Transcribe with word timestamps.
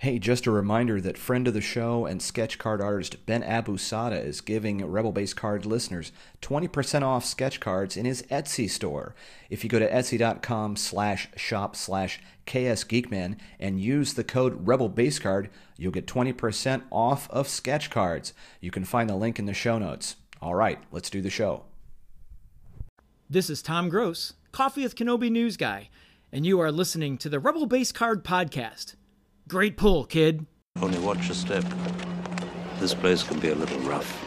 Hey, 0.00 0.18
just 0.18 0.46
a 0.46 0.50
reminder 0.50 0.98
that 0.98 1.18
friend 1.18 1.46
of 1.46 1.52
the 1.52 1.60
show 1.60 2.06
and 2.06 2.22
sketch 2.22 2.56
card 2.56 2.80
artist 2.80 3.26
Ben 3.26 3.42
Abusada 3.42 4.24
is 4.24 4.40
giving 4.40 4.82
Rebel 4.82 5.12
Base 5.12 5.34
Card 5.34 5.66
listeners 5.66 6.10
20% 6.40 7.02
off 7.02 7.22
sketch 7.22 7.60
cards 7.60 7.98
in 7.98 8.06
his 8.06 8.22
Etsy 8.30 8.70
store. 8.70 9.14
If 9.50 9.62
you 9.62 9.68
go 9.68 9.78
to 9.78 9.90
etsy.com 9.90 10.76
slash 10.76 11.28
shop 11.36 11.76
slash 11.76 12.18
ksgeekman 12.46 13.36
and 13.58 13.78
use 13.78 14.14
the 14.14 14.24
code 14.24 14.66
Rebel 14.66 14.88
Base 14.88 15.18
Card, 15.18 15.50
you'll 15.76 15.92
get 15.92 16.06
20% 16.06 16.84
off 16.90 17.28
of 17.28 17.46
sketch 17.46 17.90
cards. 17.90 18.32
You 18.62 18.70
can 18.70 18.86
find 18.86 19.10
the 19.10 19.16
link 19.16 19.38
in 19.38 19.44
the 19.44 19.52
show 19.52 19.78
notes. 19.78 20.16
All 20.40 20.54
right, 20.54 20.78
let's 20.90 21.10
do 21.10 21.20
the 21.20 21.28
show. 21.28 21.64
This 23.28 23.50
is 23.50 23.60
Tom 23.60 23.90
Gross, 23.90 24.32
Coffee 24.50 24.82
with 24.82 24.96
Kenobi 24.96 25.30
News 25.30 25.58
Guy, 25.58 25.90
and 26.32 26.46
you 26.46 26.58
are 26.58 26.72
listening 26.72 27.18
to 27.18 27.28
the 27.28 27.38
Rebel 27.38 27.66
Base 27.66 27.92
Card 27.92 28.24
Podcast. 28.24 28.94
Great 29.50 29.76
pull, 29.76 30.04
kid. 30.04 30.46
Only 30.80 31.00
watch 31.00 31.26
your 31.26 31.34
step. 31.34 31.64
This 32.78 32.94
place 32.94 33.24
can 33.24 33.40
be 33.40 33.48
a 33.48 33.54
little 33.56 33.80
rough. 33.80 34.24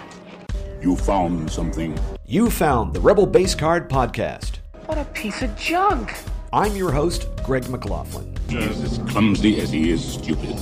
You 0.81 0.97
found 0.97 1.49
something. 1.49 1.97
You 2.25 2.49
found 2.49 2.93
the 2.93 2.99
Rebel 2.99 3.25
Base 3.25 3.55
Card 3.55 3.89
Podcast. 3.89 4.57
What 4.85 4.97
a 4.97 5.05
piece 5.05 5.41
of 5.41 5.57
junk! 5.57 6.13
I'm 6.51 6.75
your 6.75 6.91
host, 6.91 7.29
Greg 7.45 7.69
McLaughlin. 7.69 8.35
He's 8.49 8.81
as 8.81 8.97
clumsy 9.09 9.61
as 9.61 9.71
he 9.71 9.91
is 9.91 10.03
stupid. 10.03 10.57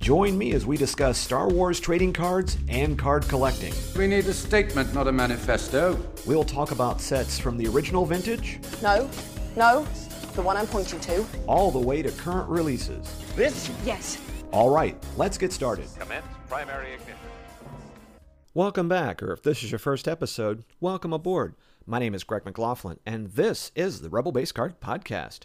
Join 0.00 0.36
me 0.36 0.54
as 0.54 0.66
we 0.66 0.76
discuss 0.76 1.16
Star 1.16 1.48
Wars 1.48 1.78
trading 1.78 2.12
cards 2.12 2.58
and 2.68 2.98
card 2.98 3.28
collecting. 3.28 3.72
We 3.96 4.08
need 4.08 4.26
a 4.26 4.34
statement, 4.34 4.92
not 4.92 5.06
a 5.06 5.12
manifesto. 5.12 5.96
We'll 6.26 6.42
talk 6.42 6.72
about 6.72 7.00
sets 7.00 7.38
from 7.38 7.56
the 7.56 7.68
original 7.68 8.04
vintage 8.06 8.58
No, 8.82 9.08
no, 9.54 9.86
the 10.34 10.42
one 10.42 10.56
I'm 10.56 10.66
pointing 10.66 10.98
to. 11.00 11.24
all 11.46 11.70
the 11.70 11.78
way 11.78 12.02
to 12.02 12.10
current 12.10 12.48
releases. 12.48 13.08
This? 13.36 13.70
Yes. 13.84 14.20
All 14.50 14.70
right, 14.70 14.96
let's 15.16 15.38
get 15.38 15.52
started. 15.52 15.86
Commence 15.98 16.26
primary 16.48 16.92
ignition. 16.94 17.14
Welcome 18.52 18.88
back, 18.88 19.22
or 19.22 19.32
if 19.32 19.42
this 19.42 19.62
is 19.62 19.70
your 19.70 19.78
first 19.78 20.08
episode, 20.08 20.64
welcome 20.80 21.12
aboard. 21.12 21.54
My 21.86 21.98
name 22.00 22.14
is 22.14 22.24
Greg 22.24 22.44
McLaughlin, 22.44 22.98
and 23.06 23.28
this 23.32 23.70
is 23.76 24.00
the 24.00 24.08
Rebel 24.08 24.32
Base 24.32 24.52
Card 24.52 24.80
Podcast. 24.80 25.40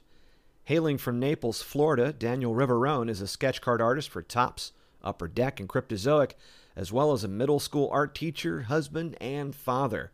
Hailing 0.66 0.98
from 0.98 1.20
Naples, 1.20 1.62
Florida, 1.62 2.12
Daniel 2.14 2.54
Riveron 2.56 3.10
is 3.10 3.22
a 3.22 3.28
sketch 3.28 3.62
card 3.62 3.82
artist 3.82 4.10
for 4.10 4.22
Topps, 4.22 4.72
Upper 5.04 5.28
Deck, 5.28 5.60
and 5.60 5.70
Cryptozoic, 5.70 6.32
as 6.76 6.92
well 6.92 7.12
as 7.12 7.24
a 7.24 7.28
middle 7.28 7.60
school 7.60 7.90
art 7.92 8.16
teacher, 8.16 8.64
husband, 8.64 9.18
and 9.22 9.56
father. 9.56 10.12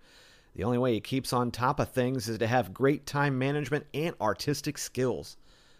The 0.55 0.63
only 0.63 0.77
way 0.77 0.93
he 0.93 1.01
keeps 1.01 1.33
on 1.33 1.51
top 1.51 1.81
of 1.81 1.89
things 1.89 2.29
is 2.29 2.37
to 2.37 2.47
have 2.47 2.73
great 2.73 3.05
time 3.05 3.37
management 3.37 3.85
and 3.93 4.15
artistic 4.21 4.77
skills. 4.77 5.35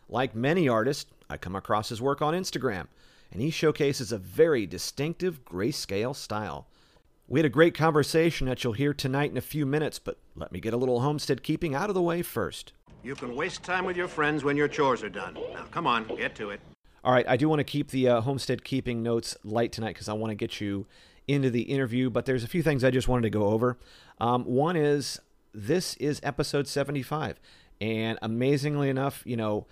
Like 0.09 0.35
many 0.35 0.67
artists, 0.67 1.09
I 1.29 1.37
come 1.37 1.55
across 1.55 1.87
his 1.89 2.01
work 2.01 2.21
on 2.21 2.33
Instagram, 2.33 2.87
and 3.31 3.41
he 3.41 3.51
showcases 3.51 4.11
a 4.11 4.17
very 4.17 4.65
distinctive 4.65 5.45
grayscale 5.45 6.13
style. 6.13 6.67
We 7.27 7.39
had 7.39 7.45
a 7.45 7.49
great 7.49 7.73
conversation 7.73 8.47
that 8.47 8.63
you'll 8.63 8.73
hear 8.73 8.93
tonight 8.93 9.31
in 9.31 9.37
a 9.37 9.41
few 9.41 9.65
minutes, 9.65 9.97
but 9.97 10.17
let 10.35 10.51
me 10.51 10.59
get 10.59 10.73
a 10.73 10.77
little 10.77 10.99
homestead 10.99 11.41
keeping 11.41 11.73
out 11.73 11.89
of 11.89 11.95
the 11.95 12.01
way 12.01 12.21
first. 12.21 12.73
You 13.01 13.15
can 13.15 13.33
waste 13.33 13.63
time 13.63 13.85
with 13.85 13.95
your 13.95 14.09
friends 14.09 14.43
when 14.43 14.57
your 14.57 14.67
chores 14.67 15.03
are 15.03 15.09
done. 15.09 15.35
Now, 15.53 15.65
come 15.71 15.87
on, 15.87 16.05
get 16.17 16.35
to 16.35 16.49
it. 16.49 16.59
All 17.03 17.13
right, 17.13 17.27
I 17.29 17.37
do 17.37 17.47
want 17.47 17.59
to 17.59 17.63
keep 17.63 17.91
the 17.91 18.09
uh, 18.09 18.21
homestead 18.21 18.63
keeping 18.65 19.01
notes 19.01 19.37
light 19.43 19.71
tonight 19.71 19.93
because 19.93 20.09
I 20.09 20.13
want 20.13 20.31
to 20.31 20.35
get 20.35 20.59
you 20.59 20.85
into 21.27 21.49
the 21.49 21.63
interview, 21.63 22.09
but 22.09 22.25
there's 22.25 22.43
a 22.43 22.47
few 22.47 22.63
things 22.63 22.83
I 22.83 22.91
just 22.91 23.07
wanted 23.07 23.23
to 23.23 23.29
go 23.29 23.45
over. 23.45 23.77
Um, 24.19 24.43
one 24.45 24.75
is 24.75 25.19
this 25.53 25.95
is 25.95 26.19
episode 26.23 26.67
75, 26.67 27.39
and 27.81 28.19
amazingly 28.21 28.89
enough, 28.89 29.23
you 29.25 29.37
know, 29.37 29.65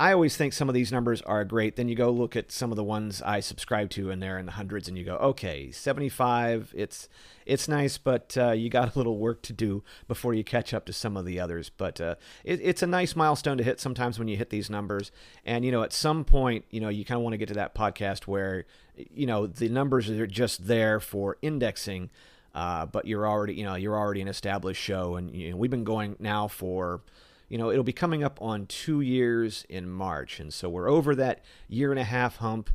I 0.00 0.12
always 0.12 0.36
think 0.36 0.52
some 0.52 0.68
of 0.68 0.76
these 0.76 0.92
numbers 0.92 1.22
are 1.22 1.44
great. 1.44 1.74
Then 1.74 1.88
you 1.88 1.96
go 1.96 2.10
look 2.10 2.36
at 2.36 2.52
some 2.52 2.70
of 2.70 2.76
the 2.76 2.84
ones 2.84 3.20
I 3.20 3.40
subscribe 3.40 3.90
to, 3.90 4.12
and 4.12 4.22
they're 4.22 4.38
in 4.38 4.46
the 4.46 4.52
hundreds, 4.52 4.86
and 4.86 4.96
you 4.96 5.04
go, 5.04 5.16
okay, 5.16 5.72
75. 5.72 6.72
It's 6.76 7.08
it's 7.44 7.66
nice, 7.66 7.98
but 7.98 8.36
uh, 8.38 8.52
you 8.52 8.70
got 8.70 8.94
a 8.94 8.98
little 8.98 9.18
work 9.18 9.42
to 9.42 9.52
do 9.52 9.82
before 10.06 10.34
you 10.34 10.44
catch 10.44 10.72
up 10.72 10.86
to 10.86 10.92
some 10.92 11.16
of 11.16 11.24
the 11.24 11.40
others. 11.40 11.70
But 11.76 12.00
uh, 12.00 12.14
it, 12.44 12.60
it's 12.62 12.82
a 12.82 12.86
nice 12.86 13.16
milestone 13.16 13.58
to 13.58 13.64
hit 13.64 13.80
sometimes 13.80 14.20
when 14.20 14.28
you 14.28 14.36
hit 14.36 14.50
these 14.50 14.70
numbers. 14.70 15.10
And 15.44 15.64
you 15.64 15.72
know, 15.72 15.82
at 15.82 15.92
some 15.92 16.24
point, 16.24 16.64
you 16.70 16.80
know, 16.80 16.90
you 16.90 17.04
kind 17.04 17.16
of 17.16 17.22
want 17.24 17.32
to 17.32 17.38
get 17.38 17.48
to 17.48 17.54
that 17.54 17.74
podcast 17.74 18.28
where 18.28 18.66
you 18.94 19.26
know 19.26 19.48
the 19.48 19.68
numbers 19.68 20.08
are 20.08 20.28
just 20.28 20.68
there 20.68 21.00
for 21.00 21.38
indexing. 21.42 22.10
Uh, 22.54 22.86
but 22.86 23.04
you're 23.04 23.26
already, 23.26 23.54
you 23.54 23.64
know, 23.64 23.74
you're 23.74 23.96
already 23.96 24.20
an 24.20 24.28
established 24.28 24.80
show, 24.80 25.16
and 25.16 25.34
you 25.34 25.50
know, 25.50 25.56
we've 25.56 25.70
been 25.70 25.84
going 25.84 26.14
now 26.20 26.46
for 26.46 27.00
you 27.48 27.58
know, 27.58 27.70
it'll 27.70 27.84
be 27.84 27.92
coming 27.92 28.22
up 28.22 28.40
on 28.40 28.66
two 28.66 29.00
years 29.00 29.64
in 29.68 29.88
March. 29.88 30.40
And 30.40 30.52
so 30.52 30.68
we're 30.68 30.90
over 30.90 31.14
that 31.14 31.42
year 31.68 31.90
and 31.90 31.98
a 31.98 32.04
half 32.04 32.36
hump. 32.36 32.70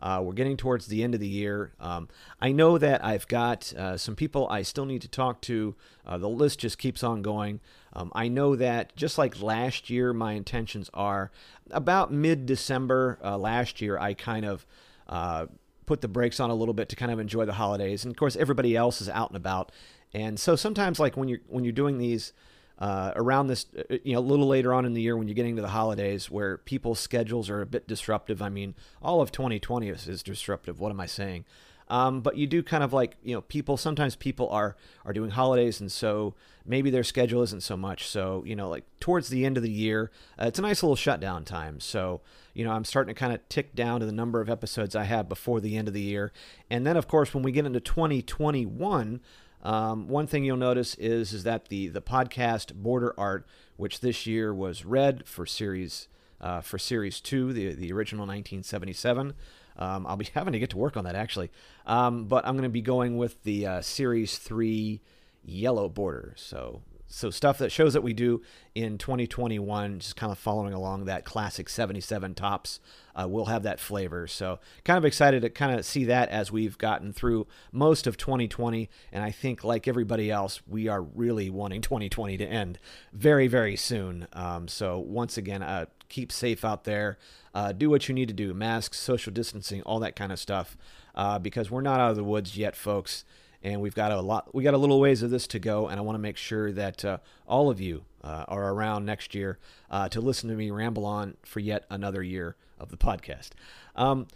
Uh, 0.00 0.20
we're 0.22 0.32
getting 0.32 0.56
towards 0.56 0.86
the 0.86 1.02
end 1.02 1.14
of 1.14 1.20
the 1.20 1.28
year. 1.28 1.72
Um, 1.80 2.08
I 2.40 2.52
know 2.52 2.78
that 2.78 3.04
I've 3.04 3.26
got 3.26 3.72
uh, 3.74 3.96
some 3.96 4.14
people 4.14 4.46
I 4.48 4.62
still 4.62 4.84
need 4.84 5.02
to 5.02 5.08
talk 5.08 5.40
to. 5.42 5.74
Uh, 6.06 6.18
the 6.18 6.28
list 6.28 6.60
just 6.60 6.78
keeps 6.78 7.02
on 7.02 7.20
going. 7.20 7.60
Um, 7.94 8.12
I 8.14 8.28
know 8.28 8.54
that 8.54 8.94
just 8.94 9.18
like 9.18 9.42
last 9.42 9.90
year, 9.90 10.12
my 10.12 10.34
intentions 10.34 10.88
are 10.94 11.32
about 11.70 12.12
mid 12.12 12.46
December 12.46 13.18
uh, 13.24 13.36
last 13.36 13.80
year, 13.80 13.98
I 13.98 14.14
kind 14.14 14.44
of 14.44 14.64
uh, 15.08 15.46
put 15.86 16.00
the 16.00 16.08
brakes 16.08 16.38
on 16.38 16.50
a 16.50 16.54
little 16.54 16.74
bit 16.74 16.88
to 16.90 16.96
kind 16.96 17.10
of 17.10 17.18
enjoy 17.18 17.44
the 17.44 17.54
holidays. 17.54 18.04
And 18.04 18.12
of 18.12 18.16
course, 18.16 18.36
everybody 18.36 18.76
else 18.76 19.00
is 19.00 19.08
out 19.08 19.30
and 19.30 19.36
about. 19.36 19.72
And 20.14 20.38
so 20.38 20.54
sometimes, 20.54 21.00
like 21.00 21.16
when 21.16 21.28
you're 21.28 21.40
when 21.48 21.64
you're 21.64 21.72
doing 21.72 21.98
these, 21.98 22.32
uh, 22.78 23.12
around 23.16 23.48
this, 23.48 23.66
uh, 23.76 23.96
you 24.04 24.12
know, 24.12 24.20
a 24.20 24.20
little 24.20 24.46
later 24.46 24.72
on 24.72 24.84
in 24.84 24.94
the 24.94 25.02
year 25.02 25.16
when 25.16 25.26
you're 25.26 25.34
getting 25.34 25.56
to 25.56 25.62
the 25.62 25.68
holidays 25.68 26.30
where 26.30 26.58
people's 26.58 27.00
schedules 27.00 27.50
are 27.50 27.60
a 27.60 27.66
bit 27.66 27.88
disruptive. 27.88 28.40
I 28.40 28.48
mean, 28.48 28.74
all 29.02 29.20
of 29.20 29.32
2020 29.32 29.88
is, 29.88 30.08
is 30.08 30.22
disruptive. 30.22 30.78
What 30.78 30.90
am 30.90 31.00
I 31.00 31.06
saying? 31.06 31.44
Um, 31.90 32.20
but 32.20 32.36
you 32.36 32.46
do 32.46 32.62
kind 32.62 32.84
of 32.84 32.92
like, 32.92 33.16
you 33.22 33.34
know, 33.34 33.40
people, 33.40 33.76
sometimes 33.76 34.14
people 34.14 34.48
are, 34.50 34.76
are 35.04 35.12
doing 35.12 35.30
holidays 35.30 35.80
and 35.80 35.90
so 35.90 36.34
maybe 36.66 36.90
their 36.90 37.02
schedule 37.02 37.42
isn't 37.42 37.62
so 37.62 37.76
much. 37.76 38.06
So, 38.06 38.44
you 38.46 38.54
know, 38.54 38.68
like 38.68 38.84
towards 39.00 39.30
the 39.30 39.44
end 39.46 39.56
of 39.56 39.62
the 39.62 39.70
year, 39.70 40.10
uh, 40.40 40.46
it's 40.46 40.58
a 40.58 40.62
nice 40.62 40.82
little 40.82 40.96
shutdown 40.96 41.44
time. 41.44 41.80
So, 41.80 42.20
you 42.52 42.64
know, 42.64 42.72
I'm 42.72 42.84
starting 42.84 43.14
to 43.14 43.18
kind 43.18 43.32
of 43.32 43.48
tick 43.48 43.74
down 43.74 44.00
to 44.00 44.06
the 44.06 44.12
number 44.12 44.40
of 44.40 44.50
episodes 44.50 44.94
I 44.94 45.04
have 45.04 45.28
before 45.28 45.60
the 45.60 45.76
end 45.76 45.88
of 45.88 45.94
the 45.94 46.02
year. 46.02 46.30
And 46.68 46.86
then, 46.86 46.96
of 46.96 47.08
course, 47.08 47.32
when 47.32 47.42
we 47.42 47.52
get 47.52 47.64
into 47.64 47.80
2021, 47.80 49.20
um, 49.62 50.08
one 50.08 50.26
thing 50.26 50.44
you'll 50.44 50.56
notice 50.56 50.94
is 50.96 51.32
is 51.32 51.44
that 51.44 51.68
the 51.68 51.88
the 51.88 52.02
podcast 52.02 52.74
border 52.74 53.14
art, 53.18 53.46
which 53.76 54.00
this 54.00 54.26
year 54.26 54.54
was 54.54 54.84
red 54.84 55.26
for 55.26 55.46
series 55.46 56.08
uh, 56.40 56.60
for 56.60 56.78
series 56.78 57.20
two, 57.20 57.52
the 57.52 57.74
the 57.74 57.92
original 57.92 58.22
1977. 58.22 59.34
Um, 59.76 60.06
I'll 60.06 60.16
be 60.16 60.28
having 60.34 60.52
to 60.52 60.58
get 60.58 60.70
to 60.70 60.78
work 60.78 60.96
on 60.96 61.04
that 61.04 61.14
actually, 61.14 61.50
um, 61.86 62.24
but 62.24 62.46
I'm 62.46 62.54
going 62.54 62.62
to 62.64 62.68
be 62.68 62.82
going 62.82 63.16
with 63.16 63.42
the 63.42 63.66
uh, 63.66 63.80
series 63.80 64.38
three 64.38 65.00
yellow 65.44 65.88
border. 65.88 66.34
So 66.36 66.82
so 67.08 67.30
stuff 67.30 67.58
that 67.58 67.72
shows 67.72 67.94
that 67.94 68.02
we 68.02 68.12
do 68.12 68.42
in 68.74 68.98
2021 68.98 69.98
just 69.98 70.14
kind 70.14 70.30
of 70.30 70.38
following 70.38 70.72
along 70.72 71.06
that 71.06 71.24
classic 71.24 71.68
77 71.68 72.34
Topps 72.34 72.80
uh, 73.18 73.26
we'll 73.26 73.46
have 73.46 73.64
that 73.64 73.80
flavor. 73.80 74.26
So 74.28 74.60
kind 74.84 74.96
of 74.96 75.04
excited 75.04 75.42
to 75.42 75.50
kind 75.50 75.76
of 75.76 75.84
see 75.84 76.04
that 76.04 76.28
as 76.28 76.52
we've 76.52 76.78
gotten 76.78 77.12
through 77.12 77.48
most 77.72 78.06
of 78.06 78.16
2020 78.16 78.88
and 79.10 79.24
i 79.24 79.30
think 79.30 79.64
like 79.64 79.88
everybody 79.88 80.30
else 80.30 80.62
we 80.68 80.86
are 80.86 81.02
really 81.02 81.50
wanting 81.50 81.80
2020 81.88 82.36
to 82.36 82.44
end 82.44 82.78
very 83.12 83.48
very 83.48 83.76
soon. 83.76 84.28
Um, 84.32 84.68
so 84.68 84.98
once 84.98 85.36
again 85.36 85.62
uh, 85.62 85.86
keep 86.08 86.30
safe 86.30 86.64
out 86.64 86.84
there. 86.84 87.18
Uh, 87.54 87.72
do 87.72 87.90
what 87.90 88.08
you 88.08 88.14
need 88.14 88.28
to 88.28 88.34
do 88.34 88.54
masks 88.54 88.98
social 88.98 89.32
distancing 89.32 89.82
all 89.82 89.98
that 89.98 90.14
kind 90.14 90.30
of 90.30 90.38
stuff 90.38 90.76
uh, 91.14 91.38
because 91.38 91.70
we're 91.70 91.80
not 91.80 91.98
out 91.98 92.10
of 92.10 92.16
the 92.16 92.24
woods 92.24 92.56
yet 92.56 92.76
folks 92.76 93.24
and 93.62 93.80
we've 93.80 93.94
got 93.94 94.12
a 94.12 94.20
lot 94.20 94.54
we 94.54 94.62
got 94.62 94.74
a 94.74 94.78
little 94.78 95.00
ways 95.00 95.22
of 95.22 95.30
this 95.30 95.46
to 95.46 95.58
go 95.58 95.88
and 95.88 95.98
i 95.98 96.02
want 96.02 96.14
to 96.14 96.20
make 96.20 96.36
sure 96.36 96.72
that 96.72 97.04
uh, 97.04 97.18
all 97.46 97.70
of 97.70 97.80
you 97.80 98.04
uh, 98.22 98.44
are 98.48 98.72
around 98.72 99.04
next 99.04 99.34
year 99.34 99.58
uh, 99.90 100.08
to 100.08 100.20
listen 100.20 100.48
to 100.48 100.56
me 100.56 100.70
ramble 100.70 101.04
on 101.04 101.36
for 101.44 101.60
yet 101.60 101.84
another 101.88 102.22
year 102.22 102.56
of 102.78 102.90
the 102.90 102.96
podcast. 102.96 103.50
Um, 103.96 104.26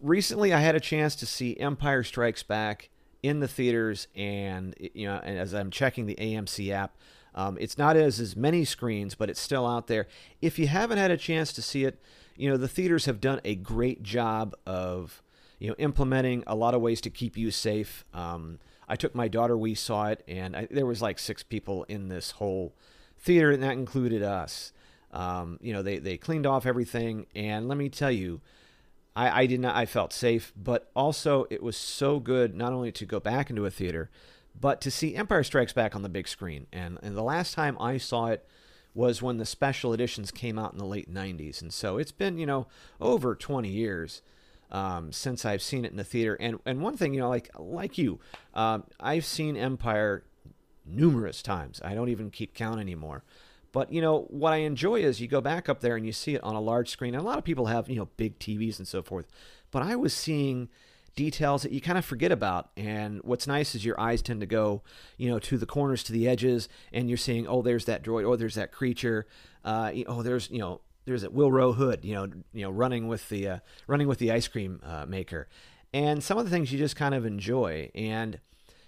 recently 0.00 0.52
i 0.52 0.60
had 0.60 0.74
a 0.74 0.80
chance 0.80 1.16
to 1.16 1.26
see 1.26 1.56
empire 1.58 2.02
strikes 2.02 2.42
back 2.42 2.90
in 3.22 3.40
the 3.40 3.48
theaters 3.48 4.08
and 4.14 4.74
you 4.78 5.06
know 5.06 5.20
and 5.24 5.38
as 5.38 5.54
i'm 5.54 5.70
checking 5.70 6.06
the 6.06 6.14
amc 6.16 6.70
app 6.70 6.96
um, 7.34 7.58
it's 7.60 7.76
not 7.76 7.96
as 7.96 8.18
as 8.18 8.34
many 8.36 8.64
screens 8.64 9.14
but 9.14 9.28
it's 9.28 9.40
still 9.40 9.66
out 9.66 9.88
there. 9.88 10.06
If 10.40 10.58
you 10.58 10.68
haven't 10.68 10.96
had 10.96 11.10
a 11.10 11.18
chance 11.18 11.52
to 11.54 11.62
see 11.62 11.84
it 11.84 12.00
you 12.36 12.50
know 12.50 12.56
the 12.56 12.68
theaters 12.68 13.06
have 13.06 13.20
done 13.20 13.40
a 13.44 13.54
great 13.54 14.02
job 14.02 14.54
of 14.66 15.22
you 15.58 15.68
know, 15.68 15.74
implementing 15.78 16.44
a 16.46 16.54
lot 16.54 16.74
of 16.74 16.80
ways 16.80 17.00
to 17.02 17.10
keep 17.10 17.36
you 17.36 17.50
safe. 17.50 18.04
Um, 18.12 18.58
I 18.88 18.96
took 18.96 19.14
my 19.14 19.28
daughter, 19.28 19.56
we 19.56 19.74
saw 19.74 20.08
it, 20.08 20.22
and 20.28 20.56
I, 20.56 20.68
there 20.70 20.86
was 20.86 21.02
like 21.02 21.18
six 21.18 21.42
people 21.42 21.84
in 21.84 22.08
this 22.08 22.32
whole 22.32 22.74
theater, 23.18 23.50
and 23.50 23.62
that 23.62 23.72
included 23.72 24.22
us. 24.22 24.72
Um, 25.12 25.58
you 25.62 25.72
know, 25.72 25.82
they, 25.82 25.98
they 25.98 26.16
cleaned 26.16 26.46
off 26.46 26.66
everything, 26.66 27.26
and 27.34 27.68
let 27.68 27.78
me 27.78 27.88
tell 27.88 28.10
you, 28.10 28.40
I, 29.14 29.42
I 29.42 29.46
did 29.46 29.60
not, 29.60 29.74
I 29.74 29.86
felt 29.86 30.12
safe, 30.12 30.52
but 30.56 30.90
also 30.94 31.46
it 31.50 31.62
was 31.62 31.76
so 31.76 32.20
good 32.20 32.54
not 32.54 32.72
only 32.72 32.92
to 32.92 33.06
go 33.06 33.18
back 33.18 33.48
into 33.50 33.64
a 33.64 33.70
theater, 33.70 34.10
but 34.58 34.80
to 34.82 34.90
see 34.90 35.16
Empire 35.16 35.42
Strikes 35.42 35.72
Back 35.72 35.96
on 35.96 36.02
the 36.02 36.08
big 36.08 36.28
screen. 36.28 36.66
And, 36.72 36.98
and 37.02 37.16
the 37.16 37.22
last 37.22 37.54
time 37.54 37.76
I 37.80 37.98
saw 37.98 38.26
it 38.26 38.46
was 38.94 39.20
when 39.20 39.36
the 39.36 39.44
special 39.44 39.92
editions 39.92 40.30
came 40.30 40.58
out 40.58 40.72
in 40.72 40.78
the 40.78 40.86
late 40.86 41.12
90s. 41.12 41.60
And 41.60 41.72
so 41.72 41.98
it's 41.98 42.12
been, 42.12 42.38
you 42.38 42.46
know, 42.46 42.66
over 43.00 43.34
20 43.34 43.68
years 43.68 44.22
um, 44.70 45.12
since 45.12 45.44
I've 45.44 45.62
seen 45.62 45.84
it 45.84 45.90
in 45.90 45.96
the 45.96 46.04
theater. 46.04 46.36
And, 46.40 46.58
and 46.66 46.80
one 46.80 46.96
thing, 46.96 47.14
you 47.14 47.20
know, 47.20 47.28
like, 47.28 47.50
like 47.58 47.98
you, 47.98 48.20
um, 48.54 48.84
I've 49.00 49.24
seen 49.24 49.56
Empire 49.56 50.24
numerous 50.84 51.42
times. 51.42 51.80
I 51.84 51.94
don't 51.94 52.08
even 52.08 52.30
keep 52.30 52.54
count 52.54 52.80
anymore. 52.80 53.24
But 53.72 53.92
you 53.92 54.00
know 54.00 54.22
what 54.30 54.54
I 54.54 54.58
enjoy 54.58 55.02
is 55.02 55.20
you 55.20 55.28
go 55.28 55.42
back 55.42 55.68
up 55.68 55.80
there 55.80 55.96
and 55.96 56.06
you 56.06 56.12
see 56.12 56.34
it 56.34 56.42
on 56.42 56.54
a 56.54 56.60
large 56.60 56.88
screen. 56.88 57.14
And 57.14 57.22
a 57.22 57.26
lot 57.26 57.36
of 57.36 57.44
people 57.44 57.66
have 57.66 57.90
you 57.90 57.96
know 57.96 58.08
big 58.16 58.38
TVs 58.38 58.78
and 58.78 58.88
so 58.88 59.02
forth. 59.02 59.26
But 59.70 59.82
I 59.82 59.96
was 59.96 60.14
seeing 60.14 60.70
details 61.16 61.62
that 61.62 61.72
you 61.72 61.80
kind 61.80 61.98
of 61.98 62.04
forget 62.04 62.30
about. 62.30 62.70
And 62.76 63.20
what's 63.22 63.46
nice 63.46 63.74
is 63.74 63.84
your 63.84 63.98
eyes 63.98 64.22
tend 64.22 64.40
to 64.40 64.46
go, 64.46 64.82
you 65.16 65.28
know, 65.28 65.38
to 65.40 65.58
the 65.58 65.66
corners, 65.66 66.02
to 66.04 66.12
the 66.12 66.28
edges, 66.28 66.68
and 66.92 67.08
you're 67.08 67.18
seeing, 67.18 67.46
oh, 67.46 67.62
there's 67.62 67.86
that 67.86 68.04
droid, 68.04 68.24
oh, 68.24 68.36
there's 68.36 68.54
that 68.54 68.70
creature, 68.70 69.26
uh, 69.64 69.92
oh, 70.06 70.22
there's, 70.22 70.50
you 70.50 70.58
know, 70.58 70.80
there's 71.06 71.24
a 71.24 71.28
Willrow 71.28 71.74
Hood, 71.74 72.04
you 72.04 72.14
know, 72.14 72.28
you 72.52 72.62
know, 72.62 72.70
running 72.70 73.08
with 73.08 73.28
the 73.28 73.48
uh, 73.48 73.58
running 73.86 74.08
with 74.08 74.18
the 74.18 74.30
ice 74.30 74.48
cream 74.48 74.80
uh, 74.84 75.06
maker, 75.06 75.48
and 75.94 76.22
some 76.22 76.36
of 76.36 76.44
the 76.44 76.50
things 76.50 76.72
you 76.72 76.78
just 76.78 76.96
kind 76.96 77.14
of 77.14 77.24
enjoy. 77.24 77.90
And 77.94 78.40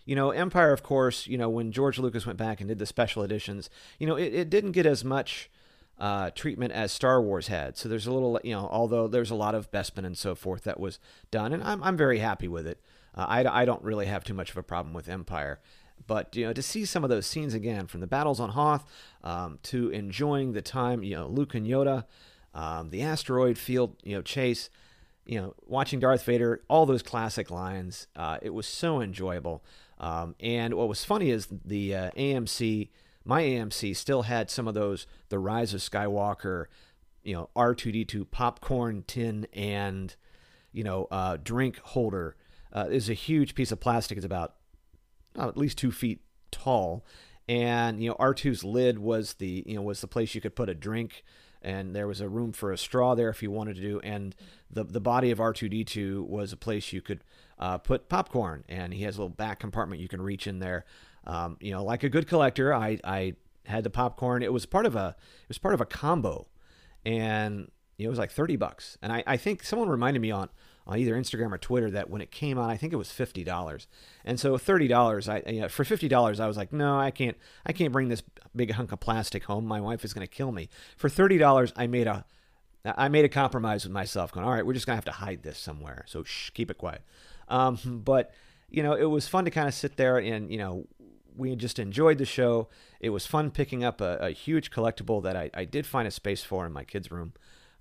you 0.04 0.16
know, 0.16 0.30
Empire, 0.30 0.72
of 0.72 0.82
course, 0.82 1.26
you 1.26 1.36
know, 1.36 1.48
when 1.50 1.70
George 1.70 1.98
Lucas 1.98 2.24
went 2.26 2.38
back 2.38 2.60
and 2.60 2.68
did 2.68 2.78
the 2.78 2.86
special 2.86 3.22
editions, 3.22 3.68
you 3.98 4.06
know, 4.06 4.16
it, 4.16 4.34
it 4.34 4.50
didn't 4.50 4.72
get 4.72 4.86
as 4.86 5.04
much 5.04 5.50
uh, 5.98 6.30
treatment 6.30 6.72
as 6.72 6.92
Star 6.92 7.20
Wars 7.20 7.48
had. 7.48 7.76
So 7.76 7.88
there's 7.88 8.06
a 8.06 8.12
little, 8.12 8.40
you 8.42 8.54
know, 8.54 8.68
although 8.70 9.06
there's 9.06 9.30
a 9.30 9.34
lot 9.34 9.54
of 9.54 9.70
Bespin 9.70 10.06
and 10.06 10.16
so 10.16 10.34
forth 10.34 10.64
that 10.64 10.80
was 10.80 10.98
done, 11.30 11.52
and 11.52 11.62
I'm, 11.62 11.82
I'm 11.82 11.96
very 11.96 12.20
happy 12.20 12.48
with 12.48 12.66
it. 12.66 12.80
Uh, 13.14 13.26
I, 13.28 13.62
I 13.62 13.64
don't 13.64 13.82
really 13.82 14.06
have 14.06 14.24
too 14.24 14.34
much 14.34 14.50
of 14.50 14.56
a 14.56 14.62
problem 14.62 14.94
with 14.94 15.08
Empire. 15.08 15.60
But 16.06 16.34
you 16.36 16.46
know, 16.46 16.52
to 16.52 16.62
see 16.62 16.84
some 16.84 17.04
of 17.04 17.10
those 17.10 17.26
scenes 17.26 17.54
again, 17.54 17.86
from 17.86 18.00
the 18.00 18.06
battles 18.06 18.40
on 18.40 18.50
Hoth 18.50 18.84
um, 19.22 19.58
to 19.64 19.90
enjoying 19.90 20.52
the 20.52 20.62
time, 20.62 21.02
you 21.02 21.16
know, 21.16 21.26
Luke 21.26 21.54
and 21.54 21.66
Yoda, 21.66 22.04
um, 22.54 22.90
the 22.90 23.02
asteroid 23.02 23.58
field, 23.58 23.96
you 24.02 24.14
know, 24.14 24.22
chase, 24.22 24.70
you 25.26 25.40
know, 25.40 25.54
watching 25.66 26.00
Darth 26.00 26.24
Vader, 26.24 26.62
all 26.68 26.86
those 26.86 27.02
classic 27.02 27.50
lines, 27.50 28.06
uh, 28.16 28.38
it 28.40 28.50
was 28.50 28.66
so 28.66 29.00
enjoyable. 29.00 29.62
Um, 29.98 30.34
and 30.40 30.74
what 30.74 30.88
was 30.88 31.04
funny 31.04 31.30
is 31.30 31.48
the 31.64 31.94
uh, 31.94 32.10
AMC 32.12 32.88
my 33.28 33.42
AMC 33.42 33.94
still 33.94 34.22
had 34.22 34.50
some 34.50 34.66
of 34.66 34.72
those 34.72 35.06
the 35.28 35.38
Rise 35.38 35.74
of 35.74 35.80
Skywalker, 35.80 36.64
you 37.22 37.34
know, 37.34 37.50
R2D2 37.54 38.30
popcorn 38.30 39.04
tin 39.06 39.46
and 39.52 40.16
you 40.72 40.82
know 40.82 41.06
uh, 41.10 41.36
drink 41.36 41.78
holder. 41.78 42.36
Uh, 42.70 42.86
is 42.90 43.08
a 43.08 43.14
huge 43.14 43.54
piece 43.54 43.72
of 43.72 43.80
plastic. 43.80 44.16
It's 44.16 44.26
about 44.26 44.54
at 45.46 45.56
least 45.56 45.78
two 45.78 45.92
feet 45.92 46.20
tall, 46.50 47.04
and 47.48 48.02
you 48.02 48.10
know 48.10 48.16
R2's 48.16 48.64
lid 48.64 48.98
was 48.98 49.34
the 49.34 49.62
you 49.66 49.76
know 49.76 49.82
was 49.82 50.00
the 50.00 50.08
place 50.08 50.34
you 50.34 50.40
could 50.40 50.56
put 50.56 50.68
a 50.68 50.74
drink, 50.74 51.24
and 51.62 51.94
there 51.94 52.06
was 52.06 52.20
a 52.20 52.28
room 52.28 52.52
for 52.52 52.72
a 52.72 52.78
straw 52.78 53.14
there 53.14 53.28
if 53.28 53.42
you 53.42 53.50
wanted 53.50 53.76
to 53.76 53.82
do, 53.82 54.00
and 54.00 54.34
the 54.70 54.84
the 54.84 55.00
body 55.00 55.30
of 55.30 55.38
R2D2 55.38 56.26
was 56.26 56.52
a 56.52 56.56
place 56.56 56.92
you 56.92 57.02
could 57.02 57.22
uh, 57.58 57.78
put 57.78 58.08
popcorn, 58.08 58.64
and 58.68 58.92
he 58.94 59.02
has 59.04 59.16
a 59.16 59.20
little 59.20 59.34
back 59.34 59.60
compartment 59.60 60.00
you 60.00 60.08
can 60.08 60.22
reach 60.22 60.46
in 60.46 60.58
there. 60.58 60.84
Um, 61.24 61.56
you 61.60 61.72
know, 61.72 61.84
like 61.84 62.02
a 62.02 62.08
good 62.08 62.26
collector, 62.26 62.74
I 62.74 62.98
I 63.04 63.34
had 63.66 63.84
the 63.84 63.90
popcorn. 63.90 64.42
It 64.42 64.52
was 64.52 64.66
part 64.66 64.86
of 64.86 64.96
a 64.96 65.16
it 65.42 65.48
was 65.48 65.58
part 65.58 65.74
of 65.74 65.80
a 65.80 65.86
combo, 65.86 66.48
and 67.04 67.70
you 67.96 68.04
know, 68.04 68.08
it 68.08 68.10
was 68.10 68.18
like 68.18 68.30
thirty 68.32 68.56
bucks. 68.56 68.98
And 69.02 69.12
I, 69.12 69.24
I 69.26 69.36
think 69.36 69.62
someone 69.62 69.88
reminded 69.88 70.20
me 70.20 70.30
on 70.30 70.48
on 70.88 70.98
either 70.98 71.14
Instagram 71.14 71.52
or 71.52 71.58
Twitter 71.58 71.90
that 71.90 72.08
when 72.08 72.22
it 72.22 72.30
came 72.30 72.58
out, 72.58 72.70
I 72.70 72.76
think 72.76 72.92
it 72.92 72.96
was 72.96 73.12
fifty 73.12 73.44
dollars. 73.44 73.86
And 74.24 74.40
so 74.40 74.56
thirty 74.56 74.88
dollars, 74.88 75.28
I 75.28 75.42
you 75.46 75.60
know, 75.60 75.68
for 75.68 75.84
fifty 75.84 76.08
dollars, 76.08 76.40
I 76.40 76.46
was 76.46 76.56
like, 76.56 76.72
no, 76.72 76.98
I 76.98 77.10
can't 77.10 77.36
I 77.66 77.72
can't 77.72 77.92
bring 77.92 78.08
this 78.08 78.22
big 78.56 78.72
hunk 78.72 78.90
of 78.90 79.00
plastic 79.00 79.44
home. 79.44 79.66
My 79.66 79.80
wife 79.80 80.04
is 80.04 80.14
going 80.14 80.26
to 80.26 80.32
kill 80.32 80.50
me. 80.50 80.70
For 80.96 81.08
thirty 81.08 81.38
dollars, 81.38 81.72
I 81.76 81.86
made 81.86 82.06
a 82.06 82.24
I 82.84 83.08
made 83.08 83.26
a 83.26 83.28
compromise 83.28 83.84
with 83.84 83.92
myself, 83.92 84.32
going, 84.32 84.46
all 84.46 84.52
right, 84.52 84.64
we're 84.64 84.72
just 84.72 84.86
gonna 84.86 84.96
have 84.96 85.04
to 85.04 85.12
hide 85.12 85.42
this 85.42 85.58
somewhere. 85.58 86.04
So 86.06 86.24
shh, 86.24 86.50
keep 86.50 86.70
it 86.70 86.78
quiet. 86.78 87.02
Um, 87.48 87.78
but 88.04 88.32
you 88.70 88.82
know, 88.82 88.94
it 88.94 89.04
was 89.04 89.28
fun 89.28 89.44
to 89.44 89.50
kind 89.50 89.68
of 89.68 89.74
sit 89.74 89.96
there 89.96 90.18
and 90.18 90.50
you 90.50 90.58
know 90.58 90.86
we 91.36 91.54
just 91.54 91.78
enjoyed 91.78 92.18
the 92.18 92.24
show. 92.24 92.68
It 93.00 93.10
was 93.10 93.26
fun 93.26 93.50
picking 93.50 93.84
up 93.84 94.00
a, 94.00 94.16
a 94.20 94.30
huge 94.30 94.70
collectible 94.70 95.22
that 95.22 95.36
I, 95.36 95.50
I, 95.54 95.64
did 95.64 95.86
find 95.86 96.08
a 96.08 96.10
space 96.10 96.42
for 96.42 96.66
in 96.66 96.72
my 96.72 96.82
kids' 96.82 97.12
room, 97.12 97.32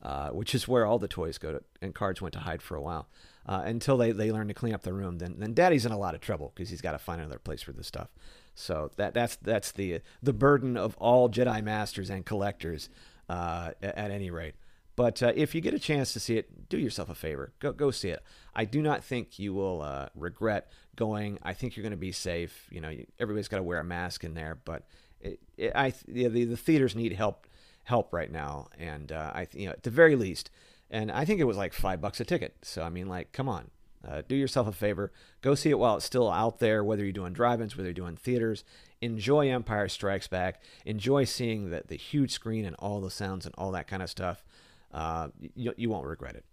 uh, 0.02 0.30
which 0.30 0.54
is 0.54 0.68
where 0.68 0.86
all 0.86 1.00
the 1.00 1.08
toys 1.08 1.38
go 1.38 1.54
to, 1.54 1.64
and 1.82 1.96
cards 1.96 2.22
went 2.22 2.34
to 2.34 2.40
hide 2.40 2.62
for 2.62 2.76
a 2.76 2.82
while. 2.82 3.08
Uh, 3.46 3.62
until 3.66 3.96
they, 3.96 4.12
they 4.12 4.30
learn 4.30 4.50
to 4.50 4.54
clean 4.54 4.74
up 4.74 4.84
the 4.84 4.94
room, 4.94 5.20
then 5.20 5.36
then 5.38 5.54
Daddy's 5.54 5.86
in 5.86 5.92
a 5.94 5.98
lot 5.98 6.16
of 6.16 6.22
trouble 6.22 6.52
because 6.54 6.70
he's 6.70 6.82
got 6.82 6.92
to 6.92 7.00
find 7.00 7.22
another 7.22 7.40
place 7.40 7.62
for 7.62 7.72
this 7.72 7.88
stuff. 7.88 8.10
So 8.56 8.92
that 8.98 9.14
that's 9.14 9.38
that's 9.38 9.72
the 9.72 10.02
the 10.22 10.34
burden 10.34 10.76
of 10.76 10.98
all 10.98 11.30
Jedi 11.30 11.64
masters 11.64 12.10
and 12.10 12.26
collectors 12.26 12.90
uh, 13.30 13.72
at 13.82 14.12
any 14.12 14.30
rate. 14.30 14.56
But 14.98 15.22
uh, 15.22 15.32
if 15.36 15.54
you 15.54 15.62
get 15.62 15.76
a 15.76 15.80
chance 15.80 16.12
to 16.14 16.20
see 16.20 16.38
it, 16.38 16.68
do 16.70 16.78
yourself 16.78 17.10
a 17.10 17.16
favor. 17.16 17.54
Go 17.60 17.72
go 17.72 17.92
see 17.92 18.10
it. 18.10 18.22
I 18.56 18.66
do 18.66 18.82
not 18.82 19.04
think 19.04 19.38
you 19.40 19.54
will 19.54 19.82
uh, 19.82 20.08
regret 20.16 20.72
going. 20.96 21.38
I 21.44 21.54
think 21.54 21.78
you're 21.78 21.84
going 21.84 21.92
to 21.92 21.98
be 21.98 22.12
safe. 22.12 22.68
You 22.72 22.82
know, 22.82 22.92
everybody's 23.20 23.48
got 23.48 23.58
to 23.58 23.64
wear 23.64 23.80
a 23.80 23.84
mask 23.84 24.24
in 24.24 24.34
there, 24.34 24.58
but 24.66 24.88
it, 25.22 25.40
it, 25.56 25.72
I 25.76 25.94
the, 26.08 26.46
the 26.46 26.58
theaters 26.58 26.96
need 26.96 27.14
help 27.14 27.48
help 27.88 28.14
right 28.14 28.32
now, 28.32 28.68
and 28.78 29.12
uh, 29.12 29.32
I 29.34 29.48
you 29.54 29.66
know 29.66 29.72
at 29.74 29.84
the 29.84 29.90
very 29.90 30.16
least, 30.16 30.50
and 30.90 31.12
I 31.12 31.26
think 31.26 31.40
it 31.40 31.46
was 31.46 31.58
like 31.58 31.74
five 31.74 32.02
bucks 32.02 32.20
a 32.20 32.26
ticket. 32.26 32.56
So 32.62 32.84
I 32.84 32.90
mean, 32.90 33.08
like, 33.08 33.32
come 33.32 33.50
on. 33.50 33.72
Uh, 34.08 34.22
do 34.26 34.36
yourself 34.36 34.68
a 34.68 34.72
favor. 34.72 35.12
Go 35.42 35.54
see 35.56 35.70
it 35.70 35.80
while 35.80 35.98
it's 35.98 36.06
still 36.06 36.32
out 36.32 36.60
there, 36.60 36.84
whether 36.84 37.04
you're 37.04 37.12
doing 37.12 37.34
drive-ins, 37.34 37.76
whether 37.76 37.90
you're 37.90 37.94
doing 37.94 38.16
theaters. 38.16 38.64
Enjoy 39.02 39.50
Empire 39.50 39.90
Strikes 39.90 40.28
Back. 40.28 40.62
Enjoy 40.86 41.26
seeing 41.26 41.72
the, 41.72 41.84
the 41.86 41.98
huge 41.98 42.32
screen 42.32 42.64
and 42.64 42.76
all 42.78 43.02
the 43.02 43.10
sounds 43.10 43.46
and 43.46 43.54
all 43.58 43.72
that 43.72 43.88
kind 43.88 44.02
of 44.02 44.10
stuff 44.10 44.46
uh, 44.94 45.30
you, 45.56 45.74
you 45.78 45.90
won't 45.90 46.06
regret 46.06 46.36
it. 46.36 46.46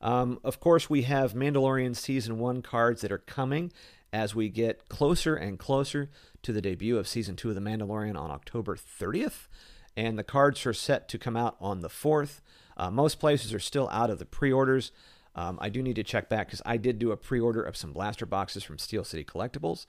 Um, 0.00 0.38
of 0.44 0.60
course, 0.60 0.88
we 0.88 1.02
have 1.02 1.32
Mandalorian 1.32 1.96
Season 1.96 2.38
1 2.38 2.62
cards 2.62 3.00
that 3.00 3.10
are 3.10 3.18
coming 3.18 3.72
as 4.12 4.34
we 4.34 4.48
get 4.48 4.88
closer 4.88 5.34
and 5.34 5.58
closer 5.58 6.08
to 6.42 6.52
the 6.52 6.62
debut 6.62 6.96
of 6.96 7.08
Season 7.08 7.36
2 7.36 7.50
of 7.50 7.54
The 7.54 7.60
Mandalorian 7.60 8.16
on 8.16 8.30
October 8.30 8.76
30th. 8.76 9.48
And 9.98 10.16
the 10.16 10.22
cards 10.22 10.64
are 10.64 10.72
set 10.72 11.08
to 11.08 11.18
come 11.18 11.36
out 11.36 11.56
on 11.60 11.80
the 11.80 11.88
4th. 11.88 12.40
Uh, 12.76 12.88
most 12.88 13.18
places 13.18 13.52
are 13.52 13.58
still 13.58 13.88
out 13.90 14.10
of 14.10 14.20
the 14.20 14.24
pre 14.24 14.52
orders. 14.52 14.92
Um, 15.34 15.58
I 15.60 15.68
do 15.70 15.82
need 15.82 15.96
to 15.96 16.04
check 16.04 16.28
back 16.28 16.46
because 16.46 16.62
I 16.64 16.76
did 16.76 17.00
do 17.00 17.10
a 17.10 17.16
pre 17.16 17.40
order 17.40 17.60
of 17.60 17.76
some 17.76 17.92
blaster 17.92 18.24
boxes 18.24 18.62
from 18.62 18.78
Steel 18.78 19.02
City 19.02 19.24
Collectibles. 19.24 19.86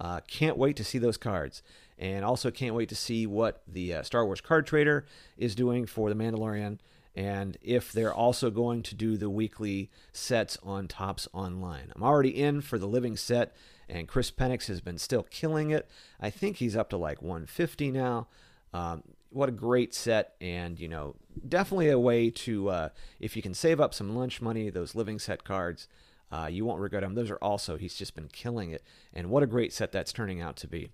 Uh, 0.00 0.20
can't 0.26 0.56
wait 0.56 0.76
to 0.76 0.84
see 0.84 0.96
those 0.96 1.18
cards. 1.18 1.62
And 1.98 2.24
also 2.24 2.50
can't 2.50 2.74
wait 2.74 2.88
to 2.88 2.94
see 2.94 3.26
what 3.26 3.62
the 3.68 3.92
uh, 3.92 4.02
Star 4.02 4.24
Wars 4.24 4.40
card 4.40 4.66
trader 4.66 5.04
is 5.36 5.54
doing 5.54 5.84
for 5.84 6.08
The 6.08 6.14
Mandalorian 6.14 6.78
and 7.14 7.58
if 7.60 7.92
they're 7.92 8.14
also 8.14 8.50
going 8.50 8.82
to 8.84 8.94
do 8.94 9.16
the 9.16 9.28
weekly 9.28 9.90
sets 10.12 10.56
on 10.62 10.86
Topps 10.86 11.26
Online. 11.32 11.92
I'm 11.94 12.02
already 12.02 12.30
in 12.30 12.60
for 12.60 12.78
the 12.78 12.86
living 12.86 13.16
set, 13.16 13.54
and 13.88 14.06
Chris 14.06 14.30
Penix 14.30 14.68
has 14.68 14.80
been 14.80 14.96
still 14.96 15.24
killing 15.24 15.70
it. 15.70 15.90
I 16.20 16.30
think 16.30 16.58
he's 16.58 16.76
up 16.76 16.88
to 16.90 16.96
like 16.96 17.20
150 17.20 17.90
now. 17.90 18.28
Um, 18.72 19.02
what 19.30 19.48
a 19.48 19.52
great 19.52 19.94
set, 19.94 20.34
and 20.40 20.78
you 20.78 20.88
know, 20.88 21.16
definitely 21.48 21.88
a 21.88 21.98
way 21.98 22.30
to 22.30 22.68
uh, 22.68 22.88
if 23.18 23.36
you 23.36 23.42
can 23.42 23.54
save 23.54 23.80
up 23.80 23.94
some 23.94 24.14
lunch 24.16 24.40
money, 24.40 24.70
those 24.70 24.94
living 24.94 25.18
set 25.18 25.44
cards. 25.44 25.88
Uh, 26.32 26.46
you 26.46 26.64
won't 26.64 26.80
regret 26.80 27.02
them. 27.02 27.14
Those 27.14 27.28
are 27.28 27.38
also, 27.42 27.76
he's 27.76 27.96
just 27.96 28.14
been 28.14 28.28
killing 28.28 28.70
it. 28.70 28.84
And 29.12 29.30
what 29.30 29.42
a 29.42 29.48
great 29.48 29.72
set 29.72 29.90
that's 29.90 30.12
turning 30.12 30.40
out 30.40 30.54
to 30.58 30.68
be. 30.68 30.90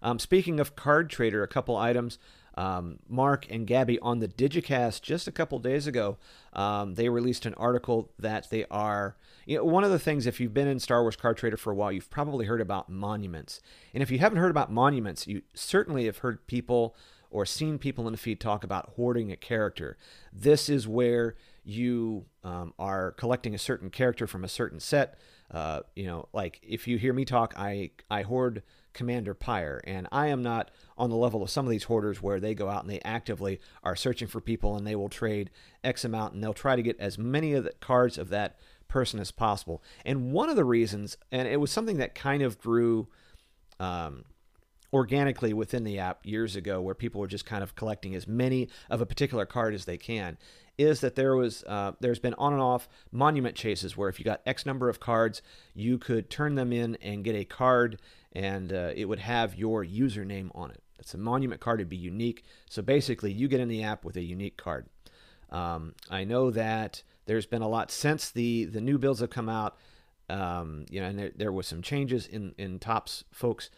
Um, 0.00 0.20
speaking 0.20 0.60
of 0.60 0.76
Card 0.76 1.10
Trader, 1.10 1.42
a 1.42 1.48
couple 1.48 1.76
items 1.76 2.16
um, 2.54 2.98
Mark 3.08 3.46
and 3.50 3.66
Gabby 3.66 3.98
on 4.00 4.18
the 4.18 4.28
Digicast 4.28 5.02
just 5.02 5.26
a 5.26 5.32
couple 5.32 5.58
days 5.58 5.86
ago. 5.86 6.18
Um, 6.52 6.94
they 6.94 7.08
released 7.08 7.46
an 7.46 7.54
article 7.54 8.10
that 8.18 8.50
they 8.50 8.66
are. 8.70 9.16
You 9.46 9.58
know, 9.58 9.64
one 9.64 9.84
of 9.84 9.90
the 9.90 9.98
things, 9.98 10.26
if 10.26 10.38
you've 10.40 10.54
been 10.54 10.68
in 10.68 10.78
Star 10.78 11.02
Wars 11.02 11.16
Card 11.16 11.36
Trader 11.36 11.56
for 11.56 11.72
a 11.72 11.74
while, 11.74 11.90
you've 11.90 12.10
probably 12.10 12.46
heard 12.46 12.60
about 12.60 12.88
monuments. 12.88 13.60
And 13.94 14.02
if 14.02 14.10
you 14.10 14.18
haven't 14.18 14.38
heard 14.38 14.50
about 14.50 14.70
monuments, 14.70 15.26
you 15.26 15.42
certainly 15.54 16.04
have 16.06 16.18
heard 16.18 16.46
people 16.46 16.94
or 17.32 17.46
seen 17.46 17.78
people 17.78 18.06
in 18.06 18.12
the 18.12 18.18
feed 18.18 18.40
talk 18.40 18.64
about 18.64 18.92
hoarding 18.96 19.32
a 19.32 19.36
character. 19.36 19.96
This 20.32 20.68
is 20.68 20.86
where 20.86 21.34
you 21.64 22.26
um, 22.44 22.74
are 22.78 23.12
collecting 23.12 23.54
a 23.54 23.58
certain 23.58 23.90
character 23.90 24.26
from 24.26 24.44
a 24.44 24.48
certain 24.48 24.80
set. 24.80 25.18
Uh, 25.50 25.80
you 25.94 26.06
know, 26.06 26.28
like 26.32 26.60
if 26.62 26.86
you 26.86 26.98
hear 26.98 27.12
me 27.12 27.24
talk, 27.24 27.54
I 27.56 27.90
I 28.10 28.22
hoard 28.22 28.62
Commander 28.92 29.34
Pyre. 29.34 29.80
And 29.84 30.08
I 30.12 30.28
am 30.28 30.42
not 30.42 30.70
on 30.96 31.10
the 31.10 31.16
level 31.16 31.42
of 31.42 31.50
some 31.50 31.66
of 31.66 31.70
these 31.70 31.84
hoarders 31.84 32.22
where 32.22 32.40
they 32.40 32.54
go 32.54 32.68
out 32.68 32.82
and 32.82 32.90
they 32.90 33.00
actively 33.00 33.60
are 33.82 33.96
searching 33.96 34.28
for 34.28 34.40
people 34.40 34.76
and 34.76 34.86
they 34.86 34.96
will 34.96 35.08
trade 35.08 35.50
X 35.82 36.04
amount 36.04 36.34
and 36.34 36.42
they'll 36.42 36.54
try 36.54 36.76
to 36.76 36.82
get 36.82 36.98
as 37.00 37.18
many 37.18 37.54
of 37.54 37.64
the 37.64 37.72
cards 37.80 38.18
of 38.18 38.28
that 38.30 38.58
person 38.88 39.18
as 39.18 39.30
possible. 39.30 39.82
And 40.04 40.32
one 40.32 40.50
of 40.50 40.56
the 40.56 40.64
reasons, 40.64 41.16
and 41.30 41.48
it 41.48 41.60
was 41.60 41.70
something 41.70 41.96
that 41.98 42.14
kind 42.14 42.42
of 42.42 42.58
grew 42.58 43.08
um, 43.80 44.24
organically 44.92 45.52
within 45.52 45.84
the 45.84 45.98
app 45.98 46.26
years 46.26 46.56
ago, 46.56 46.80
where 46.80 46.94
people 46.94 47.20
were 47.20 47.26
just 47.26 47.46
kind 47.46 47.62
of 47.62 47.74
collecting 47.74 48.14
as 48.14 48.26
many 48.26 48.68
of 48.90 49.00
a 49.00 49.06
particular 49.06 49.46
card 49.46 49.74
as 49.74 49.84
they 49.84 49.96
can, 49.96 50.36
is 50.78 51.00
that 51.00 51.14
there 51.14 51.36
was 51.36 51.64
uh, 51.64 51.92
there's 52.00 52.18
been 52.18 52.34
on 52.34 52.52
and 52.52 52.62
off 52.62 52.88
monument 53.10 53.56
chases 53.56 53.96
where 53.96 54.08
if 54.08 54.18
you 54.18 54.24
got 54.24 54.40
X 54.46 54.66
number 54.66 54.88
of 54.88 55.00
cards, 55.00 55.42
you 55.74 55.98
could 55.98 56.30
turn 56.30 56.54
them 56.54 56.72
in 56.72 56.96
and 57.02 57.24
get 57.24 57.34
a 57.34 57.44
card 57.44 58.00
and 58.32 58.72
uh, 58.72 58.90
it 58.94 59.04
would 59.06 59.18
have 59.18 59.54
your 59.54 59.84
username 59.84 60.50
on 60.54 60.70
it. 60.70 60.82
It's 60.98 61.14
a 61.14 61.18
monument 61.18 61.60
card 61.60 61.80
to 61.80 61.84
be 61.84 61.96
unique. 61.96 62.44
So 62.70 62.80
basically, 62.80 63.32
you 63.32 63.48
get 63.48 63.60
in 63.60 63.68
the 63.68 63.82
app 63.82 64.04
with 64.04 64.16
a 64.16 64.22
unique 64.22 64.56
card. 64.56 64.86
Um, 65.50 65.94
I 66.10 66.24
know 66.24 66.50
that 66.50 67.02
there's 67.26 67.46
been 67.46 67.62
a 67.62 67.68
lot 67.68 67.90
since 67.90 68.30
the 68.30 68.64
the 68.64 68.80
new 68.80 68.98
bills 68.98 69.20
have 69.20 69.30
come 69.30 69.48
out. 69.48 69.76
Um, 70.30 70.86
you 70.88 71.00
know, 71.00 71.08
and 71.08 71.18
there, 71.18 71.32
there 71.34 71.52
was 71.52 71.66
some 71.66 71.82
changes 71.82 72.26
in 72.26 72.54
in 72.56 72.78
Topps 72.78 73.24
folks. 73.32 73.68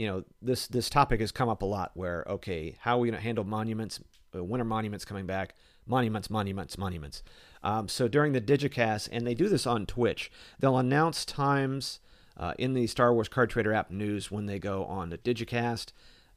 You 0.00 0.06
know, 0.06 0.24
this 0.40 0.66
this 0.66 0.88
topic 0.88 1.20
has 1.20 1.30
come 1.30 1.50
up 1.50 1.60
a 1.60 1.66
lot. 1.66 1.90
Where 1.92 2.24
okay, 2.26 2.74
how 2.80 2.96
are 2.96 3.00
we 3.00 3.08
going 3.08 3.18
to 3.18 3.22
handle 3.22 3.44
monuments? 3.44 4.00
Uh, 4.34 4.42
winter 4.42 4.64
monuments 4.64 5.04
coming 5.04 5.26
back. 5.26 5.54
Monuments, 5.86 6.30
monuments, 6.30 6.78
monuments. 6.78 7.22
Um, 7.62 7.86
so 7.86 8.08
during 8.08 8.32
the 8.32 8.40
Digicast, 8.40 9.10
and 9.12 9.26
they 9.26 9.34
do 9.34 9.50
this 9.50 9.66
on 9.66 9.84
Twitch, 9.84 10.32
they'll 10.58 10.78
announce 10.78 11.26
times 11.26 12.00
uh, 12.38 12.54
in 12.58 12.72
the 12.72 12.86
Star 12.86 13.12
Wars 13.12 13.28
Card 13.28 13.50
Trader 13.50 13.74
app 13.74 13.90
news 13.90 14.30
when 14.30 14.46
they 14.46 14.58
go 14.58 14.86
on 14.86 15.10
the 15.10 15.18
Digicast. 15.18 15.92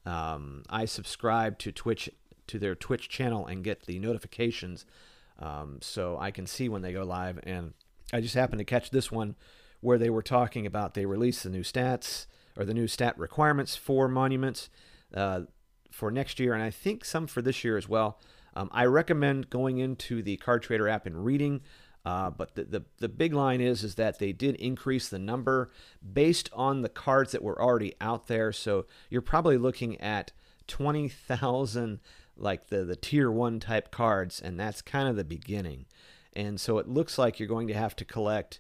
Um, 0.06 0.64
I 0.70 0.84
subscribe 0.84 1.58
to 1.60 1.72
Twitch 1.72 2.10
to 2.48 2.60
their 2.60 2.76
Twitch 2.76 3.08
channel 3.08 3.48
and 3.48 3.64
get 3.64 3.86
the 3.86 3.98
notifications, 3.98 4.86
um, 5.40 5.78
so 5.82 6.18
I 6.20 6.32
can 6.32 6.48
see 6.48 6.68
when 6.68 6.82
they 6.82 6.92
go 6.92 7.06
live. 7.06 7.40
And 7.44 7.76
I 8.12 8.20
just 8.20 8.36
happened 8.36 8.60
to 8.60 8.66
catch 8.66 8.90
this 8.90 9.10
one 9.10 9.38
where 9.80 9.98
they 9.98 10.10
were 10.10 10.22
talking 10.22 10.66
about 10.66 10.96
they 10.96 11.06
released 11.06 11.44
the 11.44 11.50
new 11.50 11.64
stats 11.64 12.26
or 12.58 12.66
the 12.66 12.74
new 12.74 12.88
stat 12.88 13.18
requirements 13.18 13.76
for 13.76 14.08
monuments 14.08 14.70
uh, 15.14 15.42
for 15.92 16.12
next 16.12 16.40
year, 16.40 16.54
and 16.54 16.64
I 16.64 16.70
think 16.70 17.06
some 17.06 17.28
for 17.28 17.42
this 17.42 17.64
year 17.64 17.78
as 17.78 17.88
well. 17.88 18.20
Um, 18.56 18.70
I 18.72 18.86
recommend 18.86 19.50
going 19.50 19.78
into 19.80 20.22
the 20.22 20.38
Card 20.38 20.64
Trader 20.64 20.88
app 20.88 21.06
and 21.06 21.26
reading. 21.26 21.62
Uh, 22.06 22.30
but 22.30 22.56
the, 22.56 22.66
the, 22.66 22.84
the 22.98 23.08
big 23.08 23.34
line 23.34 23.62
is 23.62 23.82
is 23.82 23.96
that 23.96 24.20
they 24.20 24.34
did 24.34 24.56
increase 24.56 25.08
the 25.08 25.18
number 25.18 25.72
based 26.14 26.50
on 26.52 26.82
the 26.82 26.90
cards 26.90 27.32
that 27.32 27.42
were 27.42 27.62
already 27.62 27.94
out 28.02 28.28
there. 28.28 28.52
So 28.52 28.86
you're 29.10 29.22
probably 29.22 29.58
looking 29.58 30.02
at 30.02 30.34
twenty 30.68 31.08
thousand 31.08 32.02
like 32.36 32.68
the 32.68 32.84
the 32.84 32.98
tier 32.98 33.32
one 33.32 33.62
type 33.62 33.90
cards, 33.90 34.42
and 34.42 34.60
that's 34.60 34.82
kind 34.82 35.08
of 35.08 35.16
the 35.16 35.24
beginning. 35.24 35.86
And 36.34 36.60
so 36.60 36.78
it 36.78 36.90
looks 36.90 37.18
like 37.18 37.40
you're 37.40 37.48
going 37.48 37.70
to 37.70 37.74
have 37.74 37.96
to 37.96 38.06
collect 38.06 38.60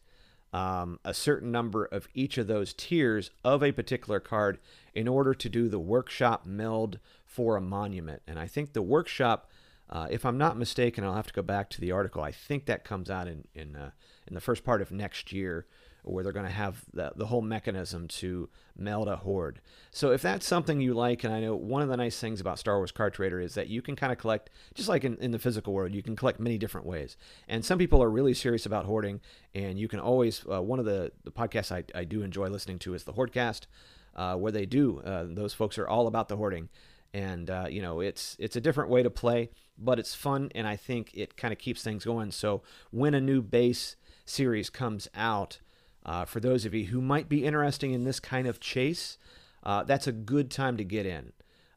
um, 0.53 0.99
a 1.03 1.13
certain 1.13 1.51
number 1.51 1.85
of 1.85 2.07
each 2.13 2.37
of 2.37 2.47
those 2.47 2.73
tiers 2.73 3.31
of 3.43 3.63
a 3.63 3.71
particular 3.71 4.19
card 4.19 4.59
in 4.93 5.07
order 5.07 5.33
to 5.33 5.49
do 5.49 5.67
the 5.67 5.79
workshop 5.79 6.45
meld 6.45 6.99
for 7.25 7.57
a 7.57 7.61
monument. 7.61 8.21
And 8.27 8.39
I 8.39 8.47
think 8.47 8.73
the 8.73 8.81
workshop 8.81 9.49
uh, 9.89 10.07
if 10.09 10.25
I'm 10.25 10.39
not 10.39 10.57
mistaken, 10.57 11.03
I'll 11.03 11.13
have 11.13 11.27
to 11.27 11.33
go 11.33 11.43
back 11.43 11.69
to 11.71 11.81
the 11.81 11.91
article. 11.91 12.23
I 12.23 12.31
think 12.31 12.65
that 12.65 12.83
comes 12.83 13.11
out 13.11 13.27
in 13.27 13.45
in 13.53 13.75
uh, 13.75 13.91
in 14.27 14.33
the 14.33 14.41
first 14.41 14.63
part 14.63 14.81
of 14.81 14.91
next 14.91 15.31
year, 15.31 15.67
where 16.03 16.23
they're 16.23 16.33
going 16.33 16.45
to 16.45 16.51
have 16.51 16.83
the, 16.93 17.11
the 17.15 17.25
whole 17.27 17.41
mechanism 17.41 18.07
to 18.07 18.49
meld 18.75 19.07
a 19.07 19.15
horde. 19.15 19.61
So 19.91 20.11
if 20.11 20.21
that's 20.21 20.45
something 20.45 20.81
you 20.81 20.93
like, 20.93 21.23
and 21.23 21.33
I 21.33 21.39
know 21.39 21.55
one 21.55 21.81
of 21.81 21.89
the 21.89 21.97
nice 21.97 22.19
things 22.19 22.41
about 22.41 22.59
Star 22.59 22.77
Wars 22.77 22.91
Card 22.91 23.13
Trader 23.13 23.39
is 23.39 23.55
that 23.55 23.67
you 23.67 23.81
can 23.81 23.95
kind 23.95 24.11
of 24.11 24.17
collect, 24.17 24.49
just 24.73 24.89
like 24.89 25.03
in, 25.03 25.17
in 25.17 25.31
the 25.31 25.39
physical 25.39 25.73
world, 25.73 25.93
you 25.93 26.03
can 26.03 26.15
collect 26.15 26.39
many 26.39 26.57
different 26.57 26.85
ways. 26.85 27.17
And 27.47 27.63
some 27.63 27.77
people 27.77 28.03
are 28.03 28.09
really 28.09 28.33
serious 28.33 28.65
about 28.65 28.85
hoarding, 28.85 29.21
and 29.55 29.79
you 29.79 29.87
can 29.87 29.99
always, 29.99 30.45
uh, 30.51 30.61
one 30.61 30.79
of 30.79 30.85
the, 30.85 31.11
the 31.23 31.31
podcasts 31.31 31.71
I, 31.71 31.83
I 31.97 32.03
do 32.03 32.21
enjoy 32.21 32.47
listening 32.47 32.79
to 32.79 32.93
is 32.93 33.03
the 33.03 33.13
Hoardcast, 33.13 33.61
uh, 34.15 34.35
where 34.35 34.51
they 34.51 34.65
do, 34.65 35.01
uh, 35.05 35.25
those 35.27 35.53
folks 35.53 35.77
are 35.77 35.87
all 35.87 36.07
about 36.07 36.27
the 36.27 36.37
hoarding 36.37 36.69
and 37.13 37.49
uh, 37.49 37.65
you 37.69 37.81
know 37.81 37.99
it's 37.99 38.35
it's 38.39 38.55
a 38.55 38.61
different 38.61 38.89
way 38.89 39.03
to 39.03 39.09
play 39.09 39.49
but 39.77 39.99
it's 39.99 40.15
fun 40.15 40.51
and 40.55 40.67
i 40.67 40.75
think 40.75 41.11
it 41.13 41.37
kind 41.37 41.51
of 41.51 41.59
keeps 41.59 41.83
things 41.83 42.05
going 42.05 42.31
so 42.31 42.61
when 42.91 43.13
a 43.13 43.21
new 43.21 43.41
base 43.41 43.95
series 44.25 44.69
comes 44.69 45.07
out 45.13 45.59
uh, 46.05 46.25
for 46.25 46.39
those 46.39 46.65
of 46.65 46.73
you 46.73 46.85
who 46.85 47.01
might 47.01 47.29
be 47.29 47.45
interested 47.45 47.89
in 47.89 48.03
this 48.03 48.19
kind 48.19 48.47
of 48.47 48.59
chase 48.59 49.17
uh, 49.63 49.83
that's 49.83 50.07
a 50.07 50.11
good 50.11 50.51
time 50.51 50.75
to 50.75 50.83
get 50.83 51.05
in. 51.05 51.31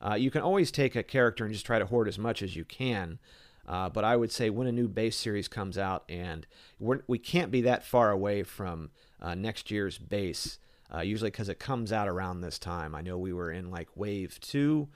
Uh, 0.04 0.14
you 0.14 0.30
can 0.30 0.42
always 0.42 0.72
take 0.72 0.96
a 0.96 1.02
character 1.02 1.44
and 1.44 1.52
just 1.52 1.64
try 1.64 1.78
to 1.78 1.86
hoard 1.86 2.08
as 2.08 2.18
much 2.18 2.42
as 2.42 2.56
you 2.56 2.64
can 2.64 3.18
uh, 3.66 3.88
but 3.88 4.04
i 4.04 4.14
would 4.14 4.30
say 4.30 4.50
when 4.50 4.66
a 4.66 4.72
new 4.72 4.88
base 4.88 5.16
series 5.16 5.48
comes 5.48 5.78
out 5.78 6.04
and 6.08 6.46
we're, 6.78 7.00
we 7.06 7.18
can't 7.18 7.50
be 7.50 7.62
that 7.62 7.84
far 7.84 8.10
away 8.10 8.42
from 8.42 8.90
uh, 9.20 9.34
next 9.34 9.70
year's 9.70 9.98
base 9.98 10.58
usually 11.02 11.30
because 11.30 11.48
it 11.48 11.58
comes 11.58 11.92
out 11.92 12.08
around 12.08 12.40
this 12.40 12.58
time. 12.58 12.94
I 12.94 13.02
know 13.02 13.18
we 13.18 13.32
were 13.32 13.50
in 13.50 13.70
like 13.70 13.88
wave 13.96 14.40
two 14.40 14.88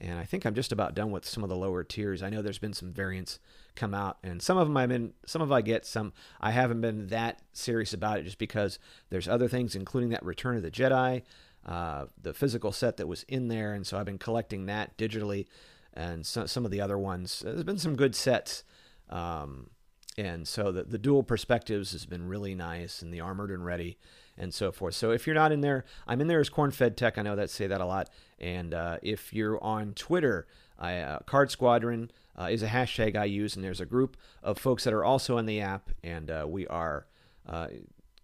and 0.00 0.18
I 0.18 0.24
think 0.24 0.44
I'm 0.44 0.54
just 0.54 0.72
about 0.72 0.94
done 0.94 1.10
with 1.10 1.24
some 1.24 1.42
of 1.42 1.48
the 1.48 1.56
lower 1.56 1.82
tiers. 1.82 2.22
I 2.22 2.30
know 2.30 2.42
there's 2.42 2.58
been 2.58 2.72
some 2.72 2.92
variants 2.92 3.38
come 3.74 3.94
out, 3.94 4.18
and 4.22 4.42
some 4.42 4.58
of 4.58 4.66
them 4.66 4.76
I've 4.76 4.88
been, 4.88 5.12
some 5.26 5.42
of 5.42 5.50
I 5.50 5.62
get, 5.62 5.86
some 5.86 6.12
I 6.40 6.50
haven't 6.50 6.80
been 6.80 7.08
that 7.08 7.40
serious 7.52 7.92
about 7.92 8.18
it, 8.18 8.24
just 8.24 8.38
because 8.38 8.78
there's 9.10 9.28
other 9.28 9.48
things, 9.48 9.74
including 9.74 10.10
that 10.10 10.24
Return 10.24 10.56
of 10.56 10.62
the 10.62 10.70
Jedi, 10.70 11.22
uh, 11.64 12.06
the 12.20 12.34
physical 12.34 12.72
set 12.72 12.96
that 12.98 13.08
was 13.08 13.24
in 13.24 13.48
there, 13.48 13.72
and 13.74 13.86
so 13.86 13.98
I've 13.98 14.06
been 14.06 14.18
collecting 14.18 14.66
that 14.66 14.96
digitally, 14.98 15.46
and 15.94 16.26
so, 16.26 16.46
some 16.46 16.64
of 16.64 16.70
the 16.70 16.80
other 16.80 16.98
ones. 16.98 17.42
There's 17.44 17.64
been 17.64 17.78
some 17.78 17.96
good 17.96 18.14
sets, 18.14 18.64
um, 19.08 19.70
and 20.18 20.46
so 20.46 20.72
the 20.72 20.84
the 20.84 20.98
dual 20.98 21.22
perspectives 21.22 21.92
has 21.92 22.06
been 22.06 22.28
really 22.28 22.54
nice, 22.54 23.02
and 23.02 23.12
the 23.12 23.20
armored 23.20 23.50
and 23.50 23.64
ready 23.64 23.98
and 24.38 24.52
so 24.52 24.72
forth. 24.72 24.94
So 24.94 25.10
if 25.10 25.26
you're 25.26 25.34
not 25.34 25.52
in 25.52 25.60
there, 25.60 25.84
I'm 26.06 26.20
in 26.20 26.26
there 26.26 26.40
as 26.40 26.50
Cornfed 26.50 26.96
Tech. 26.96 27.18
I 27.18 27.22
know 27.22 27.36
that 27.36 27.50
say 27.50 27.66
that 27.66 27.80
a 27.80 27.86
lot. 27.86 28.10
And 28.38 28.74
uh, 28.74 28.98
if 29.02 29.32
you're 29.32 29.62
on 29.62 29.94
Twitter, 29.94 30.46
I, 30.78 30.98
uh, 30.98 31.18
Card 31.20 31.50
Squadron 31.50 32.10
uh, 32.38 32.48
is 32.50 32.62
a 32.62 32.68
hashtag 32.68 33.16
I 33.16 33.24
use, 33.24 33.56
and 33.56 33.64
there's 33.64 33.80
a 33.80 33.86
group 33.86 34.16
of 34.42 34.58
folks 34.58 34.84
that 34.84 34.92
are 34.92 35.04
also 35.04 35.38
in 35.38 35.46
the 35.46 35.60
app, 35.60 35.90
and 36.04 36.30
uh, 36.30 36.44
we 36.46 36.66
are 36.66 37.06
uh, 37.48 37.68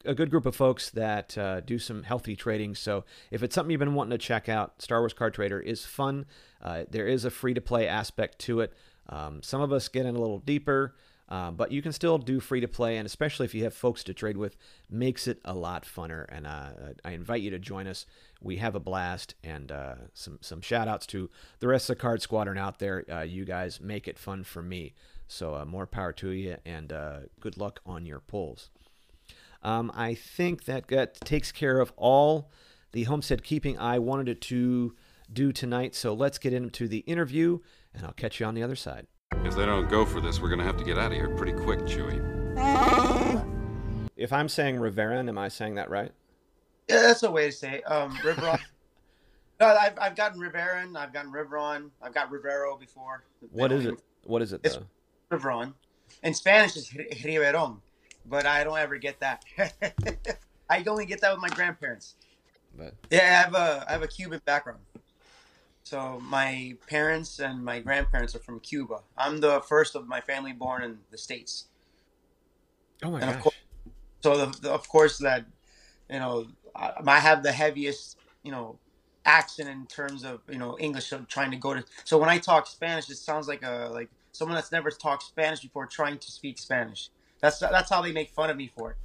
a 0.04 0.14
good 0.14 0.30
group 0.30 0.44
of 0.44 0.54
folks 0.54 0.90
that 0.90 1.38
uh, 1.38 1.60
do 1.60 1.78
some 1.78 2.02
healthy 2.02 2.36
trading. 2.36 2.74
So 2.74 3.04
if 3.30 3.42
it's 3.42 3.54
something 3.54 3.70
you've 3.70 3.78
been 3.78 3.94
wanting 3.94 4.10
to 4.10 4.18
check 4.18 4.48
out, 4.48 4.82
Star 4.82 5.00
Wars 5.00 5.14
Card 5.14 5.32
Trader 5.32 5.60
is 5.60 5.86
fun. 5.86 6.26
there 6.62 7.06
is 7.06 7.24
a 7.24 7.30
free 7.30 7.54
to 7.54 7.60
play 7.60 7.86
aspect 7.86 8.38
to 8.40 8.60
it. 8.60 8.72
Um, 9.08 9.42
some 9.42 9.60
of 9.60 9.72
us 9.72 9.88
get 9.88 10.06
in 10.06 10.14
a 10.14 10.20
little 10.20 10.38
deeper. 10.38 10.94
Uh, 11.32 11.50
but 11.50 11.72
you 11.72 11.80
can 11.80 11.94
still 11.94 12.18
do 12.18 12.40
free 12.40 12.60
to 12.60 12.68
play, 12.68 12.98
and 12.98 13.06
especially 13.06 13.46
if 13.46 13.54
you 13.54 13.64
have 13.64 13.72
folks 13.72 14.04
to 14.04 14.12
trade 14.12 14.36
with, 14.36 14.54
makes 14.90 15.26
it 15.26 15.40
a 15.46 15.54
lot 15.54 15.82
funner. 15.82 16.26
And 16.28 16.46
uh, 16.46 16.72
I 17.06 17.12
invite 17.12 17.40
you 17.40 17.48
to 17.52 17.58
join 17.58 17.86
us. 17.86 18.04
We 18.42 18.58
have 18.58 18.74
a 18.74 18.80
blast, 18.80 19.34
and 19.42 19.72
uh, 19.72 19.94
some 20.12 20.40
some 20.42 20.60
shout 20.60 20.88
outs 20.88 21.06
to 21.06 21.30
the 21.60 21.68
rest 21.68 21.88
of 21.88 21.96
the 21.96 22.02
Card 22.02 22.20
Squadron 22.20 22.58
out 22.58 22.80
there. 22.80 23.06
Uh, 23.10 23.22
you 23.22 23.46
guys 23.46 23.80
make 23.80 24.06
it 24.06 24.18
fun 24.18 24.44
for 24.44 24.62
me. 24.62 24.92
So 25.26 25.54
uh, 25.54 25.64
more 25.64 25.86
power 25.86 26.12
to 26.12 26.32
you, 26.32 26.58
and 26.66 26.92
good 27.40 27.56
luck 27.56 27.80
on 27.86 28.04
your 28.04 28.20
pulls. 28.20 28.68
Um, 29.62 29.90
I 29.94 30.12
think 30.14 30.64
that, 30.64 30.88
that 30.88 31.18
takes 31.22 31.50
care 31.50 31.80
of 31.80 31.94
all 31.96 32.50
the 32.90 33.04
homestead 33.04 33.42
keeping 33.42 33.78
I 33.78 33.98
wanted 33.98 34.42
to 34.42 34.94
do 35.32 35.50
tonight. 35.50 35.94
So 35.94 36.12
let's 36.12 36.36
get 36.36 36.52
into 36.52 36.88
the 36.88 36.98
interview, 36.98 37.60
and 37.94 38.04
I'll 38.04 38.12
catch 38.12 38.38
you 38.38 38.44
on 38.44 38.54
the 38.54 38.62
other 38.62 38.76
side. 38.76 39.06
If 39.44 39.56
they 39.56 39.66
don't 39.66 39.88
go 39.88 40.04
for 40.04 40.20
this, 40.20 40.40
we're 40.40 40.48
gonna 40.50 40.64
have 40.64 40.76
to 40.76 40.84
get 40.84 40.98
out 40.98 41.12
of 41.12 41.18
here 41.18 41.28
pretty 41.36 41.52
quick, 41.52 41.80
Chewie. 41.80 42.20
If 44.16 44.32
I'm 44.32 44.48
saying 44.48 44.76
Riveran, 44.76 45.28
am 45.28 45.38
I 45.38 45.48
saying 45.48 45.74
that 45.74 45.90
right? 45.90 46.12
Yeah, 46.88 47.02
that's 47.02 47.22
a 47.22 47.30
way 47.30 47.46
to 47.46 47.52
say 47.52 47.78
it. 47.78 47.90
Um, 47.90 48.14
Riveron. 48.18 48.60
no, 49.60 49.66
I've, 49.66 49.98
I've 49.98 50.16
gotten 50.16 50.40
Riveran, 50.40 50.96
I've 50.96 51.12
gotten 51.12 51.32
Riveron, 51.32 51.90
I've 52.00 52.14
got 52.14 52.30
Rivero 52.30 52.76
before. 52.76 53.24
What 53.50 53.72
is 53.72 53.86
it? 53.86 53.94
What 54.24 54.42
is 54.42 54.52
it 54.52 54.60
it's 54.62 54.76
though? 54.76 55.36
Riveron. 55.36 55.74
In 56.22 56.34
Spanish, 56.34 56.76
it's 56.76 56.92
Riveron, 56.92 57.78
but 58.26 58.46
I 58.46 58.62
don't 58.62 58.78
ever 58.78 58.96
get 58.96 59.18
that. 59.20 59.44
I 60.70 60.84
only 60.86 61.06
get 61.06 61.20
that 61.22 61.32
with 61.32 61.40
my 61.42 61.48
grandparents. 61.48 62.14
But 62.76 62.94
yeah, 63.10 63.20
I 63.20 63.24
have 63.24 63.54
a 63.54 63.84
I 63.88 63.92
have 63.92 64.02
a 64.02 64.08
Cuban 64.08 64.40
background. 64.44 64.80
So 65.84 66.20
my 66.22 66.76
parents 66.88 67.38
and 67.38 67.64
my 67.64 67.80
grandparents 67.80 68.34
are 68.34 68.40
from 68.40 68.60
Cuba. 68.60 69.00
I'm 69.16 69.40
the 69.40 69.60
first 69.60 69.94
of 69.94 70.06
my 70.06 70.20
family 70.20 70.52
born 70.52 70.82
in 70.82 70.98
the 71.10 71.18
states. 71.18 71.66
Oh 73.02 73.10
my 73.10 73.20
and 73.20 73.30
gosh! 73.30 73.36
Of 73.36 73.42
course, 73.42 73.56
so 74.20 74.46
the, 74.46 74.60
the, 74.60 74.70
of 74.70 74.88
course 74.88 75.18
that 75.18 75.44
you 76.08 76.20
know 76.20 76.46
I, 76.74 76.92
I, 77.04 77.18
have 77.18 77.42
the 77.42 77.50
heaviest 77.50 78.16
you 78.44 78.52
know 78.52 78.78
accent 79.24 79.68
in 79.68 79.86
terms 79.86 80.24
of 80.24 80.40
you 80.48 80.58
know 80.58 80.78
English. 80.78 81.10
of 81.10 81.26
trying 81.26 81.50
to 81.50 81.56
go 81.56 81.74
to 81.74 81.84
so 82.04 82.16
when 82.16 82.28
I 82.28 82.38
talk 82.38 82.68
Spanish, 82.68 83.10
it 83.10 83.16
sounds 83.16 83.48
like 83.48 83.64
a 83.64 83.90
like 83.92 84.08
someone 84.30 84.54
that's 84.54 84.72
never 84.72 84.90
talked 84.90 85.24
Spanish 85.24 85.60
before 85.60 85.86
trying 85.86 86.18
to 86.18 86.30
speak 86.30 86.58
Spanish. 86.58 87.10
That's 87.40 87.58
that's 87.58 87.90
how 87.90 88.02
they 88.02 88.12
make 88.12 88.30
fun 88.30 88.50
of 88.50 88.56
me 88.56 88.70
for 88.76 88.92
it. 88.92 88.96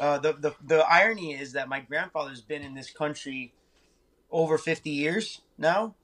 Uh, 0.00 0.18
the, 0.18 0.32
the 0.32 0.54
the 0.66 0.84
irony 0.86 1.34
is 1.34 1.52
that 1.52 1.68
my 1.68 1.78
grandfather's 1.78 2.40
been 2.40 2.62
in 2.62 2.74
this 2.74 2.90
country 2.90 3.54
over 4.32 4.58
50 4.58 4.90
years 4.90 5.42
now 5.56 5.94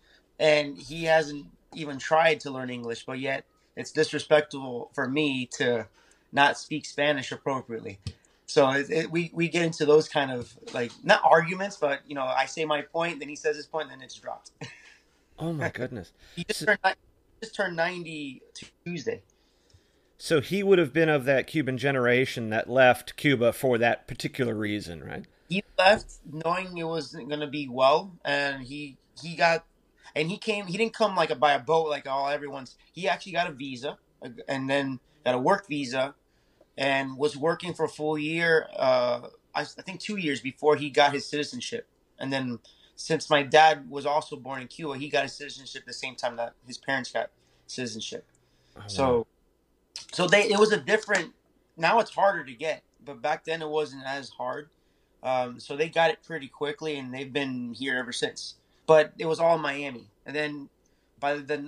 and 0.41 0.77
he 0.79 1.05
hasn't 1.05 1.47
even 1.75 1.99
tried 1.99 2.41
to 2.41 2.51
learn 2.51 2.71
English, 2.71 3.05
but 3.05 3.21
yet 3.21 3.45
it's 3.77 3.93
disrespectful 3.93 4.91
for 4.95 5.09
me 5.09 5.47
to 5.59 5.87
not 6.33 6.59
speak 6.59 6.87
Spanish 6.87 7.31
appropriately. 7.31 8.01
So 8.47 8.69
it, 8.71 8.91
it, 8.91 9.11
we 9.13 9.31
we 9.33 9.49
get 9.49 9.63
into 9.63 9.87
those 9.87 10.09
kind 10.09 10.33
of 10.33 10.53
like 10.75 10.91
not 11.05 11.21
arguments, 11.25 11.77
but 11.77 12.01
you 12.09 12.17
know, 12.17 12.25
I 12.25 12.47
say 12.47 12.65
my 12.65 12.83
point, 12.83 13.21
then 13.21 13.29
he 13.29 13.37
says 13.37 13.55
his 13.55 13.67
point, 13.67 13.93
and 13.93 14.01
then 14.01 14.05
it's 14.05 14.17
dropped. 14.17 14.51
Oh 15.43 15.55
my 15.55 15.71
goodness! 15.71 16.13
he 16.37 16.45
just, 16.45 16.61
so, 16.61 16.67
turned, 16.67 16.97
just 17.43 17.55
turned 17.55 17.75
ninety 17.75 18.43
Tuesday. 18.85 19.23
So 20.19 20.43
he 20.43 20.63
would 20.63 20.79
have 20.79 20.93
been 20.93 21.09
of 21.09 21.25
that 21.25 21.47
Cuban 21.47 21.79
generation 21.79 22.51
that 22.51 22.69
left 22.69 23.17
Cuba 23.17 23.55
for 23.55 23.79
that 23.79 24.07
particular 24.07 24.55
reason, 24.55 25.03
right? 25.03 25.25
He 25.49 25.65
left 25.79 26.13
knowing 26.31 26.77
it 26.77 26.85
wasn't 26.85 27.29
going 27.29 27.41
to 27.41 27.47
be 27.47 27.69
well, 27.69 28.13
and 28.23 28.63
he 28.63 28.99
he 29.23 29.35
got 29.35 29.65
and 30.15 30.31
he 30.31 30.39
came. 30.39 30.67
He 30.67 30.77
didn't 30.77 30.95
come 30.95 31.17
like 31.17 31.31
a, 31.31 31.37
by 31.37 31.53
a 31.53 31.59
boat 31.61 31.89
like 31.89 32.07
all 32.07 32.29
everyone's. 32.29 32.77
He 32.93 33.09
actually 33.09 33.33
got 33.33 33.49
a 33.49 33.53
visa, 33.53 33.99
and 34.49 34.69
then 34.69 35.01
got 35.25 35.35
a 35.35 35.39
work 35.39 35.69
visa, 35.69 36.15
and 36.77 37.17
was 37.17 37.37
working 37.37 37.75
for 37.75 37.85
a 37.85 37.89
full 37.89 38.19
year. 38.19 38.69
Uh, 38.77 39.29
I, 39.55 39.63
I 39.63 39.83
think 39.83 40.01
two 40.01 40.17
years 40.17 40.41
before 40.41 40.77
he 40.77 40.91
got 40.91 41.13
his 41.13 41.27
citizenship, 41.27 41.87
and 42.19 42.33
then 42.33 42.59
since 42.97 43.31
my 43.31 43.43
dad 43.43 43.89
was 43.91 44.05
also 44.05 44.37
born 44.37 44.61
in 44.61 44.69
Cuba, 44.69 44.99
he 44.99 45.09
got 45.09 45.23
his 45.23 45.33
citizenship 45.33 45.85
the 45.87 45.93
same 45.93 46.17
time 46.17 46.37
that 46.37 46.53
his 46.67 46.77
parents 46.77 47.11
got 47.11 47.31
citizenship. 47.67 48.27
Oh, 48.77 48.83
So, 48.87 49.27
so 50.13 50.27
they 50.27 50.43
it 50.51 50.59
was 50.59 50.73
a 50.73 50.79
different. 50.79 51.33
Now 51.77 52.01
it's 52.01 52.11
harder 52.11 52.45
to 52.45 52.53
get, 52.53 52.83
but 53.03 53.23
back 53.23 53.45
then 53.45 53.63
it 53.63 53.69
wasn't 53.69 54.05
as 54.05 54.29
hard. 54.29 54.69
Um, 55.23 55.61
so 55.61 55.77
they 55.77 55.89
got 55.89 56.11
it 56.11 56.23
pretty 56.23 56.49
quickly, 56.49 56.99
and 56.99 57.13
they've 57.13 57.33
been 57.33 57.75
here 57.75 57.97
ever 57.99 58.13
since. 58.13 58.57
But 58.91 59.13
it 59.19 59.27
was 59.27 59.39
all 59.39 59.57
Miami, 59.57 60.07
and 60.27 60.35
then 60.35 60.69
by 61.21 61.35
the 61.35 61.59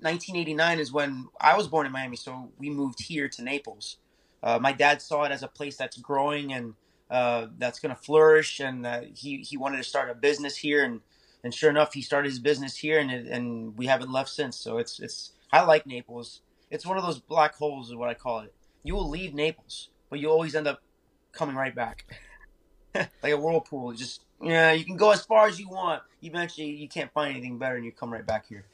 1989 0.00 0.78
is 0.78 0.90
when 0.90 1.28
I 1.38 1.54
was 1.54 1.68
born 1.68 1.84
in 1.86 1.92
Miami, 1.92 2.16
so 2.16 2.52
we 2.58 2.70
moved 2.70 3.00
here 3.02 3.28
to 3.28 3.42
Naples. 3.42 3.98
Uh, 4.42 4.58
my 4.58 4.72
dad 4.72 5.02
saw 5.02 5.24
it 5.24 5.32
as 5.32 5.42
a 5.42 5.48
place 5.48 5.76
that's 5.76 5.98
growing 5.98 6.54
and 6.54 6.74
uh, 7.10 7.48
that's 7.58 7.80
going 7.80 7.94
to 7.94 8.00
flourish, 8.00 8.60
and 8.60 8.86
uh, 8.86 9.02
he 9.14 9.30
he 9.50 9.58
wanted 9.58 9.76
to 9.76 9.84
start 9.84 10.08
a 10.08 10.14
business 10.14 10.56
here, 10.56 10.82
and 10.82 11.02
and 11.44 11.52
sure 11.52 11.68
enough, 11.68 11.92
he 11.92 12.00
started 12.00 12.30
his 12.30 12.38
business 12.38 12.78
here, 12.78 12.98
and 12.98 13.10
and 13.10 13.76
we 13.76 13.86
haven't 13.86 14.10
left 14.10 14.30
since. 14.30 14.56
So 14.56 14.78
it's 14.78 15.00
it's 15.00 15.32
I 15.52 15.62
like 15.64 15.86
Naples. 15.86 16.40
It's 16.70 16.86
one 16.86 16.96
of 16.96 17.04
those 17.04 17.20
black 17.20 17.56
holes, 17.56 17.90
is 17.90 17.96
what 17.96 18.08
I 18.08 18.14
call 18.14 18.40
it. 18.40 18.54
You 18.84 18.94
will 18.94 19.10
leave 19.10 19.34
Naples, 19.34 19.90
but 20.08 20.18
you 20.18 20.30
always 20.30 20.54
end 20.54 20.66
up 20.66 20.80
coming 21.32 21.56
right 21.56 21.74
back, 21.74 22.06
like 22.94 23.32
a 23.32 23.36
whirlpool. 23.36 23.92
Just 23.92 24.24
yeah, 24.42 24.72
you 24.72 24.84
can 24.84 24.96
go 24.96 25.10
as 25.10 25.22
far 25.24 25.46
as 25.46 25.58
you 25.58 25.68
want. 25.68 26.02
Eventually, 26.22 26.70
you 26.70 26.88
can't 26.88 27.12
find 27.12 27.32
anything 27.32 27.58
better, 27.58 27.76
and 27.76 27.84
you 27.84 27.92
come 27.92 28.12
right 28.12 28.26
back 28.26 28.46
here. 28.46 28.64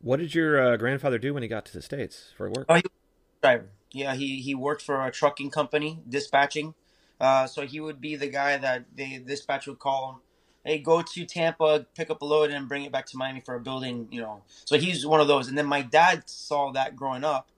What 0.00 0.18
did 0.18 0.34
your 0.34 0.60
uh, 0.60 0.76
grandfather 0.76 1.18
do 1.18 1.32
when 1.32 1.42
he 1.42 1.48
got 1.48 1.64
to 1.66 1.72
the 1.72 1.82
states 1.82 2.32
for 2.36 2.48
work? 2.48 2.66
Oh, 2.68 2.74
he 2.74 2.82
was 2.82 2.92
a 3.38 3.46
driver. 3.46 3.68
Yeah, 3.92 4.14
he 4.14 4.40
he 4.40 4.54
worked 4.54 4.82
for 4.82 5.06
a 5.06 5.10
trucking 5.10 5.50
company, 5.50 6.00
dispatching. 6.08 6.74
Uh, 7.20 7.46
so 7.46 7.64
he 7.64 7.78
would 7.78 8.00
be 8.00 8.16
the 8.16 8.26
guy 8.26 8.56
that 8.56 8.84
the 8.96 9.20
dispatch 9.20 9.66
would 9.68 9.78
call 9.78 10.10
him. 10.10 10.16
Hey, 10.64 10.78
go 10.78 11.02
to 11.02 11.24
Tampa, 11.24 11.86
pick 11.94 12.10
up 12.10 12.22
a 12.22 12.24
load, 12.24 12.50
and 12.50 12.68
bring 12.68 12.84
it 12.84 12.92
back 12.92 13.06
to 13.06 13.16
Miami 13.16 13.40
for 13.40 13.54
a 13.54 13.60
building. 13.60 14.08
You 14.10 14.22
know, 14.22 14.42
so 14.64 14.76
he's 14.76 15.06
one 15.06 15.20
of 15.20 15.28
those. 15.28 15.48
And 15.48 15.56
then 15.56 15.66
my 15.66 15.82
dad 15.82 16.28
saw 16.28 16.72
that 16.72 16.96
growing 16.96 17.22
up, 17.22 17.48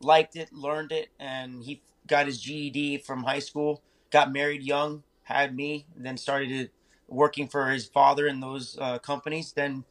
liked 0.00 0.36
it, 0.36 0.52
learned 0.52 0.92
it, 0.92 1.08
and 1.18 1.64
he 1.64 1.80
got 2.06 2.26
his 2.26 2.40
GED 2.40 2.98
from 2.98 3.24
high 3.24 3.38
school. 3.38 3.82
Got 4.10 4.30
married 4.30 4.62
young, 4.62 5.02
had 5.24 5.54
me, 5.56 5.86
then 5.96 6.16
started 6.16 6.70
working 7.08 7.48
for 7.48 7.68
his 7.70 7.86
father 7.86 8.26
in 8.26 8.40
those 8.40 8.78
uh, 8.80 8.98
companies. 8.98 9.52
Then 9.52 9.84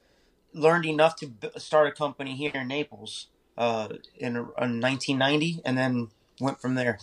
learned 0.54 0.86
enough 0.86 1.16
to 1.18 1.28
b- 1.28 1.50
start 1.58 1.88
a 1.88 1.92
company 1.92 2.36
here 2.36 2.52
in 2.54 2.68
Naples 2.68 3.28
uh, 3.58 3.90
in, 4.18 4.36
in 4.38 4.44
1990, 4.82 5.62
and 5.66 5.78
then 5.78 6.10
went 6.40 6.62
from 6.62 6.75
there. 6.75 7.00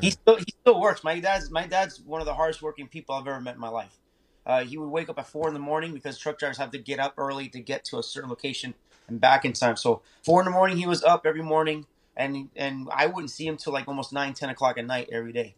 He 0.00 0.10
still 0.10 0.36
he 0.36 0.46
still 0.60 0.80
works. 0.80 1.02
My 1.02 1.18
dad's 1.20 1.50
my 1.50 1.66
dad's 1.66 2.00
one 2.00 2.20
of 2.20 2.26
the 2.26 2.34
hardest 2.34 2.62
working 2.62 2.88
people 2.88 3.14
I've 3.14 3.26
ever 3.26 3.40
met 3.40 3.54
in 3.54 3.60
my 3.60 3.68
life. 3.68 3.98
Uh, 4.46 4.64
he 4.64 4.76
would 4.76 4.88
wake 4.90 5.08
up 5.08 5.18
at 5.18 5.26
four 5.26 5.48
in 5.48 5.54
the 5.54 5.60
morning 5.60 5.94
because 5.94 6.18
truck 6.18 6.38
drivers 6.38 6.58
have 6.58 6.70
to 6.72 6.78
get 6.78 7.00
up 7.00 7.14
early 7.16 7.48
to 7.48 7.60
get 7.60 7.84
to 7.86 7.98
a 7.98 8.02
certain 8.02 8.30
location 8.30 8.74
and 9.08 9.20
back 9.20 9.44
in 9.44 9.54
time. 9.54 9.76
So 9.76 10.02
four 10.22 10.40
in 10.40 10.44
the 10.44 10.50
morning, 10.50 10.76
he 10.76 10.86
was 10.86 11.02
up 11.02 11.26
every 11.26 11.42
morning, 11.42 11.86
and 12.16 12.50
and 12.56 12.88
I 12.92 13.06
wouldn't 13.06 13.30
see 13.30 13.46
him 13.46 13.56
till 13.56 13.72
like 13.72 13.88
almost 13.88 14.12
nine, 14.12 14.34
ten 14.34 14.50
o'clock 14.50 14.78
at 14.78 14.86
night 14.86 15.08
every 15.10 15.32
day. 15.32 15.56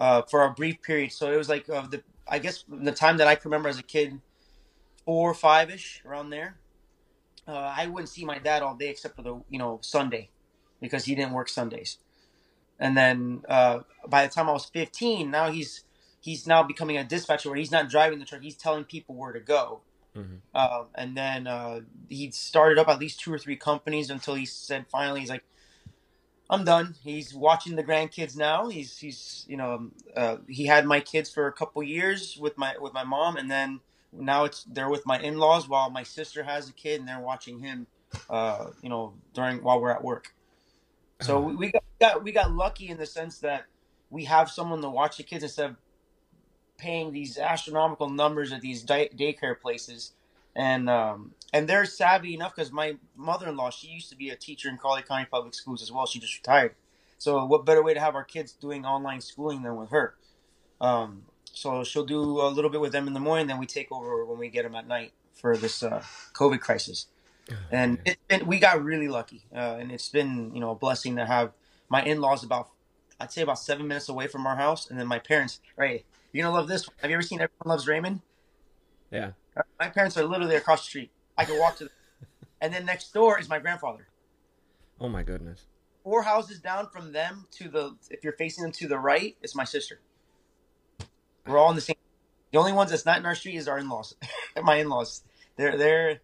Uh, 0.00 0.22
for 0.22 0.44
a 0.44 0.50
brief 0.50 0.80
period, 0.80 1.12
so 1.12 1.30
it 1.30 1.36
was 1.36 1.50
like 1.50 1.68
uh, 1.68 1.86
the 1.86 2.02
I 2.26 2.38
guess 2.38 2.64
the 2.66 2.90
time 2.90 3.18
that 3.18 3.28
I 3.28 3.34
can 3.34 3.50
remember 3.50 3.68
as 3.68 3.78
a 3.78 3.82
kid, 3.82 4.18
four 5.04 5.30
or 5.30 5.34
five 5.34 5.70
ish 5.70 6.00
around 6.06 6.30
there. 6.30 6.56
Uh, 7.46 7.74
I 7.76 7.86
wouldn't 7.86 8.08
see 8.08 8.24
my 8.24 8.38
dad 8.38 8.62
all 8.62 8.74
day 8.74 8.88
except 8.88 9.14
for 9.14 9.22
the 9.22 9.42
you 9.50 9.58
know 9.58 9.78
Sunday, 9.82 10.30
because 10.80 11.04
he 11.04 11.14
didn't 11.14 11.32
work 11.32 11.50
Sundays. 11.50 11.98
And 12.78 12.96
then 12.96 13.42
uh, 13.46 13.80
by 14.08 14.26
the 14.26 14.32
time 14.32 14.48
I 14.48 14.52
was 14.52 14.64
15, 14.64 15.30
now 15.30 15.50
he's 15.50 15.84
he's 16.18 16.46
now 16.46 16.62
becoming 16.62 16.96
a 16.96 17.04
dispatcher 17.04 17.50
where 17.50 17.58
he's 17.58 17.70
not 17.70 17.90
driving 17.90 18.20
the 18.20 18.24
truck; 18.24 18.40
he's 18.40 18.56
telling 18.56 18.84
people 18.84 19.14
where 19.14 19.32
to 19.32 19.40
go. 19.40 19.82
Mm-hmm. 20.16 20.36
Uh, 20.54 20.84
and 20.94 21.16
then 21.16 21.46
uh, 21.46 21.80
he 22.08 22.30
started 22.30 22.78
up 22.78 22.88
at 22.88 22.98
least 22.98 23.20
two 23.20 23.32
or 23.32 23.38
three 23.38 23.56
companies 23.56 24.10
until 24.10 24.34
he 24.34 24.46
said 24.46 24.86
finally 24.90 25.20
he's 25.20 25.30
like, 25.30 25.44
"I'm 26.50 26.64
done." 26.64 26.96
He's 27.02 27.34
watching 27.34 27.76
the 27.76 27.84
grandkids 27.84 28.36
now. 28.36 28.68
He's 28.68 28.98
he's 28.98 29.46
you 29.48 29.56
know 29.56 29.90
uh, 30.16 30.38
he 30.48 30.66
had 30.66 30.86
my 30.86 31.00
kids 31.00 31.30
for 31.30 31.46
a 31.46 31.52
couple 31.52 31.82
years 31.82 32.36
with 32.38 32.58
my 32.58 32.76
with 32.78 32.92
my 32.92 33.04
mom, 33.04 33.36
and 33.38 33.50
then 33.50 33.80
now 34.12 34.44
it's 34.44 34.64
they're 34.64 34.90
with 34.90 35.06
my 35.06 35.20
in-laws 35.20 35.68
while 35.68 35.90
my 35.90 36.02
sister 36.02 36.42
has 36.42 36.68
a 36.68 36.74
kid 36.74 37.00
and 37.00 37.08
they're 37.08 37.20
watching 37.20 37.60
him. 37.60 37.86
Uh, 38.28 38.70
you 38.82 38.90
know 38.90 39.14
during 39.34 39.62
while 39.62 39.80
we're 39.80 39.92
at 39.92 40.04
work. 40.04 40.34
So 41.22 41.40
we, 41.40 41.54
we 41.54 41.72
got, 41.72 41.84
got 42.00 42.24
we 42.24 42.32
got 42.32 42.52
lucky 42.52 42.88
in 42.88 42.98
the 42.98 43.06
sense 43.06 43.38
that 43.38 43.66
we 44.10 44.24
have 44.24 44.50
someone 44.50 44.82
to 44.82 44.90
watch 44.90 45.18
the 45.18 45.22
kids 45.22 45.44
instead 45.44 45.70
of 45.70 45.76
paying 46.78 47.12
these 47.12 47.38
astronomical 47.38 48.08
numbers 48.08 48.52
at 48.52 48.60
these 48.62 48.82
day, 48.82 49.10
daycare 49.16 49.60
places, 49.60 50.12
and 50.56 50.88
um, 50.90 51.32
and 51.52 51.68
they're 51.68 51.84
savvy 51.84 52.34
enough 52.34 52.54
because 52.54 52.72
my 52.72 52.96
mother-in-law 53.16 53.70
she 53.70 53.88
used 53.88 54.10
to 54.10 54.16
be 54.16 54.30
a 54.30 54.36
teacher 54.36 54.68
in 54.68 54.76
Collier 54.76 55.04
County 55.04 55.26
Public 55.30 55.54
Schools 55.54 55.82
as 55.82 55.92
well. 55.92 56.06
She 56.06 56.18
just 56.18 56.36
retired. 56.36 56.74
So 57.18 57.44
what 57.44 57.66
better 57.66 57.82
way 57.82 57.94
to 57.94 58.00
have 58.00 58.14
our 58.14 58.24
kids 58.24 58.52
doing 58.52 58.84
online 58.86 59.20
schooling 59.20 59.62
than 59.62 59.76
with 59.76 59.90
her? 59.90 60.14
Um, 60.80 61.24
so 61.44 61.84
she'll 61.84 62.06
do 62.06 62.18
a 62.18 62.48
little 62.48 62.70
bit 62.70 62.80
with 62.80 62.92
them 62.92 63.06
in 63.06 63.12
the 63.12 63.20
morning, 63.20 63.46
then 63.46 63.58
we 63.58 63.66
take 63.66 63.92
over 63.92 64.24
when 64.24 64.38
we 64.38 64.48
get 64.48 64.62
them 64.62 64.74
at 64.74 64.88
night 64.88 65.12
for 65.34 65.56
this 65.56 65.82
uh, 65.82 66.02
COVID 66.34 66.60
crisis 66.60 67.06
and 67.70 67.98
it, 68.04 68.18
it, 68.28 68.46
we 68.46 68.58
got 68.58 68.82
really 68.82 69.08
lucky 69.08 69.42
uh, 69.54 69.76
and 69.80 69.90
it's 69.90 70.08
been 70.08 70.54
you 70.54 70.60
know 70.60 70.70
a 70.70 70.74
blessing 70.74 71.16
to 71.16 71.26
have 71.26 71.52
my 71.88 72.02
in-laws 72.02 72.44
about 72.44 72.68
i'd 73.20 73.32
say 73.32 73.42
about 73.42 73.58
seven 73.58 73.86
minutes 73.86 74.08
away 74.08 74.26
from 74.26 74.46
our 74.46 74.56
house 74.56 74.88
and 74.90 74.98
then 74.98 75.06
my 75.06 75.18
parents 75.18 75.60
right 75.76 76.04
you're 76.32 76.44
gonna 76.44 76.54
love 76.54 76.68
this 76.68 76.86
one. 76.86 76.94
have 77.00 77.10
you 77.10 77.16
ever 77.16 77.22
seen 77.22 77.40
everyone 77.40 77.68
loves 77.74 77.86
raymond 77.88 78.20
Yeah. 79.10 79.32
My 79.78 79.88
parents 79.88 80.16
are 80.16 80.24
literally 80.24 80.56
across 80.56 80.80
the 80.82 80.86
street. 80.88 81.10
I 81.36 81.44
can 81.44 81.58
walk 81.58 81.76
to 81.76 81.84
them. 81.84 81.92
And 82.62 82.74
then 82.74 82.84
next 82.84 83.14
door 83.14 83.38
is 83.40 83.48
my 83.48 83.58
grandfather. 83.58 84.06
Oh 85.00 85.08
my 85.08 85.22
goodness. 85.22 85.64
four 86.04 86.22
houses 86.22 86.58
down 86.60 86.88
from 86.90 87.12
them 87.12 87.46
to 87.52 87.68
the 87.70 87.96
if 88.10 88.22
you're 88.22 88.34
facing 88.34 88.62
them 88.62 88.72
to 88.72 88.86
the 88.86 88.98
right 88.98 89.36
it's 89.42 89.54
my 89.54 89.64
sister. 89.64 90.00
We're 91.46 91.56
all 91.58 91.70
in 91.70 91.76
the 91.76 91.80
same 91.80 91.96
the 92.52 92.58
only 92.58 92.72
ones 92.72 92.90
that's 92.90 93.06
not 93.06 93.18
in 93.18 93.24
our 93.26 93.34
street 93.34 93.54
is 93.56 93.68
our 93.68 93.78
in-laws. 93.78 94.14
My 94.62 94.76
in-laws. 94.76 95.22
They're 95.56 95.76
they're 95.78 96.20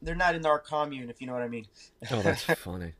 they're 0.00 0.14
not 0.14 0.34
in 0.36 0.46
our 0.46 0.58
commune 0.58 1.10
if 1.10 1.20
you 1.20 1.26
know 1.26 1.32
what 1.32 1.42
i 1.42 1.48
mean. 1.48 1.66
Oh, 2.10 2.22
that's 2.22 2.42
funny. 2.54 2.92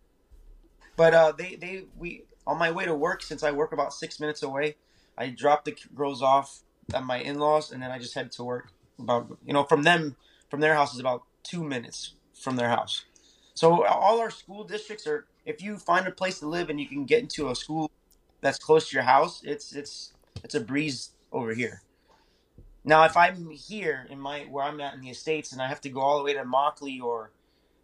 but 0.97 1.15
uh, 1.15 1.33
they 1.33 1.55
they 1.55 1.85
we 1.97 2.25
on 2.47 2.59
my 2.59 2.71
way 2.71 2.85
to 2.85 2.95
work 2.95 3.23
since 3.23 3.43
I 3.43 3.53
work 3.53 3.73
about 3.73 3.93
six 3.95 4.19
minutes 4.19 4.43
away, 4.43 4.77
I 5.17 5.29
drop 5.29 5.65
the 5.65 5.77
girls 5.95 6.21
off 6.23 6.61
at 6.93 7.05
my 7.05 7.19
in 7.19 7.39
laws 7.39 7.71
and 7.73 7.83
then 7.83 7.91
I 7.91 7.99
just 7.99 8.15
head 8.15 8.33
to 8.33 8.45
work. 8.45 8.73
About 8.99 9.39
you 9.45 9.53
know 9.53 9.65
from 9.65 9.83
them 9.83 10.17
from 10.51 10.61
their 10.61 10.75
house 10.75 10.95
is 10.95 11.01
about 11.01 11.23
two 11.43 11.63
minutes 11.63 12.15
from 12.35 12.57
their 12.57 12.69
house. 12.69 13.05
So 13.55 13.85
all 13.85 14.21
our 14.21 14.31
school 14.31 14.65
districts 14.65 15.07
are 15.07 15.27
if 15.45 15.63
you 15.63 15.79
find 15.79 16.07
a 16.07 16.11
place 16.11 16.41
to 16.41 16.49
live 16.49 16.71
and 16.71 16.81
you 16.81 16.87
can 16.87 17.05
get 17.05 17.21
into 17.21 17.49
a 17.49 17.55
school 17.55 17.91
that's 18.41 18.59
close 18.59 18.91
to 18.91 18.95
your 18.95 19.05
house, 19.05 19.43
it's 19.45 19.75
it's 19.75 20.13
it's 20.45 20.55
a 20.55 20.61
breeze 20.61 21.11
over 21.33 21.55
here. 21.55 21.83
Now, 22.85 23.05
if 23.05 23.17
I'm 23.17 23.51
here 23.51 24.07
in 24.09 24.21
my 24.21 24.43
where 24.43 24.65
I'm 24.65 24.81
at 24.81 24.95
in 24.95 25.01
the 25.01 25.11
estates 25.11 25.53
and 25.53 25.61
I 25.61 25.69
have 25.69 25.81
to 25.83 25.89
go 25.89 26.01
all 26.01 26.19
the 26.19 26.25
way 26.25 26.35
to 26.35 26.45
Mockley 26.45 27.01
or 27.01 27.31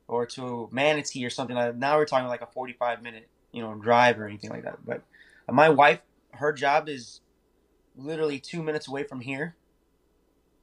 or 0.09 0.27
to 0.27 0.69
Manatee 0.71 1.25
or 1.27 1.31
something 1.31 1.57
like 1.57 1.77
now 1.77 1.97
we're 1.97 2.05
talking 2.07 2.29
like 2.29 2.43
a 2.43 2.47
45 2.47 3.03
minute 3.03 3.29
you 3.53 3.63
know 3.63 3.75
drive 3.75 4.19
or 4.21 4.27
anything 4.27 4.51
like 4.51 4.65
that. 4.65 4.85
But 4.85 5.03
my 5.51 5.69
wife, 5.69 6.01
her 6.33 6.53
job 6.53 6.89
is 6.89 7.21
literally 7.97 8.39
two 8.39 8.63
minutes 8.63 8.89
away 8.89 9.05
from 9.05 9.21
here, 9.21 9.57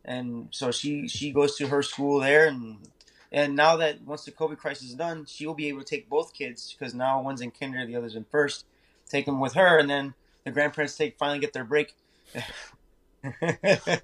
and 0.05 0.47
so 0.51 0.71
she 0.71 1.07
she 1.07 1.31
goes 1.31 1.55
to 1.57 1.67
her 1.67 1.81
school 1.81 2.19
there 2.19 2.47
and. 2.47 2.77
And 3.33 3.55
now 3.55 3.77
that 3.77 4.01
once 4.01 4.25
the 4.25 4.31
COVID 4.33 4.57
crisis 4.57 4.89
is 4.89 4.95
done, 4.95 5.23
she 5.25 5.47
will 5.47 5.53
be 5.53 5.69
able 5.69 5.79
to 5.79 5.85
take 5.85 6.09
both 6.09 6.33
kids 6.33 6.75
because 6.77 6.93
now 6.93 7.21
one's 7.21 7.39
in 7.39 7.49
kinder, 7.49 7.85
the 7.85 7.95
other's 7.95 8.13
in 8.17 8.25
first. 8.25 8.65
Take 9.07 9.25
them 9.25 9.39
with 9.39 9.53
her, 9.53 9.79
and 9.79 9.89
then 9.89 10.15
the 10.43 10.51
grandparents 10.51 10.97
take 10.97 11.17
finally 11.17 11.39
get 11.39 11.53
their 11.53 11.63
break. 11.63 11.95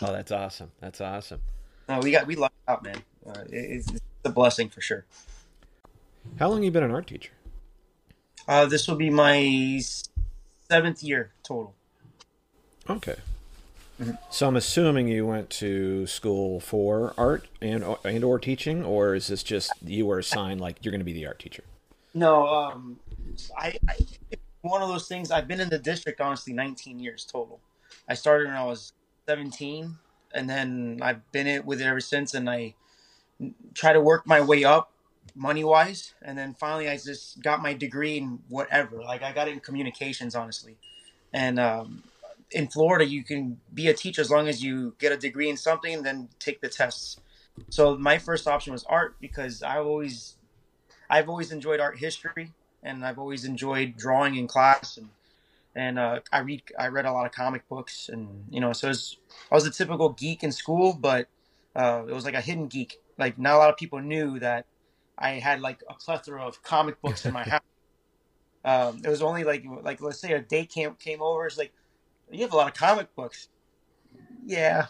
Oh, 0.00 0.12
that's 0.12 0.30
awesome. 0.30 0.70
That's 0.80 1.00
awesome. 1.00 1.40
No, 1.88 1.98
we 2.00 2.10
got 2.10 2.26
we 2.26 2.36
lucked 2.36 2.54
out, 2.68 2.82
man. 2.82 3.02
Uh, 3.26 3.40
it, 3.50 3.56
it's, 3.56 3.90
it's 3.90 4.04
a 4.24 4.30
blessing 4.30 4.68
for 4.68 4.80
sure. 4.80 5.04
How 6.38 6.48
long 6.48 6.62
you 6.62 6.70
been 6.70 6.84
an 6.84 6.90
art 6.90 7.06
teacher? 7.06 7.32
Uh, 8.46 8.66
this 8.66 8.86
will 8.86 8.96
be 8.96 9.10
my 9.10 9.80
seventh 10.68 11.02
year 11.02 11.32
total. 11.42 11.74
Okay. 12.88 13.16
So 14.30 14.46
I'm 14.46 14.56
assuming 14.56 15.08
you 15.08 15.26
went 15.26 15.50
to 15.50 16.06
school 16.06 16.60
for 16.60 17.14
art 17.18 17.48
and 17.60 17.84
and 18.04 18.22
or 18.22 18.38
teaching, 18.38 18.84
or 18.84 19.14
is 19.14 19.26
this 19.26 19.42
just 19.42 19.72
you 19.84 20.06
were 20.06 20.18
assigned 20.18 20.60
like 20.60 20.76
you're 20.82 20.92
going 20.92 21.00
to 21.00 21.04
be 21.04 21.12
the 21.12 21.26
art 21.26 21.38
teacher? 21.40 21.64
No, 22.14 22.46
um, 22.46 22.98
I, 23.56 23.76
I 23.88 23.96
one 24.62 24.82
of 24.82 24.88
those 24.88 25.08
things. 25.08 25.30
I've 25.30 25.48
been 25.48 25.60
in 25.60 25.68
the 25.68 25.78
district 25.78 26.20
honestly 26.20 26.52
19 26.52 27.00
years 27.00 27.24
total. 27.24 27.60
I 28.08 28.14
started 28.14 28.46
when 28.46 28.56
I 28.56 28.64
was 28.64 28.92
17, 29.26 29.96
and 30.32 30.48
then 30.48 31.00
I've 31.02 31.30
been 31.32 31.46
it 31.46 31.64
with 31.64 31.80
it 31.80 31.84
ever 31.84 32.00
since. 32.00 32.34
And 32.34 32.48
I 32.48 32.74
try 33.74 33.92
to 33.92 34.00
work 34.00 34.26
my 34.26 34.40
way 34.40 34.64
up 34.64 34.92
money 35.34 35.64
wise, 35.64 36.14
and 36.22 36.38
then 36.38 36.54
finally 36.54 36.88
I 36.88 36.96
just 36.96 37.42
got 37.42 37.62
my 37.62 37.74
degree 37.74 38.18
in 38.18 38.38
whatever. 38.48 39.02
Like 39.02 39.22
I 39.22 39.32
got 39.32 39.48
it 39.48 39.52
in 39.52 39.60
communications, 39.60 40.34
honestly, 40.34 40.76
and 41.32 41.58
um, 41.58 42.04
in 42.50 42.68
Florida 42.68 43.04
you 43.04 43.22
can 43.22 43.60
be 43.74 43.88
a 43.88 43.94
teacher 43.94 44.20
as 44.20 44.30
long 44.30 44.48
as 44.48 44.62
you 44.62 44.94
get 44.98 45.12
a 45.12 45.16
degree 45.16 45.48
in 45.48 45.56
something 45.56 45.94
and 45.94 46.04
then 46.04 46.28
take 46.38 46.60
the 46.60 46.68
tests. 46.68 47.18
So 47.70 47.96
my 47.96 48.18
first 48.18 48.46
option 48.46 48.72
was 48.72 48.84
art 48.84 49.16
because 49.20 49.62
I 49.62 49.78
always, 49.78 50.36
I've 51.10 51.28
always 51.28 51.50
enjoyed 51.52 51.80
art 51.80 51.98
history, 51.98 52.52
and 52.82 53.04
I've 53.04 53.18
always 53.18 53.44
enjoyed 53.44 53.96
drawing 53.96 54.36
in 54.36 54.46
class 54.46 54.96
and 54.96 55.08
and 55.74 55.98
uh, 55.98 56.20
I 56.32 56.40
read 56.40 56.62
I 56.78 56.88
read 56.88 57.04
a 57.04 57.12
lot 57.12 57.26
of 57.26 57.32
comic 57.32 57.68
books 57.68 58.08
and 58.08 58.46
you 58.50 58.60
know 58.60 58.72
so 58.72 58.88
was, 58.88 59.18
I 59.50 59.54
was 59.54 59.66
a 59.66 59.70
typical 59.70 60.10
geek 60.10 60.42
in 60.42 60.50
school, 60.50 60.92
but 60.92 61.28
uh, 61.76 62.02
it 62.08 62.12
was 62.12 62.24
like 62.24 62.34
a 62.34 62.40
hidden 62.40 62.66
geek. 62.66 63.00
Like 63.16 63.38
not 63.38 63.54
a 63.54 63.58
lot 63.58 63.70
of 63.70 63.76
people 63.76 64.00
knew 64.00 64.38
that 64.40 64.66
I 65.16 65.32
had 65.32 65.60
like 65.60 65.82
a 65.88 65.94
plethora 65.94 66.44
of 66.44 66.62
comic 66.62 67.00
books 67.00 67.24
in 67.24 67.32
my 67.32 67.42
house. 67.48 67.60
Um, 68.64 69.00
it 69.04 69.08
was 69.08 69.22
only 69.22 69.44
like 69.44 69.64
like 69.82 70.00
let's 70.00 70.18
say 70.18 70.32
a 70.32 70.40
day 70.40 70.66
came 70.66 70.94
came 70.94 71.22
over. 71.22 71.46
It's 71.46 71.58
like 71.58 71.72
you 72.30 72.42
have 72.42 72.52
a 72.52 72.56
lot 72.56 72.68
of 72.68 72.74
comic 72.74 73.14
books. 73.14 73.48
Yeah. 74.44 74.86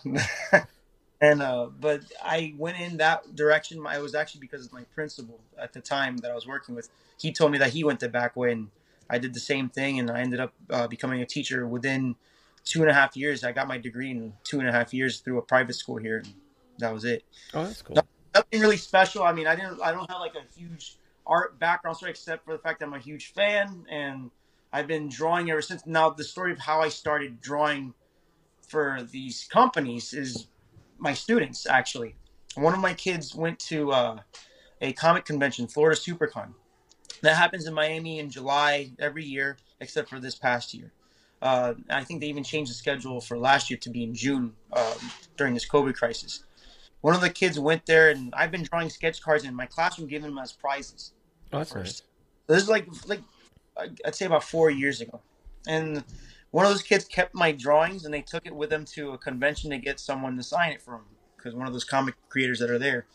and 1.20 1.42
uh, 1.42 1.68
but 1.80 2.02
I 2.22 2.54
went 2.56 2.80
in 2.80 2.98
that 2.98 3.34
direction. 3.34 3.84
I 3.86 3.98
was 3.98 4.14
actually 4.14 4.40
because 4.40 4.66
of 4.66 4.72
my 4.72 4.84
principal 4.94 5.40
at 5.60 5.72
the 5.72 5.80
time 5.80 6.18
that 6.18 6.30
I 6.30 6.34
was 6.34 6.46
working 6.46 6.74
with. 6.74 6.88
He 7.18 7.32
told 7.32 7.52
me 7.52 7.58
that 7.58 7.70
he 7.70 7.82
went 7.82 8.00
the 8.00 8.08
back 8.08 8.36
way, 8.36 8.52
and 8.52 8.68
I 9.10 9.18
did 9.18 9.34
the 9.34 9.40
same 9.40 9.68
thing, 9.68 9.98
and 9.98 10.10
I 10.10 10.20
ended 10.20 10.40
up 10.40 10.52
uh, 10.70 10.86
becoming 10.86 11.20
a 11.20 11.26
teacher 11.26 11.66
within 11.66 12.14
two 12.64 12.82
and 12.82 12.90
a 12.90 12.94
half 12.94 13.16
years. 13.16 13.42
I 13.42 13.52
got 13.52 13.66
my 13.66 13.78
degree 13.78 14.10
in 14.10 14.34
two 14.44 14.60
and 14.60 14.68
a 14.68 14.72
half 14.72 14.94
years 14.94 15.20
through 15.20 15.38
a 15.38 15.42
private 15.42 15.74
school 15.74 15.96
here. 15.96 16.18
And 16.18 16.34
that 16.78 16.92
was 16.92 17.04
it. 17.04 17.24
Oh, 17.54 17.64
that's 17.64 17.82
cool. 17.82 17.96
Nothing 18.34 18.60
really 18.60 18.76
special. 18.76 19.24
I 19.24 19.32
mean, 19.32 19.46
I 19.46 19.56
didn't. 19.56 19.80
I 19.82 19.90
don't 19.90 20.08
have 20.10 20.20
like 20.20 20.34
a 20.34 20.58
huge 20.58 20.98
art 21.26 21.58
background 21.58 21.96
story, 21.96 22.10
except 22.10 22.44
for 22.44 22.52
the 22.52 22.58
fact 22.58 22.80
that 22.80 22.86
I'm 22.86 22.94
a 22.94 22.98
huge 22.98 23.32
fan, 23.32 23.84
and 23.90 24.30
I've 24.72 24.86
been 24.86 25.08
drawing 25.08 25.50
ever 25.50 25.62
since. 25.62 25.86
Now, 25.86 26.10
the 26.10 26.24
story 26.24 26.52
of 26.52 26.58
how 26.58 26.80
I 26.80 26.88
started 26.88 27.40
drawing 27.40 27.94
for 28.66 29.02
these 29.10 29.48
companies 29.50 30.12
is 30.12 30.48
my 30.98 31.14
students 31.14 31.66
actually. 31.66 32.16
One 32.54 32.74
of 32.74 32.80
my 32.80 32.94
kids 32.94 33.34
went 33.34 33.58
to 33.60 33.92
uh, 33.92 34.18
a 34.80 34.92
comic 34.92 35.24
convention, 35.24 35.68
Florida 35.68 35.98
SuperCon. 35.98 36.54
That 37.22 37.36
happens 37.36 37.66
in 37.66 37.74
Miami 37.74 38.18
in 38.18 38.30
July 38.30 38.92
every 38.98 39.24
year, 39.24 39.56
except 39.80 40.08
for 40.08 40.20
this 40.20 40.34
past 40.34 40.74
year. 40.74 40.92
Uh, 41.40 41.74
I 41.88 42.04
think 42.04 42.20
they 42.20 42.26
even 42.26 42.42
changed 42.42 42.70
the 42.70 42.74
schedule 42.74 43.20
for 43.20 43.38
last 43.38 43.70
year 43.70 43.78
to 43.80 43.90
be 43.90 44.02
in 44.02 44.14
June 44.14 44.54
um, 44.72 45.10
during 45.36 45.54
this 45.54 45.68
COVID 45.68 45.94
crisis. 45.94 46.44
One 47.00 47.14
of 47.14 47.20
the 47.20 47.30
kids 47.30 47.60
went 47.60 47.86
there, 47.86 48.10
and 48.10 48.34
I've 48.34 48.50
been 48.50 48.64
drawing 48.64 48.90
sketch 48.90 49.22
cards 49.22 49.44
in 49.44 49.54
my 49.54 49.66
classroom, 49.66 50.08
giving 50.08 50.30
them 50.30 50.38
as 50.38 50.52
prizes. 50.52 51.12
Oh, 51.52 51.58
that's 51.58 51.74
nice. 51.74 52.02
This 52.48 52.64
is 52.64 52.68
like 52.68 52.86
like 53.06 53.20
I'd 54.04 54.14
say 54.14 54.26
about 54.26 54.44
four 54.44 54.70
years 54.70 55.00
ago, 55.00 55.20
and 55.66 56.04
one 56.50 56.64
of 56.64 56.72
those 56.72 56.82
kids 56.82 57.04
kept 57.04 57.34
my 57.34 57.52
drawings 57.52 58.04
and 58.04 58.12
they 58.12 58.22
took 58.22 58.46
it 58.46 58.54
with 58.54 58.70
them 58.70 58.84
to 58.86 59.12
a 59.12 59.18
convention 59.18 59.70
to 59.70 59.78
get 59.78 60.00
someone 60.00 60.36
to 60.36 60.42
sign 60.42 60.72
it 60.72 60.80
for 60.80 60.92
them 60.92 61.04
because 61.36 61.54
one 61.54 61.66
of 61.66 61.72
those 61.72 61.84
comic 61.84 62.14
creators 62.28 62.58
that 62.60 62.70
are 62.70 62.78
there, 62.78 63.06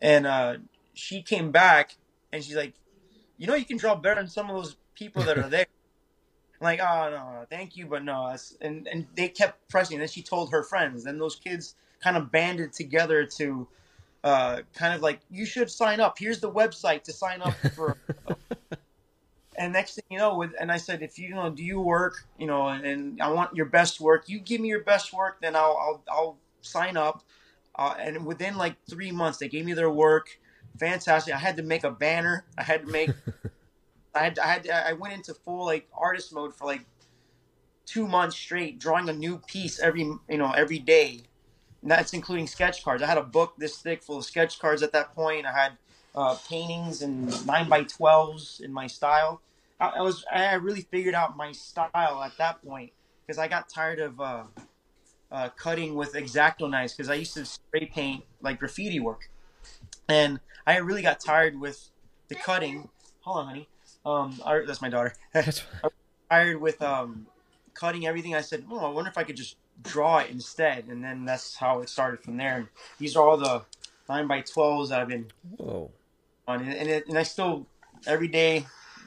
and 0.00 0.26
uh, 0.26 0.56
she 0.94 1.22
came 1.22 1.50
back 1.50 1.96
and 2.32 2.42
she's 2.42 2.56
like, 2.56 2.74
you 3.36 3.46
know, 3.46 3.54
you 3.54 3.64
can 3.64 3.76
draw 3.76 3.94
better 3.94 4.20
than 4.20 4.28
some 4.28 4.48
of 4.50 4.56
those 4.56 4.76
people 4.94 5.22
that 5.24 5.38
are 5.38 5.48
there. 5.48 5.66
I'm 6.60 6.64
like, 6.64 6.80
oh 6.80 7.10
no, 7.10 7.46
thank 7.50 7.76
you, 7.76 7.86
but 7.86 8.04
no. 8.04 8.34
And 8.60 8.88
and 8.88 9.06
they 9.14 9.28
kept 9.28 9.68
pressing. 9.68 9.96
And 9.96 10.02
then 10.02 10.08
she 10.08 10.22
told 10.22 10.50
her 10.50 10.62
friends. 10.62 11.04
Then 11.04 11.18
those 11.18 11.36
kids 11.36 11.76
kind 12.00 12.16
of 12.16 12.32
banded 12.32 12.72
together 12.72 13.24
to 13.24 13.68
uh, 14.24 14.60
kind 14.74 14.94
of 14.94 15.00
like, 15.00 15.20
you 15.30 15.46
should 15.46 15.70
sign 15.70 16.00
up. 16.00 16.18
Here's 16.18 16.40
the 16.40 16.50
website 16.50 17.04
to 17.04 17.12
sign 17.12 17.40
up 17.42 17.54
for. 17.74 17.96
and 19.58 19.72
next 19.72 19.96
thing 19.96 20.04
you 20.10 20.18
know, 20.18 20.36
with 20.36 20.52
and 20.58 20.72
I 20.72 20.78
said, 20.78 21.02
if 21.02 21.18
you, 21.18 21.28
you 21.28 21.34
know, 21.34 21.50
do 21.50 21.62
you 21.62 21.80
work, 21.80 22.24
you 22.38 22.46
know, 22.46 22.68
and 22.68 23.20
I 23.20 23.30
want 23.30 23.54
your 23.54 23.66
best 23.66 24.00
work. 24.00 24.28
You 24.28 24.38
give 24.38 24.60
me 24.60 24.68
your 24.68 24.84
best 24.84 25.12
work, 25.12 25.40
then 25.42 25.54
I'll 25.54 25.76
I'll, 25.76 26.04
I'll 26.10 26.38
sign 26.62 26.96
up. 26.96 27.22
Uh, 27.74 27.94
and 27.98 28.26
within 28.26 28.56
like 28.56 28.74
three 28.88 29.12
months, 29.12 29.38
they 29.38 29.48
gave 29.48 29.64
me 29.64 29.72
their 29.72 29.90
work 29.90 30.38
fantastic. 30.78 31.34
I 31.34 31.38
had 31.38 31.56
to 31.56 31.62
make 31.62 31.84
a 31.84 31.90
banner. 31.90 32.44
I 32.56 32.62
had 32.62 32.86
to 32.86 32.92
make. 32.92 33.10
I 34.14 34.20
had. 34.20 34.38
I 34.38 34.46
had. 34.46 34.68
I 34.70 34.92
went 34.92 35.14
into 35.14 35.34
full 35.34 35.64
like 35.64 35.88
artist 35.92 36.32
mode 36.32 36.54
for 36.54 36.66
like 36.66 36.84
two 37.86 38.06
months 38.06 38.36
straight, 38.36 38.78
drawing 38.78 39.08
a 39.08 39.12
new 39.12 39.38
piece 39.38 39.80
every 39.80 40.02
you 40.02 40.38
know 40.38 40.52
every 40.52 40.78
day. 40.78 41.22
And 41.82 41.90
that's 41.90 42.12
including 42.12 42.46
sketch 42.48 42.82
cards. 42.82 43.02
I 43.02 43.06
had 43.06 43.18
a 43.18 43.22
book 43.22 43.54
this 43.58 43.78
thick 43.78 44.02
full 44.02 44.18
of 44.18 44.24
sketch 44.24 44.58
cards 44.58 44.82
at 44.82 44.92
that 44.92 45.14
point. 45.14 45.46
I 45.46 45.52
had 45.52 45.72
uh, 46.14 46.36
paintings 46.48 47.02
and 47.02 47.46
nine 47.46 47.68
by 47.68 47.84
twelves 47.84 48.60
in 48.60 48.72
my 48.72 48.86
style. 48.86 49.40
I, 49.80 49.88
I, 49.88 50.02
was. 50.02 50.24
I 50.32 50.54
really 50.54 50.82
figured 50.82 51.14
out 51.14 51.36
my 51.36 51.52
style 51.52 52.22
at 52.22 52.32
that 52.38 52.62
point 52.64 52.92
because 53.26 53.38
I 53.38 53.48
got 53.48 53.68
tired 53.68 54.00
of. 54.00 54.20
Uh, 54.20 54.44
uh, 55.30 55.48
cutting 55.50 55.94
with 55.94 56.16
X-Acto 56.16 56.70
knives 56.70 56.94
because 56.94 57.10
I 57.10 57.14
used 57.14 57.34
to 57.34 57.44
spray 57.44 57.86
paint 57.86 58.24
like 58.40 58.58
graffiti 58.58 59.00
work, 59.00 59.28
and 60.08 60.40
I 60.66 60.76
really 60.78 61.02
got 61.02 61.20
tired 61.20 61.58
with 61.58 61.90
the 62.28 62.34
cutting. 62.34 62.88
Hold 63.20 63.38
on, 63.38 63.46
honey. 63.46 63.68
Um, 64.06 64.40
our, 64.44 64.64
that's 64.64 64.80
my 64.80 64.88
daughter. 64.88 65.12
I 65.34 65.40
was 65.42 65.62
tired 66.30 66.60
with 66.60 66.80
um, 66.82 67.26
cutting 67.74 68.06
everything. 68.06 68.34
I 68.34 68.40
said, 68.40 68.64
oh, 68.70 68.78
I 68.78 68.88
wonder 68.88 69.10
if 69.10 69.18
I 69.18 69.24
could 69.24 69.36
just 69.36 69.56
draw 69.82 70.18
it 70.18 70.30
instead, 70.30 70.86
and 70.88 71.04
then 71.04 71.24
that's 71.24 71.56
how 71.56 71.80
it 71.80 71.88
started 71.88 72.20
from 72.20 72.36
there. 72.36 72.56
And 72.56 72.68
these 72.98 73.16
are 73.16 73.26
all 73.26 73.36
the 73.36 73.64
nine 74.08 74.26
by 74.26 74.40
twelves 74.40 74.90
that 74.90 75.00
I've 75.00 75.08
been 75.08 75.26
Whoa. 75.56 75.90
on, 76.46 76.62
and 76.62 76.72
and, 76.72 76.88
it, 76.88 77.08
and 77.08 77.18
I 77.18 77.22
still 77.22 77.66
every 78.06 78.28
day 78.28 78.66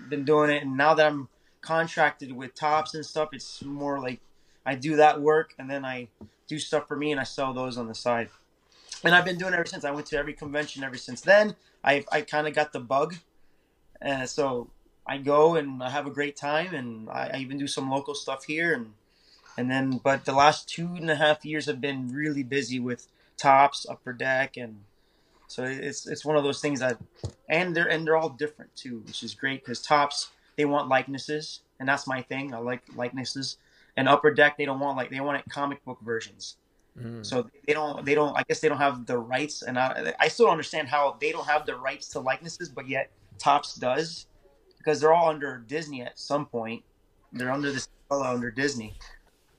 been 0.09 0.25
doing 0.25 0.49
it. 0.49 0.63
And 0.63 0.77
now 0.77 0.93
that 0.93 1.07
I'm 1.07 1.29
contracted 1.61 2.31
with 2.31 2.55
Topps 2.55 2.93
and 2.93 3.05
stuff, 3.05 3.29
it's 3.33 3.63
more 3.63 3.99
like 3.99 4.19
I 4.65 4.75
do 4.75 4.95
that 4.97 5.21
work, 5.21 5.53
and 5.57 5.69
then 5.69 5.83
I 5.85 6.07
do 6.47 6.59
stuff 6.59 6.87
for 6.87 6.95
me, 6.95 7.11
and 7.11 7.19
I 7.19 7.23
sell 7.23 7.53
those 7.53 7.77
on 7.77 7.87
the 7.87 7.95
side 7.95 8.29
and 9.03 9.15
I've 9.15 9.25
been 9.25 9.37
doing 9.37 9.53
it 9.53 9.57
ever 9.57 9.65
since. 9.65 9.83
I 9.83 9.91
went 9.91 10.07
to 10.07 10.17
every 10.17 10.33
convention 10.33 10.83
ever 10.83 10.97
since 10.97 11.21
then. 11.21 11.55
I 11.83 12.05
I 12.11 12.21
kind 12.21 12.47
of 12.47 12.53
got 12.53 12.73
the 12.73 12.79
bug, 12.79 13.15
and 14.01 14.29
so 14.29 14.69
I 15.05 15.17
go 15.17 15.55
and 15.55 15.81
I 15.81 15.89
have 15.89 16.07
a 16.07 16.11
great 16.11 16.35
time, 16.35 16.73
and 16.73 17.09
I, 17.09 17.31
I, 17.33 17.37
even 17.37 17.57
do 17.57 17.67
some 17.67 17.89
local 17.89 18.15
stuff 18.15 18.45
here, 18.45 18.73
and 18.73 18.93
and 19.57 19.69
then 19.69 19.99
but 20.03 20.25
the 20.25 20.33
last 20.33 20.69
two 20.69 20.93
and 20.95 21.09
a 21.09 21.15
half 21.15 21.43
years 21.45 21.65
have 21.65 21.81
been 21.81 22.09
really 22.09 22.43
busy 22.43 22.79
with 22.79 23.07
Topps 23.37 23.85
upper 23.89 24.13
deck, 24.13 24.57
and 24.57 24.83
so 25.51 25.65
it's 25.65 26.07
it's 26.07 26.23
one 26.23 26.37
of 26.37 26.45
those 26.45 26.61
things 26.61 26.79
that, 26.79 26.97
and 27.49 27.75
they're 27.75 27.89
and 27.89 28.07
they're 28.07 28.15
all 28.15 28.29
different 28.29 28.73
too, 28.73 29.03
which 29.05 29.21
is 29.21 29.33
great 29.33 29.65
because 29.65 29.81
Topps 29.81 30.29
they 30.55 30.63
want 30.63 30.87
likenesses, 30.87 31.59
and 31.81 31.89
that's 31.89 32.07
my 32.07 32.21
thing. 32.21 32.53
I 32.53 32.59
like 32.59 32.81
likenesses, 32.95 33.57
and 33.97 34.07
upper 34.07 34.33
deck 34.33 34.57
they 34.57 34.63
don't 34.63 34.79
want 34.79 34.95
like 34.95 35.09
they 35.09 35.19
want 35.19 35.39
it 35.39 35.51
comic 35.51 35.83
book 35.83 35.99
versions. 36.03 36.55
Mm. 36.97 37.25
So 37.25 37.49
they 37.67 37.73
don't, 37.73 38.05
they 38.05 38.15
don't, 38.15 38.37
I 38.37 38.43
guess 38.43 38.59
they 38.59 38.69
don't 38.69 38.77
have 38.77 39.05
the 39.05 39.17
rights. 39.17 39.61
And 39.61 39.79
I, 39.79 40.13
I 40.19 40.27
still 40.27 40.47
don't 40.47 40.53
understand 40.53 40.87
how 40.87 41.17
they 41.19 41.31
don't 41.31 41.47
have 41.47 41.65
the 41.65 41.75
rights 41.75 42.07
to 42.09 42.19
likenesses, 42.19 42.69
but 42.69 42.87
yet 42.87 43.09
Topps 43.37 43.75
does 43.75 44.27
because 44.77 44.99
they're 44.99 45.13
all 45.13 45.29
under 45.29 45.63
Disney 45.67 46.01
at 46.01 46.17
some 46.17 46.45
point. 46.45 46.83
They're 47.33 47.51
under 47.51 47.71
this 47.71 47.89
under 48.09 48.51
Disney. 48.51 48.93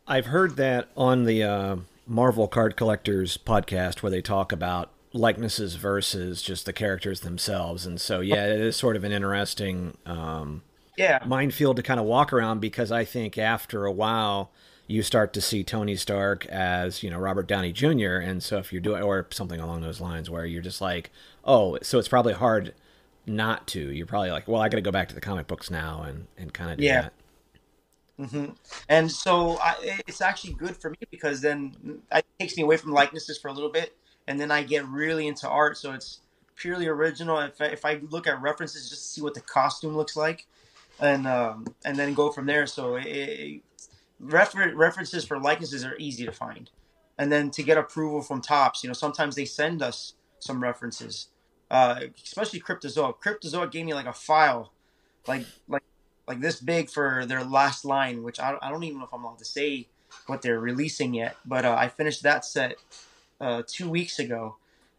I've 0.07 0.27
heard 0.27 0.57
that 0.57 0.89
on 0.97 1.25
the 1.25 1.43
uh, 1.43 1.77
Marvel 2.07 2.49
Card 2.49 2.77
Collectors 2.77 3.39
podcast 3.39 4.03
where 4.03 4.11
they 4.11 4.21
talk 4.21 4.53
about 4.53 4.91
likenesses 5.13 5.75
versus 5.75 6.43
just 6.43 6.67
the 6.67 6.73
characters 6.73 7.21
themselves. 7.21 7.87
And 7.87 8.01
so, 8.01 8.21
yeah, 8.21 8.47
it 8.47 8.61
is 8.61 8.77
sort 8.77 8.97
of 8.97 9.05
an 9.05 9.13
interesting 9.13 9.97
um, 10.07 10.63
yeah 10.99 11.21
minefield 11.27 11.77
to 11.77 11.83
kind 11.83 11.99
of 11.99 12.07
walk 12.07 12.33
around 12.33 12.61
because 12.61 12.93
I 12.93 13.05
think 13.05 13.39
after 13.39 13.87
a 13.87 13.93
while, 13.93 14.51
you 14.87 15.03
start 15.03 15.33
to 15.33 15.41
see 15.41 15.65
Tony 15.65 15.97
Stark 15.97 16.47
as 16.47 17.03
you 17.03 17.11
know 17.11 17.19
Robert 17.19 17.47
Downey 17.47 17.73
Jr. 17.73 18.17
And 18.17 18.43
so 18.43 18.59
if 18.59 18.73
you're 18.73 18.83
doing 18.83 19.03
or 19.03 19.27
something 19.31 19.61
along 19.61 19.83
those 19.83 20.01
lines 20.01 20.29
where 20.29 20.45
you're 20.45 20.63
just 20.63 20.81
like, 20.81 21.11
oh, 21.45 21.79
so 21.83 21.99
it's 21.99 22.09
probably 22.09 22.35
hard 22.35 22.75
not 23.27 23.67
to. 23.69 23.91
You're 23.91 24.07
probably 24.07 24.31
like, 24.31 24.49
well, 24.49 24.61
I 24.61 24.69
got 24.69 24.77
to 24.77 24.83
go 24.83 24.91
back 24.91 25.09
to 25.09 25.15
the 25.15 25.21
comic 25.21 25.47
books 25.47 25.71
now 25.71 26.03
and 26.03 26.27
and 26.37 26.53
kind 26.53 26.71
of 26.71 26.79
do 26.79 26.85
yeah. 26.85 27.03
that. 27.03 27.13
Mm-hmm. 28.21 28.53
And 28.89 29.11
so 29.11 29.59
I, 29.59 30.01
it's 30.07 30.21
actually 30.21 30.55
good 30.55 30.77
for 30.77 30.91
me 30.91 30.99
because 31.11 31.41
then 31.41 32.03
it 32.13 32.25
takes 32.39 32.57
me 32.57 32.63
away 32.63 32.77
from 32.77 32.93
likenesses 32.93 33.39
for 33.39 33.49
a 33.49 33.53
little 33.53 33.71
bit, 33.71 33.97
and 34.27 34.41
then 34.41 34.51
I 34.51 34.63
get 34.63 34.87
really 34.87 35.27
into 35.27 35.49
art. 35.49 35.77
So 35.77 35.93
it's 35.93 36.21
purely 36.57 36.87
original. 36.87 37.39
If 37.41 37.61
I, 37.61 37.67
if 37.67 37.85
I 37.85 38.01
look 38.11 38.27
at 38.27 38.41
references, 38.41 38.89
just 38.89 39.03
to 39.03 39.09
see 39.09 39.21
what 39.23 39.35
the 39.35 39.41
costume 39.41 39.97
looks 39.97 40.17
like, 40.17 40.47
and 41.01 41.27
um, 41.27 41.67
and 41.85 41.97
then 41.97 42.15
go 42.15 42.31
from 42.31 42.47
there. 42.47 42.67
So 42.67 42.97
it, 42.97 43.61
refer- 44.21 44.75
references 44.75 45.25
for 45.25 45.39
likenesses 45.39 45.85
are 45.85 45.97
easy 45.99 46.25
to 46.25 46.33
find, 46.33 46.71
and 47.19 47.31
then 47.33 47.51
to 47.53 47.63
get 47.63 47.79
approval 47.79 48.23
from 48.23 48.41
Topps, 48.41 48.83
you 48.83 48.89
know, 48.89 48.95
sometimes 48.95 49.35
they 49.35 49.45
send 49.45 49.83
us 49.83 50.15
some 50.39 50.63
references, 50.63 51.29
uh, 51.71 52.01
especially 52.23 52.61
Cryptozoic. 52.61 53.17
Cryptozoic 53.21 53.71
gave 53.71 53.87
me 53.87 53.95
like 53.95 54.07
a 54.07 54.13
file, 54.13 54.73
like 55.27 55.47
like 55.69 55.83
like 56.29 56.41
this 56.41 56.61
big 56.61 56.89
for 56.89 57.27
their 57.27 57.43
last 57.43 57.85
line, 57.85 58.23
which 58.23 58.39
I, 58.39 58.57
I 58.63 58.71
don't 58.71 58.85
even 58.85 58.99
know 58.99 59.05
if 59.05 59.13
I'm 59.13 59.25
allowed 59.25 59.39
to 59.39 59.45
say 59.45 59.89
what 60.27 60.43
they're 60.43 60.61
releasing 60.61 61.15
yet. 61.15 61.37
But 61.45 61.65
uh, 61.65 61.75
I 61.79 61.89
finished 61.89 62.23
that 62.23 62.45
set 62.45 62.77
uh, 63.43 63.63
two 63.67 63.91
weeks 63.91 64.21
ago, 64.21 64.57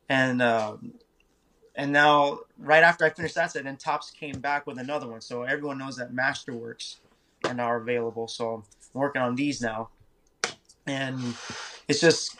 and 0.10 0.42
um, 0.42 0.94
and 1.76 1.92
now 1.92 2.40
right 2.60 2.84
after 2.84 3.06
I 3.06 3.10
finished 3.10 3.36
that 3.36 3.52
set, 3.52 3.64
then 3.64 3.78
Topps 3.78 4.12
came 4.12 4.40
back 4.40 4.68
with 4.68 4.78
another 4.78 5.08
one. 5.08 5.22
So 5.22 5.44
everyone 5.44 5.78
knows 5.78 5.96
that 5.96 6.14
Masterworks 6.14 6.98
are 7.46 7.54
now 7.54 7.74
available. 7.76 8.28
So 8.28 8.56
I'm 8.56 8.64
working 8.94 9.22
on 9.22 9.36
these 9.36 9.62
now, 9.62 9.90
and 10.86 11.20
it's 11.88 12.02
just 12.02 12.38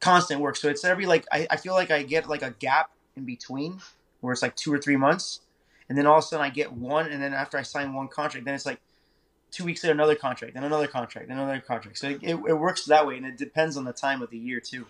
constant 0.00 0.40
work. 0.40 0.54
So 0.56 0.68
it's 0.68 0.84
every 0.84 1.04
like 1.04 1.26
I, 1.32 1.48
I 1.50 1.56
feel 1.56 1.74
like 1.74 1.90
I 1.90 2.04
get 2.04 2.28
like 2.28 2.42
a 2.42 2.52
gap 2.52 2.90
in 3.16 3.24
between 3.24 3.80
where 4.20 4.32
it's 4.32 4.42
like 4.42 4.54
two 4.54 4.72
or 4.72 4.78
three 4.78 4.96
months, 4.96 5.40
and 5.88 5.98
then 5.98 6.06
all 6.06 6.18
of 6.18 6.24
a 6.24 6.26
sudden 6.26 6.46
I 6.46 6.50
get 6.50 6.72
one, 6.72 7.10
and 7.10 7.20
then 7.20 7.34
after 7.34 7.58
I 7.58 7.62
sign 7.62 7.92
one 7.92 8.06
contract, 8.06 8.44
then 8.46 8.54
it's 8.54 8.66
like 8.66 8.80
two 9.50 9.64
weeks 9.64 9.82
later 9.82 9.94
another 9.94 10.14
contract, 10.14 10.54
then 10.54 10.64
another 10.64 10.86
contract, 10.86 11.28
then 11.28 11.38
another 11.38 11.60
contract. 11.60 11.98
So 11.98 12.08
it, 12.08 12.20
it, 12.22 12.34
it 12.34 12.54
works 12.54 12.84
that 12.84 13.06
way, 13.06 13.16
and 13.16 13.26
it 13.26 13.36
depends 13.36 13.76
on 13.76 13.84
the 13.84 13.92
time 13.92 14.22
of 14.22 14.30
the 14.30 14.38
year 14.38 14.60
too. 14.60 14.86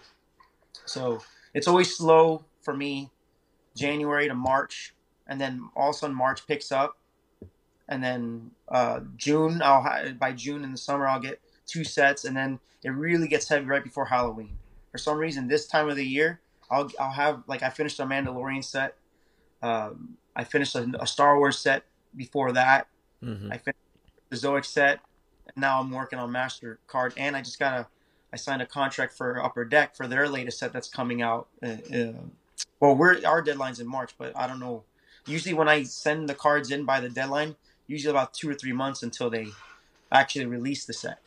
So 0.85 1.21
it's 1.55 1.69
always 1.69 1.97
slow 1.97 2.45
for 2.63 2.75
me, 2.75 3.11
January 3.77 4.29
to 4.29 4.35
March, 4.35 4.95
and 5.27 5.41
then 5.41 5.69
all 5.77 5.91
of 5.91 5.97
a 5.97 5.99
sudden 5.99 6.17
March 6.17 6.47
picks 6.47 6.73
up, 6.73 6.99
and 7.89 8.03
then 8.03 8.51
uh, 8.69 9.01
June 9.17 9.61
I'll 9.63 9.83
ha- 9.83 10.13
by 10.19 10.33
June 10.33 10.65
in 10.65 10.73
the 10.73 10.79
summer 10.79 11.07
I'll 11.07 11.21
get 11.21 11.41
two 11.67 11.85
sets, 11.85 12.25
and 12.25 12.37
then 12.37 12.59
it 12.83 12.91
really 12.91 13.29
gets 13.29 13.49
heavy 13.49 13.67
right 13.67 13.85
before 13.85 14.07
Halloween. 14.07 14.59
For 14.93 14.99
some 14.99 15.19
reason, 15.19 15.49
this 15.49 15.67
time 15.67 15.89
of 15.89 15.97
the 15.97 16.05
year, 16.05 16.41
I'll 16.71 16.91
I'll 16.99 17.13
have 17.13 17.43
like 17.47 17.63
I 17.63 17.71
finished 17.71 18.01
a 18.01 18.05
Mandalorian 18.05 18.65
set, 18.65 18.95
um, 19.63 20.17
I 20.37 20.45
finished 20.45 20.75
a, 20.75 20.89
a, 21.01 21.07
Star 21.07 21.39
Wars 21.39 21.59
set 21.59 21.85
before 22.17 22.53
that, 22.53 22.87
mm-hmm. 23.23 23.53
I 23.53 23.59
finished 23.59 23.79
the 24.31 24.37
Zoic 24.37 24.65
set, 24.65 25.01
and 25.47 25.57
now 25.57 25.81
I'm 25.81 25.91
working 25.91 26.19
on 26.19 26.31
Master 26.31 26.79
Card, 26.87 27.15
and 27.17 27.37
I 27.37 27.43
just 27.43 27.59
got 27.59 27.75
a 27.75 27.87
I 28.33 28.37
signed 28.37 28.63
a 28.63 28.67
contract 28.67 29.17
for 29.17 29.43
Upper 29.43 29.65
Deck 29.65 29.97
for 29.97 30.07
their 30.07 30.29
latest 30.29 30.59
set 30.59 30.73
that's 30.73 30.89
coming 30.89 31.23
out. 31.23 31.49
Uh, 31.63 31.77
uh, 31.95 32.13
well, 32.81 32.95
we're 32.95 33.25
our 33.27 33.43
deadline's 33.43 33.81
in 33.81 33.89
March, 33.89 34.13
but 34.19 34.37
I 34.37 34.47
don't 34.47 34.61
know. 34.61 34.85
Usually, 35.27 35.55
when 35.55 35.69
I 35.69 35.83
send 35.83 36.29
the 36.29 36.35
cards 36.35 36.71
in 36.71 36.85
by 36.85 37.01
the 37.01 37.09
deadline, 37.09 37.57
usually 37.87 38.11
about 38.11 38.35
two 38.35 38.49
or 38.49 38.55
three 38.55 38.73
months 38.73 39.03
until 39.03 39.31
they 39.31 39.49
actually 40.13 40.47
release 40.47 40.85
the 40.85 40.93
set. 40.93 41.21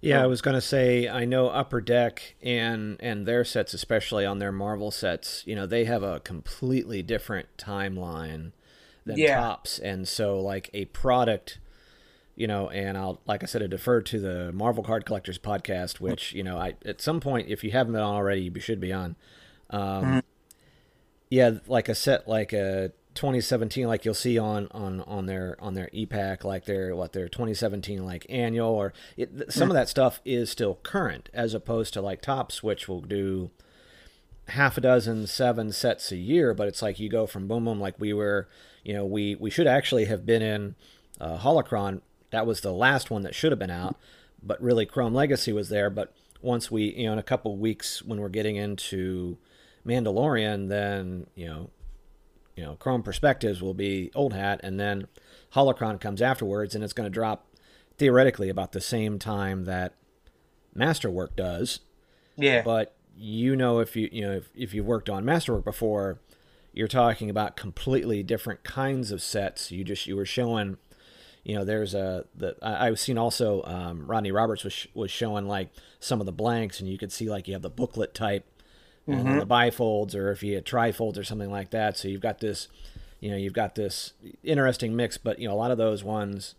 Yeah, 0.00 0.22
I 0.22 0.26
was 0.26 0.42
going 0.42 0.54
to 0.54 0.60
say 0.60 1.08
I 1.08 1.24
know 1.24 1.48
Upper 1.48 1.80
Deck 1.80 2.34
and 2.42 2.96
and 3.00 3.26
their 3.26 3.44
sets, 3.44 3.72
especially 3.74 4.26
on 4.26 4.38
their 4.38 4.52
Marvel 4.52 4.90
sets, 4.90 5.42
you 5.46 5.56
know, 5.56 5.66
they 5.66 5.84
have 5.84 6.02
a 6.02 6.20
completely 6.20 7.02
different 7.02 7.48
timeline 7.56 8.52
than 9.04 9.18
yeah. 9.18 9.40
Topps, 9.40 9.78
and 9.78 10.06
so 10.06 10.38
like 10.38 10.68
a 10.74 10.84
product, 10.86 11.58
you 12.36 12.46
know, 12.46 12.68
and 12.68 12.96
I'll 12.96 13.20
like 13.26 13.42
I 13.42 13.46
said, 13.46 13.62
I 13.62 13.66
defer 13.66 14.02
to 14.02 14.20
the 14.20 14.52
Marvel 14.52 14.84
Card 14.84 15.06
Collectors 15.06 15.38
podcast, 15.38 16.00
which 16.00 16.32
you 16.32 16.44
know, 16.44 16.58
I 16.58 16.74
at 16.84 17.00
some 17.00 17.18
point, 17.18 17.48
if 17.48 17.64
you 17.64 17.72
haven't 17.72 17.94
been 17.94 18.02
on 18.02 18.14
already, 18.14 18.42
you 18.42 18.60
should 18.60 18.80
be 18.80 18.92
on. 18.92 19.16
Um, 19.70 19.80
mm-hmm. 19.80 20.18
Yeah, 21.30 21.58
like 21.66 21.88
a 21.88 21.94
set 21.94 22.28
like 22.28 22.52
a 22.52 22.92
2017 23.16 23.86
like 23.86 24.04
you'll 24.04 24.14
see 24.14 24.38
on 24.38 24.68
on 24.70 25.00
on 25.00 25.24
their 25.26 25.56
on 25.58 25.74
their 25.74 25.88
e-pack 25.92 26.44
like 26.44 26.66
their 26.66 26.94
what 26.94 27.14
their 27.14 27.28
2017 27.28 28.04
like 28.04 28.26
annual 28.28 28.68
or 28.68 28.92
it, 29.16 29.50
some 29.50 29.70
of 29.70 29.74
that 29.74 29.88
stuff 29.88 30.20
is 30.24 30.50
still 30.50 30.78
current 30.82 31.30
as 31.32 31.54
opposed 31.54 31.94
to 31.94 32.02
like 32.02 32.20
Topps 32.20 32.62
which 32.62 32.86
will 32.86 33.00
do 33.00 33.50
half 34.48 34.76
a 34.76 34.82
dozen 34.82 35.26
seven 35.26 35.72
sets 35.72 36.12
a 36.12 36.16
year 36.16 36.52
but 36.52 36.68
it's 36.68 36.82
like 36.82 37.00
you 37.00 37.08
go 37.08 37.26
from 37.26 37.48
boom 37.48 37.64
boom 37.64 37.80
like 37.80 37.98
we 37.98 38.12
were 38.12 38.48
you 38.84 38.92
know 38.92 39.04
we 39.06 39.34
we 39.34 39.50
should 39.50 39.66
actually 39.66 40.04
have 40.04 40.26
been 40.26 40.42
in 40.42 40.74
uh, 41.18 41.38
holocron 41.38 42.02
that 42.30 42.46
was 42.46 42.60
the 42.60 42.72
last 42.72 43.10
one 43.10 43.22
that 43.22 43.34
should 43.34 43.52
have 43.52 43.58
been 43.58 43.70
out 43.70 43.96
but 44.42 44.60
really 44.62 44.86
chrome 44.86 45.14
legacy 45.14 45.52
was 45.52 45.68
there 45.68 45.90
but 45.90 46.12
once 46.42 46.70
we 46.70 46.94
you 46.94 47.06
know 47.06 47.12
in 47.12 47.18
a 47.18 47.22
couple 47.22 47.56
weeks 47.56 48.02
when 48.02 48.20
we're 48.20 48.28
getting 48.28 48.56
into 48.56 49.38
mandalorian 49.86 50.68
then 50.68 51.26
you 51.34 51.46
know 51.46 51.70
you 52.56 52.64
know, 52.64 52.74
Chrome 52.76 53.02
Perspectives 53.02 53.62
will 53.62 53.74
be 53.74 54.10
old 54.14 54.32
hat, 54.32 54.60
and 54.62 54.80
then 54.80 55.06
Holocron 55.54 56.00
comes 56.00 56.22
afterwards, 56.22 56.74
and 56.74 56.82
it's 56.82 56.94
going 56.94 57.06
to 57.06 57.12
drop 57.12 57.46
theoretically 57.98 58.48
about 58.48 58.72
the 58.72 58.80
same 58.80 59.18
time 59.18 59.64
that 59.64 59.94
Masterwork 60.74 61.36
does. 61.36 61.80
Yeah. 62.36 62.62
But 62.62 62.96
you 63.14 63.56
know, 63.56 63.78
if 63.80 63.94
you 63.94 64.08
you 64.10 64.22
know 64.22 64.32
if, 64.32 64.48
if 64.54 64.74
you've 64.74 64.86
worked 64.86 65.10
on 65.10 65.24
Masterwork 65.24 65.64
before, 65.64 66.18
you're 66.72 66.88
talking 66.88 67.28
about 67.28 67.56
completely 67.56 68.22
different 68.22 68.64
kinds 68.64 69.10
of 69.10 69.22
sets. 69.22 69.70
You 69.70 69.84
just 69.84 70.06
you 70.06 70.16
were 70.16 70.26
showing, 70.26 70.78
you 71.46 71.54
know, 71.54 71.64
there's 71.64 71.94
a 71.94 72.24
the 72.34 72.56
I, 72.60 72.88
I've 72.88 72.98
seen 72.98 73.16
also 73.16 73.62
um, 73.62 74.08
Rodney 74.08 74.32
Roberts 74.32 74.64
was 74.64 74.88
was 74.94 75.12
showing 75.12 75.46
like 75.46 75.70
some 76.00 76.18
of 76.18 76.26
the 76.26 76.32
blanks, 76.32 76.80
and 76.80 76.88
you 76.88 76.98
could 76.98 77.12
see 77.12 77.30
like 77.30 77.46
you 77.46 77.54
have 77.54 77.62
the 77.62 77.70
booklet 77.70 78.14
type 78.14 78.44
mm-hmm. 79.06 79.24
and 79.24 79.40
the 79.40 79.46
bifolds 79.46 80.16
or 80.16 80.32
if 80.32 80.42
you 80.42 80.56
had 80.56 80.64
trifolds 80.64 81.16
or 81.16 81.22
something 81.22 81.48
like 81.48 81.70
that. 81.70 81.96
So 81.96 82.08
you've 82.08 82.20
got 82.20 82.40
this, 82.40 82.66
you 83.20 83.30
know, 83.30 83.36
you've 83.36 83.52
got 83.52 83.76
this 83.76 84.14
interesting 84.42 84.96
mix. 84.96 85.18
But 85.18 85.38
you 85.38 85.46
know, 85.46 85.54
a 85.54 85.56
lot 85.56 85.70
of 85.70 85.78
those 85.78 86.02
ones 86.02 86.56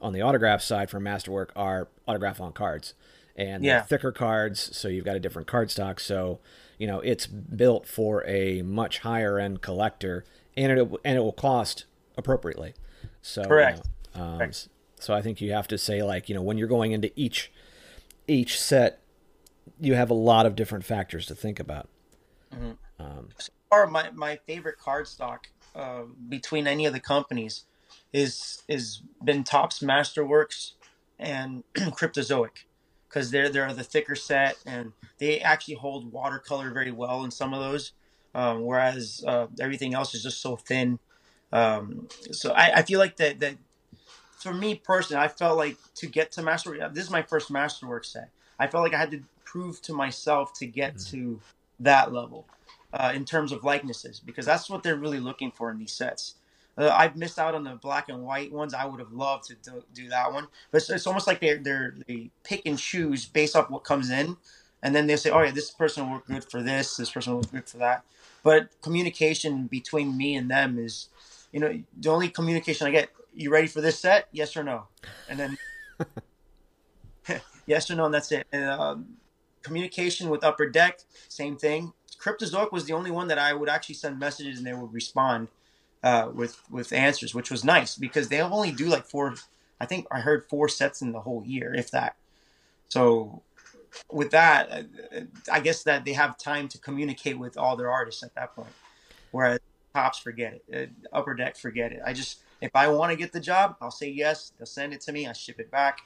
on 0.00 0.14
the 0.14 0.22
autograph 0.22 0.62
side 0.62 0.88
for 0.88 0.98
Masterwork 0.98 1.52
are 1.54 1.88
autograph 2.08 2.40
on 2.40 2.54
cards, 2.54 2.94
and 3.36 3.62
yeah. 3.62 3.82
thicker 3.82 4.10
cards. 4.10 4.74
So 4.74 4.88
you've 4.88 5.04
got 5.04 5.16
a 5.16 5.20
different 5.20 5.48
card 5.48 5.70
stock. 5.70 6.00
So 6.00 6.38
you 6.78 6.86
know, 6.86 7.00
it's 7.00 7.26
built 7.26 7.86
for 7.86 8.26
a 8.26 8.62
much 8.62 9.00
higher 9.00 9.38
end 9.38 9.60
collector, 9.60 10.24
and 10.56 10.72
it 10.72 10.90
and 11.04 11.18
it 11.18 11.20
will 11.20 11.30
cost 11.30 11.84
appropriately. 12.16 12.72
So 13.20 13.44
correct. 13.44 13.76
You 13.76 13.84
know, 13.84 13.90
um. 14.14 14.50
So 14.98 15.14
I 15.14 15.22
think 15.22 15.40
you 15.40 15.52
have 15.52 15.68
to 15.68 15.78
say 15.78 16.02
like 16.02 16.28
you 16.28 16.34
know 16.34 16.42
when 16.42 16.58
you're 16.58 16.68
going 16.68 16.92
into 16.92 17.10
each 17.16 17.50
each 18.26 18.60
set 18.60 19.00
you 19.80 19.94
have 19.94 20.10
a 20.10 20.14
lot 20.14 20.46
of 20.46 20.54
different 20.54 20.84
factors 20.84 21.26
to 21.26 21.34
think 21.34 21.60
about. 21.60 21.88
Mm-hmm. 22.54 22.72
Um, 22.98 23.28
so 23.38 23.52
far, 23.70 23.86
my, 23.86 24.10
my 24.10 24.36
favorite 24.46 24.78
card 24.78 25.06
stock 25.06 25.48
uh, 25.74 26.02
between 26.28 26.66
any 26.66 26.86
of 26.86 26.92
the 26.92 27.00
companies 27.00 27.64
is 28.12 28.62
is 28.68 29.02
been 29.22 29.44
Topps 29.44 29.80
Masterworks 29.80 30.72
and 31.18 31.62
Cryptozoic 31.74 32.64
because 33.08 33.30
they're 33.30 33.48
they're 33.48 33.72
the 33.72 33.84
thicker 33.84 34.14
set 34.14 34.56
and 34.66 34.92
they 35.18 35.40
actually 35.40 35.74
hold 35.74 36.12
watercolor 36.12 36.70
very 36.72 36.90
well 36.90 37.24
in 37.24 37.30
some 37.30 37.54
of 37.54 37.60
those, 37.60 37.92
um, 38.34 38.62
whereas 38.62 39.24
uh, 39.26 39.46
everything 39.60 39.94
else 39.94 40.14
is 40.14 40.22
just 40.22 40.40
so 40.42 40.56
thin. 40.56 40.98
Um, 41.52 42.08
so 42.32 42.52
I, 42.52 42.78
I 42.78 42.82
feel 42.82 42.98
like 42.98 43.16
that 43.16 43.40
that 43.40 43.56
for 44.40 44.54
me 44.54 44.74
personally, 44.74 45.22
I 45.22 45.28
felt 45.28 45.56
like 45.56 45.76
to 45.96 46.06
get 46.06 46.32
to 46.32 46.42
Masterwork, 46.42 46.94
this 46.94 47.04
is 47.04 47.10
my 47.10 47.22
first 47.22 47.50
Masterwork 47.50 48.04
set. 48.04 48.30
I 48.58 48.66
felt 48.66 48.82
like 48.82 48.94
I 48.94 48.98
had 48.98 49.10
to 49.12 49.22
prove 49.44 49.80
to 49.82 49.92
myself 49.92 50.52
to 50.54 50.66
get 50.66 50.96
mm. 50.96 51.10
to 51.10 51.40
that 51.80 52.12
level 52.12 52.46
uh, 52.92 53.12
in 53.14 53.24
terms 53.24 53.52
of 53.52 53.64
likenesses 53.64 54.20
because 54.20 54.46
that's 54.46 54.68
what 54.68 54.82
they're 54.82 54.96
really 54.96 55.20
looking 55.20 55.50
for 55.50 55.70
in 55.70 55.78
these 55.78 55.92
sets. 55.92 56.34
Uh, 56.78 56.88
I've 56.88 57.16
missed 57.16 57.38
out 57.38 57.54
on 57.54 57.64
the 57.64 57.74
black 57.74 58.08
and 58.08 58.22
white 58.22 58.52
ones. 58.52 58.74
I 58.74 58.86
would 58.86 59.00
have 59.00 59.12
loved 59.12 59.44
to 59.48 59.54
do, 59.56 59.84
do 59.92 60.08
that 60.08 60.32
one, 60.32 60.46
but 60.70 60.78
it's, 60.78 60.90
it's, 60.90 61.06
almost 61.06 61.26
like 61.26 61.40
they're, 61.40 61.58
they're 61.58 61.94
they 62.06 62.30
pick 62.44 62.62
and 62.64 62.78
choose 62.78 63.26
based 63.26 63.56
off 63.56 63.70
what 63.70 63.84
comes 63.84 64.10
in, 64.10 64.36
and 64.82 64.94
then 64.94 65.06
they 65.06 65.16
say, 65.16 65.30
"Oh 65.30 65.42
yeah, 65.42 65.50
this 65.50 65.70
person 65.70 66.04
will 66.04 66.14
work 66.14 66.26
good 66.26 66.44
for 66.44 66.62
this. 66.62 66.96
This 66.96 67.10
person 67.10 67.32
will 67.32 67.40
work 67.40 67.50
good 67.50 67.68
for 67.68 67.78
that." 67.78 68.04
But 68.42 68.70
communication 68.82 69.66
between 69.66 70.16
me 70.16 70.36
and 70.36 70.50
them 70.50 70.78
is, 70.78 71.08
you 71.52 71.60
know, 71.60 71.82
the 71.98 72.08
only 72.08 72.28
communication 72.28 72.86
I 72.86 72.92
get. 72.92 73.10
You 73.34 73.50
ready 73.50 73.66
for 73.66 73.80
this 73.80 73.98
set? 73.98 74.28
Yes 74.32 74.56
or 74.56 74.64
no? 74.64 74.84
And 75.28 75.38
then 75.38 75.58
yes 77.66 77.90
or 77.90 77.96
no, 77.96 78.06
and 78.06 78.14
that's 78.14 78.32
it. 78.32 78.46
And 78.52 78.64
um, 78.64 79.06
communication 79.62 80.28
with 80.30 80.44
Upper 80.44 80.68
Deck, 80.68 81.00
same 81.28 81.56
thing. 81.56 81.92
Cryptozoic 82.18 82.72
was 82.72 82.84
the 82.84 82.92
only 82.92 83.10
one 83.10 83.28
that 83.28 83.38
I 83.38 83.52
would 83.52 83.68
actually 83.68 83.94
send 83.94 84.18
messages 84.18 84.58
and 84.58 84.66
they 84.66 84.74
would 84.74 84.92
respond 84.92 85.48
uh, 86.02 86.30
with 86.32 86.60
with 86.70 86.92
answers, 86.92 87.34
which 87.34 87.50
was 87.50 87.64
nice 87.64 87.96
because 87.96 88.28
they 88.28 88.40
only 88.40 88.72
do 88.72 88.86
like 88.86 89.06
four. 89.06 89.34
I 89.80 89.86
think 89.86 90.06
I 90.10 90.20
heard 90.20 90.44
four 90.48 90.68
sets 90.68 91.00
in 91.00 91.12
the 91.12 91.20
whole 91.20 91.42
year, 91.46 91.74
if 91.74 91.90
that. 91.90 92.16
So 92.88 93.42
with 94.10 94.30
that, 94.30 94.70
uh, 94.70 95.20
I 95.50 95.60
guess 95.60 95.82
that 95.84 96.04
they 96.04 96.12
have 96.12 96.36
time 96.36 96.68
to 96.68 96.78
communicate 96.78 97.38
with 97.38 97.56
all 97.56 97.76
their 97.76 97.90
artists 97.90 98.22
at 98.22 98.34
that 98.34 98.54
point. 98.54 98.68
Whereas 99.30 99.60
Topps, 99.94 100.18
forget 100.18 100.60
it. 100.68 100.90
Uh, 101.12 101.16
Upper 101.16 101.34
Deck, 101.34 101.56
forget 101.56 101.92
it. 101.92 102.00
I 102.04 102.12
just 102.12 102.40
if 102.60 102.70
I 102.74 102.88
want 102.88 103.10
to 103.10 103.16
get 103.16 103.32
the 103.32 103.40
job, 103.40 103.76
I'll 103.80 103.90
say 103.90 104.08
yes. 104.08 104.52
They'll 104.58 104.66
send 104.66 104.92
it 104.92 105.00
to 105.02 105.12
me. 105.12 105.26
I 105.26 105.32
ship 105.32 105.58
it 105.58 105.70
back. 105.70 106.00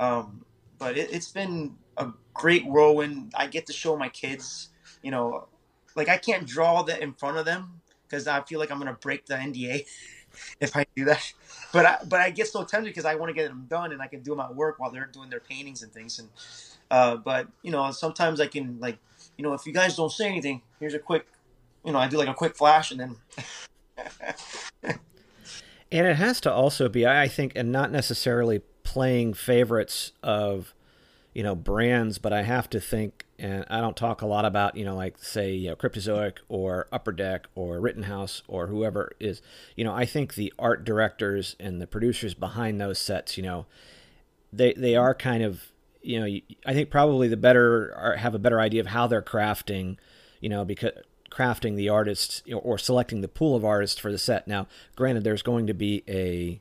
Um, 0.00 0.44
but 0.78 0.96
it, 0.96 1.12
has 1.12 1.28
been 1.28 1.76
a 1.96 2.08
great 2.34 2.66
whirlwind. 2.66 3.32
I 3.36 3.46
get 3.46 3.66
to 3.66 3.72
show 3.72 3.96
my 3.96 4.08
kids, 4.08 4.68
you 5.02 5.10
know, 5.10 5.48
like 5.96 6.08
I 6.08 6.16
can't 6.16 6.46
draw 6.46 6.82
that 6.84 7.00
in 7.00 7.12
front 7.12 7.36
of 7.36 7.44
them 7.44 7.80
because 8.06 8.26
I 8.26 8.40
feel 8.42 8.58
like 8.58 8.70
I'm 8.70 8.78
gonna 8.78 8.98
break 9.00 9.26
the 9.26 9.34
NDA 9.34 9.86
if 10.60 10.76
I 10.76 10.86
do 10.96 11.04
that. 11.06 11.32
But 11.72 11.84
I, 11.84 11.98
but 12.08 12.20
I 12.20 12.30
get 12.30 12.46
so 12.46 12.64
tempted 12.64 12.90
because 12.90 13.04
I 13.04 13.16
want 13.16 13.30
to 13.30 13.34
get 13.34 13.48
them 13.48 13.66
done 13.68 13.92
and 13.92 14.00
I 14.00 14.06
can 14.06 14.22
do 14.22 14.30
them 14.30 14.40
at 14.40 14.54
work 14.54 14.78
while 14.78 14.90
they're 14.90 15.10
doing 15.12 15.30
their 15.30 15.40
paintings 15.40 15.82
and 15.82 15.92
things. 15.92 16.18
And 16.18 16.28
uh, 16.90 17.16
but 17.16 17.48
you 17.62 17.70
know, 17.70 17.90
sometimes 17.90 18.40
I 18.40 18.46
can 18.46 18.78
like, 18.80 18.98
you 19.36 19.42
know, 19.42 19.52
if 19.52 19.66
you 19.66 19.72
guys 19.72 19.96
don't 19.96 20.12
say 20.12 20.26
anything, 20.26 20.62
here's 20.78 20.94
a 20.94 20.98
quick, 20.98 21.26
you 21.84 21.92
know, 21.92 21.98
I 21.98 22.08
do 22.08 22.16
like 22.16 22.28
a 22.28 22.34
quick 22.34 22.56
flash 22.56 22.92
and 22.92 23.00
then. 23.00 23.16
and 25.90 26.06
it 26.06 26.16
has 26.16 26.40
to 26.42 26.52
also 26.52 26.88
be, 26.88 27.06
I 27.06 27.28
think, 27.28 27.52
and 27.56 27.72
not 27.72 27.90
necessarily 27.90 28.60
playing 28.82 29.34
favorites 29.34 30.12
of 30.22 30.74
you 31.34 31.42
know 31.42 31.54
brands, 31.54 32.18
but 32.18 32.32
I 32.32 32.42
have 32.42 32.68
to 32.70 32.80
think, 32.80 33.24
and 33.38 33.64
I 33.70 33.80
don't 33.80 33.96
talk 33.96 34.22
a 34.22 34.26
lot 34.26 34.44
about 34.44 34.76
you 34.76 34.84
know 34.84 34.96
like 34.96 35.18
say 35.18 35.52
you 35.52 35.70
know, 35.70 35.76
Cryptozoic 35.76 36.38
or 36.48 36.88
Upper 36.92 37.12
Deck 37.12 37.46
or 37.54 37.80
Rittenhouse 37.80 38.42
or 38.48 38.66
whoever 38.66 39.12
is. 39.20 39.40
You 39.76 39.84
know, 39.84 39.94
I 39.94 40.04
think 40.04 40.34
the 40.34 40.52
art 40.58 40.84
directors 40.84 41.56
and 41.60 41.80
the 41.80 41.86
producers 41.86 42.34
behind 42.34 42.80
those 42.80 42.98
sets, 42.98 43.36
you 43.36 43.42
know, 43.42 43.66
they 44.52 44.72
they 44.74 44.96
are 44.96 45.14
kind 45.14 45.42
of 45.42 45.72
you 46.02 46.18
know 46.18 46.40
I 46.66 46.74
think 46.74 46.90
probably 46.90 47.28
the 47.28 47.36
better 47.36 48.16
have 48.18 48.34
a 48.34 48.38
better 48.38 48.60
idea 48.60 48.80
of 48.80 48.88
how 48.88 49.06
they're 49.06 49.22
crafting, 49.22 49.96
you 50.40 50.48
know, 50.48 50.64
because 50.64 50.92
crafting 51.30 51.76
the 51.76 51.88
artists 51.88 52.42
or 52.52 52.78
selecting 52.78 53.20
the 53.20 53.28
pool 53.28 53.54
of 53.54 53.64
artists 53.64 53.98
for 53.98 54.10
the 54.10 54.18
set. 54.18 54.46
Now, 54.48 54.66
granted, 54.96 55.24
there's 55.24 55.42
going 55.42 55.66
to 55.66 55.74
be 55.74 56.02
a 56.08 56.60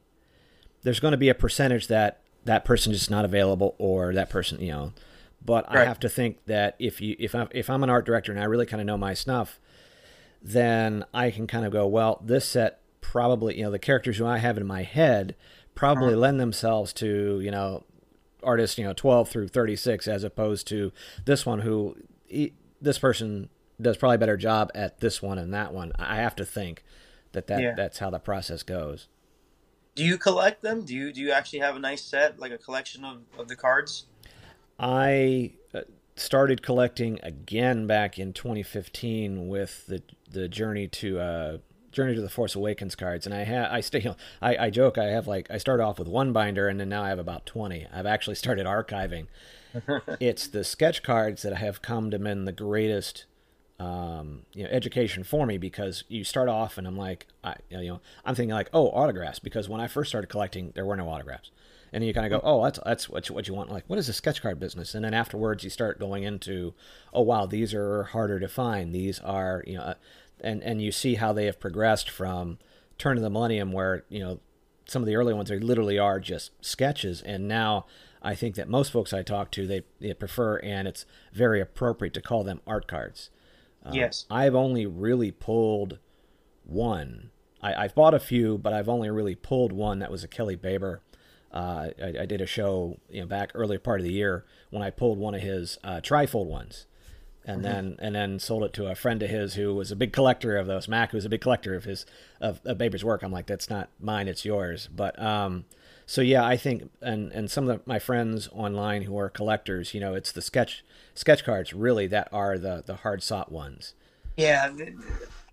there's 0.84 1.00
going 1.00 1.12
to 1.12 1.18
be 1.18 1.30
a 1.30 1.36
percentage 1.36 1.88
that 1.88 2.22
that 2.46 2.64
person 2.64 2.94
is 2.94 3.10
not 3.10 3.26
available 3.26 3.76
or 3.78 4.14
that 4.14 4.30
person, 4.30 4.60
you 4.62 4.72
know. 4.72 4.94
But 5.44 5.68
right. 5.68 5.82
I 5.82 5.86
have 5.86 6.00
to 6.02 6.10
think 6.10 6.46
that 6.46 6.76
if 6.80 7.02
you 7.02 7.16
if 7.20 7.36
I 7.36 7.48
if 7.52 7.70
I'm 7.70 7.84
an 7.84 7.90
art 7.90 8.06
director 8.06 8.32
and 8.32 8.42
I 8.42 8.46
really 8.46 8.66
kind 8.66 8.82
of 8.82 8.88
know 8.88 8.98
my 8.98 9.14
stuff, 9.14 9.60
then 10.42 11.06
I 11.14 11.32
can 11.32 11.48
kind 11.48 11.66
of 11.66 11.72
go, 11.72 11.88
well, 11.88 12.22
this 12.24 12.46
set 12.46 12.82
probably, 13.02 13.58
you 13.58 13.64
know, 13.64 13.72
the 13.72 13.80
characters 13.80 14.18
who 14.18 14.26
I 14.26 14.38
have 14.40 14.58
in 14.58 14.68
my 14.68 14.84
head 14.84 15.36
probably 15.76 16.14
uh-huh. 16.14 16.18
lend 16.18 16.40
themselves 16.40 16.92
to, 16.94 17.40
you 17.40 17.52
know, 17.52 17.84
artists, 18.44 18.78
you 18.78 18.84
know, 18.84 18.94
12 18.94 19.30
through 19.30 19.48
36 19.48 20.08
as 20.08 20.24
opposed 20.24 20.68
to 20.68 20.92
this 21.26 21.46
one 21.46 21.60
who 21.60 21.96
he, 22.28 22.54
this 22.82 23.00
person 23.00 23.50
does 23.82 23.98
probably 23.98 24.16
a 24.16 24.20
better 24.20 24.38
job 24.38 24.72
at 24.74 25.00
this 25.00 25.22
one 25.22 25.38
and 25.38 25.54
that 25.54 25.74
one. 25.74 25.92
I 25.98 26.18
have 26.18 26.36
to 26.38 26.46
think 26.46 26.84
that, 27.32 27.48
that 27.48 27.62
yeah. 27.62 27.74
that's 27.76 28.00
how 28.00 28.10
the 28.10 28.20
process 28.20 28.63
goes. 28.63 29.08
Do 29.96 30.04
you 30.04 30.18
collect 30.18 30.62
them? 30.62 30.84
Do 30.84 30.94
you 30.94 31.12
do 31.12 31.22
you 31.22 31.32
actually 31.32 31.60
have 31.60 31.76
a 31.76 31.80
nice 31.80 32.04
set, 32.04 32.40
like 32.40 32.52
a 32.52 32.58
collection 32.58 33.04
of, 33.04 33.22
of 33.38 33.48
the 33.48 33.56
cards? 33.56 34.06
I 34.80 35.54
uh, 35.74 35.82
started 36.16 36.62
collecting 36.62 37.20
again 37.24 37.88
back 37.88 38.20
in 38.20 38.34
2015 38.34 39.48
with 39.48 39.88
the 39.88 40.04
the 40.30 40.48
Journey 40.48 40.88
to 40.88 41.20
uh, 41.20 41.58
Journey 41.92 42.13
to 42.13 42.22
the 42.22 42.30
Force 42.30 42.54
Awakens 42.54 42.96
cards, 42.96 43.26
and 43.26 43.34
I 43.34 43.44
have 43.44 43.72
I 43.72 43.82
still 43.82 44.18
I, 44.42 44.58
I 44.58 44.70
joke 44.70 45.00
I 45.00 45.06
have 45.06 45.28
like 45.28 45.50
I 45.50 45.58
started 45.58 45.84
off 45.84 45.98
with 45.98 46.08
one 46.08 46.32
binder, 46.32 46.68
and 46.68 46.80
then 46.80 46.90
now 46.90 47.04
I 47.04 47.10
have 47.10 47.20
about 47.20 47.46
20. 47.48 47.88
I've 47.92 48.06
actually 48.06 48.36
started 48.36 48.68
archiving. 48.68 49.28
it's 50.20 50.48
the 50.48 50.63
sketch 50.63 51.02
cards 51.02 51.42
that 51.42 51.58
have 51.58 51.82
come 51.82 52.12
to 52.12 52.20
mean 52.20 52.46
the 52.46 52.52
greatest 52.52 53.26
um, 53.80 54.42
you 54.54 54.63
know, 54.63 54.70
education 54.70 55.24
for 55.24 55.46
me 55.46 55.58
because 55.58 56.04
you 56.08 56.24
start 56.24 56.50
off 56.50 56.78
and 56.78 56.88
I'm 56.88 56.98
like, 56.98 57.28
I, 57.44 57.56
you 57.70 57.88
know, 57.88 58.02
I'm 58.26 58.34
thinking 58.34 58.56
like, 58.56 58.70
oh, 58.74 58.88
autographs 58.88 59.40
because 59.40 59.70
when 59.70 59.80
I 59.80 59.88
first 59.88 60.10
started 60.10 60.28
collecting, 60.28 60.72
there 60.74 60.86
were 60.86 60.96
no 60.96 61.10
autographs, 61.10 61.52
and 61.94 62.02
then 62.02 62.08
you 62.08 62.13
kind 62.13 62.32
of 62.32 62.42
go, 62.42 62.48
oh, 62.48 62.63
that's 62.63 62.80
that's 62.84 63.08
what 63.08 63.30
you, 63.30 63.36
what 63.36 63.48
you 63.48 63.54
want. 63.54 63.72
Like, 63.72 63.84
what 63.88 64.00
is 64.00 64.10
a 64.10 64.13
sketch 64.13 64.42
card 64.42 64.60
business? 64.60 64.96
And 64.96 65.06
then 65.06 65.13
afterwards, 65.13 65.63
you 65.63 65.70
start 65.70 66.00
going 66.00 66.24
into, 66.24 66.74
oh, 67.13 67.22
wow, 67.22 67.46
these 67.46 67.74
are 67.74 68.04
harder 68.04 68.40
to 68.40 68.48
find. 68.48 68.94
These 68.94 69.20
are, 69.20 69.63
you 69.68 69.78
know, 69.78 69.84
uh, 69.84 69.94
and 70.42 70.63
and 70.63 70.82
you 70.82 70.92
see 70.92 71.16
how 71.16 71.32
they 71.32 71.46
have 71.46 71.60
progressed 71.60 72.10
from 72.10 72.58
turn 72.98 73.18
of 73.18 73.24
the 73.24 73.30
millennium, 73.30 73.72
where 73.72 74.06
you 74.10 74.20
know, 74.20 74.40
some 74.86 75.04
of 75.04 75.08
the 75.08 75.16
early 75.16 75.36
ones 75.36 75.50
they 75.50 75.60
literally 75.60 76.00
are 76.00 76.20
just 76.20 76.52
sketches, 76.66 77.22
and 77.22 77.48
now. 77.48 77.86
I 78.20 78.34
think 78.34 78.56
that 78.56 78.68
most 78.68 78.92
folks 78.92 79.13
I 79.13 79.22
talk 79.22 79.52
to 79.52 79.68
they, 79.68 79.84
they 80.02 80.12
prefer 80.13 80.58
and 80.58 80.88
it's 80.88 81.06
very 81.32 81.62
appropriate 81.62 82.16
to 82.16 82.22
call 82.22 82.44
them 82.44 82.62
art 82.66 82.88
cards 82.88 83.30
uh, 83.88 83.91
yes. 83.93 84.26
I've 84.30 84.56
only 84.56 84.86
really 84.86 85.32
pulled 85.32 86.00
one. 86.63 87.32
I, 87.62 87.84
have 87.84 87.95
bought 87.95 88.13
a 88.13 88.19
few, 88.19 88.58
but 88.58 88.73
I've 88.73 88.89
only 88.89 89.10
really 89.10 89.36
pulled 89.36 89.71
one. 89.73 90.00
That 90.00 90.12
was 90.12 90.23
a 90.23 90.28
Kelly 90.28 90.56
Baber. 90.56 91.02
Uh, 91.52 91.89
I, 92.02 92.13
I, 92.21 92.26
did 92.26 92.41
a 92.41 92.45
show, 92.45 93.00
you 93.10 93.21
know, 93.21 93.28
back 93.28 93.52
earlier 93.56 93.80
part 93.80 94.00
of 94.00 94.06
the 94.06 94.12
year 94.12 94.45
when 94.69 94.84
I 94.84 94.89
pulled 94.89 95.17
one 95.17 95.34
of 95.34 95.41
his 95.41 95.78
uh, 95.84 96.02
trifold 96.02 96.45
ones, 96.47 96.86
and 97.45 97.63
mm-hmm. 97.63 97.63
then 97.63 97.95
and 98.00 98.15
then 98.15 98.39
sold 98.39 98.63
it 98.63 98.73
to 98.73 98.88
a 98.88 98.95
friend 98.95 99.23
of 99.23 99.30
his 99.30 99.54
who 99.56 99.73
was 99.73 99.91
a 99.91 99.95
big 99.95 100.12
collector 100.12 100.58
of 100.58 100.67
those. 100.67 100.88
Mac, 100.88 101.12
who's 101.12 101.26
a 101.26 101.30
big 101.30 101.41
collector 101.41 101.73
of 101.73 101.86
his 101.86 102.06
of, 102.41 102.60
of 102.65 102.78
Baber's 102.78 103.04
work. 103.04 103.23
I'm 103.23 103.32
like, 103.32 103.47
that's 103.47 103.69
not 103.69 103.89
mine, 104.00 104.28
it's 104.28 104.43
yours. 104.43 104.89
But 104.93 105.19
um, 105.21 105.65
so 106.10 106.22
yeah, 106.22 106.43
I 106.46 106.56
think, 106.56 106.89
and 107.02 107.34
and 107.34 107.52
some 107.52 107.67
of 107.67 107.78
the, 107.78 107.82
my 107.86 108.00
friends 108.00 108.48
online 108.54 109.04
who 109.04 109.20
are 109.20 109.30
collectors, 109.30 109.93
you 109.93 110.00
know, 110.00 110.15
it's 110.15 110.32
the 110.32 110.41
sketch 110.41 110.86
sketch 111.13 111.43
cards 111.43 111.74
really 111.74 112.08
that 112.08 112.30
are 112.32 112.58
the 112.58 112.82
the 112.84 112.96
hard 112.96 113.22
sought 113.22 113.52
ones. 113.52 113.93
Yeah, 114.38 114.72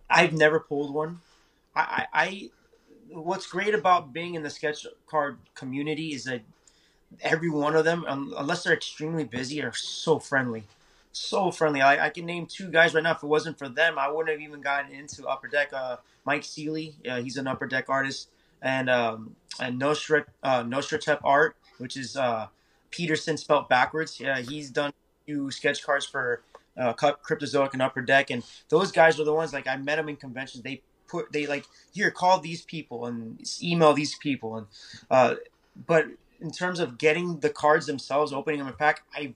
I've 0.09 0.33
never 0.33 0.61
pulled 0.61 0.95
one. 0.95 1.19
I, 1.75 2.07
I, 2.13 2.23
I 2.23 2.51
what's 3.09 3.49
great 3.49 3.75
about 3.75 4.13
being 4.13 4.37
in 4.37 4.45
the 4.45 4.51
sketch 4.51 4.87
card 5.09 5.39
community 5.57 6.15
is 6.15 6.23
that 6.25 6.43
every 7.21 7.51
one 7.51 7.75
of 7.75 7.85
them, 7.85 8.05
unless 8.07 8.63
they're 8.63 8.75
extremely 8.75 9.25
busy, 9.25 9.61
are 9.61 9.73
so 9.73 10.21
friendly, 10.21 10.63
so 11.11 11.51
friendly. 11.51 11.81
I, 11.81 12.07
I 12.07 12.11
can 12.11 12.27
name 12.27 12.47
two 12.47 12.69
guys 12.69 12.95
right 12.95 13.03
now. 13.03 13.13
If 13.13 13.25
it 13.25 13.27
wasn't 13.27 13.59
for 13.59 13.69
them, 13.69 13.99
I 13.99 14.09
wouldn't 14.09 14.31
have 14.31 14.49
even 14.49 14.61
gotten 14.61 14.93
into 14.93 15.27
Upper 15.27 15.49
Deck. 15.49 15.73
Uh, 15.73 15.97
Mike 16.25 16.45
Seeley, 16.45 16.95
uh, 17.11 17.21
he's 17.21 17.39
an 17.39 17.49
Upper 17.49 17.67
Deck 17.67 17.87
artist 17.89 18.29
and 18.65 18.91
um, 18.91 19.37
and 19.61 19.81
uh, 19.81 19.95
Nosretep 20.65 21.21
art, 21.23 21.57
which 21.79 21.97
is 21.97 22.17
uh, 22.17 22.49
Peterson 22.91 23.37
spelled 23.37 23.69
backwards. 23.69 24.19
Yeah, 24.19 24.41
he's 24.41 24.71
done 24.71 24.91
a 24.91 25.25
few 25.27 25.51
sketch 25.53 25.85
cards 25.85 26.07
for 26.07 26.43
uh, 26.77 26.95
Cryptozoic 26.95 27.75
and 27.75 27.83
Upper 27.83 28.03
Deck, 28.03 28.31
and 28.31 28.43
those 28.71 28.91
guys 28.91 29.21
are 29.21 29.25
the 29.25 29.35
ones 29.35 29.53
like 29.53 29.69
I 29.69 29.77
met 29.77 29.97
them 29.97 30.09
in 30.09 30.17
conventions. 30.17 30.65
They 30.65 30.83
put 31.07 31.31
they 31.31 31.47
like 31.47 31.67
here 31.93 32.11
call 32.11 32.41
these 32.41 32.63
people 32.63 33.07
and 33.07 33.41
email 33.63 33.93
these 33.93 34.17
people, 34.17 34.57
and 34.57 34.67
uh, 35.11 35.35
but 35.87 36.07
in 36.41 36.51
terms 36.51 36.81
of 36.81 36.99
getting 36.99 37.39
the 37.41 37.51
cards 37.51 37.87
themselves, 37.87 38.33
opening 38.33 38.61
them 38.61 38.69
a 38.69 38.73
pack, 38.73 39.05
I 39.15 39.35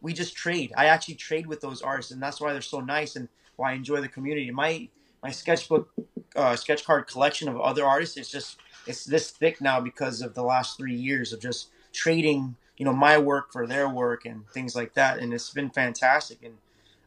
we 0.00 0.14
just 0.14 0.34
trade. 0.34 0.72
I 0.76 0.86
actually 0.86 1.16
trade 1.16 1.46
with 1.46 1.60
those 1.60 1.82
artists, 1.82 2.10
and 2.10 2.22
that's 2.22 2.40
why 2.40 2.52
they're 2.52 2.62
so 2.62 2.80
nice 2.80 3.16
and 3.16 3.28
why 3.56 3.72
I 3.72 3.74
enjoy 3.74 4.00
the 4.00 4.08
community. 4.08 4.50
My 4.50 4.88
my 5.22 5.30
sketchbook 5.30 5.88
uh, 6.34 6.54
sketch 6.56 6.84
card 6.84 7.06
collection 7.06 7.48
of 7.48 7.60
other 7.60 7.84
artists 7.84 8.16
is 8.16 8.28
just 8.28 8.58
it's 8.86 9.04
this 9.04 9.30
thick 9.30 9.60
now 9.60 9.80
because 9.80 10.20
of 10.22 10.34
the 10.34 10.42
last 10.42 10.76
three 10.76 10.94
years 10.94 11.32
of 11.32 11.40
just 11.40 11.70
trading 11.92 12.56
you 12.76 12.84
know 12.84 12.92
my 12.92 13.16
work 13.18 13.52
for 13.52 13.66
their 13.66 13.88
work 13.88 14.26
and 14.26 14.48
things 14.50 14.74
like 14.76 14.94
that 14.94 15.18
and 15.18 15.32
it's 15.32 15.50
been 15.50 15.70
fantastic 15.70 16.38
and 16.42 16.56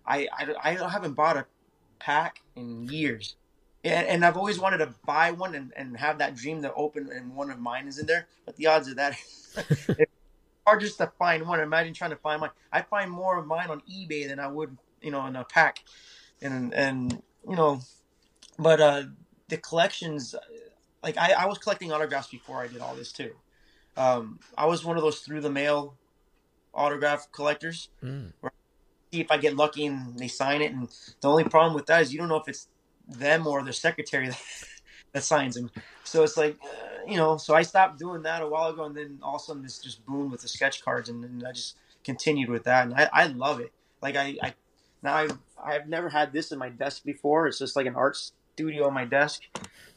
i 0.05 0.27
i, 0.37 0.75
I 0.75 0.89
haven't 0.89 1.13
bought 1.13 1.37
a 1.37 1.45
pack 1.99 2.41
in 2.55 2.87
years. 2.87 3.35
And, 3.83 4.07
and 4.07 4.25
i've 4.25 4.37
always 4.37 4.59
wanted 4.59 4.79
to 4.79 4.93
buy 5.05 5.31
one 5.31 5.55
and, 5.55 5.71
and 5.75 5.95
have 5.97 6.17
that 6.17 6.35
dream 6.35 6.61
to 6.63 6.73
open 6.73 7.09
and 7.13 7.35
one 7.35 7.49
of 7.51 7.59
mine 7.59 7.87
is 7.87 7.99
in 7.99 8.07
there 8.07 8.27
but 8.45 8.55
the 8.55 8.67
odds 8.67 8.87
of 8.87 8.95
that 8.97 9.15
it's 9.89 10.11
hard 10.65 10.81
just 10.81 10.97
to 10.99 11.11
find 11.17 11.45
one. 11.47 11.59
Imagine 11.59 11.93
trying 11.93 12.11
to 12.11 12.17
find 12.17 12.41
mine. 12.41 12.51
I 12.71 12.81
find 12.81 13.09
more 13.09 13.37
of 13.37 13.45
mine 13.45 13.69
on 13.69 13.81
ebay 13.91 14.27
than 14.27 14.39
i 14.39 14.47
would 14.47 14.77
you 15.01 15.11
know 15.11 15.25
in 15.25 15.35
a 15.35 15.43
pack. 15.43 15.83
And 16.41 16.73
and 16.73 17.21
you 17.47 17.55
know 17.55 17.81
but 18.59 18.79
uh, 18.79 19.03
the 19.47 19.57
collections, 19.57 20.35
like 21.01 21.17
I, 21.17 21.33
I 21.33 21.45
was 21.45 21.57
collecting 21.57 21.91
autographs 21.91 22.27
before 22.27 22.61
I 22.61 22.67
did 22.67 22.81
all 22.81 22.95
this 22.95 23.11
too. 23.11 23.31
Um, 23.97 24.39
I 24.57 24.65
was 24.65 24.85
one 24.85 24.97
of 24.97 25.03
those 25.03 25.19
through 25.19 25.41
the 25.41 25.49
mail 25.49 25.95
autograph 26.73 27.31
collectors. 27.31 27.89
Mm. 28.03 28.33
Where 28.41 28.51
see 29.11 29.21
if 29.21 29.31
I 29.31 29.37
get 29.37 29.55
lucky 29.55 29.85
and 29.85 30.17
they 30.17 30.27
sign 30.27 30.61
it. 30.61 30.71
And 30.71 30.87
the 31.21 31.29
only 31.29 31.43
problem 31.43 31.73
with 31.73 31.85
that 31.87 32.01
is 32.01 32.13
you 32.13 32.19
don't 32.19 32.29
know 32.29 32.37
if 32.37 32.47
it's 32.47 32.67
them 33.07 33.47
or 33.47 33.63
their 33.63 33.73
secretary 33.73 34.27
that, 34.29 34.41
that 35.13 35.23
signs 35.23 35.55
them. 35.55 35.71
So 36.03 36.23
it's 36.23 36.37
like, 36.37 36.57
uh, 36.63 37.05
you 37.07 37.17
know, 37.17 37.37
so 37.37 37.55
I 37.55 37.63
stopped 37.63 37.99
doing 37.99 38.23
that 38.23 38.41
a 38.41 38.47
while 38.47 38.69
ago, 38.69 38.85
and 38.85 38.95
then 38.95 39.19
all 39.21 39.35
of 39.35 39.41
a 39.41 39.45
sudden 39.45 39.63
this 39.63 39.79
just 39.79 40.05
boomed 40.05 40.31
with 40.31 40.41
the 40.41 40.47
sketch 40.47 40.83
cards, 40.83 41.09
and, 41.09 41.23
and 41.23 41.45
I 41.45 41.51
just 41.51 41.77
continued 42.03 42.49
with 42.49 42.63
that, 42.65 42.85
and 42.85 42.93
I, 42.93 43.09
I 43.11 43.27
love 43.27 43.59
it. 43.59 43.71
Like 44.01 44.15
I, 44.15 44.37
I 44.41 44.53
now 45.01 45.15
I've 45.15 45.37
I've 45.61 45.87
never 45.87 46.09
had 46.09 46.31
this 46.31 46.51
in 46.51 46.59
my 46.59 46.69
desk 46.69 47.03
before. 47.03 47.47
It's 47.47 47.59
just 47.59 47.75
like 47.75 47.85
an 47.85 47.95
art 47.95 48.17
studio 48.59 48.87
on 48.87 48.93
my 48.93 49.05
desk. 49.05 49.43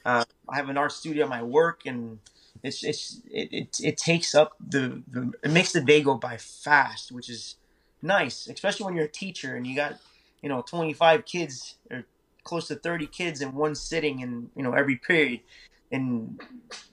Uh, 0.05 0.25
I 0.49 0.57
have 0.57 0.69
an 0.69 0.79
art 0.79 0.93
studio 0.93 1.25
at 1.25 1.31
my 1.31 1.43
work, 1.43 1.81
and 1.85 2.21
it's 2.63 2.85
it's 2.85 3.21
it, 3.29 3.49
it, 3.53 3.81
it 3.83 3.97
takes 3.97 4.37
up 4.37 4.53
the, 4.65 5.03
the 5.11 5.33
it 5.43 5.51
makes 5.51 5.73
the 5.73 5.81
day 5.81 6.01
go 6.01 6.15
by 6.15 6.37
fast, 6.37 7.11
which 7.11 7.29
is 7.29 7.57
nice, 8.03 8.47
especially 8.47 8.87
when 8.87 8.95
you're 8.95 9.07
a 9.07 9.19
teacher 9.23 9.57
and 9.57 9.67
you 9.67 9.75
got 9.75 9.99
you 10.43 10.49
know 10.49 10.63
25 10.63 11.25
kids 11.25 11.75
or 11.91 12.05
close 12.45 12.69
to 12.69 12.77
30 12.77 13.07
kids 13.09 13.41
in 13.41 13.53
one 13.53 13.75
sitting 13.75 14.21
in 14.21 14.51
you 14.55 14.63
know 14.63 14.75
every 14.75 14.97
period, 14.97 15.41
and 15.91 16.41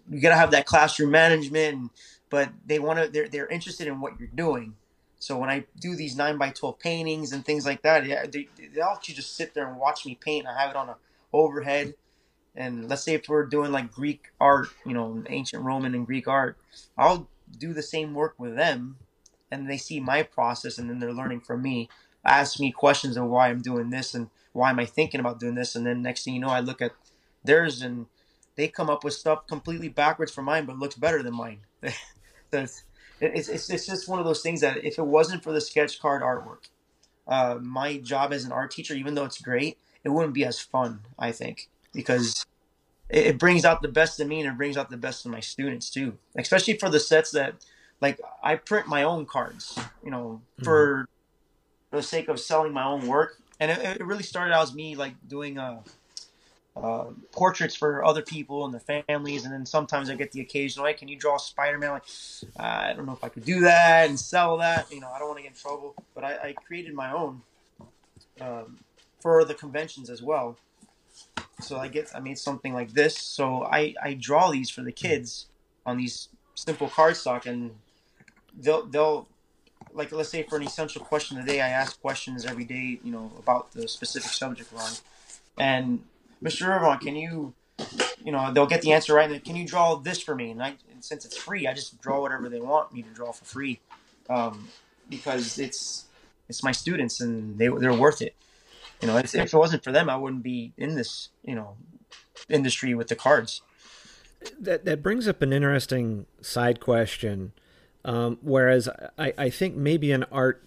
you 0.10 0.20
gotta 0.20 0.36
have 0.36 0.52
that 0.52 0.66
classroom 0.66 1.12
management. 1.12 1.92
But 2.32 2.50
they 2.66 2.80
want 2.80 2.98
to 3.00 3.08
they're 3.10 3.28
they're 3.28 3.48
interested 3.48 3.88
in 3.88 4.02
what 4.02 4.20
you're 4.20 4.36
doing. 4.36 4.74
So 5.20 5.38
when 5.38 5.50
I 5.50 5.66
do 5.80 5.96
these 5.96 6.16
nine 6.16 6.38
by 6.40 6.50
twelve 6.50 6.80
paintings 6.80 7.32
and 7.32 7.46
things 7.46 7.64
like 7.66 7.84
that, 7.84 8.32
they, 8.32 8.48
they 8.74 8.82
all 8.82 9.00
you 9.06 9.14
just 9.14 9.36
sit 9.36 9.54
there 9.54 9.68
and 9.68 9.78
watch 9.78 10.06
me 10.06 10.16
paint. 10.16 10.48
I 10.48 10.60
have 10.60 10.72
it 10.72 10.76
on 10.76 10.90
a 10.90 10.96
overhead. 11.34 11.96
And 12.56 12.90
let's 12.90 13.04
say 13.04 13.14
if 13.14 13.30
we're 13.30 13.46
doing 13.46 13.72
like 13.72 13.92
Greek 13.92 14.32
art, 14.40 14.70
you 14.86 14.94
know, 14.94 15.24
ancient 15.30 15.64
Roman 15.64 15.96
and 15.96 16.06
Greek 16.06 16.28
art, 16.28 16.58
I'll 16.98 17.30
do 17.58 17.74
the 17.74 17.84
same 17.84 18.14
work 18.14 18.36
with 18.38 18.56
them 18.56 18.98
and 19.52 19.70
they 19.70 19.78
see 19.78 20.00
my 20.00 20.24
process 20.24 20.78
and 20.78 20.90
then 20.90 21.00
they're 21.00 21.14
learning 21.14 21.42
from 21.42 21.62
me. 21.62 21.90
Ask 22.26 22.60
me 22.60 22.72
questions 22.72 23.18
of 23.18 23.26
why 23.26 23.50
I'm 23.50 23.62
doing 23.62 23.90
this 23.90 24.14
and 24.14 24.30
why 24.54 24.70
am 24.70 24.80
I 24.80 24.86
thinking 24.86 25.20
about 25.20 25.40
doing 25.40 25.56
this. 25.56 25.76
And 25.76 25.86
then 25.86 26.02
next 26.02 26.24
thing 26.24 26.34
you 26.34 26.42
know, 26.42 26.50
I 26.50 26.60
look 26.60 26.82
at 26.82 26.92
theirs 27.44 27.82
and 27.82 28.08
they 28.56 28.68
come 28.68 28.90
up 28.90 29.04
with 29.04 29.14
stuff 29.14 29.48
completely 29.48 29.88
backwards 29.90 30.32
from 30.32 30.46
mine, 30.46 30.66
but 30.66 30.78
looks 30.78 30.96
better 30.96 31.24
than 31.24 31.36
mine. 31.36 31.60
it's, 32.52 32.84
it's 33.22 33.70
it's 33.70 33.86
just 33.86 34.08
one 34.10 34.20
of 34.20 34.26
those 34.26 34.42
things 34.42 34.62
that 34.62 34.84
if 34.84 34.98
it 34.98 35.06
wasn't 35.06 35.44
for 35.44 35.54
the 35.54 35.62
sketch 35.62 36.00
card 36.02 36.22
artwork, 36.22 36.70
uh, 37.28 37.58
my 37.62 37.98
job 37.98 38.34
as 38.34 38.44
an 38.44 38.52
art 38.52 38.72
teacher, 38.72 38.94
even 38.96 39.16
though 39.16 39.26
it's 39.26 39.42
great, 39.42 39.78
it 40.04 40.10
wouldn't 40.10 40.34
be 40.34 40.46
as 40.46 40.60
fun. 40.60 41.02
I 41.18 41.32
think 41.32 41.70
because 41.94 42.46
it, 43.10 43.28
it 43.28 43.38
brings 43.38 43.66
out 43.66 43.82
the 43.82 43.88
best 43.88 44.20
in 44.20 44.28
me 44.28 44.42
and 44.42 44.50
it 44.50 44.58
brings 44.58 44.78
out 44.78 44.90
the 44.90 44.98
best 44.98 45.26
in 45.26 45.32
my 45.32 45.40
students 45.40 45.90
too. 45.90 46.18
Especially 46.36 46.76
for 46.78 46.90
the 46.90 47.00
sets 47.00 47.32
that, 47.32 47.56
like, 48.02 48.20
I 48.44 48.56
print 48.56 48.88
my 48.88 49.04
own 49.04 49.26
cards, 49.26 49.78
you 50.04 50.12
know, 50.12 50.42
for 50.64 51.08
the 51.92 52.04
sake 52.04 52.28
of 52.28 52.40
selling 52.40 52.74
my 52.74 52.86
own 52.86 53.08
work. 53.08 53.38
And 53.60 53.72
it, 53.72 54.00
it 54.00 54.06
really 54.06 54.24
started 54.24 54.54
out 54.54 54.64
as 54.64 54.74
me 54.74 54.96
like 54.96 55.16
doing 55.28 55.58
uh, 55.58 55.82
uh, 56.82 57.06
portraits 57.32 57.76
for 57.76 58.06
other 58.06 58.22
people 58.22 58.66
and 58.66 58.74
their 58.74 59.04
families, 59.06 59.44
and 59.44 59.54
then 59.54 59.66
sometimes 59.66 60.10
I 60.10 60.16
get 60.16 60.32
the 60.32 60.42
occasional, 60.42 60.86
"Hey, 60.86 60.94
can 60.94 61.08
you 61.08 61.18
draw 61.18 61.38
Spider-Man?" 61.38 61.92
Like, 61.92 62.04
uh, 62.58 62.64
I 62.64 62.94
don't 62.94 63.06
know 63.06 63.14
if 63.14 63.24
I 63.24 63.30
could 63.30 63.44
do 63.44 63.62
that 63.62 64.08
and 64.08 64.20
sell 64.20 64.58
that. 64.58 64.92
You 64.92 65.02
know, 65.02 65.10
I 65.10 65.20
don't 65.20 65.28
want 65.28 65.40
to 65.40 65.44
get 65.44 65.52
in 65.52 65.58
trouble, 65.58 65.96
but 66.16 66.24
I, 66.24 66.34
I 66.36 66.54
created 66.54 66.94
my 66.94 67.12
own 67.12 67.42
um, 68.40 68.78
for 69.20 69.44
the 69.46 69.54
conventions 69.54 70.10
as 70.10 70.22
well. 70.22 70.58
So 71.62 71.78
I 71.78 71.88
get, 71.90 72.10
I 72.16 72.20
made 72.20 72.38
something 72.38 72.74
like 72.74 72.94
this. 72.94 73.18
So 73.18 73.64
I 73.66 73.94
I 74.02 74.14
draw 74.14 74.52
these 74.52 74.70
for 74.70 74.82
the 74.82 74.92
kids 74.92 75.48
on 75.86 75.98
these 75.98 76.30
simple 76.56 76.88
cardstock, 76.88 77.46
and 77.46 77.72
they'll 78.58 78.86
they'll 78.86 79.28
like 79.94 80.12
let's 80.12 80.30
say 80.30 80.44
for 80.44 80.58
an 80.58 80.64
essential 80.64 81.02
question 81.02 81.38
of 81.38 81.46
the 81.46 81.52
day, 81.52 81.62
I 81.62 81.70
ask 81.70 82.00
questions 82.02 82.46
every 82.46 82.66
day, 82.66 83.00
you 83.04 83.12
know, 83.12 83.32
about 83.38 83.72
the 83.74 83.88
specific 83.88 84.32
subject 84.32 84.72
we're 84.72 84.82
on. 84.82 84.92
And 85.58 86.04
Mr. 86.44 86.68
Riveron, 86.68 87.02
can 87.02 87.16
you, 87.16 87.54
you 88.24 88.32
know, 88.32 88.52
they'll 88.54 88.68
get 88.68 88.82
the 88.82 88.94
answer 88.94 89.14
right. 89.14 89.30
And 89.30 89.44
can 89.44 89.56
you 89.56 89.66
draw 89.66 89.96
this 89.96 90.22
for 90.22 90.36
me? 90.36 90.52
And 90.52 90.64
I, 90.64 90.76
and 90.92 91.04
since 91.04 91.26
it's 91.26 91.38
free, 91.38 91.68
I 91.68 91.74
just 91.74 92.00
draw 92.02 92.22
whatever 92.22 92.50
they 92.50 92.62
want 92.62 92.94
me 92.94 93.02
to 93.02 93.10
draw 93.10 93.32
for 93.32 93.46
free, 93.46 93.80
um, 94.30 94.70
because 95.10 95.60
it's 95.60 96.06
it's 96.48 96.64
my 96.64 96.72
students 96.72 97.20
and 97.20 97.58
they 97.58 97.68
they're 97.68 97.94
worth 97.94 98.22
it. 98.22 98.36
You 99.02 99.08
know, 99.08 99.18
if, 99.18 99.34
if 99.34 99.54
it 99.54 99.58
wasn't 99.58 99.84
for 99.84 99.92
them, 99.92 100.10
I 100.10 100.16
wouldn't 100.18 100.44
be 100.44 100.74
in 100.78 100.96
this, 100.96 101.30
you 101.44 101.56
know, 101.56 101.78
industry 102.50 102.94
with 102.96 103.08
the 103.08 103.16
cards. 103.16 103.62
That 104.60 104.86
that 104.86 105.04
brings 105.04 105.28
up 105.28 105.42
an 105.42 105.54
interesting 105.54 106.26
side 106.42 106.80
question. 106.80 107.54
Um, 108.06 108.38
whereas 108.42 108.88
I, 109.18 109.34
I 109.38 109.50
think 109.50 109.76
maybe 109.76 110.12
an 110.12 110.24
art 110.32 110.64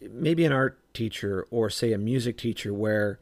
maybe 0.00 0.44
an 0.44 0.52
art 0.52 0.78
teacher 0.94 1.46
or 1.50 1.70
say 1.70 1.92
a 1.92 1.98
music 1.98 2.36
teacher 2.38 2.72
where 2.72 3.18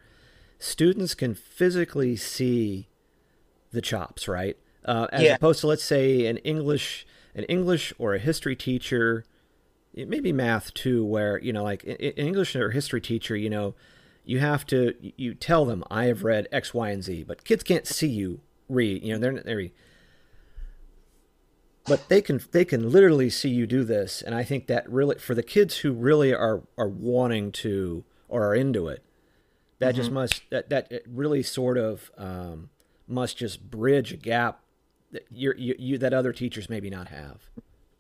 students 0.58 1.14
can 1.14 1.34
physically 1.34 2.16
see 2.16 2.88
the 3.72 3.80
chops, 3.80 4.28
right? 4.28 4.56
Uh, 4.84 5.06
as 5.12 5.22
Yeah. 5.22 5.34
opposed 5.36 5.60
to 5.60 5.66
let's 5.66 5.84
say 5.84 6.26
an 6.26 6.38
English 6.38 7.06
an 7.34 7.44
English 7.44 7.92
or 7.98 8.14
a 8.14 8.18
history 8.18 8.56
teacher, 8.56 9.24
it 9.94 10.08
may 10.08 10.20
be 10.20 10.32
math 10.32 10.74
too, 10.74 11.04
where 11.04 11.38
you 11.40 11.52
know 11.52 11.62
like 11.62 11.84
an 11.84 11.96
an 12.00 12.26
English 12.26 12.54
or 12.56 12.70
history 12.70 13.00
teacher, 13.00 13.36
you 13.36 13.48
know, 13.50 13.74
you 14.30 14.38
have 14.38 14.64
to 14.66 14.94
you 15.16 15.34
tell 15.34 15.64
them 15.64 15.82
I 15.90 16.04
have 16.04 16.22
read 16.22 16.46
X, 16.52 16.72
Y, 16.72 16.90
and 16.90 17.02
Z, 17.02 17.24
but 17.24 17.42
kids 17.42 17.64
can't 17.64 17.86
see 17.86 18.06
you 18.06 18.40
read. 18.68 19.02
You 19.02 19.14
know, 19.14 19.18
they're 19.18 19.42
they're 19.42 19.70
but 21.84 22.08
they 22.08 22.22
can 22.22 22.40
they 22.52 22.64
can 22.64 22.90
literally 22.92 23.28
see 23.30 23.48
you 23.48 23.66
do 23.66 23.82
this 23.82 24.20
and 24.22 24.34
i 24.34 24.44
think 24.44 24.66
that 24.66 24.88
really 24.88 25.18
for 25.18 25.34
the 25.34 25.42
kids 25.42 25.78
who 25.78 25.92
really 25.92 26.32
are 26.32 26.62
are 26.76 26.86
wanting 26.86 27.50
to 27.50 28.04
or 28.28 28.46
are 28.46 28.54
into 28.54 28.86
it 28.86 29.02
that 29.78 29.94
just 29.94 30.10
Mhm. 30.10 30.14
must 30.14 30.42
that 30.50 30.68
that 30.68 30.92
it 30.92 31.04
really 31.08 31.42
sort 31.42 31.78
of 31.78 32.10
um, 32.18 32.68
must 33.08 33.38
just 33.38 33.70
bridge 33.70 34.12
a 34.12 34.16
gap 34.18 34.60
that 35.10 35.24
you're, 35.30 35.56
you 35.56 35.74
you 35.78 35.98
that 35.98 36.12
other 36.12 36.32
teachers 36.34 36.68
maybe 36.68 36.90
not 36.90 37.08
have 37.08 37.50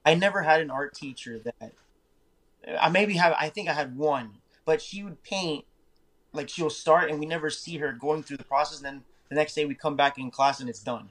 I 0.04 0.14
never 0.14 0.42
had 0.42 0.60
an 0.60 0.70
art 0.70 0.94
teacher 0.94 1.38
that 1.40 1.72
I 2.78 2.90
maybe 2.90 3.14
have. 3.14 3.34
I 3.40 3.48
think 3.48 3.68
I 3.68 3.72
had 3.72 3.96
one, 3.96 4.34
but 4.64 4.80
she 4.82 5.02
would 5.02 5.22
paint 5.22 5.64
like 6.32 6.48
she'll 6.48 6.70
start, 6.70 7.10
and 7.10 7.18
we 7.18 7.26
never 7.26 7.50
see 7.50 7.78
her 7.78 7.92
going 7.92 8.22
through 8.22 8.38
the 8.38 8.44
process. 8.44 8.78
And 8.78 8.86
then 8.86 9.02
the 9.28 9.34
next 9.34 9.54
day 9.54 9.64
we 9.64 9.74
come 9.74 9.96
back 9.96 10.18
in 10.18 10.30
class 10.30 10.60
and 10.60 10.68
it's 10.68 10.82
done. 10.82 11.10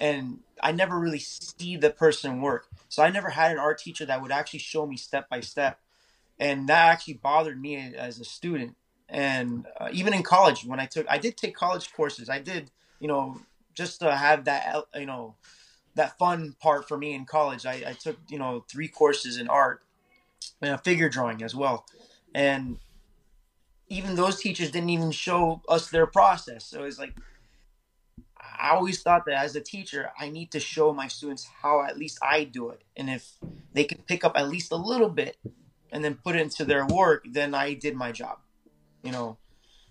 And 0.00 0.40
I 0.62 0.72
never 0.72 0.98
really 0.98 1.20
see 1.20 1.76
the 1.76 1.90
person 1.90 2.40
work. 2.40 2.66
So 2.88 3.02
I 3.02 3.10
never 3.10 3.30
had 3.30 3.52
an 3.52 3.58
art 3.58 3.78
teacher 3.78 4.04
that 4.06 4.20
would 4.20 4.32
actually 4.32 4.58
show 4.58 4.86
me 4.86 4.96
step 4.96 5.28
by 5.28 5.40
step, 5.40 5.78
and 6.38 6.68
that 6.68 6.90
actually 6.90 7.14
bothered 7.14 7.60
me 7.60 7.76
as 7.76 8.18
a 8.18 8.24
student. 8.24 8.76
And 9.08 9.66
uh, 9.78 9.88
even 9.92 10.14
in 10.14 10.22
college, 10.22 10.64
when 10.64 10.80
I 10.80 10.86
took, 10.86 11.06
I 11.08 11.18
did 11.18 11.36
take 11.36 11.54
college 11.54 11.92
courses. 11.92 12.28
I 12.30 12.38
did, 12.38 12.70
you 12.98 13.08
know, 13.08 13.40
just 13.74 14.00
to 14.00 14.14
have 14.14 14.44
that, 14.46 14.84
you 14.94 15.06
know, 15.06 15.34
that 15.94 16.18
fun 16.18 16.54
part 16.60 16.88
for 16.88 16.96
me 16.96 17.14
in 17.14 17.24
college. 17.24 17.66
I, 17.66 17.82
I 17.86 17.92
took 17.92 18.16
you 18.28 18.38
know 18.38 18.64
three 18.68 18.88
courses 18.88 19.38
in 19.38 19.48
art 19.48 19.82
and 20.60 20.80
figure 20.82 21.08
drawing 21.08 21.42
as 21.42 21.54
well, 21.54 21.86
and 22.34 22.78
even 23.92 24.16
those 24.16 24.40
teachers 24.40 24.70
didn't 24.70 24.90
even 24.90 25.10
show 25.10 25.62
us 25.68 25.90
their 25.90 26.06
process. 26.06 26.64
So 26.64 26.84
it's 26.84 26.98
like 26.98 27.14
I 28.40 28.70
always 28.70 29.02
thought 29.02 29.26
that 29.26 29.34
as 29.34 29.54
a 29.54 29.60
teacher, 29.60 30.10
I 30.18 30.30
need 30.30 30.50
to 30.52 30.60
show 30.60 30.92
my 30.92 31.08
students 31.08 31.46
how 31.62 31.82
at 31.82 31.98
least 31.98 32.18
I 32.22 32.44
do 32.44 32.70
it, 32.70 32.82
and 32.96 33.10
if 33.10 33.32
they 33.74 33.84
can 33.84 33.98
pick 33.98 34.24
up 34.24 34.32
at 34.36 34.48
least 34.48 34.72
a 34.72 34.76
little 34.76 35.08
bit 35.08 35.36
and 35.90 36.02
then 36.02 36.14
put 36.14 36.36
it 36.36 36.40
into 36.40 36.64
their 36.64 36.86
work, 36.86 37.26
then 37.30 37.54
I 37.54 37.74
did 37.74 37.94
my 37.94 38.12
job. 38.12 38.38
You 39.02 39.12
know, 39.12 39.36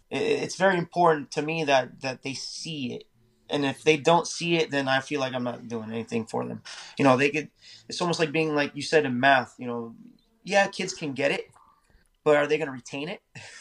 it's 0.10 0.56
very 0.56 0.78
important 0.78 1.32
to 1.32 1.42
me 1.42 1.64
that 1.66 2.02
that 2.02 2.24
they 2.24 2.34
see 2.34 2.94
it 2.94 3.06
and 3.50 3.66
if 3.66 3.84
they 3.84 3.98
don't 3.98 4.28
see 4.28 4.56
it 4.56 4.72
then 4.72 4.88
i 4.88 5.00
feel 5.00 5.20
like 5.20 5.34
i'm 5.34 5.44
not 5.44 5.68
doing 5.68 5.90
anything 5.92 6.26
for 6.26 6.46
them 6.46 6.62
you 6.98 7.06
know 7.06 7.18
they 7.18 7.30
could 7.30 7.50
it's 7.88 8.02
almost 8.02 8.20
like 8.20 8.32
being 8.32 8.56
like 8.56 8.72
you 8.76 8.82
said 8.82 9.06
in 9.06 9.20
math 9.20 9.56
you 9.58 9.68
know 9.68 9.96
yeah 10.44 10.68
kids 10.68 10.94
can 10.94 11.14
get 11.14 11.32
it 11.32 11.50
but 12.24 12.36
are 12.36 12.48
they 12.48 12.58
going 12.58 12.68
to 12.68 12.74
retain 12.74 13.10
it 13.10 13.22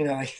you 0.00 0.06
know 0.06 0.14
like 0.14 0.34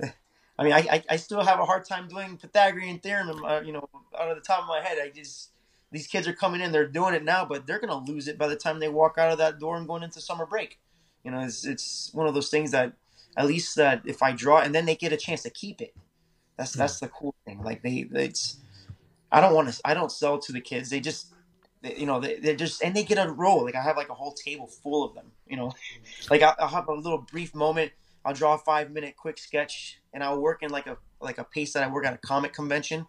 i 0.58 0.64
mean 0.64 0.72
I, 0.72 0.78
I 0.78 1.04
i 1.10 1.16
still 1.16 1.42
have 1.42 1.60
a 1.60 1.64
hard 1.64 1.84
time 1.84 2.08
doing 2.08 2.36
pythagorean 2.36 2.98
theorem 2.98 3.40
my, 3.40 3.60
you 3.60 3.72
know 3.72 3.88
out 4.18 4.30
of 4.30 4.36
the 4.36 4.42
top 4.42 4.62
of 4.62 4.68
my 4.68 4.80
head 4.80 4.98
i 5.02 5.10
just 5.10 5.50
these 5.92 6.06
kids 6.06 6.26
are 6.26 6.32
coming 6.32 6.60
in 6.60 6.72
they're 6.72 6.88
doing 6.88 7.14
it 7.14 7.24
now 7.24 7.44
but 7.44 7.66
they're 7.66 7.80
going 7.80 7.90
to 7.90 8.12
lose 8.12 8.26
it 8.26 8.38
by 8.38 8.48
the 8.48 8.56
time 8.56 8.80
they 8.80 8.88
walk 8.88 9.16
out 9.18 9.30
of 9.30 9.38
that 9.38 9.60
door 9.60 9.76
and 9.76 9.86
going 9.86 10.02
into 10.02 10.20
summer 10.20 10.46
break 10.46 10.80
you 11.24 11.30
know 11.30 11.40
it's 11.40 11.64
it's 11.64 12.10
one 12.12 12.26
of 12.26 12.34
those 12.34 12.50
things 12.50 12.72
that 12.72 12.94
at 13.36 13.46
least 13.46 13.76
that 13.76 14.02
if 14.04 14.22
i 14.22 14.32
draw 14.32 14.60
and 14.60 14.74
then 14.74 14.86
they 14.86 14.96
get 14.96 15.12
a 15.12 15.16
chance 15.16 15.42
to 15.42 15.50
keep 15.50 15.80
it 15.80 15.94
that's 16.56 16.74
hmm. 16.74 16.80
that's 16.80 17.00
the 17.00 17.08
cool 17.08 17.34
thing. 17.44 17.62
Like 17.62 17.82
they, 17.82 18.08
it's. 18.12 18.58
I 19.30 19.40
don't 19.40 19.54
want 19.54 19.72
to. 19.72 19.80
I 19.84 19.94
don't 19.94 20.12
sell 20.12 20.38
to 20.38 20.52
the 20.52 20.60
kids. 20.60 20.88
They 20.88 21.00
just, 21.00 21.34
they, 21.82 21.96
you 21.96 22.06
know, 22.06 22.20
they, 22.20 22.38
they're 22.38 22.56
just 22.56 22.82
and 22.82 22.94
they 22.94 23.04
get 23.04 23.24
a 23.24 23.30
roll. 23.30 23.64
Like 23.64 23.74
I 23.74 23.82
have 23.82 23.96
like 23.96 24.08
a 24.08 24.14
whole 24.14 24.32
table 24.32 24.66
full 24.66 25.04
of 25.04 25.14
them. 25.14 25.32
You 25.46 25.56
know, 25.56 25.70
hmm. 25.70 26.02
like 26.30 26.42
I'll, 26.42 26.56
I'll 26.58 26.68
have 26.68 26.88
a 26.88 26.94
little 26.94 27.18
brief 27.18 27.54
moment. 27.54 27.92
I'll 28.26 28.34
draw 28.34 28.54
a 28.54 28.58
five 28.58 28.90
minute 28.90 29.14
quick 29.16 29.38
sketch, 29.38 30.00
and 30.12 30.22
I'll 30.22 30.40
work 30.40 30.64
in 30.64 30.70
like 30.70 30.88
a 30.88 30.98
like 31.20 31.38
a 31.38 31.44
pace 31.44 31.72
that 31.74 31.84
I 31.84 31.88
work 31.90 32.04
at 32.04 32.12
a 32.12 32.18
comic 32.18 32.52
convention. 32.52 33.06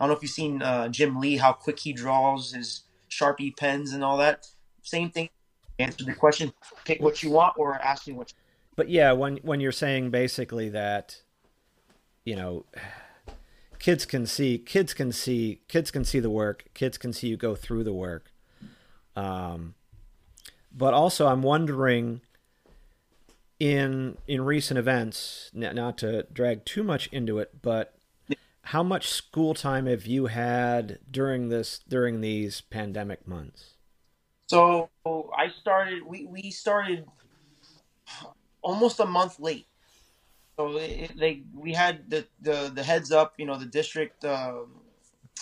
I 0.00 0.04
don't 0.04 0.10
know 0.10 0.16
if 0.16 0.22
you've 0.22 0.32
seen 0.32 0.60
uh, 0.60 0.88
Jim 0.88 1.20
Lee, 1.20 1.36
how 1.36 1.52
quick 1.52 1.78
he 1.78 1.92
draws 1.92 2.52
his 2.52 2.82
Sharpie 3.08 3.56
pens 3.56 3.92
and 3.92 4.02
all 4.02 4.16
that. 4.18 4.48
Same 4.82 5.10
thing. 5.10 5.30
Answer 5.78 6.04
the 6.04 6.12
question. 6.12 6.52
Pick 6.84 7.00
what 7.00 7.22
you 7.22 7.30
want, 7.30 7.54
or 7.56 7.74
ask 7.76 8.08
me 8.08 8.14
what. 8.14 8.32
You- 8.32 8.38
but 8.74 8.88
yeah 8.88 9.12
when 9.12 9.36
when 9.38 9.60
you're 9.60 9.72
saying 9.72 10.10
basically 10.10 10.68
that 10.68 11.22
you 12.24 12.34
know 12.36 12.64
kids 13.78 14.04
can 14.04 14.26
see 14.26 14.58
kids 14.58 14.92
can 14.94 15.12
see 15.12 15.60
kids 15.68 15.90
can 15.90 16.04
see 16.04 16.20
the 16.20 16.30
work 16.30 16.64
kids 16.74 16.98
can 16.98 17.12
see 17.12 17.28
you 17.28 17.36
go 17.36 17.54
through 17.54 17.82
the 17.82 17.92
work 17.92 18.30
um, 19.16 19.74
but 20.72 20.94
also 20.94 21.26
i'm 21.26 21.42
wondering 21.42 22.20
in 23.60 24.16
in 24.26 24.40
recent 24.42 24.78
events 24.78 25.50
not 25.52 25.98
to 25.98 26.24
drag 26.32 26.64
too 26.64 26.84
much 26.84 27.08
into 27.08 27.38
it 27.38 27.60
but 27.62 27.94
how 28.62 28.82
much 28.82 29.08
school 29.08 29.54
time 29.54 29.86
have 29.86 30.06
you 30.06 30.26
had 30.26 30.98
during 31.10 31.48
this 31.48 31.80
during 31.88 32.20
these 32.20 32.60
pandemic 32.60 33.26
months 33.26 33.74
So 34.48 34.88
I 35.36 35.48
started. 35.60 36.02
We 36.06 36.24
we 36.24 36.50
started 36.50 37.04
almost 38.62 38.98
a 39.00 39.04
month 39.06 39.38
late. 39.38 39.66
So 40.56 40.78
it, 40.78 41.16
they 41.18 41.42
we 41.54 41.72
had 41.72 42.10
the, 42.10 42.26
the 42.40 42.72
the 42.74 42.82
heads 42.82 43.12
up. 43.12 43.34
You 43.36 43.46
know, 43.46 43.58
the 43.58 43.66
district 43.66 44.24
uh, 44.24 44.64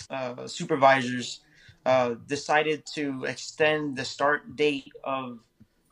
uh, 0.09 0.47
supervisors 0.47 1.39
uh, 1.85 2.15
decided 2.27 2.85
to 2.95 3.23
extend 3.23 3.95
the 3.95 4.03
start 4.03 4.57
date 4.57 4.91
of 5.05 5.39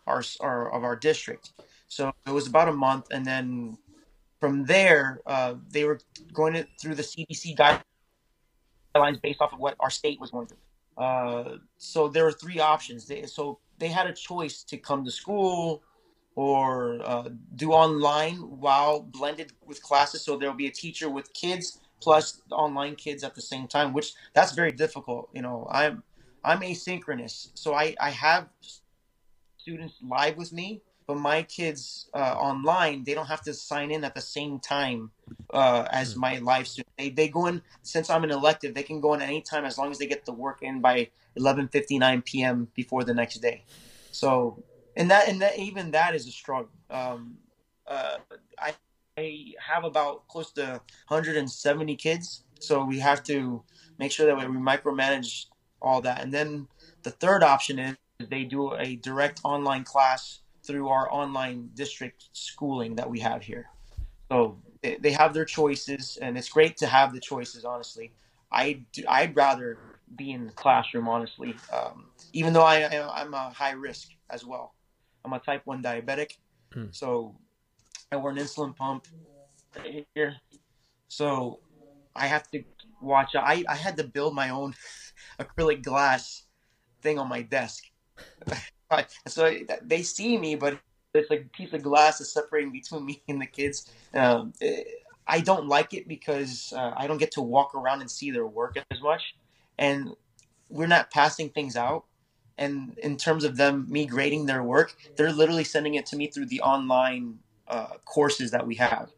our, 0.07 0.21
our 0.41 0.71
of 0.73 0.83
our 0.83 0.95
district. 0.97 1.53
So 1.87 2.13
it 2.25 2.31
was 2.31 2.47
about 2.47 2.67
a 2.67 2.73
month, 2.73 3.07
and 3.11 3.25
then 3.25 3.77
from 4.39 4.65
there 4.65 5.21
uh, 5.25 5.55
they 5.69 5.85
were 5.85 5.99
going 6.33 6.55
it 6.55 6.67
through 6.79 6.95
the 6.95 7.03
CDC 7.03 7.55
guidelines 7.55 9.21
based 9.21 9.41
off 9.41 9.53
of 9.53 9.59
what 9.59 9.75
our 9.79 9.89
state 9.89 10.19
was 10.19 10.31
going 10.31 10.47
through. 10.47 10.57
Uh, 10.97 11.57
so 11.77 12.07
there 12.07 12.23
were 12.23 12.31
three 12.31 12.59
options. 12.59 13.07
They, 13.07 13.25
so 13.25 13.59
they 13.77 13.87
had 13.87 14.07
a 14.07 14.13
choice 14.13 14.63
to 14.63 14.77
come 14.77 15.03
to 15.05 15.11
school 15.11 15.83
or 16.35 17.01
uh, 17.03 17.29
do 17.55 17.71
online 17.71 18.35
while 18.35 18.99
blended 19.01 19.53
with 19.65 19.81
classes. 19.81 20.21
So 20.21 20.37
there 20.37 20.49
will 20.49 20.57
be 20.57 20.67
a 20.67 20.71
teacher 20.71 21.09
with 21.09 21.33
kids 21.33 21.79
plus 22.01 22.41
online 22.51 22.95
kids 22.95 23.23
at 23.23 23.35
the 23.35 23.41
same 23.41 23.67
time, 23.67 23.93
which 23.93 24.13
that's 24.33 24.51
very 24.51 24.71
difficult. 24.71 25.29
You 25.33 25.41
know, 25.41 25.67
I'm 25.71 26.03
I'm 26.43 26.59
asynchronous, 26.59 27.49
so 27.55 27.73
I 27.73 27.95
I 27.99 28.11
have 28.11 28.47
students 29.57 29.95
live 30.01 30.37
with 30.37 30.53
me, 30.53 30.81
but 31.07 31.17
my 31.17 31.43
kids 31.43 32.09
uh, 32.13 32.35
online 32.37 33.03
they 33.03 33.13
don't 33.13 33.27
have 33.27 33.41
to 33.41 33.53
sign 33.53 33.91
in 33.91 34.03
at 34.03 34.15
the 34.15 34.21
same 34.21 34.59
time 34.59 35.11
uh, 35.53 35.87
as 35.91 36.15
my 36.15 36.39
live 36.39 36.67
student. 36.67 36.93
They 36.97 37.09
they 37.09 37.27
go 37.27 37.45
in 37.47 37.61
since 37.81 38.09
I'm 38.09 38.23
an 38.23 38.31
elective, 38.31 38.73
they 38.73 38.83
can 38.83 39.01
go 39.01 39.13
in 39.13 39.21
anytime 39.21 39.65
as 39.65 39.77
long 39.77 39.91
as 39.91 39.99
they 39.99 40.07
get 40.07 40.25
the 40.25 40.33
work 40.33 40.61
in 40.61 40.81
by 40.81 41.09
11:59 41.39 42.25
p.m. 42.25 42.67
before 42.73 43.03
the 43.03 43.13
next 43.13 43.39
day. 43.39 43.63
So 44.11 44.63
and 44.95 45.11
that 45.11 45.27
and 45.27 45.41
that 45.41 45.59
even 45.59 45.91
that 45.91 46.15
is 46.15 46.27
a 46.27 46.31
struggle. 46.31 46.71
Um, 46.89 47.37
uh, 47.87 48.17
I 48.59 48.73
I 49.17 49.53
have 49.59 49.83
about 49.83 50.27
close 50.27 50.51
to 50.53 50.81
170 51.07 51.95
kids, 51.95 52.43
so 52.59 52.83
we 52.83 52.99
have 52.99 53.23
to 53.23 53.63
make 53.97 54.11
sure 54.11 54.25
that 54.25 54.37
we 54.37 54.43
micromanage 54.57 55.45
all 55.81 56.01
that. 56.01 56.21
And 56.21 56.33
then 56.33 56.67
the 57.03 57.11
third 57.11 57.43
option 57.43 57.79
is 57.79 57.95
they 58.29 58.43
do 58.43 58.73
a 58.73 58.95
direct 58.95 59.39
online 59.43 59.83
class 59.83 60.39
through 60.65 60.89
our 60.89 61.11
online 61.11 61.69
district 61.73 62.29
schooling 62.33 62.95
that 62.95 63.09
we 63.09 63.19
have 63.19 63.43
here. 63.43 63.67
So 64.31 64.57
they, 64.81 64.97
they 64.97 65.11
have 65.11 65.33
their 65.33 65.45
choices, 65.45 66.17
and 66.21 66.37
it's 66.37 66.49
great 66.49 66.77
to 66.77 66.87
have 66.87 67.13
the 67.13 67.19
choices. 67.19 67.65
Honestly, 67.65 68.11
I 68.51 68.81
do, 68.91 69.03
I'd 69.07 69.35
rather 69.35 69.77
be 70.15 70.31
in 70.31 70.47
the 70.47 70.53
classroom. 70.53 71.07
Honestly, 71.07 71.55
um, 71.71 72.05
even 72.33 72.53
though 72.53 72.63
I, 72.63 72.85
I'm 73.21 73.33
a 73.33 73.49
high 73.49 73.71
risk 73.71 74.09
as 74.29 74.45
well. 74.45 74.73
I'm 75.23 75.33
a 75.33 75.39
type 75.39 75.63
one 75.65 75.81
diabetic, 75.81 76.37
Hmm. 76.71 76.85
so 76.91 77.35
I 78.11 78.17
wear 78.17 78.31
an 78.31 78.37
insulin 78.37 78.75
pump 78.75 79.07
here. 80.13 80.35
So 81.07 81.59
I 82.15 82.27
have 82.27 82.49
to 82.51 82.63
watch. 83.01 83.31
I 83.35 83.63
I 83.67 83.75
had 83.75 83.97
to 83.97 84.03
build 84.03 84.35
my 84.35 84.49
own 84.49 84.75
acrylic 85.39 85.83
glass 85.83 86.43
thing 87.01 87.17
on 87.17 87.27
my 87.27 87.41
desk. 87.41 87.85
so 89.27 89.53
they 89.81 90.03
see 90.03 90.37
me, 90.37 90.55
but 90.55 90.79
it's 91.13 91.29
like 91.29 91.41
a 91.41 91.57
piece 91.57 91.73
of 91.73 91.81
glass 91.81 92.21
is 92.21 92.31
separating 92.31 92.71
between 92.71 93.05
me 93.05 93.21
and 93.27 93.41
the 93.41 93.45
kids. 93.45 93.91
Um, 94.13 94.53
I 95.27 95.39
don't 95.41 95.67
like 95.67 95.93
it 95.93 96.07
because 96.07 96.73
uh, 96.75 96.93
I 96.95 97.07
don't 97.07 97.17
get 97.17 97.31
to 97.31 97.41
walk 97.41 97.73
around 97.73 98.01
and 98.01 98.11
see 98.11 98.31
their 98.31 98.45
work 98.45 98.77
as 98.91 99.01
much, 99.01 99.35
and 99.77 100.15
we're 100.69 100.87
not 100.87 101.11
passing 101.11 101.49
things 101.49 101.75
out. 101.75 102.05
And 102.57 102.97
in 102.99 103.17
terms 103.17 103.43
of 103.43 103.57
them, 103.57 103.85
me 103.89 104.05
grading 104.05 104.45
their 104.45 104.63
work, 104.63 104.95
they're 105.17 105.33
literally 105.33 105.65
sending 105.65 105.95
it 105.95 106.05
to 106.07 106.15
me 106.15 106.27
through 106.27 106.45
the 106.45 106.61
online 106.61 107.39
uh, 107.67 107.97
courses 108.05 108.51
that 108.51 108.65
we 108.65 108.75
have. 108.75 109.09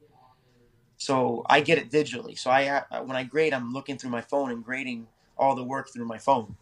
So 0.98 1.44
I 1.48 1.62
get 1.62 1.78
it 1.78 1.92
digitally. 1.92 2.38
So 2.38 2.50
I 2.50 2.84
when 3.02 3.16
I 3.16 3.24
grade, 3.24 3.54
I'm 3.54 3.74
looking 3.74 3.98
through 3.98 4.10
my 4.10 4.22
phone 4.22 4.52
and 4.52 4.64
grading 4.64 5.08
all 5.38 5.56
the 5.56 5.64
work 5.64 5.94
through 5.94 6.06
my 6.06 6.18
phone, 6.18 6.56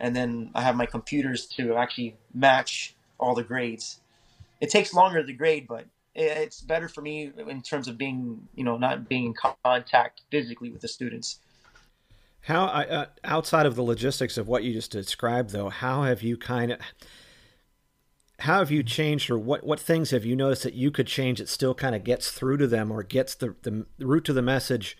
and 0.00 0.14
then 0.14 0.50
I 0.54 0.62
have 0.62 0.76
my 0.76 0.86
computers 0.86 1.46
to 1.56 1.74
actually 1.74 2.16
match 2.34 2.94
all 3.18 3.34
the 3.34 3.42
grades. 3.42 4.00
It 4.60 4.70
takes 4.70 4.94
longer 4.94 5.24
to 5.24 5.32
grade, 5.32 5.66
but 5.68 5.86
it's 6.14 6.60
better 6.60 6.88
for 6.88 7.00
me 7.00 7.32
in 7.48 7.62
terms 7.62 7.88
of 7.88 7.96
being, 7.96 8.48
you 8.54 8.64
know, 8.64 8.76
not 8.76 9.08
being 9.08 9.26
in 9.26 9.34
contact 9.64 10.22
physically 10.30 10.70
with 10.70 10.80
the 10.80 10.88
students. 10.88 11.38
How 12.42 12.64
uh, 12.64 13.06
outside 13.24 13.66
of 13.66 13.76
the 13.76 13.82
logistics 13.82 14.38
of 14.38 14.48
what 14.48 14.64
you 14.64 14.72
just 14.72 14.90
described, 14.90 15.50
though, 15.50 15.68
how 15.68 16.02
have 16.04 16.22
you 16.22 16.36
kind 16.36 16.72
of 16.72 16.80
how 18.40 18.60
have 18.60 18.70
you 18.70 18.82
changed, 18.82 19.30
or 19.30 19.38
what 19.38 19.64
what 19.64 19.78
things 19.78 20.10
have 20.10 20.24
you 20.24 20.34
noticed 20.34 20.62
that 20.62 20.74
you 20.74 20.90
could 20.90 21.06
change 21.06 21.38
that 21.38 21.48
still 21.48 21.74
kind 21.74 21.94
of 21.94 22.04
gets 22.04 22.30
through 22.30 22.56
to 22.58 22.66
them, 22.66 22.90
or 22.90 23.02
gets 23.02 23.34
the 23.34 23.54
the, 23.62 23.84
root 23.98 24.24
to 24.24 24.32
the 24.32 24.42
message 24.42 24.96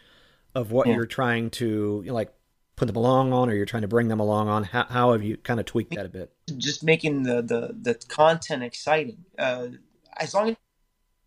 of 0.54 0.70
what 0.70 0.86
yeah. 0.86 0.94
you're 0.94 1.06
trying 1.06 1.50
to 1.50 2.02
you 2.04 2.08
know, 2.08 2.14
like 2.14 2.32
put 2.78 2.86
them 2.86 2.96
along 2.96 3.32
on, 3.32 3.50
or 3.50 3.54
you're 3.54 3.66
trying 3.66 3.82
to 3.82 3.88
bring 3.88 4.08
them 4.08 4.20
along 4.20 4.48
on? 4.48 4.64
How, 4.64 4.84
how 4.84 5.12
have 5.12 5.22
you 5.22 5.36
kind 5.36 5.60
of 5.60 5.66
tweaked 5.66 5.94
that 5.94 6.06
a 6.06 6.08
bit? 6.08 6.32
Just 6.56 6.82
making 6.82 7.24
the 7.24 7.42
the, 7.42 7.76
the 7.80 7.94
content 8.08 8.62
exciting. 8.62 9.24
Uh, 9.38 9.68
as 10.16 10.34
long 10.34 10.56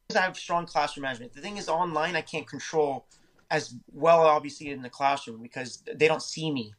as 0.09 0.15
I 0.15 0.21
have 0.21 0.37
strong 0.37 0.65
classroom 0.65 1.03
management. 1.03 1.33
The 1.33 1.41
thing 1.41 1.57
is, 1.57 1.69
online 1.69 2.15
I 2.15 2.21
can't 2.21 2.47
control 2.47 3.05
as 3.49 3.75
well, 3.91 4.21
obviously, 4.21 4.69
in 4.69 4.81
the 4.81 4.89
classroom 4.89 5.41
because 5.41 5.83
they 5.93 6.07
don't 6.07 6.23
see 6.23 6.51
me. 6.51 6.73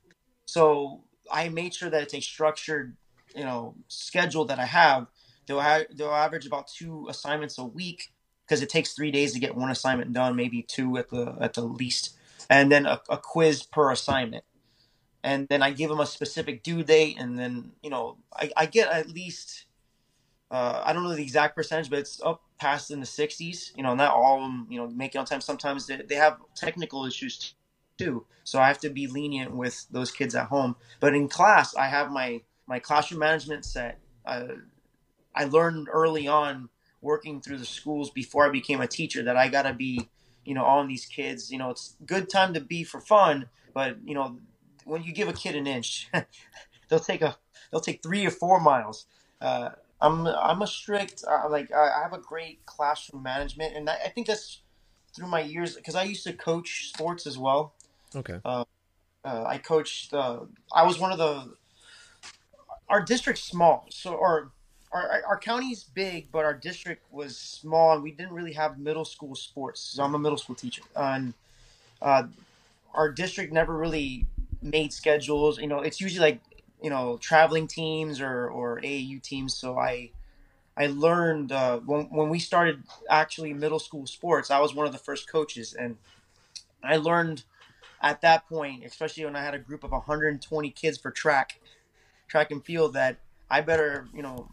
So 0.47 1.05
I 1.31 1.49
made 1.49 1.75
sure 1.75 1.91
that 1.91 2.03
it's 2.03 2.15
a 2.15 2.21
structured, 2.21 2.97
you 3.37 3.45
know, 3.45 3.75
schedule 3.89 4.45
that 4.47 4.59
I 4.59 4.67
have. 4.67 5.07
They'll 5.47 5.85
they'll 5.95 6.11
average 6.11 6.47
about 6.47 6.69
two 6.69 7.07
assignments 7.09 7.59
a 7.59 7.65
week 7.65 8.13
because 8.47 8.63
it 8.63 8.69
takes 8.69 8.93
three 8.93 9.11
days 9.11 9.33
to 9.33 9.41
get 9.41 9.57
one 9.57 9.71
assignment 9.71 10.13
done, 10.13 10.37
maybe 10.37 10.63
two 10.63 10.97
at 10.97 11.11
the 11.11 11.37
at 11.41 11.55
the 11.55 11.63
least, 11.63 12.17
and 12.49 12.71
then 12.71 12.87
a, 12.87 13.01
a 13.09 13.19
quiz 13.19 13.63
per 13.63 13.91
assignment. 13.91 14.45
And 15.25 15.47
then 15.49 15.63
I 15.63 15.71
give 15.71 15.89
them 15.89 16.01
a 16.01 16.07
specific 16.07 16.63
due 16.63 16.83
date, 16.83 17.17
and 17.19 17.39
then 17.39 17.73
you 17.83 17.91
know 17.91 18.17
I, 18.35 18.51
I 18.57 18.67
get 18.67 18.91
at 18.91 19.09
least 19.09 19.67
uh, 20.53 20.83
I 20.85 20.93
don't 20.93 21.03
know 21.03 21.15
the 21.15 21.23
exact 21.23 21.57
percentage, 21.57 21.89
but 21.89 21.99
it's 21.99 22.21
up 22.23 22.43
past 22.59 22.91
in 22.91 23.01
the 23.01 23.07
60s. 23.07 23.75
You 23.75 23.83
know, 23.83 23.95
not 23.95 24.13
all 24.13 24.37
of 24.37 24.43
them, 24.43 24.67
you 24.69 24.79
know, 24.79 24.87
make 24.87 25.15
it 25.15 25.19
on 25.19 25.25
time. 25.25 25.41
Sometimes 25.41 25.87
they, 25.87 25.97
they 25.97 26.15
have 26.15 26.37
technical 26.55 27.07
issues 27.07 27.55
too. 27.97 28.27
So 28.45 28.61
I 28.61 28.69
have 28.69 28.79
to 28.81 28.91
be 28.91 29.07
lenient 29.07 29.53
with 29.57 29.87
those 29.91 30.11
kids 30.11 30.35
at 30.35 30.49
home. 30.49 30.77
But 31.01 31.15
in 31.15 31.29
class, 31.29 31.75
I 31.75 31.87
have 31.87 32.11
my, 32.11 32.43
my 32.67 32.79
classroom 32.79 33.21
management 33.21 33.65
set. 33.65 33.99
Uh, 34.27 34.49
I 35.35 35.45
learned 35.45 35.89
early 35.91 36.29
on 36.29 36.69
working 37.01 37.41
through 37.41 37.59
the 37.59 37.65
schools 37.65 38.11
before 38.11 38.47
I 38.47 38.51
became 38.51 38.83
a 38.83 38.87
teacher 38.87 39.23
that 39.23 39.39
I 39.39 39.49
got 39.49 39.63
to 39.63 39.73
be, 39.73 40.11
you 40.45 40.53
know, 40.53 40.67
on 40.67 40.87
these 40.87 41.07
kids. 41.07 41.51
You 41.51 41.59
know, 41.59 41.71
it's 41.71 41.97
good 42.05 42.29
time 42.29 42.53
to 42.53 42.61
be 42.61 42.85
for 42.85 43.01
fun, 43.01 43.49
but, 43.73 43.97
you 44.05 44.15
know, 44.15 44.39
when 44.85 45.03
you 45.03 45.13
give 45.13 45.29
a 45.29 45.33
kid 45.33 45.55
an 45.57 45.67
inch, 45.67 46.09
they'll 46.89 46.99
take 46.99 47.23
a, 47.23 47.37
they'll 47.71 47.81
take 47.81 48.03
three 48.03 48.27
or 48.27 48.31
four 48.31 48.61
miles. 48.61 49.07
Uh, 49.41 49.71
I'm 50.01 50.27
I'm 50.27 50.63
a 50.63 50.67
strict 50.67 51.25
uh, 51.29 51.49
like 51.49 51.73
I 51.73 52.03
have 52.03 52.13
a 52.13 52.19
great 52.19 52.67
classroom 52.67 53.23
management, 53.23 53.77
and 53.77 53.89
I, 53.89 53.95
I 54.07 54.09
think 54.09 54.27
that's 54.27 54.61
through 55.15 55.29
my 55.29 55.41
years 55.41 55.77
because 55.77 55.95
I 55.95 56.03
used 56.05 56.25
to 56.25 56.33
coach 56.33 56.89
sports 56.89 57.27
as 57.27 57.39
well. 57.39 57.75
Okay. 58.15 58.41
Uh, 58.45 58.65
uh, 59.25 59.45
I 59.47 59.59
coached. 59.59 60.13
Uh, 60.13 60.41
I 60.75 60.85
was 60.85 60.99
one 60.99 61.13
of 61.13 61.19
the. 61.19 61.55
Our 62.89 63.03
district's 63.03 63.43
small, 63.43 63.87
so 63.91 64.13
or 64.13 64.51
our 64.93 65.23
our 65.27 65.39
county's 65.39 65.85
big, 65.85 66.31
but 66.33 66.45
our 66.45 66.55
district 66.55 67.05
was 67.11 67.39
small, 67.39 67.95
and 67.95 68.03
we 68.03 68.11
didn't 68.11 68.33
really 68.33 68.53
have 68.53 68.79
middle 68.79 69.05
school 69.05 69.35
sports. 69.35 69.81
So 69.81 70.03
I'm 70.03 70.15
a 70.15 70.19
middle 70.19 70.37
school 70.37 70.57
teacher, 70.57 70.83
and 70.97 71.33
uh, 72.03 72.25
our 72.95 73.11
district 73.11 73.53
never 73.53 73.77
really 73.77 74.27
made 74.63 74.93
schedules. 74.93 75.59
You 75.59 75.67
know, 75.69 75.81
it's 75.81 76.01
usually 76.01 76.21
like 76.31 76.41
you 76.83 76.91
know 76.91 77.19
traveling 77.19 77.67
teams 77.67 78.21
or 78.21 78.49
or 78.49 78.79
AAU 78.81 79.21
teams. 79.21 79.55
So 79.55 79.79
I 79.79 80.11
I 80.77 80.89
learned 80.89 81.53
uh, 81.53 81.81
when 81.81 82.07
when 82.07 82.29
we 82.31 82.39
started 82.39 82.85
actually 83.11 83.55
middle 83.55 83.81
school 83.81 84.07
sports. 84.07 84.51
I 84.51 84.61
was 84.61 84.75
one 84.75 84.87
of 84.87 84.93
the 84.93 84.99
first 84.99 85.31
coaches, 85.31 85.75
and 85.75 85.99
I 86.83 86.97
learned 86.97 87.45
at 88.03 88.21
that 88.23 88.49
point, 88.49 88.85
especially 88.85 89.25
when 89.25 89.37
I 89.37 89.43
had 89.45 89.55
a 89.55 89.59
group 89.59 89.85
of 89.85 89.93
120 89.93 90.71
kids 90.71 90.99
for 90.99 91.11
track 91.11 91.61
track 92.29 92.51
and 92.51 92.65
field, 92.65 92.95
that 92.95 93.19
I 93.51 93.61
better 93.63 94.09
you 94.15 94.23
know 94.23 94.49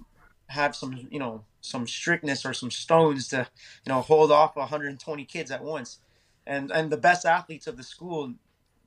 have 0.49 0.75
some 0.75 1.07
you 1.11 1.19
know 1.19 1.43
some 1.61 1.87
strictness 1.87 2.45
or 2.45 2.53
some 2.53 2.71
stones 2.71 3.29
to 3.29 3.47
you 3.85 3.93
know 3.93 4.01
hold 4.01 4.31
off 4.31 4.55
120 4.55 5.25
kids 5.25 5.51
at 5.51 5.63
once 5.63 5.99
and 6.47 6.71
and 6.71 6.91
the 6.91 6.97
best 6.97 7.25
athletes 7.25 7.67
of 7.67 7.77
the 7.77 7.83
school 7.83 8.33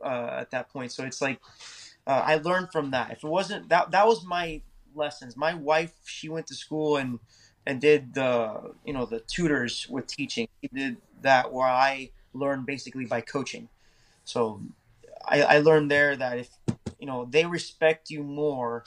uh, 0.03 0.37
at 0.41 0.51
that 0.51 0.69
point 0.71 0.93
so 0.93 1.05
it's 1.05 1.21
like 1.23 1.41
uh, 2.07 2.23
I 2.25 2.37
learned 2.37 2.73
from 2.73 2.91
that. 2.91 3.13
If 3.13 3.25
it 3.25 3.29
wasn't 3.29 3.69
that, 3.69 3.91
that 3.93 4.07
was 4.07 4.25
my 4.25 4.61
lessons. 4.95 5.37
My 5.37 5.55
wife, 5.55 5.93
she 6.05 6.29
went 6.29 6.47
to 6.49 6.55
school 6.55 6.97
and 6.97 7.21
and 7.67 7.81
did 7.81 8.15
the 8.15 8.75
you 8.85 8.93
know 8.93 9.07
the 9.07 9.21
tutors 9.21 9.87
with 9.89 10.07
teaching. 10.07 10.49
She 10.63 10.69
did 10.69 10.97
that 11.21 11.53
where 11.53 11.69
I 11.69 12.11
learned 12.35 12.67
basically 12.67 13.05
by 13.05 13.21
coaching. 13.21 13.69
So 14.25 14.63
I, 15.25 15.43
I 15.43 15.59
learned 15.59 15.91
there 15.91 16.17
that 16.17 16.39
if 16.39 16.51
you 16.99 17.07
know 17.07 17.27
they 17.31 17.47
respect 17.47 18.11
you 18.11 18.23
more 18.23 18.85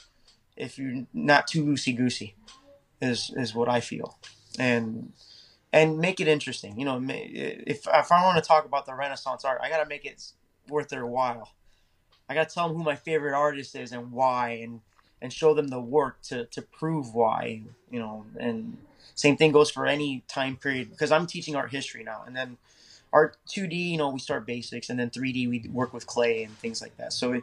if 0.56 0.78
you're 0.78 1.06
not 1.12 1.46
too 1.46 1.64
loosey 1.64 1.96
goosey, 1.96 2.34
is 3.00 3.32
is 3.36 3.54
what 3.54 3.68
I 3.68 3.80
feel, 3.80 4.18
and 4.58 5.12
and 5.72 5.98
make 5.98 6.20
it 6.20 6.28
interesting. 6.28 6.78
You 6.78 6.84
know, 6.84 7.02
if 7.08 7.86
if 7.86 8.12
I 8.12 8.24
want 8.24 8.42
to 8.42 8.46
talk 8.46 8.66
about 8.66 8.86
the 8.86 8.94
Renaissance 8.94 9.44
art, 9.44 9.60
I 9.62 9.68
got 9.70 9.82
to 9.82 9.88
make 9.88 10.04
it 10.04 10.32
worth 10.68 10.88
their 10.88 11.06
while. 11.06 11.52
I 12.28 12.34
got 12.34 12.48
to 12.48 12.54
tell 12.54 12.68
them 12.68 12.76
who 12.76 12.82
my 12.82 12.96
favorite 12.96 13.34
artist 13.34 13.74
is 13.76 13.92
and 13.92 14.12
why, 14.12 14.50
and 14.62 14.80
and 15.22 15.32
show 15.32 15.54
them 15.54 15.68
the 15.68 15.80
work 15.80 16.20
to 16.22 16.46
to 16.46 16.62
prove 16.62 17.14
why. 17.14 17.62
You 17.90 17.98
know, 17.98 18.26
and 18.38 18.78
same 19.14 19.36
thing 19.36 19.52
goes 19.52 19.70
for 19.70 19.86
any 19.86 20.22
time 20.28 20.56
period 20.56 20.90
because 20.90 21.12
I'm 21.12 21.26
teaching 21.26 21.56
art 21.56 21.70
history 21.70 22.04
now, 22.04 22.24
and 22.26 22.36
then 22.36 22.56
art 23.12 23.36
2D. 23.48 23.90
You 23.92 23.98
know, 23.98 24.10
we 24.10 24.18
start 24.18 24.46
basics, 24.46 24.90
and 24.90 24.98
then 24.98 25.10
3D 25.10 25.48
we 25.48 25.68
work 25.72 25.92
with 25.92 26.06
clay 26.06 26.42
and 26.42 26.56
things 26.58 26.82
like 26.82 26.96
that. 26.96 27.12
So 27.12 27.42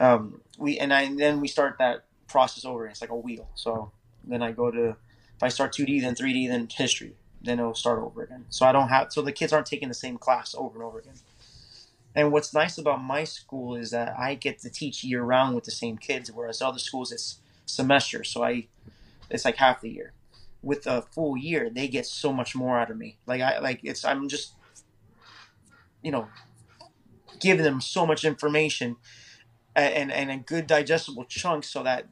um, 0.00 0.40
we 0.58 0.78
and 0.78 0.92
I 0.92 1.02
and 1.02 1.18
then 1.18 1.40
we 1.40 1.48
start 1.48 1.76
that 1.78 2.04
process 2.28 2.64
over. 2.64 2.86
It's 2.86 3.00
like 3.00 3.10
a 3.10 3.16
wheel. 3.16 3.48
So 3.54 3.90
then 4.24 4.42
I 4.42 4.52
go 4.52 4.70
to 4.70 4.96
if 5.36 5.42
I 5.42 5.48
start 5.48 5.72
2D, 5.72 6.00
then 6.00 6.14
3D, 6.14 6.48
then 6.48 6.68
history, 6.72 7.14
then 7.42 7.58
it'll 7.58 7.74
start 7.74 7.98
over 8.00 8.22
again. 8.22 8.46
So 8.50 8.66
I 8.66 8.72
don't 8.72 8.88
have 8.88 9.12
so 9.12 9.22
the 9.22 9.32
kids 9.32 9.52
aren't 9.52 9.66
taking 9.66 9.88
the 9.88 9.94
same 9.94 10.18
class 10.18 10.54
over 10.56 10.76
and 10.76 10.84
over 10.84 10.98
again. 10.98 11.14
And 12.14 12.30
what's 12.30 12.54
nice 12.54 12.78
about 12.78 13.02
my 13.02 13.24
school 13.24 13.74
is 13.74 13.90
that 13.90 14.14
I 14.18 14.34
get 14.34 14.60
to 14.60 14.70
teach 14.70 15.02
year 15.02 15.22
round 15.22 15.54
with 15.54 15.64
the 15.64 15.72
same 15.72 15.98
kids, 15.98 16.30
whereas 16.30 16.62
other 16.62 16.78
schools 16.78 17.10
it's 17.10 17.40
semester. 17.66 18.22
So 18.22 18.44
I, 18.44 18.68
it's 19.30 19.44
like 19.44 19.56
half 19.56 19.80
the 19.80 19.90
year. 19.90 20.12
With 20.62 20.86
a 20.86 21.02
full 21.02 21.36
year, 21.36 21.68
they 21.68 21.88
get 21.88 22.06
so 22.06 22.32
much 22.32 22.54
more 22.54 22.78
out 22.78 22.90
of 22.90 22.96
me. 22.96 23.18
Like 23.26 23.42
I 23.42 23.58
like 23.58 23.80
it's 23.82 24.04
I'm 24.04 24.28
just, 24.28 24.54
you 26.02 26.10
know, 26.10 26.28
giving 27.40 27.64
them 27.64 27.82
so 27.82 28.06
much 28.06 28.24
information, 28.24 28.96
and 29.76 30.10
and 30.10 30.30
a 30.30 30.38
good 30.38 30.66
digestible 30.66 31.24
chunk 31.24 31.64
so 31.64 31.82
that 31.82 32.06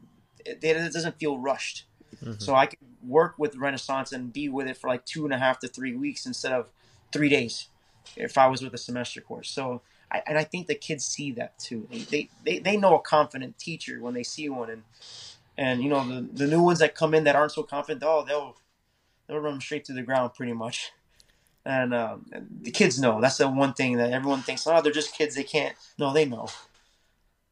it, 0.44 0.62
it 0.62 0.92
doesn't 0.92 1.18
feel 1.18 1.38
rushed. 1.38 1.86
Mm-hmm. 2.16 2.40
So 2.40 2.54
I 2.54 2.66
can 2.66 2.78
work 3.02 3.36
with 3.38 3.56
Renaissance 3.56 4.12
and 4.12 4.32
be 4.32 4.50
with 4.50 4.66
it 4.66 4.76
for 4.76 4.88
like 4.88 5.06
two 5.06 5.24
and 5.24 5.32
a 5.32 5.38
half 5.38 5.58
to 5.60 5.68
three 5.68 5.96
weeks 5.96 6.26
instead 6.26 6.52
of 6.52 6.66
three 7.10 7.30
days 7.30 7.68
if 8.16 8.36
I 8.36 8.48
was 8.48 8.62
with 8.62 8.74
a 8.74 8.78
semester 8.78 9.20
course. 9.20 9.48
So 9.48 9.80
I, 10.12 10.22
and 10.26 10.38
I 10.38 10.44
think 10.44 10.66
the 10.66 10.74
kids 10.74 11.04
see 11.04 11.32
that 11.32 11.58
too. 11.58 11.88
They, 12.10 12.28
they 12.44 12.58
they 12.58 12.76
know 12.76 12.96
a 12.96 13.00
confident 13.00 13.58
teacher 13.58 14.00
when 14.00 14.14
they 14.14 14.22
see 14.22 14.48
one, 14.48 14.70
and 14.70 14.82
and 15.56 15.82
you 15.82 15.88
know 15.88 16.06
the, 16.06 16.28
the 16.32 16.46
new 16.46 16.62
ones 16.62 16.80
that 16.80 16.94
come 16.94 17.14
in 17.14 17.24
that 17.24 17.34
aren't 17.34 17.52
so 17.52 17.62
confident, 17.62 18.02
oh 18.04 18.24
they'll 18.26 18.56
they'll 19.26 19.38
run 19.38 19.60
straight 19.60 19.84
to 19.86 19.92
the 19.92 20.02
ground 20.02 20.34
pretty 20.34 20.52
much. 20.52 20.92
And, 21.64 21.94
um, 21.94 22.26
the 22.62 22.72
kids 22.72 23.00
know 23.00 23.20
that's 23.20 23.36
the 23.36 23.48
one 23.48 23.72
thing 23.72 23.96
that 23.98 24.10
everyone 24.12 24.42
thinks. 24.42 24.66
Oh, 24.66 24.82
they're 24.82 24.92
just 24.92 25.16
kids. 25.16 25.36
They 25.36 25.44
can't. 25.44 25.76
No, 25.96 26.12
they 26.12 26.24
know. 26.24 26.48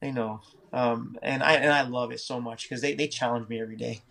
They 0.00 0.10
know. 0.10 0.40
Um, 0.72 1.16
and 1.22 1.42
I 1.42 1.54
and 1.54 1.72
I 1.72 1.82
love 1.82 2.12
it 2.12 2.20
so 2.20 2.40
much 2.40 2.64
because 2.64 2.80
they, 2.80 2.94
they 2.94 3.06
challenge 3.06 3.48
me 3.48 3.60
every 3.60 3.76
day. 3.76 4.02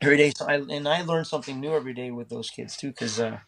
Every 0.00 0.16
day, 0.16 0.32
so 0.36 0.46
I, 0.46 0.54
and 0.56 0.88
I 0.88 1.02
learn 1.02 1.24
something 1.24 1.60
new 1.60 1.74
every 1.74 1.94
day 1.94 2.10
with 2.10 2.28
those 2.28 2.50
kids 2.50 2.76
too. 2.76 2.88
Because 2.88 3.18
uh, 3.18 3.38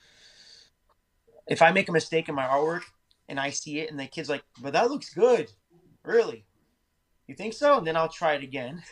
if 1.46 1.62
I 1.62 1.70
make 1.70 1.88
a 1.88 1.92
mistake 1.92 2.28
in 2.28 2.34
my 2.34 2.46
artwork 2.46 2.82
and 3.28 3.40
I 3.40 3.50
see 3.50 3.80
it, 3.80 3.90
and 3.90 3.98
the 3.98 4.06
kid's 4.06 4.28
like, 4.28 4.44
"But 4.60 4.72
that 4.72 4.90
looks 4.90 5.12
good, 5.12 5.52
really? 6.04 6.44
You 7.26 7.34
think 7.34 7.54
so?" 7.54 7.78
And 7.78 7.86
then 7.86 7.96
I'll 7.96 8.08
try 8.08 8.34
it 8.34 8.42
again, 8.42 8.82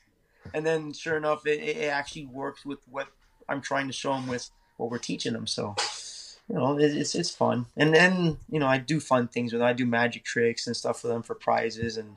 and 0.54 0.64
then 0.64 0.92
sure 0.92 1.16
enough, 1.16 1.46
it, 1.46 1.60
it 1.60 1.88
actually 1.88 2.26
works 2.26 2.64
with 2.64 2.80
what 2.88 3.08
I'm 3.48 3.60
trying 3.60 3.86
to 3.86 3.92
show 3.92 4.12
them 4.14 4.26
with 4.26 4.50
what 4.76 4.90
we're 4.90 4.98
teaching 4.98 5.32
them. 5.32 5.46
So 5.46 5.74
you 6.48 6.56
know, 6.56 6.78
it's 6.78 7.14
it's 7.14 7.34
fun. 7.34 7.66
And 7.76 7.94
then 7.94 8.38
you 8.50 8.58
know, 8.58 8.66
I 8.66 8.78
do 8.78 9.00
fun 9.00 9.28
things 9.28 9.52
with 9.52 9.60
them. 9.60 9.68
I 9.68 9.72
do 9.72 9.86
magic 9.86 10.24
tricks 10.24 10.66
and 10.66 10.76
stuff 10.76 11.00
for 11.00 11.08
them 11.08 11.22
for 11.22 11.34
prizes 11.34 11.96
and 11.96 12.16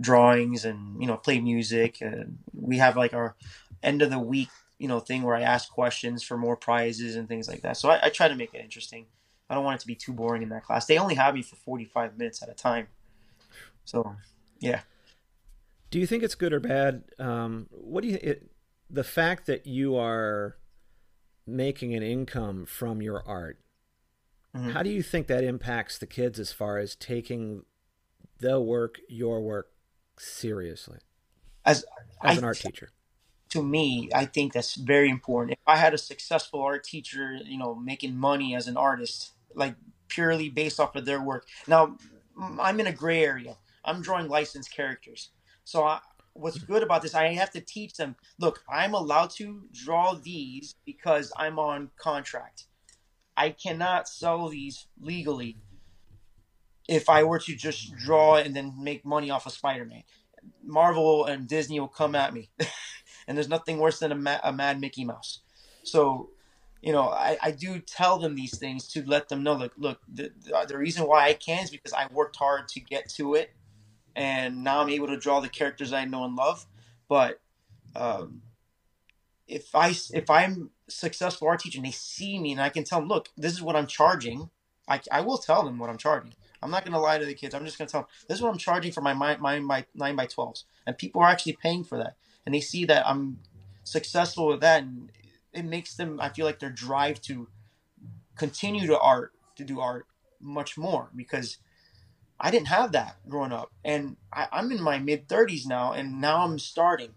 drawings 0.00 0.64
and 0.64 1.00
you 1.00 1.06
know 1.06 1.16
play 1.16 1.40
music 1.40 2.00
and 2.00 2.38
we 2.54 2.78
have 2.78 2.96
like 2.96 3.12
our 3.12 3.36
end 3.82 4.00
of 4.02 4.10
the 4.10 4.18
week 4.18 4.48
you 4.78 4.88
know 4.88 5.00
thing 5.00 5.22
where 5.22 5.36
i 5.36 5.42
ask 5.42 5.70
questions 5.70 6.22
for 6.22 6.38
more 6.38 6.56
prizes 6.56 7.16
and 7.16 7.28
things 7.28 7.48
like 7.48 7.62
that 7.62 7.76
so 7.76 7.90
I, 7.90 8.06
I, 8.06 8.08
try 8.08 8.28
to 8.28 8.34
make 8.34 8.54
it 8.54 8.62
interesting 8.62 9.06
i 9.50 9.54
don't 9.54 9.64
want 9.64 9.76
it 9.76 9.80
to 9.80 9.86
be 9.86 9.94
too 9.94 10.12
boring 10.12 10.42
in 10.42 10.48
that 10.50 10.64
class. 10.64 10.86
They 10.86 10.98
only 10.98 11.14
have 11.14 11.34
me 11.34 11.42
for 11.42 11.56
45 11.56 12.18
minutes 12.18 12.42
at 12.42 12.48
a 12.48 12.54
time. 12.54 12.88
So 13.84 14.16
yeah. 14.60 14.80
Do 15.90 15.98
you 15.98 16.06
think 16.06 16.22
it's 16.22 16.34
good 16.34 16.52
or 16.52 16.60
bad? 16.60 17.04
Um, 17.18 17.66
what 17.70 18.02
do 18.02 18.08
you 18.08 18.18
it, 18.22 18.50
the 18.88 19.04
fact 19.04 19.46
that 19.46 19.66
you 19.66 19.96
are 19.96 20.56
making 21.46 21.94
an 21.94 22.02
income 22.02 22.64
from 22.66 23.02
your 23.02 23.22
art 23.26 23.58
mm-hmm. 24.56 24.70
how 24.70 24.82
do 24.82 24.90
you 24.90 25.02
think 25.02 25.26
that 25.26 25.44
impacts 25.44 25.98
the 25.98 26.06
kids 26.06 26.38
as 26.38 26.52
far 26.52 26.78
as 26.78 26.94
taking 26.94 27.64
the 28.38 28.60
work 28.60 29.00
your 29.08 29.40
work 29.40 29.70
seriously? 30.18 30.98
As, 31.64 31.84
as 32.22 32.38
an 32.38 32.44
art 32.44 32.58
teacher? 32.58 32.90
To 33.52 33.62
me, 33.62 34.10
I 34.14 34.26
think 34.26 34.52
that's 34.52 34.74
very 34.74 35.08
important. 35.08 35.52
If 35.52 35.68
I 35.68 35.76
had 35.76 35.94
a 35.94 35.98
successful 35.98 36.60
art 36.60 36.84
teacher, 36.84 37.38
you 37.44 37.58
know, 37.58 37.74
making 37.74 38.16
money 38.16 38.54
as 38.54 38.68
an 38.68 38.76
artist, 38.76 39.32
like 39.54 39.74
purely 40.08 40.48
based 40.48 40.78
off 40.78 40.94
of 40.96 41.04
their 41.04 41.22
work. 41.22 41.46
Now, 41.66 41.96
I'm 42.60 42.80
in 42.80 42.86
a 42.86 42.92
gray 42.92 43.24
area. 43.24 43.56
I'm 43.84 44.02
drawing 44.02 44.28
licensed 44.28 44.74
characters. 44.74 45.30
So 45.64 45.84
I, 45.84 46.00
what's 46.34 46.58
mm-hmm. 46.58 46.72
good 46.72 46.82
about 46.82 47.02
this, 47.02 47.14
I 47.14 47.28
have 47.28 47.50
to 47.52 47.60
teach 47.60 47.94
them, 47.94 48.16
look, 48.38 48.62
I'm 48.68 48.94
allowed 48.94 49.30
to 49.36 49.62
draw 49.72 50.14
these 50.14 50.74
because 50.84 51.32
I'm 51.36 51.58
on 51.58 51.90
contract. 51.96 52.64
I 53.36 53.50
cannot 53.50 54.08
sell 54.08 54.48
these 54.48 54.86
legally 55.00 55.56
if 56.88 57.08
I 57.08 57.22
were 57.22 57.38
to 57.38 57.54
just 57.54 57.94
draw 57.96 58.36
and 58.36 58.54
then 58.54 58.74
make 58.78 59.04
money 59.04 59.30
off 59.30 59.46
of 59.46 59.52
Spider 59.52 59.84
Man. 59.84 60.02
Marvel 60.64 61.24
and 61.24 61.46
Disney 61.46 61.78
will 61.78 61.88
come 61.88 62.14
at 62.14 62.34
me, 62.34 62.50
and 63.26 63.36
there's 63.36 63.48
nothing 63.48 63.78
worse 63.78 63.98
than 63.98 64.12
a, 64.12 64.16
ma- 64.16 64.40
a 64.42 64.52
mad 64.52 64.80
Mickey 64.80 65.04
Mouse. 65.04 65.40
So, 65.82 66.30
you 66.80 66.92
know, 66.92 67.08
I, 67.08 67.38
I 67.42 67.50
do 67.52 67.78
tell 67.78 68.18
them 68.18 68.34
these 68.34 68.58
things 68.58 68.88
to 68.88 69.04
let 69.04 69.28
them 69.28 69.42
know, 69.42 69.54
look, 69.54 69.72
look, 69.76 70.00
the, 70.12 70.32
the 70.66 70.78
reason 70.78 71.06
why 71.06 71.26
I 71.28 71.34
can 71.34 71.64
is 71.64 71.70
because 71.70 71.92
I 71.92 72.06
worked 72.12 72.36
hard 72.36 72.68
to 72.68 72.80
get 72.80 73.08
to 73.10 73.34
it, 73.34 73.52
and 74.14 74.62
now 74.62 74.80
I'm 74.80 74.90
able 74.90 75.08
to 75.08 75.16
draw 75.16 75.40
the 75.40 75.48
characters 75.48 75.92
I 75.92 76.04
know 76.04 76.24
and 76.24 76.36
love. 76.36 76.66
But 77.08 77.40
um, 77.94 78.42
if 79.46 79.74
I 79.74 79.94
if 80.12 80.30
I'm 80.30 80.70
successful 80.88 81.48
art 81.48 81.60
teacher 81.60 81.78
and 81.78 81.86
they 81.86 81.92
see 81.92 82.38
me 82.38 82.52
and 82.52 82.60
I 82.60 82.68
can 82.68 82.84
tell 82.84 83.00
them, 83.00 83.08
look, 83.08 83.30
this 83.36 83.52
is 83.52 83.62
what 83.62 83.76
I'm 83.76 83.86
charging. 83.86 84.50
I, 84.88 85.00
I 85.10 85.20
will 85.20 85.38
tell 85.38 85.64
them 85.64 85.78
what 85.78 85.90
I'm 85.90 85.98
charging. 85.98 86.34
I'm 86.62 86.70
not 86.70 86.84
going 86.84 86.92
to 86.92 87.00
lie 87.00 87.18
to 87.18 87.24
the 87.24 87.34
kids. 87.34 87.54
I'm 87.54 87.64
just 87.64 87.78
going 87.78 87.88
to 87.88 87.92
tell 87.92 88.02
them 88.02 88.10
this 88.28 88.38
is 88.38 88.42
what 88.42 88.50
I'm 88.50 88.58
charging 88.58 88.92
for 88.92 89.00
my 89.00 89.14
my, 89.14 89.36
my, 89.36 89.58
my 89.58 89.84
nine 89.94 90.16
by 90.16 90.26
twelves, 90.26 90.64
and 90.86 90.96
people 90.98 91.22
are 91.22 91.28
actually 91.28 91.54
paying 91.54 91.84
for 91.84 91.98
that, 91.98 92.16
and 92.44 92.54
they 92.54 92.60
see 92.60 92.84
that 92.86 93.06
I'm 93.06 93.38
successful 93.84 94.46
with 94.48 94.60
that, 94.60 94.82
and 94.82 95.10
it 95.52 95.64
makes 95.64 95.94
them. 95.94 96.20
I 96.20 96.28
feel 96.28 96.46
like 96.46 96.58
their 96.58 96.70
drive 96.70 97.20
to 97.22 97.48
continue 98.36 98.86
to 98.86 98.98
art 98.98 99.32
to 99.56 99.64
do 99.64 99.80
art 99.80 100.06
much 100.40 100.76
more 100.76 101.10
because 101.14 101.58
I 102.40 102.50
didn't 102.50 102.68
have 102.68 102.92
that 102.92 103.16
growing 103.28 103.52
up, 103.52 103.70
and 103.84 104.16
I, 104.32 104.48
I'm 104.52 104.70
in 104.72 104.82
my 104.82 104.98
mid 104.98 105.28
30s 105.28 105.66
now, 105.66 105.92
and 105.92 106.20
now 106.20 106.44
I'm 106.44 106.58
starting. 106.58 107.10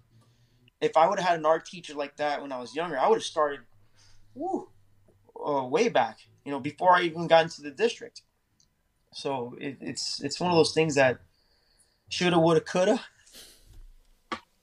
If 0.81 0.97
I 0.97 1.07
would 1.07 1.19
have 1.19 1.29
had 1.29 1.39
an 1.39 1.45
art 1.45 1.65
teacher 1.65 1.93
like 1.93 2.17
that 2.17 2.41
when 2.41 2.51
I 2.51 2.59
was 2.59 2.75
younger, 2.75 2.99
I 2.99 3.07
would 3.07 3.15
have 3.15 3.23
started, 3.23 3.61
woo, 4.35 4.69
uh, 5.43 5.63
way 5.63 5.89
back. 5.89 6.19
You 6.43 6.51
know, 6.51 6.59
before 6.59 6.95
I 6.95 7.03
even 7.03 7.27
got 7.27 7.43
into 7.43 7.61
the 7.61 7.71
district 7.71 8.21
so 9.15 9.55
it, 9.61 9.77
it's 9.79 10.21
it's 10.21 10.41
one 10.41 10.51
of 10.51 10.57
those 10.57 10.73
things 10.73 10.95
that 10.95 11.19
shoulda, 12.09 12.37
woulda, 12.37 12.59
coulda. 12.59 12.99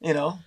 You 0.01 0.13
know. 0.13 0.39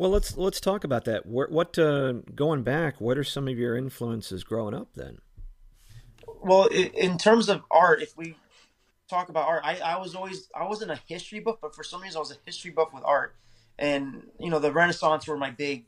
Well, 0.00 0.08
let's 0.08 0.34
let's 0.38 0.60
talk 0.60 0.84
about 0.84 1.04
that. 1.04 1.26
What, 1.26 1.52
what 1.52 1.78
uh, 1.78 2.12
going 2.34 2.62
back? 2.62 3.02
What 3.02 3.18
are 3.18 3.22
some 3.22 3.46
of 3.48 3.58
your 3.58 3.76
influences 3.76 4.44
growing 4.44 4.72
up 4.72 4.88
then? 4.94 5.18
Well, 6.42 6.68
in 6.68 7.18
terms 7.18 7.50
of 7.50 7.64
art, 7.70 8.00
if 8.00 8.16
we 8.16 8.34
talk 9.10 9.28
about 9.28 9.46
art, 9.46 9.60
I, 9.62 9.76
I 9.76 9.98
was 9.98 10.14
always 10.14 10.48
I 10.54 10.66
wasn't 10.66 10.90
a 10.90 10.98
history 11.06 11.40
buff, 11.40 11.56
but 11.60 11.74
for 11.74 11.84
some 11.84 12.00
reason 12.00 12.16
I 12.16 12.20
was 12.20 12.30
a 12.30 12.38
history 12.46 12.70
buff 12.70 12.94
with 12.94 13.04
art, 13.04 13.36
and 13.78 14.22
you 14.38 14.48
know 14.48 14.58
the 14.58 14.72
Renaissance 14.72 15.26
were 15.26 15.36
my 15.36 15.50
big 15.50 15.84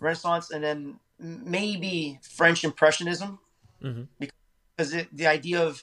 Renaissance, 0.00 0.50
and 0.50 0.62
then 0.62 1.00
maybe 1.18 2.18
French 2.20 2.62
Impressionism, 2.62 3.38
mm-hmm. 3.82 4.02
because 4.18 4.92
it, 4.92 5.08
the 5.16 5.28
idea 5.28 5.62
of 5.62 5.82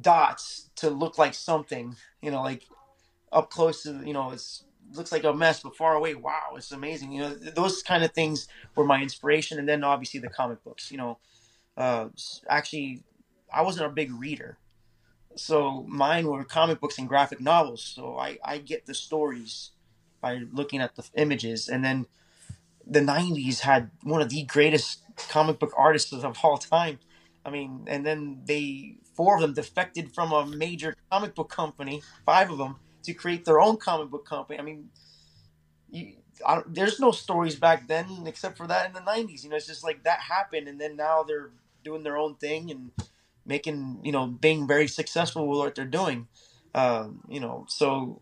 dots 0.00 0.70
to 0.74 0.90
look 0.90 1.18
like 1.18 1.34
something, 1.34 1.94
you 2.20 2.32
know, 2.32 2.42
like 2.42 2.64
up 3.30 3.48
close 3.48 3.84
to, 3.84 4.02
you 4.04 4.12
know, 4.12 4.32
it's 4.32 4.64
looks 4.96 5.12
like 5.12 5.24
a 5.24 5.32
mess, 5.32 5.60
but 5.60 5.76
far 5.76 5.94
away, 5.94 6.14
wow, 6.14 6.54
it's 6.56 6.72
amazing. 6.72 7.12
You 7.12 7.22
know, 7.22 7.34
those 7.34 7.82
kind 7.82 8.04
of 8.04 8.12
things 8.12 8.48
were 8.74 8.84
my 8.84 9.00
inspiration. 9.00 9.58
And 9.58 9.68
then 9.68 9.84
obviously 9.84 10.20
the 10.20 10.28
comic 10.28 10.62
books, 10.64 10.90
you 10.90 10.98
know, 10.98 11.18
uh, 11.76 12.08
actually, 12.48 13.02
I 13.52 13.62
wasn't 13.62 13.86
a 13.86 13.90
big 13.90 14.12
reader. 14.12 14.58
So 15.36 15.84
mine 15.88 16.26
were 16.26 16.44
comic 16.44 16.80
books 16.80 16.98
and 16.98 17.08
graphic 17.08 17.40
novels. 17.40 17.82
So 17.82 18.18
I, 18.18 18.38
I 18.44 18.58
get 18.58 18.86
the 18.86 18.94
stories 18.94 19.72
by 20.20 20.40
looking 20.52 20.80
at 20.80 20.96
the 20.96 21.04
images. 21.14 21.68
And 21.68 21.84
then 21.84 22.06
the 22.86 23.00
90s 23.00 23.60
had 23.60 23.90
one 24.02 24.22
of 24.22 24.30
the 24.30 24.44
greatest 24.44 25.02
comic 25.28 25.58
book 25.58 25.72
artists 25.76 26.12
of 26.12 26.38
all 26.42 26.56
time. 26.56 26.98
I 27.44 27.50
mean, 27.50 27.84
and 27.86 28.04
then 28.04 28.42
they 28.44 28.96
four 29.14 29.36
of 29.36 29.40
them 29.40 29.54
defected 29.54 30.14
from 30.14 30.32
a 30.32 30.44
major 30.46 30.94
comic 31.10 31.34
book 31.34 31.48
company, 31.48 32.02
five 32.24 32.50
of 32.50 32.58
them, 32.58 32.76
to 33.06 33.14
create 33.14 33.44
their 33.44 33.60
own 33.60 33.76
comic 33.78 34.10
book 34.10 34.26
company. 34.26 34.58
I 34.58 34.62
mean, 34.62 34.90
you, 35.90 36.14
I, 36.46 36.62
there's 36.66 37.00
no 37.00 37.10
stories 37.10 37.56
back 37.56 37.88
then 37.88 38.24
except 38.26 38.56
for 38.58 38.66
that 38.66 38.86
in 38.86 38.92
the 38.92 39.00
90s. 39.00 39.44
You 39.44 39.50
know, 39.50 39.56
it's 39.56 39.66
just 39.66 39.84
like 39.84 40.04
that 40.04 40.20
happened, 40.20 40.68
and 40.68 40.80
then 40.80 40.96
now 40.96 41.22
they're 41.22 41.50
doing 41.84 42.02
their 42.02 42.18
own 42.18 42.34
thing 42.36 42.70
and 42.70 42.90
making, 43.46 44.00
you 44.02 44.12
know, 44.12 44.26
being 44.26 44.66
very 44.66 44.88
successful 44.88 45.46
with 45.46 45.58
what 45.58 45.74
they're 45.74 45.84
doing. 45.84 46.28
Um, 46.74 47.22
you 47.28 47.40
know, 47.40 47.64
so 47.68 48.20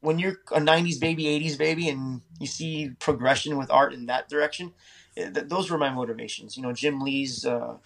when 0.00 0.18
you're 0.18 0.38
a 0.52 0.60
90s 0.60 1.00
baby, 1.00 1.24
80s 1.24 1.58
baby, 1.58 1.88
and 1.88 2.22
you 2.40 2.46
see 2.46 2.90
progression 3.00 3.58
with 3.58 3.70
art 3.70 3.92
in 3.92 4.06
that 4.06 4.28
direction, 4.28 4.72
th- 5.16 5.32
those 5.34 5.70
were 5.70 5.78
my 5.78 5.90
motivations. 5.90 6.56
You 6.56 6.62
know, 6.62 6.72
Jim 6.72 7.00
Lee's. 7.00 7.44
Uh, 7.44 7.76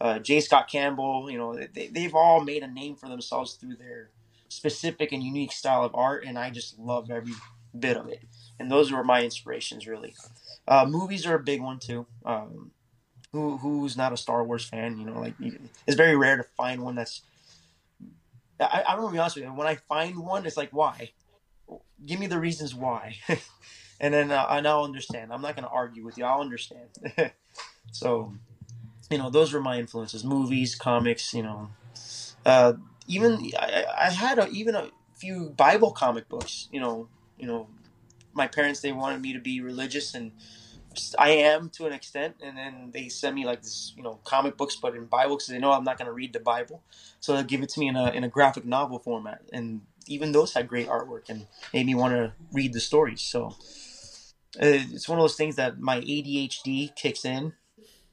uh, 0.00 0.18
J. 0.18 0.40
Scott 0.40 0.68
Campbell, 0.70 1.30
you 1.30 1.38
know, 1.38 1.56
they, 1.72 1.88
they've 1.88 2.14
all 2.14 2.42
made 2.42 2.62
a 2.62 2.66
name 2.68 2.96
for 2.96 3.08
themselves 3.08 3.54
through 3.54 3.76
their 3.76 4.10
specific 4.48 5.12
and 5.12 5.22
unique 5.22 5.52
style 5.52 5.84
of 5.84 5.94
art, 5.94 6.24
and 6.24 6.38
I 6.38 6.50
just 6.50 6.78
love 6.78 7.10
every 7.10 7.34
bit 7.78 7.96
of 7.96 8.08
it. 8.08 8.22
And 8.58 8.70
those 8.70 8.90
were 8.90 9.04
my 9.04 9.22
inspirations, 9.22 9.86
really. 9.86 10.14
Uh, 10.66 10.86
movies 10.86 11.26
are 11.26 11.34
a 11.34 11.42
big 11.42 11.60
one 11.60 11.78
too. 11.78 12.06
Um, 12.24 12.72
who 13.32 13.58
who's 13.58 13.96
not 13.96 14.12
a 14.12 14.16
Star 14.16 14.44
Wars 14.44 14.64
fan? 14.64 14.98
You 14.98 15.06
know, 15.06 15.20
like 15.20 15.34
it's 15.86 15.96
very 15.96 16.16
rare 16.16 16.36
to 16.36 16.42
find 16.42 16.82
one 16.82 16.94
that's 16.94 17.22
I, 18.60 18.84
I'm 18.88 18.98
gonna 18.98 19.12
be 19.12 19.18
honest 19.18 19.36
with 19.36 19.44
you. 19.44 19.50
When 19.50 19.66
I 19.66 19.76
find 19.76 20.18
one, 20.18 20.46
it's 20.46 20.56
like, 20.56 20.70
why? 20.70 21.10
Give 22.04 22.18
me 22.18 22.26
the 22.26 22.38
reasons 22.38 22.74
why, 22.74 23.16
and 24.00 24.14
then 24.14 24.30
uh, 24.30 24.46
and 24.50 24.66
I'll 24.66 24.84
understand. 24.84 25.32
I'm 25.32 25.42
not 25.42 25.56
gonna 25.56 25.68
argue 25.68 26.04
with 26.04 26.16
you. 26.16 26.24
I'll 26.24 26.40
understand. 26.40 26.88
so, 27.92 28.32
you 29.10 29.18
know, 29.18 29.30
those 29.30 29.52
were 29.52 29.60
my 29.60 29.78
influences: 29.78 30.24
movies, 30.24 30.74
comics. 30.74 31.34
You 31.34 31.42
know, 31.42 31.70
uh, 32.44 32.74
even 33.06 33.50
I, 33.58 33.84
I 33.98 34.10
had 34.10 34.38
a, 34.38 34.48
even 34.48 34.74
a 34.74 34.90
few 35.16 35.50
Bible 35.50 35.92
comic 35.92 36.28
books. 36.28 36.68
You 36.72 36.80
know, 36.80 37.08
you 37.38 37.46
know, 37.46 37.68
my 38.32 38.46
parents 38.46 38.80
they 38.80 38.92
wanted 38.92 39.22
me 39.22 39.32
to 39.32 39.40
be 39.40 39.60
religious 39.60 40.14
and 40.14 40.32
I 41.18 41.30
am 41.30 41.68
to 41.70 41.86
an 41.86 41.92
extent, 41.92 42.36
and 42.42 42.56
then 42.56 42.90
they 42.92 43.08
send 43.08 43.34
me 43.34 43.44
like 43.44 43.62
this, 43.62 43.92
you 43.96 44.02
know, 44.02 44.18
comic 44.24 44.56
books, 44.56 44.76
but 44.76 44.94
in 44.94 45.06
Bible 45.06 45.36
because 45.36 45.48
they 45.48 45.58
know 45.58 45.72
I'm 45.72 45.84
not 45.84 45.98
going 45.98 46.06
to 46.06 46.12
read 46.12 46.32
the 46.32 46.40
Bible, 46.40 46.82
so 47.20 47.32
they'll 47.34 47.42
give 47.42 47.62
it 47.62 47.68
to 47.70 47.80
me 47.80 47.88
in 47.88 47.96
a 47.96 48.10
in 48.10 48.24
a 48.24 48.28
graphic 48.28 48.64
novel 48.64 48.98
format, 48.98 49.42
and 49.52 49.82
even 50.06 50.32
those 50.32 50.54
had 50.54 50.68
great 50.68 50.88
artwork 50.88 51.28
and 51.28 51.46
made 51.74 51.86
me 51.86 51.94
want 51.94 52.14
to 52.14 52.32
read 52.52 52.72
the 52.72 52.80
stories. 52.80 53.20
So 53.20 53.56
uh, 54.60 54.80
it's 54.92 55.08
one 55.08 55.18
of 55.18 55.22
those 55.22 55.36
things 55.36 55.56
that 55.56 55.78
my 55.78 56.00
ADHD 56.00 56.94
kicks 56.94 57.24
in, 57.24 57.52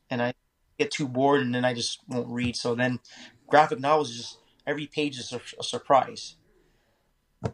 and 0.09 0.21
I 0.21 0.33
get 0.77 0.91
too 0.91 1.07
bored, 1.07 1.41
and 1.41 1.53
then 1.53 1.65
I 1.65 1.73
just 1.73 1.99
won't 2.07 2.27
read. 2.27 2.55
So 2.55 2.75
then, 2.75 2.99
graphic 3.47 3.79
novels 3.79 4.15
just 4.15 4.37
every 4.65 4.87
page 4.87 5.17
is 5.19 5.31
a, 5.31 5.41
a 5.59 5.63
surprise, 5.63 6.35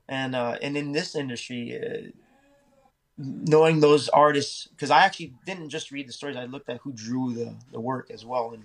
and 0.08 0.36
uh, 0.36 0.58
and 0.62 0.78
in 0.78 0.92
this 0.92 1.16
industry. 1.16 1.78
Uh, 1.78 2.12
knowing 3.22 3.82
those 3.82 4.08
artists 4.08 4.68
because 4.68 4.90
I 4.90 5.04
actually 5.04 5.34
didn't 5.46 5.72
just 5.72 5.92
read 5.92 6.08
the 6.08 6.14
stories. 6.14 6.38
I 6.38 6.46
looked 6.46 6.70
at 6.70 6.80
who 6.84 6.94
drew 6.94 7.34
the, 7.34 7.54
the 7.70 7.80
work 7.82 8.10
as 8.10 8.26
well, 8.26 8.54
and 8.54 8.64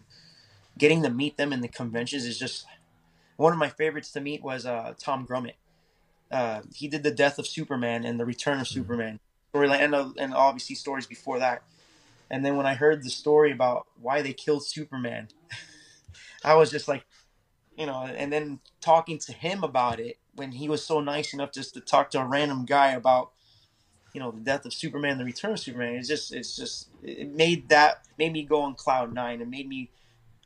getting 0.79 1.03
to 1.03 1.11
meet 1.11 1.37
them 1.37 1.53
in 1.53 1.61
the 1.61 1.67
conventions 1.67 2.25
is 2.25 2.39
just 2.39 2.65
one 3.37 3.53
of 3.53 3.59
my 3.59 3.69
favorites 3.69 4.13
to 4.13 4.21
meet 4.21 4.43
was 4.43 4.67
uh, 4.67 4.95
Tom 4.99 5.27
Grummett. 5.27 5.57
Uh, 6.31 6.63
he 6.75 6.89
did 6.89 7.03
the 7.03 7.11
death 7.11 7.39
of 7.39 7.47
Superman 7.47 8.05
and 8.05 8.19
the 8.19 8.25
return 8.25 8.61
of 8.61 8.69
Superman 8.69 9.21
storyline, 9.55 9.81
and, 9.81 9.95
uh, 9.95 10.11
and 10.19 10.35
obviously 10.35 10.75
stories 10.75 11.07
before 11.07 11.39
that. 11.39 11.63
And 12.31 12.45
then 12.45 12.57
when 12.57 12.67
I 12.67 12.75
heard 12.75 13.03
the 13.03 13.11
story 13.11 13.53
about 13.53 13.87
why 14.01 14.23
they 14.23 14.33
killed 14.33 14.65
Superman, 14.65 15.29
I 16.45 16.55
was 16.55 16.71
just 16.71 16.89
like, 16.89 17.05
you 17.77 17.87
know, 17.87 18.03
and 18.03 18.33
then 18.33 18.61
talking 18.81 19.19
to 19.19 19.33
him 19.33 19.65
about 19.65 20.01
it 20.01 20.19
when 20.35 20.53
he 20.53 20.69
was 20.69 20.85
so 20.85 21.01
nice 21.01 21.33
enough 21.33 21.53
just 21.53 21.75
to 21.75 21.81
talk 21.81 22.11
to 22.11 22.21
a 22.21 22.27
random 22.27 22.65
guy 22.65 22.93
about 22.93 23.31
you 24.13 24.21
know 24.21 24.31
the 24.31 24.41
death 24.41 24.65
of 24.65 24.73
Superman, 24.73 25.19
the 25.19 25.25
return 25.25 25.53
of 25.53 25.61
Superman. 25.61 25.95
It's 25.95 26.09
just 26.09 26.33
it's 26.33 26.57
just 26.57 26.89
it 27.03 27.31
made 27.33 27.69
that 27.69 28.03
made 28.19 28.33
me 28.33 28.45
go 28.45 28.63
on 28.63 28.75
cloud 28.75 29.13
nine. 29.13 29.41
It 29.41 29.49
made 29.49 29.69
me 29.69 29.91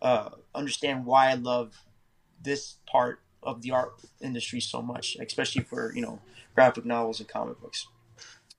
uh, 0.00 0.30
understand 0.54 1.04
why 1.04 1.30
I 1.30 1.34
love 1.34 1.74
this 2.42 2.76
part 2.90 3.20
of 3.42 3.62
the 3.62 3.72
art 3.72 3.92
industry 4.20 4.60
so 4.60 4.80
much, 4.80 5.16
especially 5.20 5.62
for 5.62 5.92
you 5.94 6.00
know 6.00 6.20
graphic 6.54 6.86
novels 6.86 7.20
and 7.20 7.28
comic 7.28 7.60
books. 7.60 7.86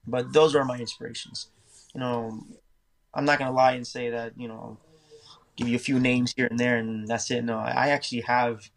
But 0.05 0.31
those 0.31 0.55
are 0.55 0.63
my 0.63 0.77
inspirations. 0.77 1.47
You 1.93 2.01
know, 2.01 2.43
I'm 3.13 3.25
not 3.25 3.39
gonna 3.39 3.51
lie 3.51 3.73
and 3.73 3.87
say 3.87 4.11
that 4.11 4.33
you 4.37 4.47
know 4.47 4.77
give 5.59 5.67
you 5.67 5.75
a 5.75 5.79
few 5.79 5.99
names 5.99 6.33
here 6.35 6.47
and 6.49 6.59
there 6.59 6.77
and 6.77 7.07
that's 7.07 7.29
it. 7.29 7.43
No, 7.43 7.57
I 7.57 7.89
actually 7.89 8.21
have 8.21 8.69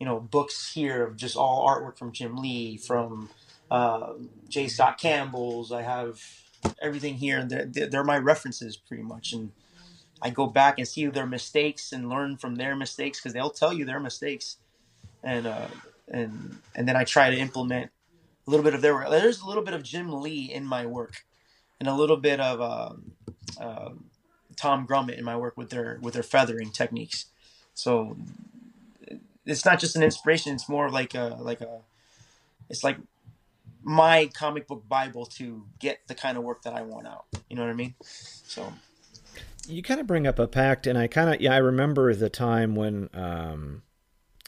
you 0.00 0.06
know 0.06 0.20
books 0.20 0.72
here 0.72 1.04
of 1.04 1.16
just 1.16 1.36
all 1.36 1.66
artwork 1.66 1.96
from 1.96 2.12
Jim 2.12 2.36
Lee 2.36 2.76
from 2.76 3.30
uh, 3.70 4.14
J. 4.48 4.68
Scott 4.68 4.98
Campbell's. 4.98 5.72
I 5.72 5.82
have 5.82 6.20
everything 6.82 7.14
here, 7.14 7.38
and 7.38 7.50
they're, 7.50 7.86
they're 7.86 8.04
my 8.04 8.18
references 8.18 8.76
pretty 8.76 9.02
much. 9.02 9.32
And 9.32 9.52
I 10.20 10.30
go 10.30 10.46
back 10.46 10.78
and 10.78 10.86
see 10.86 11.06
their 11.06 11.26
mistakes 11.26 11.92
and 11.92 12.08
learn 12.08 12.36
from 12.36 12.56
their 12.56 12.74
mistakes 12.74 13.20
because 13.20 13.32
they'll 13.32 13.50
tell 13.50 13.72
you 13.72 13.84
their 13.84 14.00
mistakes, 14.00 14.56
and 15.22 15.46
uh, 15.46 15.68
and 16.08 16.58
and 16.74 16.88
then 16.88 16.96
I 16.96 17.04
try 17.04 17.30
to 17.30 17.36
implement 17.36 17.90
a 18.46 18.50
little 18.50 18.64
bit 18.64 18.74
of 18.74 18.82
their. 18.82 19.06
There's 19.08 19.40
a 19.40 19.46
little 19.46 19.62
bit 19.62 19.74
of 19.74 19.84
Jim 19.84 20.12
Lee 20.20 20.50
in 20.52 20.64
my 20.64 20.84
work, 20.84 21.24
and 21.78 21.88
a 21.88 21.94
little 21.94 22.16
bit 22.16 22.40
of 22.40 22.60
uh, 22.60 22.94
Tom 24.56 24.86
Grummett 24.86 25.18
in 25.18 25.24
my 25.24 25.36
work 25.36 25.56
with 25.56 25.70
their 25.70 25.98
with 26.00 26.14
their 26.14 26.22
feathering 26.22 26.70
techniques. 26.70 27.26
So 27.74 28.16
it's 29.46 29.64
not 29.64 29.80
just 29.80 29.96
an 29.96 30.02
inspiration; 30.02 30.54
it's 30.54 30.68
more 30.68 30.90
like 30.90 31.14
a 31.14 31.36
like 31.40 31.60
a. 31.60 31.80
It's 32.70 32.82
like 32.82 32.96
my 33.82 34.30
comic 34.32 34.66
book 34.66 34.88
bible 34.88 35.26
to 35.26 35.66
get 35.78 36.00
the 36.06 36.14
kind 36.14 36.38
of 36.38 36.44
work 36.44 36.62
that 36.62 36.72
I 36.72 36.82
want 36.82 37.06
out. 37.06 37.26
You 37.48 37.56
know 37.56 37.62
what 37.62 37.70
I 37.70 37.74
mean? 37.74 37.94
So 38.02 38.72
you 39.68 39.82
kind 39.82 40.00
of 40.00 40.06
bring 40.06 40.26
up 40.26 40.38
a 40.38 40.46
pact, 40.46 40.86
and 40.86 40.98
I 40.98 41.06
kind 41.06 41.34
of 41.34 41.40
yeah, 41.40 41.54
I 41.54 41.58
remember 41.58 42.14
the 42.14 42.30
time 42.30 42.74
when 42.74 43.10
um, 43.12 43.82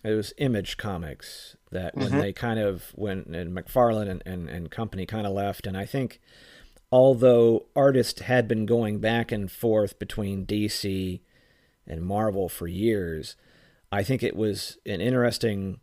it 0.05 0.13
was 0.13 0.33
Image 0.39 0.77
Comics 0.77 1.57
that 1.71 1.97
when 1.97 2.09
mm-hmm. 2.09 2.21
they 2.21 2.33
kind 2.33 2.59
of 2.59 2.93
when 2.95 3.35
and 3.35 3.57
McFarlane 3.57 4.09
and, 4.09 4.23
and, 4.27 4.49
and 4.49 4.71
company 4.71 5.07
kind 5.07 5.27
of 5.27 5.33
left, 5.33 5.67
and 5.67 5.77
I 5.77 5.85
think 5.85 6.21
although 6.91 7.67
artists 7.75 8.21
had 8.23 8.47
been 8.47 8.67
going 8.67 8.99
back 8.99 9.33
and 9.33 9.51
forth 9.51 9.99
between 9.99 10.47
DC 10.47 11.21
and 11.87 12.03
Marvel 12.03 12.49
for 12.49 12.67
years, 12.67 13.37
I 13.91 14.03
think 14.03 14.23
it 14.23 14.37
was 14.37 14.79
an 14.87 15.01
interesting. 15.01 15.81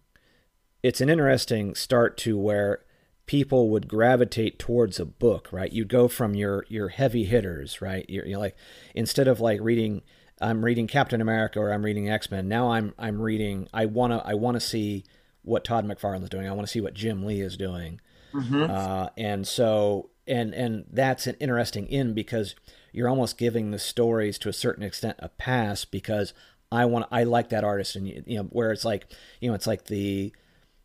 It's 0.81 0.99
an 0.99 1.09
interesting 1.09 1.75
start 1.75 2.17
to 2.19 2.37
where 2.37 2.83
people 3.25 3.69
would 3.69 3.87
gravitate 3.87 4.59
towards 4.59 4.99
a 4.99 5.05
book, 5.05 5.47
right? 5.51 5.71
You 5.71 5.85
go 5.85 6.07
from 6.07 6.35
your 6.35 6.65
your 6.67 6.89
heavy 6.89 7.23
hitters, 7.23 7.81
right? 7.81 8.05
You're, 8.09 8.25
you're 8.25 8.39
like 8.39 8.55
instead 8.93 9.27
of 9.27 9.39
like 9.39 9.61
reading 9.61 10.01
I'm 10.41 10.65
reading 10.65 10.87
Captain 10.87 11.21
America 11.21 11.59
or 11.59 11.71
I'm 11.71 11.85
reading 11.85 12.09
X-Men. 12.09 12.47
Now 12.47 12.71
I'm 12.71 12.93
I'm 12.99 13.21
reading 13.21 13.69
I 13.73 13.85
want 13.85 14.11
to 14.11 14.21
I 14.27 14.33
want 14.33 14.55
to 14.55 14.61
see 14.61 15.05
what 15.43 15.63
Todd 15.63 15.85
McFarlane 15.85 16.23
is 16.23 16.29
doing. 16.29 16.47
I 16.47 16.51
want 16.51 16.67
to 16.67 16.71
see 16.71 16.81
what 16.81 16.93
Jim 16.93 17.25
Lee 17.25 17.41
is 17.41 17.57
doing. 17.57 17.99
Mm-hmm. 18.33 18.63
Uh, 18.69 19.09
and 19.17 19.47
so 19.47 20.09
and 20.27 20.53
and 20.53 20.85
that's 20.91 21.27
an 21.27 21.35
interesting 21.39 21.87
in 21.87 22.13
because 22.13 22.55
you're 22.91 23.09
almost 23.09 23.37
giving 23.37 23.71
the 23.71 23.79
stories 23.79 24.37
to 24.39 24.49
a 24.49 24.53
certain 24.53 24.83
extent 24.83 25.17
a 25.19 25.29
pass 25.29 25.85
because 25.85 26.33
I 26.71 26.85
want 26.85 27.07
I 27.11 27.23
like 27.23 27.49
that 27.49 27.63
artist 27.63 27.95
and 27.95 28.07
you 28.07 28.37
know 28.37 28.43
where 28.43 28.71
it's 28.71 28.85
like 28.85 29.07
you 29.39 29.49
know 29.49 29.55
it's 29.55 29.67
like 29.67 29.85
the 29.85 30.33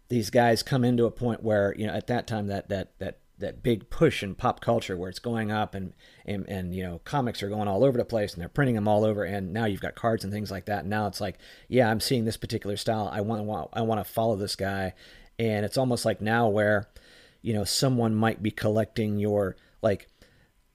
these 0.08 0.30
guys 0.30 0.62
come 0.62 0.84
into 0.84 1.04
a 1.04 1.10
point 1.10 1.42
where 1.42 1.74
you 1.76 1.86
know 1.86 1.92
at 1.92 2.06
that 2.08 2.26
time 2.26 2.46
that 2.48 2.68
that 2.68 2.98
that 2.98 3.18
that 3.38 3.62
big 3.62 3.88
push 3.88 4.22
in 4.22 4.34
pop 4.34 4.60
culture 4.60 4.96
where 4.96 5.08
it's 5.08 5.18
going 5.18 5.50
up 5.50 5.74
and, 5.74 5.92
and 6.26 6.46
and 6.48 6.74
you 6.74 6.82
know 6.82 7.00
comics 7.04 7.42
are 7.42 7.48
going 7.48 7.68
all 7.68 7.84
over 7.84 7.96
the 7.96 8.04
place 8.04 8.32
and 8.32 8.40
they're 8.40 8.48
printing 8.48 8.74
them 8.74 8.88
all 8.88 9.04
over 9.04 9.22
and 9.24 9.52
now 9.52 9.64
you've 9.64 9.80
got 9.80 9.94
cards 9.94 10.24
and 10.24 10.32
things 10.32 10.50
like 10.50 10.64
that. 10.66 10.80
And 10.80 10.90
now 10.90 11.06
it's 11.06 11.20
like 11.20 11.38
yeah 11.68 11.90
I'm 11.90 12.00
seeing 12.00 12.24
this 12.24 12.36
particular 12.36 12.76
style. 12.76 13.08
I 13.12 13.20
want 13.20 13.70
I 13.72 13.82
want 13.82 14.04
to 14.04 14.12
follow 14.12 14.36
this 14.36 14.56
guy. 14.56 14.94
And 15.38 15.64
it's 15.64 15.78
almost 15.78 16.04
like 16.04 16.20
now 16.20 16.48
where 16.48 16.88
you 17.42 17.52
know 17.52 17.64
someone 17.64 18.14
might 18.14 18.42
be 18.42 18.50
collecting 18.50 19.18
your 19.18 19.56
like 19.82 20.08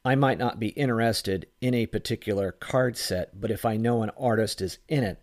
I 0.06 0.16
might 0.16 0.38
not 0.38 0.60
be 0.60 0.70
interested 0.70 1.48
in 1.62 1.74
a 1.74 1.86
particular 1.86 2.52
card 2.52 2.98
set 2.98 3.40
but 3.40 3.52
if 3.52 3.66
I 3.66 3.78
know 3.78 4.04
an 4.04 4.12
artist 4.18 4.62
is 4.62 4.80
in 4.88 5.04
it 5.04 5.22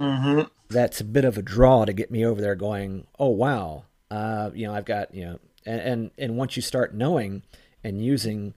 mm-hmm 0.00 0.42
that's 0.68 1.00
a 1.00 1.04
bit 1.04 1.24
of 1.24 1.38
a 1.38 1.42
draw 1.42 1.84
to 1.84 1.92
get 1.92 2.10
me 2.10 2.24
over 2.24 2.40
there 2.40 2.54
going, 2.54 3.06
oh 3.18 3.28
wow, 3.28 3.84
uh, 4.10 4.50
you 4.54 4.66
know, 4.66 4.74
I've 4.74 4.84
got 4.84 5.14
you 5.14 5.24
know, 5.24 5.38
and, 5.64 5.80
and 5.80 6.10
and 6.18 6.36
once 6.36 6.56
you 6.56 6.62
start 6.62 6.94
knowing 6.94 7.42
and 7.84 8.04
using 8.04 8.54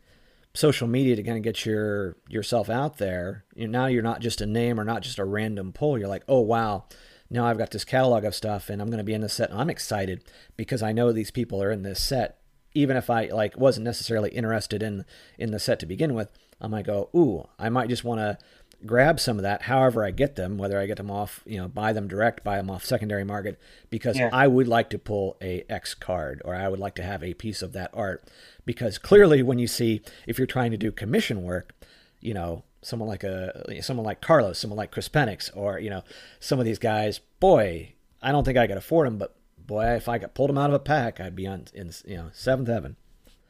social 0.54 0.88
media 0.88 1.16
to 1.16 1.24
kind 1.24 1.38
of 1.38 1.44
get 1.44 1.66
your 1.66 2.16
yourself 2.28 2.70
out 2.70 2.98
there, 2.98 3.46
you 3.56 3.68
know, 3.68 3.80
now 3.80 3.86
you're 3.88 4.04
not 4.04 4.22
just 4.22 4.42
a 4.42 4.46
name 4.46 4.80
or 4.80 4.84
not 4.84 5.02
just 5.02 5.20
a 5.20 5.26
random 5.26 5.72
pull. 5.72 5.98
You're 5.98 6.08
like, 6.08 6.24
oh 6.28 6.42
wow, 6.42 6.86
now 7.30 7.46
I've 7.46 7.58
got 7.58 7.72
this 7.72 7.86
catalog 7.86 8.24
of 8.24 8.36
stuff 8.36 8.70
and 8.70 8.82
I'm 8.82 8.90
going 8.90 9.00
to 9.00 9.04
be 9.04 9.14
in 9.14 9.22
the 9.22 9.30
set. 9.30 9.52
And 9.52 9.60
I'm 9.60 9.70
excited 9.70 10.24
because 10.58 10.82
I 10.82 10.92
know 10.92 11.12
these 11.12 11.32
people 11.32 11.62
are 11.62 11.72
in 11.72 11.84
this 11.84 12.02
set. 12.02 12.38
Even 12.74 12.98
if 12.98 13.10
I 13.10 13.26
like 13.28 13.58
wasn't 13.58 13.86
necessarily 13.86 14.30
interested 14.30 14.84
in 14.84 15.06
in 15.38 15.52
the 15.52 15.60
set 15.60 15.80
to 15.80 15.86
begin 15.86 16.14
with, 16.14 16.32
I 16.62 16.68
might 16.68 16.86
go, 16.86 17.10
ooh, 17.16 17.48
I 17.58 17.70
might 17.70 17.90
just 17.90 18.04
want 18.04 18.20
to 18.20 18.38
grab 18.86 19.20
some 19.20 19.38
of 19.38 19.44
that 19.44 19.64
however 19.64 20.06
I 20.06 20.12
get 20.12 20.36
them, 20.36 20.58
whether 20.58 20.80
I 20.80 20.86
get 20.86 20.98
them 20.98 21.12
off, 21.12 21.42
you 21.46 21.58
know, 21.58 21.68
buy 21.68 21.94
them 21.94 22.08
direct, 22.08 22.44
buy 22.44 22.58
them 22.58 22.70
off 22.70 22.86
secondary 22.86 23.24
market, 23.24 23.60
because 23.90 24.18
yeah. 24.18 24.30
I 24.32 24.48
would 24.48 24.68
like 24.68 24.90
to 24.92 25.00
pull 25.00 25.38
a 25.42 25.66
X 25.70 25.94
card 25.94 26.42
or 26.46 26.56
I 26.56 26.70
would 26.70 26.80
like 26.80 26.96
to 26.96 27.04
have 27.04 27.24
a 27.24 27.34
piece 27.34 27.62
of 27.62 27.74
that 27.74 27.90
art. 27.94 28.24
Because 28.66 28.98
clearly 28.98 29.42
when 29.42 29.60
you 29.60 29.68
see 29.68 30.02
if 30.28 30.38
you're 30.38 30.48
trying 30.48 30.72
to 30.72 30.78
do 30.78 30.92
commission 30.92 31.44
work, 31.44 31.74
you 32.22 32.34
know, 32.34 32.64
someone 32.82 33.10
like 33.10 33.24
a 33.24 33.82
someone 33.82 34.06
like 34.06 34.22
Carlos, 34.22 34.60
someone 34.60 34.78
like 34.78 34.92
Chris 34.92 35.10
Penix, 35.10 35.50
or, 35.56 35.80
you 35.80 35.90
know, 35.90 36.04
some 36.40 36.60
of 36.60 36.66
these 36.66 36.80
guys, 36.80 37.20
boy, 37.40 37.94
I 38.22 38.32
don't 38.32 38.44
think 38.44 38.58
I 38.58 38.68
could 38.68 38.78
afford 38.78 39.08
them, 39.08 39.18
but 39.18 39.36
boy, 39.58 39.86
if 39.96 40.10
I 40.10 40.18
pulled 40.20 40.50
them 40.50 40.58
out 40.58 40.70
of 40.70 40.74
a 40.74 40.80
pack, 40.80 41.20
I'd 41.20 41.36
be 41.36 41.48
on 41.48 41.66
in 41.74 41.92
you 42.06 42.18
know, 42.18 42.30
seventh 42.34 42.68
heaven. 42.68 42.96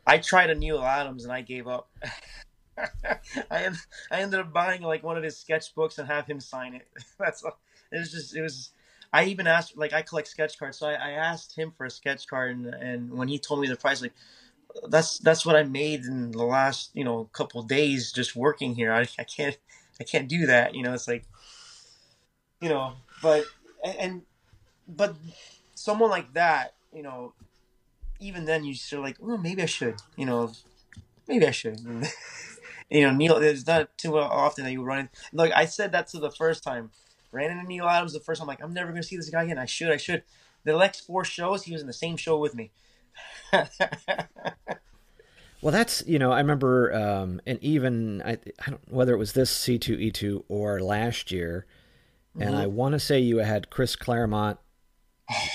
I 0.05 0.17
tried 0.17 0.49
a 0.49 0.55
Neal 0.55 0.81
Adams 0.81 1.23
and 1.23 1.31
I 1.31 1.41
gave 1.41 1.67
up. 1.67 1.89
I 3.51 3.69
I 4.11 4.21
ended 4.21 4.39
up 4.39 4.53
buying 4.53 4.81
like 4.81 5.03
one 5.03 5.17
of 5.17 5.23
his 5.23 5.35
sketchbooks 5.35 5.97
and 5.97 6.07
have 6.07 6.25
him 6.27 6.39
sign 6.39 6.73
it. 6.75 6.87
That's 7.19 7.43
all. 7.43 7.59
it 7.91 7.99
was 7.99 8.11
just 8.11 8.35
it 8.35 8.41
was. 8.41 8.71
I 9.11 9.25
even 9.25 9.47
asked 9.47 9.77
like 9.77 9.93
I 9.93 10.01
collect 10.01 10.27
sketch 10.27 10.57
cards, 10.59 10.77
so 10.77 10.87
I, 10.87 10.93
I 10.93 11.11
asked 11.11 11.55
him 11.55 11.73
for 11.75 11.85
a 11.85 11.91
sketch 11.91 12.27
card, 12.27 12.51
and, 12.51 12.67
and 12.67 13.11
when 13.11 13.27
he 13.27 13.39
told 13.39 13.61
me 13.61 13.67
the 13.67 13.75
price, 13.75 14.01
like 14.01 14.13
that's 14.89 15.19
that's 15.19 15.45
what 15.45 15.55
I 15.55 15.63
made 15.63 16.05
in 16.05 16.31
the 16.31 16.43
last 16.43 16.91
you 16.93 17.03
know 17.03 17.29
couple 17.33 17.61
days 17.63 18.11
just 18.11 18.35
working 18.35 18.75
here. 18.75 18.91
I, 18.91 19.07
I 19.17 19.23
can't 19.23 19.57
I 19.99 20.03
can't 20.03 20.27
do 20.27 20.45
that. 20.45 20.75
You 20.75 20.83
know, 20.83 20.93
it's 20.93 21.07
like 21.07 21.25
you 22.61 22.69
know, 22.69 22.93
but 23.21 23.45
and 23.83 24.23
but 24.87 25.15
someone 25.75 26.09
like 26.09 26.33
that, 26.33 26.75
you 26.93 27.03
know, 27.03 27.33
even 28.19 28.45
then 28.45 28.63
you 28.63 28.73
still 28.75 29.01
like, 29.01 29.17
oh, 29.21 29.37
maybe 29.37 29.61
I 29.61 29.67
should, 29.67 29.95
you 30.15 30.25
know, 30.25 30.51
maybe 31.27 31.47
I 31.47 31.51
should. 31.51 31.79
you 32.89 33.01
know, 33.01 33.11
Neal, 33.13 33.37
it's 33.37 33.65
not 33.65 33.97
too 33.97 34.17
often 34.17 34.65
that 34.65 34.71
you 34.71 34.83
run. 34.83 35.09
Like 35.31 35.51
I 35.55 35.65
said 35.65 35.91
that 35.93 36.07
to 36.09 36.19
the 36.19 36.31
first 36.31 36.63
time, 36.63 36.91
ran 37.31 37.51
into 37.51 37.67
Neal 37.67 37.85
Adams 37.85 38.13
the 38.13 38.19
first 38.19 38.39
time. 38.39 38.47
like 38.47 38.63
I'm 38.63 38.73
never 38.73 38.91
gonna 38.91 39.03
see 39.03 39.17
this 39.17 39.29
guy 39.29 39.43
again. 39.43 39.57
I 39.57 39.65
should, 39.65 39.91
I 39.91 39.97
should. 39.97 40.23
The 40.65 40.77
next 40.77 41.01
four 41.01 41.23
shows, 41.23 41.63
he 41.63 41.71
was 41.71 41.81
in 41.81 41.87
the 41.87 41.93
same 41.93 42.17
show 42.17 42.37
with 42.37 42.53
me. 42.53 42.71
well, 45.61 45.71
that's 45.71 46.03
you 46.05 46.19
know 46.19 46.31
I 46.31 46.39
remember, 46.39 46.93
um, 46.93 47.41
and 47.45 47.61
even 47.61 48.21
I, 48.21 48.37
I 48.65 48.69
don't 48.69 48.81
whether 48.89 49.13
it 49.13 49.17
was 49.17 49.33
this 49.33 49.49
C 49.49 49.77
two 49.77 49.95
E 49.95 50.11
two 50.11 50.45
or 50.47 50.79
last 50.81 51.31
year, 51.31 51.65
and 52.35 52.51
mm-hmm. 52.51 52.61
I 52.61 52.67
want 52.67 52.93
to 52.93 52.99
say 52.99 53.19
you 53.19 53.37
had 53.37 53.69
Chris 53.69 53.95
Claremont, 53.95 54.59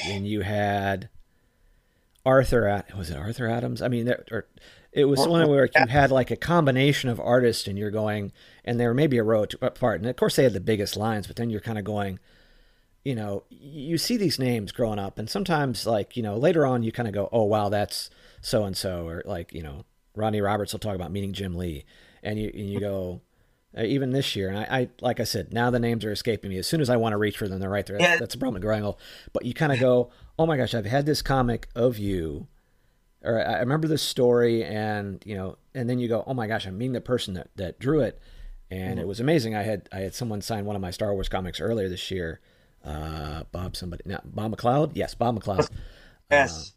and 0.07 0.27
you 0.27 0.43
had 0.43 1.09
Arthur. 2.27 2.85
Was 2.97 3.11
it 3.11 3.17
Arthur 3.17 3.49
Adams? 3.49 3.83
I 3.83 3.89
mean, 3.89 4.07
there, 4.07 4.25
or 4.31 4.47
it 4.93 5.07
was 5.07 5.27
one 5.27 5.49
where 5.49 5.69
you 5.75 5.87
had 5.89 6.11
like 6.11 6.31
a 6.31 6.37
combination 6.37 7.11
of 7.11 7.19
artists, 7.21 7.67
and 7.67 7.79
you're 7.79 7.91
going, 7.91 8.33
and 8.65 8.79
they 8.79 8.87
were 8.87 8.95
maybe 8.95 9.19
a 9.19 9.25
row 9.25 9.45
apart, 9.61 10.01
and 10.01 10.09
of 10.09 10.17
course 10.17 10.37
they 10.37 10.45
had 10.45 10.53
the 10.53 10.61
biggest 10.61 10.97
lines, 10.97 11.27
but 11.27 11.37
then 11.37 11.51
you're 11.51 11.61
kind 11.61 11.79
of 11.79 11.85
going, 11.85 12.21
you 13.05 13.15
know, 13.15 13.45
you 13.51 13.99
see 13.99 14.17
these 14.17 14.39
names 14.39 14.73
growing 14.73 14.99
up, 14.99 15.19
and 15.19 15.29
sometimes 15.29 15.87
like 15.87 16.17
you 16.17 16.23
know 16.23 16.37
later 16.37 16.67
on 16.67 16.83
you 16.83 16.93
kind 16.93 17.09
of 17.09 17.15
go, 17.15 17.29
oh 17.33 17.45
wow, 17.45 17.69
that's 17.69 18.11
so 18.41 18.65
and 18.65 18.77
so, 18.77 19.07
or 19.07 19.23
like 19.25 19.53
you 19.53 19.63
know 19.63 19.85
Ronnie 20.15 20.41
Roberts 20.41 20.73
will 20.73 20.81
talk 20.81 20.95
about 20.95 21.13
meeting 21.13 21.33
Jim 21.33 21.55
Lee, 21.55 21.85
and 22.23 22.39
you 22.39 22.51
and 22.53 22.71
you 22.71 22.81
go. 22.81 23.21
Uh, 23.77 23.83
even 23.83 24.13
this 24.13 24.37
year, 24.37 24.51
and 24.51 24.59
I, 24.59 24.63
I, 24.71 24.89
like 25.01 25.19
I 25.19 25.25
said, 25.25 25.53
now 25.53 25.69
the 25.69 25.81
names 25.81 26.05
are 26.05 26.13
escaping 26.13 26.49
me. 26.49 26.59
As 26.59 26.67
soon 26.69 26.81
as 26.81 26.89
I 26.89 26.97
want 26.97 27.13
to 27.13 27.17
reach 27.17 27.37
for 27.37 27.49
them, 27.49 27.59
they're 27.59 27.69
right 27.69 27.85
there. 27.85 28.01
Yeah. 28.01 28.19
That's 28.19 28.37
a 28.37 28.39
problem 28.39 28.63
growing 28.63 28.85
old. 28.85 29.01
But 29.33 29.47
you 29.47 29.53
kind 29.53 29.73
of 29.73 29.81
go, 29.81 30.13
oh 30.39 30.47
my 30.47 30.57
gosh, 30.57 30.75
I've 30.75 30.87
had 30.87 31.07
this 31.07 31.23
comic 31.23 31.67
of 31.75 31.99
you 31.99 32.47
or 33.25 33.45
I 33.45 33.61
remember 33.61 33.89
this 33.89 34.03
story, 34.03 34.63
and 34.63 35.23
you 35.25 35.35
know, 35.35 35.57
and 35.75 35.89
then 35.89 35.99
you 35.99 36.09
go, 36.09 36.23
oh 36.27 36.35
my 36.35 36.47
gosh, 36.47 36.67
I'm 36.67 36.77
meeting 36.77 36.93
the 36.93 37.01
person 37.01 37.35
that, 37.35 37.49
that 37.57 37.79
drew 37.79 38.01
it, 38.01 38.21
and 38.71 38.93
mm-hmm. 38.93 39.01
it 39.01 39.09
was 39.09 39.19
amazing. 39.19 39.55
I 39.55 39.63
had 39.63 39.89
I 39.91 40.01
had 40.01 40.15
someone 40.15 40.43
sign 40.43 40.67
one 40.67 40.77
of 40.77 40.83
my 40.83 40.91
Star 40.91 41.13
Wars 41.15 41.29
comics 41.29 41.61
earlier 41.61 41.89
this 41.89 42.11
year, 42.11 42.41
uh, 42.85 43.45
Bob 43.53 43.76
somebody, 43.76 44.03
not 44.07 44.35
Bob 44.35 44.57
McLeod, 44.57 44.93
yes, 44.95 45.14
Bob 45.14 45.41
McLeod, 45.41 45.68
yes. 46.30 46.72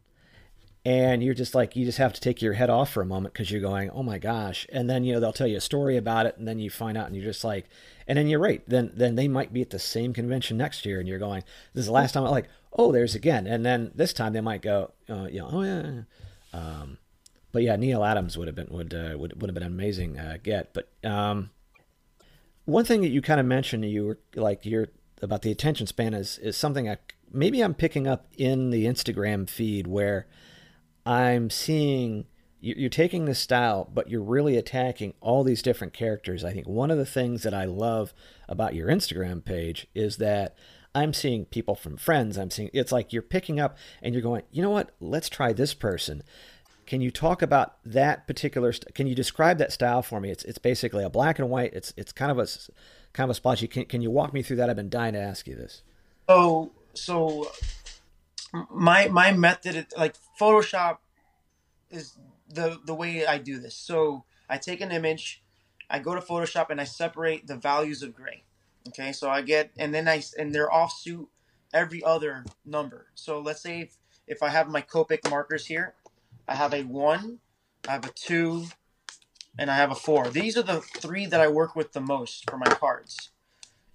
Uh, 0.86 0.90
and 0.90 1.22
you're 1.22 1.34
just 1.34 1.54
like 1.54 1.76
you 1.76 1.84
just 1.84 1.98
have 1.98 2.14
to 2.14 2.22
take 2.22 2.42
your 2.42 2.54
head 2.54 2.70
off 2.70 2.92
for 2.92 3.02
a 3.02 3.06
moment 3.06 3.34
because 3.34 3.52
you're 3.52 3.60
going, 3.60 3.90
oh 3.90 4.04
my 4.04 4.18
gosh, 4.18 4.66
and 4.72 4.90
then 4.90 5.04
you 5.04 5.14
know 5.14 5.20
they'll 5.20 5.34
tell 5.34 5.48
you 5.48 5.58
a 5.58 5.62
story 5.62 5.98
about 5.98 6.26
it, 6.26 6.38
and 6.38 6.48
then 6.48 6.60
you 6.60 6.70
find 6.70 6.98
out, 6.98 7.08
and 7.08 7.16
you're 7.16 7.26
just 7.26 7.44
like, 7.44 7.66
and 8.08 8.18
then 8.18 8.28
you're 8.28 8.40
right, 8.40 8.64
then 8.68 8.92
then 8.94 9.16
they 9.16 9.28
might 9.28 9.52
be 9.52 9.62
at 9.62 9.70
the 9.70 9.80
same 9.80 10.14
convention 10.14 10.56
next 10.56 10.86
year, 10.86 11.00
and 11.00 11.08
you're 11.08 11.20
going, 11.20 11.44
this 11.74 11.82
is 11.82 11.88
the 11.88 11.92
last 11.92 12.14
time, 12.14 12.24
I'm 12.24 12.32
like, 12.32 12.48
oh, 12.72 12.92
there's 12.92 13.16
again, 13.16 13.48
and 13.48 13.66
then 13.66 13.92
this 13.96 14.14
time 14.14 14.32
they 14.32 14.42
might 14.42 14.62
go, 14.62 14.94
uh, 15.10 15.26
you 15.26 15.40
know, 15.40 15.50
oh 15.52 15.62
yeah. 15.64 16.02
Um, 16.54 16.98
but 17.52 17.64
yeah, 17.64 17.76
Neal 17.76 18.04
Adams 18.04 18.38
would 18.38 18.48
have 18.48 18.56
been 18.56 18.68
would 18.70 18.94
uh, 18.94 19.18
would 19.18 19.42
would 19.42 19.50
have 19.50 19.56
been 19.56 19.64
an 19.64 19.74
amazing 19.74 20.18
uh, 20.18 20.38
get. 20.42 20.74
But 20.74 20.90
um, 21.04 21.50
one 22.66 22.86
thing 22.86 23.02
that 23.02 23.10
you 23.10 23.22
kind 23.22 23.40
of 23.40 23.46
mentioned, 23.46 23.84
you 23.86 24.06
were 24.06 24.20
like 24.36 24.66
you're 24.66 24.90
about 25.22 25.42
the 25.42 25.52
attention 25.52 25.88
span 25.88 26.14
is 26.14 26.38
is 26.40 26.56
something 26.56 26.90
I 26.90 26.98
maybe 27.32 27.62
I'm 27.62 27.74
picking 27.74 28.08
up 28.08 28.28
in 28.38 28.70
the 28.70 28.86
Instagram 28.86 29.50
feed 29.50 29.88
where 29.88 30.28
I'm 31.06 31.50
seeing 31.50 32.26
you're 32.60 32.90
taking 32.90 33.26
this 33.26 33.40
style, 33.40 33.90
but 33.94 34.10
you're 34.10 34.22
really 34.22 34.58
attacking 34.58 35.14
all 35.22 35.44
these 35.44 35.62
different 35.62 35.94
characters. 35.94 36.44
I 36.44 36.52
think 36.54 36.68
one 36.68 36.90
of 36.90 36.98
the 36.98 37.06
things 37.06 37.44
that 37.44 37.54
I 37.54 37.66
love 37.66 38.14
about 38.50 38.74
your 38.74 38.88
Instagram 38.88 39.46
page 39.46 39.88
is 39.94 40.18
that 40.18 40.56
I'm 40.96 41.14
seeing 41.14 41.46
people 41.46 41.76
from 41.76 41.98
friends. 41.98 42.38
I'm 42.38 42.50
seeing 42.50 42.72
it's 42.74 42.92
like 42.92 43.14
you're 43.14 43.22
picking 43.22 43.60
up 43.60 43.78
and 44.02 44.14
you're 44.14 44.24
going, 44.24 44.42
you 44.52 44.64
know 44.64 44.72
what? 44.72 44.92
Let's 45.00 45.30
try 45.30 45.54
this 45.54 45.76
person. 45.76 46.24
Can 46.88 47.02
you 47.02 47.12
talk 47.12 47.42
about 47.42 47.76
that 47.86 48.26
particular? 48.26 48.74
Can 48.96 49.06
you 49.06 49.14
describe 49.14 49.60
that 49.60 49.72
style 49.72 50.02
for 50.02 50.20
me? 50.20 50.32
It's 50.32 50.44
it's 50.46 50.58
basically 50.58 51.04
a 51.04 51.10
black 51.10 51.38
and 51.38 51.50
white. 51.50 51.74
It's 51.74 51.94
it's 51.96 52.12
kind 52.12 52.32
of 52.32 52.40
a 52.40 52.48
kind 53.18 53.26
of 53.26 53.32
a 53.32 53.34
splotchy. 53.34 53.68
Can 53.68 53.86
can 53.86 54.02
you 54.02 54.12
walk 54.12 54.32
me 54.34 54.44
through 54.44 54.58
that? 54.58 54.70
I've 54.70 54.76
been 54.76 54.90
dying 54.90 55.14
to 55.14 55.20
ask 55.20 55.48
you 55.48 55.56
this. 55.56 55.82
So 56.30 56.72
so 56.94 57.52
my 58.70 59.08
my 59.08 59.32
method 59.32 59.88
like 59.98 60.16
Photoshop 60.40 61.00
is 61.90 62.18
the 62.48 62.80
the 62.86 62.94
way 62.94 63.26
I 63.26 63.40
do 63.40 63.60
this. 63.60 63.76
So 63.76 64.24
I 64.50 64.58
take 64.58 64.82
an 64.82 64.92
image, 64.92 65.44
I 65.90 66.00
go 66.00 66.16
to 66.16 66.22
Photoshop 66.22 66.70
and 66.70 66.80
I 66.80 66.86
separate 66.86 67.48
the 67.48 67.56
values 67.56 68.04
of 68.04 68.16
gray. 68.16 68.44
Okay, 68.90 69.12
so 69.12 69.30
I 69.30 69.42
get, 69.42 69.72
and 69.78 69.94
then 69.94 70.08
I, 70.08 70.24
and 70.38 70.56
they're 70.56 70.72
offset 70.72 71.20
every 71.74 72.02
other 72.04 72.46
number. 72.66 73.08
So 73.16 73.40
let's 73.40 73.62
say 73.62 73.82
if, 73.82 73.98
if 74.28 74.42
I 74.42 74.50
have 74.50 74.70
my 74.70 74.82
Copic 74.82 75.30
markers 75.30 75.66
here, 75.66 75.94
I 76.48 76.56
have 76.56 76.74
a 76.74 76.84
one, 76.84 77.40
I 77.88 77.92
have 77.92 78.06
a 78.06 78.12
two, 78.14 78.68
and 79.58 79.72
I 79.72 79.76
have 79.78 79.92
a 79.92 79.96
four. 79.96 80.30
These 80.30 80.58
are 80.58 80.64
the 80.64 80.82
three 80.82 81.26
that 81.26 81.42
I 81.42 81.48
work 81.48 81.76
with 81.76 81.94
the 81.94 82.02
most 82.02 82.50
for 82.50 82.58
my 82.58 82.68
cards. 82.68 83.30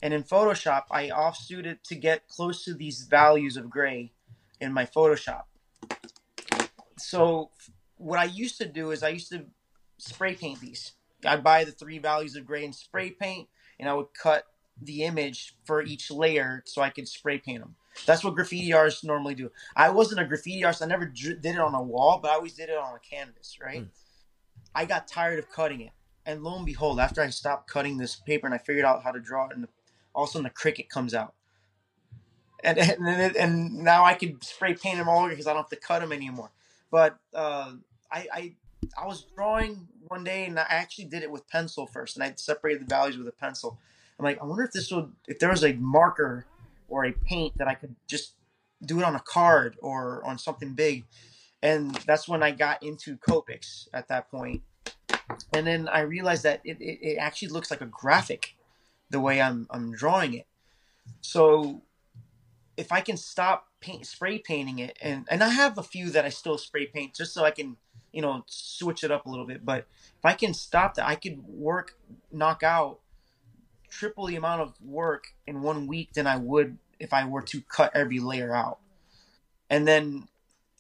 And 0.02 0.12
in 0.12 0.24
Photoshop, 0.24 0.82
I 0.90 1.10
offset 1.10 1.64
it 1.66 1.84
to 1.84 1.94
get 1.94 2.26
close 2.26 2.64
to 2.64 2.74
these 2.74 3.02
values 3.02 3.56
of 3.56 3.70
gray 3.70 4.12
in 4.60 4.72
my 4.72 4.84
Photoshop. 4.84 5.44
So 6.98 7.50
what 7.96 8.18
I 8.18 8.24
used 8.24 8.58
to 8.58 8.66
do 8.66 8.90
is 8.90 9.02
I 9.02 9.10
used 9.10 9.30
to 9.30 9.44
spray 9.98 10.34
paint 10.34 10.60
these. 10.60 10.92
I'd 11.24 11.44
buy 11.44 11.64
the 11.64 11.70
three 11.70 11.98
values 11.98 12.34
of 12.34 12.46
gray 12.46 12.64
and 12.64 12.74
spray 12.74 13.10
paint, 13.10 13.48
and 13.78 13.88
I 13.88 13.94
would 13.94 14.12
cut 14.20 14.46
the 14.80 15.04
image 15.04 15.54
for 15.64 15.82
each 15.82 16.10
layer 16.10 16.62
so 16.66 16.82
I 16.82 16.90
could 16.90 17.06
spray 17.06 17.38
paint 17.38 17.60
them. 17.60 17.76
That's 18.06 18.24
what 18.24 18.34
graffiti 18.34 18.72
artists 18.72 19.04
normally 19.04 19.34
do. 19.34 19.50
I 19.76 19.90
wasn't 19.90 20.20
a 20.20 20.24
graffiti 20.24 20.64
artist. 20.64 20.82
I 20.82 20.86
never 20.86 21.06
did 21.06 21.44
it 21.44 21.58
on 21.58 21.74
a 21.74 21.82
wall, 21.82 22.18
but 22.20 22.30
I 22.30 22.34
always 22.34 22.54
did 22.54 22.70
it 22.70 22.78
on 22.78 22.94
a 22.94 22.98
canvas, 22.98 23.58
right? 23.62 23.82
Mm. 23.82 23.88
I 24.74 24.84
got 24.84 25.08
tired 25.08 25.38
of 25.38 25.50
cutting 25.50 25.80
it. 25.80 25.92
And 26.24 26.42
lo 26.42 26.56
and 26.56 26.66
behold, 26.66 27.00
after 27.00 27.20
I 27.20 27.30
stopped 27.30 27.68
cutting 27.68 27.98
this 27.98 28.16
paper 28.16 28.46
and 28.46 28.54
I 28.54 28.58
figured 28.58 28.84
out 28.84 29.02
how 29.02 29.10
to 29.10 29.20
draw 29.20 29.46
it, 29.46 29.56
and 29.56 29.66
all 30.14 30.24
of 30.24 30.30
a 30.30 30.32
sudden 30.32 30.44
the 30.44 30.50
Cricut 30.50 30.88
comes 30.88 31.14
out. 31.14 31.34
And, 32.62 32.78
and, 32.78 33.36
and 33.36 33.72
now 33.78 34.04
I 34.04 34.14
can 34.14 34.40
spray 34.40 34.74
paint 34.74 34.98
them 34.98 35.08
all 35.08 35.20
over 35.20 35.30
because 35.30 35.46
I 35.46 35.52
don't 35.52 35.62
have 35.62 35.70
to 35.70 35.76
cut 35.76 36.00
them 36.00 36.12
anymore. 36.12 36.50
But 36.90 37.18
uh, 37.34 37.72
I, 38.10 38.26
I 38.32 38.52
I 39.00 39.06
was 39.06 39.26
drawing 39.34 39.88
one 40.08 40.24
day 40.24 40.44
and 40.46 40.58
I 40.58 40.66
actually 40.68 41.06
did 41.06 41.22
it 41.22 41.30
with 41.30 41.48
pencil 41.48 41.86
first, 41.86 42.16
and 42.16 42.24
I 42.24 42.32
separated 42.36 42.82
the 42.82 42.86
values 42.86 43.16
with 43.16 43.28
a 43.28 43.32
pencil. 43.32 43.78
I'm 44.18 44.24
like, 44.24 44.40
I 44.40 44.44
wonder 44.44 44.64
if 44.64 44.72
this 44.72 44.90
would, 44.90 45.12
if 45.26 45.38
there 45.38 45.50
was 45.50 45.64
a 45.64 45.72
marker 45.74 46.46
or 46.88 47.04
a 47.04 47.12
paint 47.12 47.56
that 47.58 47.68
I 47.68 47.74
could 47.74 47.94
just 48.06 48.34
do 48.84 48.98
it 48.98 49.04
on 49.04 49.14
a 49.14 49.20
card 49.20 49.76
or 49.80 50.24
on 50.24 50.38
something 50.38 50.74
big. 50.74 51.04
And 51.62 51.94
that's 52.06 52.28
when 52.28 52.42
I 52.42 52.50
got 52.50 52.82
into 52.82 53.16
Copics 53.16 53.88
at 53.92 54.08
that 54.08 54.30
point. 54.30 54.62
And 55.54 55.66
then 55.66 55.88
I 55.88 56.00
realized 56.00 56.42
that 56.42 56.60
it, 56.64 56.80
it, 56.80 56.98
it 57.02 57.16
actually 57.18 57.48
looks 57.48 57.70
like 57.70 57.80
a 57.80 57.86
graphic 57.86 58.56
the 59.10 59.20
way 59.20 59.40
I'm, 59.40 59.66
I'm 59.70 59.92
drawing 59.92 60.34
it. 60.34 60.46
So 61.20 61.82
if 62.76 62.90
I 62.90 63.00
can 63.00 63.16
stop 63.16 63.66
paint, 63.80 64.06
spray 64.06 64.38
painting 64.38 64.78
it, 64.78 64.98
and, 65.00 65.26
and 65.30 65.42
I 65.42 65.50
have 65.50 65.78
a 65.78 65.82
few 65.82 66.10
that 66.10 66.24
I 66.24 66.30
still 66.30 66.58
spray 66.58 66.86
paint 66.86 67.14
just 67.14 67.32
so 67.32 67.44
I 67.44 67.50
can, 67.50 67.76
you 68.12 68.22
know, 68.22 68.42
switch 68.46 69.04
it 69.04 69.10
up 69.10 69.26
a 69.26 69.30
little 69.30 69.46
bit. 69.46 69.64
But 69.64 69.86
if 70.18 70.24
I 70.24 70.32
can 70.32 70.54
stop 70.54 70.94
that, 70.94 71.06
I 71.06 71.14
could 71.14 71.42
work, 71.46 71.96
knock 72.32 72.62
out 72.62 73.00
triple 73.92 74.26
the 74.26 74.36
amount 74.36 74.62
of 74.62 74.74
work 74.80 75.26
in 75.46 75.60
one 75.60 75.86
week 75.86 76.14
than 76.14 76.26
I 76.26 76.38
would 76.38 76.78
if 76.98 77.12
I 77.12 77.26
were 77.26 77.42
to 77.42 77.60
cut 77.60 77.92
every 77.94 78.20
layer 78.20 78.54
out. 78.54 78.78
And 79.68 79.86
then, 79.86 80.28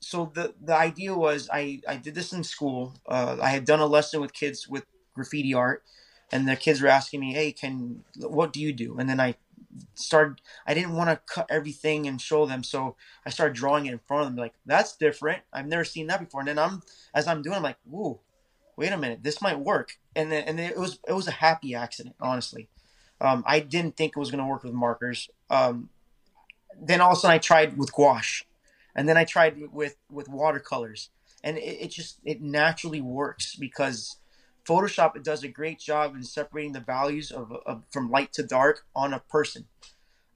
so 0.02 0.30
the 0.34 0.54
the 0.60 0.74
idea 0.74 1.14
was 1.14 1.48
I 1.52 1.80
I 1.88 1.96
did 1.96 2.14
this 2.14 2.32
in 2.32 2.44
school. 2.44 2.94
Uh, 3.08 3.36
I 3.40 3.50
had 3.50 3.64
done 3.64 3.80
a 3.80 3.86
lesson 3.86 4.20
with 4.20 4.32
kids 4.32 4.68
with 4.68 4.84
graffiti 5.14 5.54
art, 5.54 5.84
and 6.32 6.48
the 6.48 6.56
kids 6.56 6.82
were 6.82 6.88
asking 6.88 7.20
me, 7.20 7.32
"Hey, 7.32 7.52
can 7.52 8.04
what 8.18 8.52
do 8.52 8.60
you 8.60 8.72
do?" 8.72 8.98
And 8.98 9.08
then 9.08 9.20
I 9.20 9.36
started. 9.94 10.40
I 10.66 10.74
didn't 10.74 10.94
want 10.94 11.10
to 11.10 11.20
cut 11.32 11.46
everything 11.48 12.06
and 12.06 12.20
show 12.20 12.46
them, 12.46 12.64
so 12.64 12.96
I 13.24 13.30
started 13.30 13.54
drawing 13.54 13.86
it 13.86 13.92
in 13.92 14.00
front 14.00 14.22
of 14.22 14.28
them. 14.28 14.36
Like 14.36 14.54
that's 14.66 14.96
different. 14.96 15.42
I've 15.52 15.68
never 15.68 15.84
seen 15.84 16.08
that 16.08 16.20
before. 16.20 16.40
And 16.40 16.48
then 16.48 16.58
I'm 16.58 16.82
as 17.14 17.28
I'm 17.28 17.42
doing, 17.42 17.56
I'm 17.56 17.62
like, 17.62 17.78
"Whoa, 17.84 18.20
wait 18.76 18.92
a 18.92 18.98
minute, 18.98 19.22
this 19.22 19.40
might 19.40 19.60
work." 19.60 19.98
And 20.16 20.32
then 20.32 20.44
and 20.44 20.58
then 20.58 20.70
it 20.70 20.78
was 20.78 20.98
it 21.08 21.12
was 21.12 21.28
a 21.28 21.32
happy 21.32 21.74
accident, 21.76 22.16
honestly. 22.20 22.68
Um, 23.20 23.44
I 23.46 23.60
didn't 23.60 23.96
think 23.96 24.14
it 24.16 24.18
was 24.18 24.32
going 24.32 24.42
to 24.42 24.50
work 24.50 24.64
with 24.64 24.72
markers. 24.72 25.30
Um, 25.48 25.90
then 26.80 27.00
all 27.00 27.12
of 27.12 27.18
a 27.18 27.20
sudden 27.20 27.34
I 27.34 27.38
tried 27.38 27.78
with 27.78 27.92
gouache, 27.92 28.44
and 28.94 29.08
then 29.08 29.16
I 29.16 29.24
tried 29.24 29.72
with 29.72 29.96
with 30.10 30.28
watercolors, 30.28 31.10
and 31.42 31.56
it, 31.58 31.78
it 31.84 31.90
just 31.90 32.18
it 32.24 32.42
naturally 32.42 33.00
works 33.00 33.56
because 33.56 34.16
Photoshop 34.66 35.16
it 35.16 35.24
does 35.24 35.42
a 35.42 35.48
great 35.48 35.78
job 35.78 36.14
in 36.14 36.22
separating 36.22 36.72
the 36.72 36.80
values 36.80 37.30
of, 37.30 37.52
of 37.66 37.82
from 37.90 38.10
light 38.10 38.32
to 38.34 38.42
dark 38.42 38.86
on 38.94 39.12
a 39.12 39.20
person. 39.20 39.66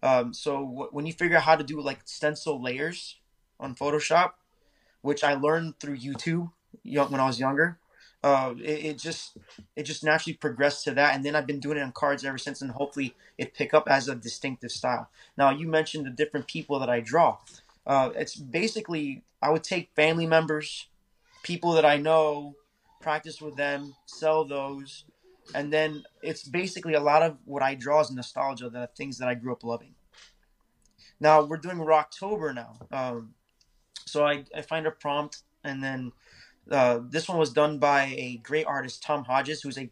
Um, 0.03 0.35
so 0.35 0.53
w- 0.65 0.89
when 0.91 1.07
you 1.07 1.13
figure 1.13 1.37
out 1.37 1.45
how 1.45 1.57
to 1.57 1.65
do 1.65 1.81
like 1.81 2.01
stencil 2.05 2.63
layers 2.63 3.17
on 3.59 3.75
Photoshop, 3.75 4.33
which 5.03 5.23
I 5.25 5.35
learned 5.35 5.79
through 5.81 5.99
YouTube 5.99 6.51
when 6.85 7.21
I 7.21 7.27
was 7.27 7.41
younger, 7.41 7.79
uh, 8.23 8.55
it, 8.59 8.85
it, 8.85 8.99
just 8.99 9.37
it 9.77 9.85
just 9.85 10.03
naturally 10.03 10.35
progressed 10.35 10.85
to 10.85 10.95
that, 10.95 11.15
and 11.15 11.25
then 11.25 11.37
I've 11.37 11.47
been 11.47 11.61
doing 11.61 11.79
it 11.79 11.83
on 11.83 11.93
cards 11.93 12.25
ever 12.25 12.39
since, 12.39 12.61
and 12.61 12.73
hopefully 12.73 13.15
it 13.39 13.55
pick 13.55 13.73
up 13.73 13.87
as 13.89 14.09
a 14.09 14.17
distinctive 14.17 14.73
style. 14.73 15.09
Now 15.39 15.51
you 15.51 15.69
mentioned 15.69 16.07
the 16.07 16.11
different 16.11 16.49
people 16.49 16.79
that 16.81 16.91
I 16.91 17.01
draw. 17.01 17.39
Uh, 17.87 18.11
it's 18.17 18.35
basically 18.35 19.23
I 19.41 19.51
would 19.51 19.63
take 19.63 19.95
family 19.95 20.27
members, 20.27 20.89
people 21.43 21.73
that 21.73 21.85
I 21.85 21.99
know, 21.99 22.57
practice 23.01 23.41
with 23.41 23.57
them, 23.57 23.95
sell 24.07 24.45
those, 24.45 25.05
and 25.55 25.73
then 25.73 26.03
it's 26.23 26.43
basically 26.43 26.95
a 26.95 27.01
lot 27.01 27.23
of 27.23 27.37
what 27.45 27.63
I 27.63 27.75
draw 27.75 28.01
is 28.01 28.11
nostalgia, 28.11 28.69
the 28.69 28.89
things 28.97 29.19
that 29.19 29.29
I 29.29 29.35
grew 29.35 29.53
up 29.53 29.63
loving. 29.63 29.95
Now 31.21 31.45
we're 31.45 31.59
doing 31.59 31.77
Rocktober 31.77 32.55
now, 32.55 32.79
um, 32.91 33.35
so 34.05 34.27
I, 34.27 34.45
I 34.55 34.63
find 34.63 34.87
a 34.87 34.91
prompt, 34.91 35.43
and 35.63 35.83
then 35.83 36.13
uh, 36.71 37.01
this 37.09 37.29
one 37.29 37.39
was 37.39 37.53
done 37.53 37.79
by 37.79 38.15
a 38.17 38.39
great 38.39 38.67
artist, 38.67 39.03
Tom 39.03 39.25
Hodges, 39.25 39.63
who's 39.63 39.79
a 39.79 39.91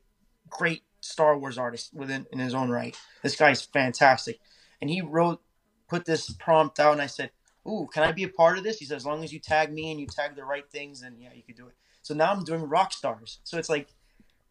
great 0.51 0.83
Star 1.01 1.39
Wars 1.39 1.59
artist 1.59 1.95
within 1.95 2.27
in 2.33 2.39
his 2.41 2.55
own 2.55 2.71
right. 2.71 2.97
This 3.23 3.37
guy's 3.37 3.63
fantastic, 3.63 4.41
and 4.81 4.91
he 4.91 5.01
wrote, 5.01 5.41
put 5.89 6.05
this 6.05 6.31
prompt 6.31 6.81
out, 6.81 6.93
and 6.93 7.03
I 7.03 7.07
said, 7.07 7.31
"Ooh, 7.67 7.89
can 7.93 8.03
I 8.03 8.13
be 8.13 8.25
a 8.25 8.29
part 8.29 8.59
of 8.59 8.65
this?" 8.65 8.79
He 8.79 8.85
said, 8.85 8.97
"As 8.97 9.07
long 9.07 9.25
as 9.25 9.33
you 9.33 9.39
tag 9.39 9.73
me 9.73 9.91
and 9.91 10.01
you 10.01 10.07
tag 10.07 10.37
the 10.37 10.45
right 10.45 10.69
things, 10.71 11.01
then 11.01 11.17
yeah, 11.19 11.33
you 11.35 11.43
could 11.43 11.57
do 11.57 11.69
it." 11.69 11.75
So 12.03 12.15
now 12.15 12.33
I'm 12.33 12.45
doing 12.45 12.63
rock 12.63 12.93
stars. 12.93 13.41
So 13.45 13.59
it's 13.59 13.69
like, 13.71 13.89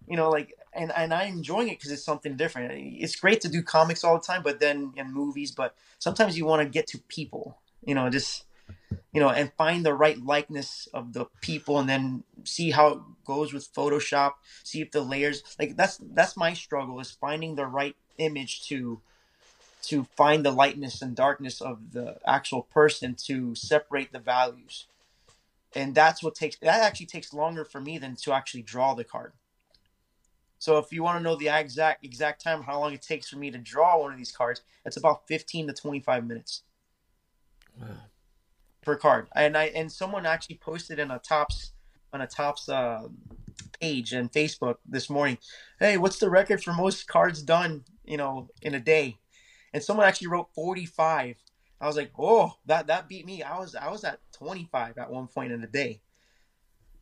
you 0.08 0.18
know, 0.18 0.30
like, 0.30 0.58
and 0.74 0.92
and 0.96 1.14
I'm 1.14 1.38
enjoying 1.38 1.70
it 1.70 1.80
because 1.80 1.92
it's 1.92 2.04
something 2.04 2.36
different. 2.36 2.72
It's 2.74 3.16
great 3.16 3.42
to 3.42 3.50
do 3.50 3.62
comics 3.62 4.04
all 4.04 4.18
the 4.18 4.26
time, 4.26 4.44
but 4.44 4.60
then 4.60 4.94
in 4.96 5.14
movies, 5.14 5.52
but 5.52 5.76
sometimes 6.00 6.38
you 6.38 6.46
want 6.46 6.64
to 6.64 6.70
get 6.70 6.88
to 6.88 7.00
people, 7.08 7.58
you 7.86 7.96
know, 7.96 8.10
just 8.10 8.46
you 9.14 9.20
know, 9.20 9.30
and 9.30 9.54
find 9.54 9.86
the 9.86 9.94
right 9.94 10.18
likeness 10.24 10.88
of 10.94 11.14
the 11.14 11.26
people, 11.42 11.80
and 11.80 11.88
then 11.88 12.24
see 12.44 12.72
how 12.72 12.88
it 12.88 13.00
goes 13.26 13.54
with 13.54 13.72
Photoshop. 13.74 14.34
See 14.64 14.82
if 14.82 14.92
the 14.92 15.02
layers, 15.02 15.44
like 15.60 15.76
that's 15.76 16.00
that's 16.14 16.36
my 16.36 16.54
struggle 16.54 17.00
is 17.00 17.12
finding 17.12 17.56
the 17.56 17.68
right 17.68 17.96
image 18.18 18.68
to 18.68 19.02
to 19.84 20.06
find 20.16 20.46
the 20.46 20.52
lightness 20.52 21.02
and 21.02 21.16
darkness 21.16 21.62
of 21.62 21.92
the 21.92 22.18
actual 22.26 22.64
person 22.64 23.16
to 23.26 23.54
separate 23.54 24.12
the 24.14 24.20
values. 24.20 24.88
And 25.76 25.94
that's 25.94 26.24
what 26.24 26.36
takes 26.36 26.58
that 26.58 26.82
actually 26.82 27.08
takes 27.08 27.34
longer 27.34 27.66
for 27.66 27.82
me 27.82 27.98
than 27.98 28.16
to 28.18 28.34
actually 28.34 28.62
draw 28.62 28.94
the 28.94 29.04
card. 29.04 29.34
So 30.60 30.78
if 30.78 30.94
you 30.94 31.04
want 31.04 31.18
to 31.18 31.24
know 31.24 31.36
the 31.36 31.50
exact 31.50 32.06
exact 32.06 32.42
time 32.42 32.64
how 32.64 32.80
long 32.80 32.94
it 32.94 33.02
takes 33.02 33.30
for 33.30 33.38
me 33.38 33.52
to 33.52 33.58
draw 33.58 34.00
one 34.00 34.12
of 34.12 34.18
these 34.18 34.32
cards 34.32 34.62
it's 34.86 34.98
about 34.98 35.28
15 35.28 35.68
to 35.68 35.74
25 35.74 36.26
minutes. 36.26 36.64
Wow. 37.80 37.88
per 38.84 38.96
card. 38.96 39.28
And 39.36 39.58
i 39.58 39.66
and 39.66 39.92
someone 39.92 40.26
actually 40.26 40.58
posted 40.58 41.00
in 41.00 41.12
a 41.12 41.20
Topps 41.20 41.74
on 42.14 42.22
a 42.22 42.28
Topps 42.28 42.70
uh, 42.70 43.08
page 43.80 44.14
and 44.14 44.32
facebook 44.32 44.76
this 44.86 45.10
morning 45.10 45.38
hey 45.80 45.98
what's 45.98 46.20
the 46.20 46.30
record 46.30 46.64
for 46.64 46.74
most 46.74 47.08
cards 47.08 47.42
done 47.42 47.84
you 48.06 48.16
know 48.16 48.48
in 48.62 48.76
a 48.76 48.80
day 48.80 49.18
and 49.74 49.84
someone 49.84 50.06
actually 50.06 50.28
wrote 50.28 50.50
45 50.54 51.36
I 51.84 51.88
was 51.88 51.98
like, 51.98 52.12
oh, 52.18 52.54
that 52.66 52.88
that 52.88 53.10
beat 53.10 53.26
me. 53.26 53.44
I 53.44 53.60
was 53.60 53.76
I 53.76 53.90
was 53.90 54.06
at 54.06 54.20
25 54.38 54.98
at 54.98 55.12
one 55.12 55.28
point 55.28 55.52
in 55.52 55.60
the 55.60 55.68
day, 55.68 56.00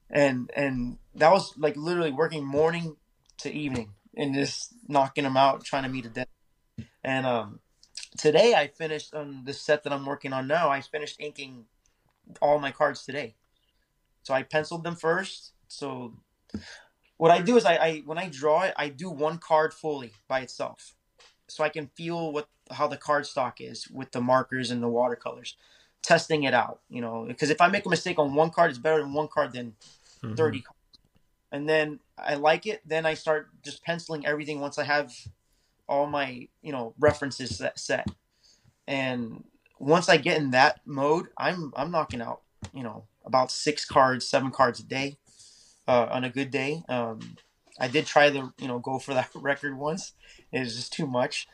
and 0.10 0.50
and 0.56 0.98
that 1.14 1.32
was 1.32 1.56
like 1.56 1.78
literally 1.78 2.12
working 2.12 2.44
morning 2.44 2.98
to 3.40 3.54
evening 3.54 3.94
and 4.18 4.34
just 4.34 4.74
knocking 4.88 5.24
them 5.24 5.38
out, 5.38 5.64
trying 5.64 5.84
to 5.84 5.90
meet 5.90 6.08
a 6.08 6.10
deadline. 6.10 6.26
And 7.04 7.28
um, 7.28 7.60
today 8.18 8.56
I 8.56 8.70
finished 8.70 9.14
on 9.14 9.44
the 9.46 9.54
set 9.54 9.84
that 9.84 9.94
I'm 9.94 10.08
working 10.08 10.34
on 10.34 10.48
now. 10.48 10.70
I 10.72 10.82
finished 10.82 11.18
inking 11.20 11.66
all 12.42 12.58
my 12.58 12.72
cards 12.72 13.06
today, 13.06 13.36
so 14.24 14.34
I 14.34 14.42
penciled 14.42 14.84
them 14.84 14.96
first. 14.96 15.54
So 15.68 16.16
what 17.18 17.30
I 17.30 17.42
do 17.42 17.56
is 17.56 17.66
I, 17.66 17.76
I 17.76 17.98
when 18.06 18.18
I 18.18 18.30
draw 18.30 18.64
it, 18.64 18.74
I 18.78 18.90
do 18.90 19.12
one 19.12 19.38
card 19.38 19.76
fully 19.76 20.14
by 20.28 20.40
itself, 20.40 20.96
so 21.52 21.64
I 21.64 21.70
can 21.70 21.88
feel 21.96 22.32
what 22.32 22.48
how 22.72 22.88
the 22.88 22.98
card 22.98 23.26
stock 23.26 23.60
is 23.60 23.90
with 23.90 24.12
the 24.12 24.22
markers 24.22 24.72
and 24.72 24.82
the 24.82 24.88
watercolors, 24.88 25.58
testing 26.02 26.44
it 26.44 26.54
out. 26.54 26.80
You 26.90 27.02
know, 27.02 27.26
because 27.28 27.50
if 27.50 27.60
I 27.60 27.68
make 27.68 27.86
a 27.86 27.90
mistake 27.90 28.18
on 28.18 28.34
one 28.34 28.50
card, 28.50 28.70
it's 28.70 28.80
better 28.80 29.02
than 29.02 29.14
one 29.14 29.28
card 29.28 29.54
than 29.54 29.76
mm-hmm. 30.24 30.36
thirty. 30.36 30.62
Cards. 30.62 30.78
And 31.52 31.68
then 31.68 32.00
I 32.18 32.36
like 32.36 32.66
it. 32.66 32.82
Then 32.86 33.06
I 33.06 33.14
start 33.14 33.50
just 33.64 33.84
penciling 33.84 34.26
everything 34.26 34.62
once 34.62 34.80
I 34.80 34.86
have 34.86 35.14
all 35.90 36.08
my 36.08 36.48
you 36.62 36.72
know 36.72 36.94
references 37.00 37.58
set, 37.58 37.78
set. 37.78 38.08
And 38.88 39.44
once 39.78 40.08
I 40.08 40.18
get 40.18 40.38
in 40.38 40.52
that 40.52 40.80
mode, 40.86 41.28
I'm 41.38 41.74
I'm 41.76 41.92
knocking 41.92 42.22
out 42.22 42.42
you 42.74 42.84
know 42.84 43.04
about 43.26 43.52
six 43.52 43.84
cards, 43.84 44.26
seven 44.28 44.52
cards 44.52 44.80
a 44.80 44.84
day 44.84 45.18
uh, 45.88 46.08
on 46.12 46.24
a 46.24 46.30
good 46.30 46.50
day. 46.50 46.84
Um, 46.88 47.36
I 47.82 47.88
did 47.88 48.06
try 48.06 48.30
the 48.30 48.54
you 48.60 48.68
know 48.68 48.78
go 48.78 49.00
for 49.00 49.16
that 49.16 49.32
record 49.36 49.76
once. 49.76 50.14
It 50.52 50.60
was 50.60 50.76
just 50.76 50.94
too 50.94 51.08
much. 51.08 51.48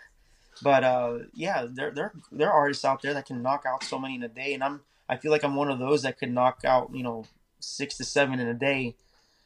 But 0.62 0.84
uh, 0.84 1.20
yeah, 1.34 1.66
there 1.70 1.92
there 1.92 2.12
there 2.32 2.52
are 2.52 2.60
artists 2.60 2.84
out 2.84 3.02
there 3.02 3.14
that 3.14 3.26
can 3.26 3.42
knock 3.42 3.64
out 3.66 3.84
so 3.84 3.98
many 3.98 4.16
in 4.16 4.24
a 4.24 4.28
day, 4.28 4.54
and 4.54 4.64
I'm 4.64 4.82
I 5.08 5.16
feel 5.16 5.32
like 5.32 5.44
I'm 5.44 5.56
one 5.56 5.72
of 5.72 5.80
those 5.80 6.04
that 6.04 6.20
could 6.20 6.32
knock 6.32 6.60
out 6.66 6.92
you 6.94 7.04
know 7.04 7.26
six 7.60 7.96
to 7.98 8.04
seven 8.04 8.40
in 8.42 8.48
a 8.48 8.54
day, 8.54 8.96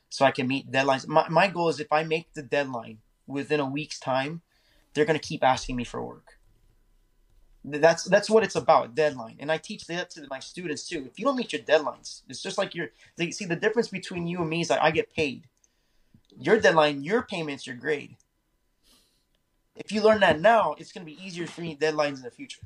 so 0.09 0.25
I 0.25 0.31
can 0.31 0.47
meet 0.47 0.71
deadlines. 0.71 1.07
My 1.07 1.29
my 1.29 1.47
goal 1.47 1.69
is 1.69 1.79
if 1.79 1.91
I 1.91 2.03
make 2.03 2.33
the 2.33 2.41
deadline 2.41 2.97
within 3.27 3.59
a 3.59 3.69
week's 3.69 3.99
time, 3.99 4.41
they're 4.93 5.05
gonna 5.05 5.19
keep 5.19 5.43
asking 5.43 5.75
me 5.75 5.83
for 5.83 6.03
work. 6.03 6.39
That's 7.63 8.05
that's 8.05 8.29
what 8.29 8.43
it's 8.43 8.55
about, 8.55 8.95
deadline. 8.95 9.35
And 9.39 9.51
I 9.51 9.59
teach 9.59 9.85
that 9.85 10.09
to 10.11 10.25
my 10.31 10.39
students 10.39 10.87
too. 10.87 11.05
If 11.11 11.19
you 11.19 11.25
don't 11.25 11.35
meet 11.35 11.53
your 11.53 11.61
deadlines, 11.61 12.23
it's 12.27 12.41
just 12.41 12.57
like 12.57 12.73
you're. 12.73 12.89
They 13.17 13.29
see 13.29 13.45
the 13.45 13.55
difference 13.55 13.89
between 13.89 14.25
you 14.25 14.39
and 14.39 14.49
me 14.49 14.61
is 14.61 14.69
that 14.69 14.81
I 14.81 14.89
get 14.89 15.13
paid. 15.13 15.47
Your 16.39 16.59
deadline, 16.59 17.03
your 17.03 17.23
payment's 17.23 17.67
your 17.67 17.75
grade 17.75 18.15
if 19.75 19.91
you 19.91 20.01
learn 20.01 20.19
that 20.19 20.39
now, 20.39 20.75
it's 20.77 20.91
going 20.91 21.05
to 21.05 21.11
be 21.11 21.23
easier 21.23 21.47
for 21.47 21.61
me 21.61 21.75
deadlines 21.75 22.17
in 22.17 22.23
the 22.23 22.31
future. 22.31 22.61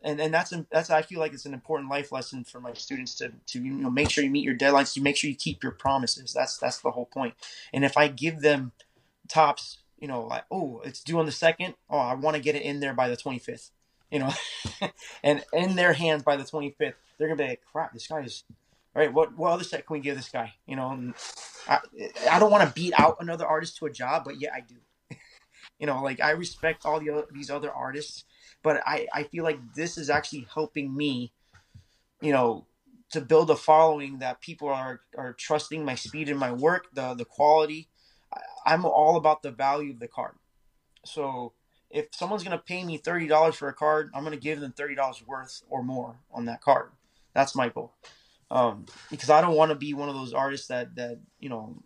And 0.00 0.20
and 0.20 0.32
that's 0.32 0.54
that's 0.70 0.90
I 0.90 1.02
feel 1.02 1.18
like 1.18 1.32
it's 1.32 1.44
an 1.44 1.52
important 1.52 1.90
life 1.90 2.12
lesson 2.12 2.44
for 2.44 2.60
my 2.60 2.72
students 2.72 3.16
to 3.16 3.32
to 3.48 3.60
you 3.60 3.72
know 3.72 3.90
make 3.90 4.10
sure 4.10 4.22
you 4.22 4.30
meet 4.30 4.44
your 4.44 4.54
deadlines, 4.54 4.94
to 4.94 5.00
make 5.00 5.16
sure 5.16 5.28
you 5.28 5.34
keep 5.34 5.60
your 5.60 5.72
promises. 5.72 6.32
That's 6.32 6.56
that's 6.56 6.78
the 6.78 6.92
whole 6.92 7.06
point. 7.06 7.34
And 7.72 7.84
if 7.84 7.96
I 7.96 8.06
give 8.06 8.40
them 8.40 8.70
Topps, 9.26 9.78
you 9.98 10.06
know, 10.06 10.22
like 10.22 10.44
oh, 10.52 10.82
it's 10.84 11.02
due 11.02 11.18
on 11.18 11.26
the 11.26 11.32
second. 11.32 11.74
Oh, 11.90 11.98
I 11.98 12.14
want 12.14 12.36
to 12.36 12.42
get 12.42 12.54
it 12.54 12.62
in 12.62 12.78
there 12.78 12.94
by 12.94 13.08
the 13.08 13.16
twenty 13.16 13.40
fifth. 13.40 13.72
You 14.08 14.20
know, 14.20 14.32
and 15.24 15.44
in 15.52 15.74
their 15.74 15.94
hands 15.94 16.22
by 16.22 16.36
the 16.36 16.44
twenty 16.44 16.70
fifth, 16.70 16.94
they're 17.18 17.26
gonna 17.26 17.42
be 17.42 17.48
like, 17.48 17.62
crap, 17.72 17.92
this 17.92 18.06
guy 18.06 18.20
is 18.20 18.44
all 18.94 19.02
right, 19.02 19.12
what 19.12 19.36
what 19.36 19.52
other 19.52 19.64
set 19.64 19.86
can 19.86 19.94
we 19.94 20.00
give 20.00 20.16
this 20.16 20.28
guy? 20.28 20.54
You 20.66 20.76
know, 20.76 21.12
I 21.68 21.78
I 22.30 22.38
don't 22.38 22.50
want 22.50 22.66
to 22.66 22.74
beat 22.74 22.94
out 22.98 23.16
another 23.20 23.46
artist 23.46 23.76
to 23.78 23.86
a 23.86 23.90
job, 23.90 24.24
but 24.24 24.40
yeah, 24.40 24.50
I 24.54 24.60
do. 24.60 24.76
You 25.80 25.86
know, 25.86 26.02
like 26.02 26.20
I 26.20 26.30
respect 26.30 26.84
all 26.84 26.98
the 26.98 27.10
other, 27.10 27.26
these 27.30 27.50
other 27.50 27.70
artists, 27.70 28.24
but 28.64 28.82
I 28.84 29.06
I 29.12 29.22
feel 29.22 29.44
like 29.44 29.60
this 29.76 29.96
is 29.96 30.10
actually 30.10 30.48
helping 30.52 30.96
me, 30.96 31.32
you 32.20 32.32
know, 32.32 32.66
to 33.12 33.20
build 33.20 33.48
a 33.50 33.56
following 33.56 34.18
that 34.18 34.40
people 34.40 34.68
are 34.68 35.02
are 35.16 35.34
trusting 35.34 35.84
my 35.84 35.94
speed 35.94 36.28
and 36.28 36.38
my 36.38 36.50
work, 36.50 36.86
the 36.94 37.14
the 37.14 37.24
quality. 37.24 37.88
I, 38.32 38.40
I'm 38.66 38.84
all 38.84 39.16
about 39.16 39.42
the 39.42 39.52
value 39.52 39.92
of 39.92 40.00
the 40.00 40.08
card. 40.08 40.34
So 41.04 41.52
if 41.90 42.06
someone's 42.12 42.42
gonna 42.44 42.58
pay 42.58 42.84
me 42.84 42.98
thirty 42.98 43.28
dollars 43.28 43.54
for 43.54 43.68
a 43.68 43.74
card, 43.74 44.10
I'm 44.14 44.24
gonna 44.24 44.36
give 44.36 44.60
them 44.60 44.72
thirty 44.72 44.96
dollars 44.96 45.22
worth 45.26 45.62
or 45.70 45.82
more 45.84 46.18
on 46.32 46.46
that 46.46 46.60
card. 46.60 46.90
That's 47.34 47.54
my 47.54 47.68
goal. 47.68 47.94
Um, 48.50 48.86
because 49.10 49.28
I 49.28 49.40
don't 49.40 49.56
want 49.56 49.70
to 49.70 49.74
be 49.74 49.92
one 49.92 50.08
of 50.08 50.14
those 50.14 50.32
artists 50.32 50.68
that 50.68 50.94
that 50.96 51.18
you 51.38 51.48
know 51.48 51.82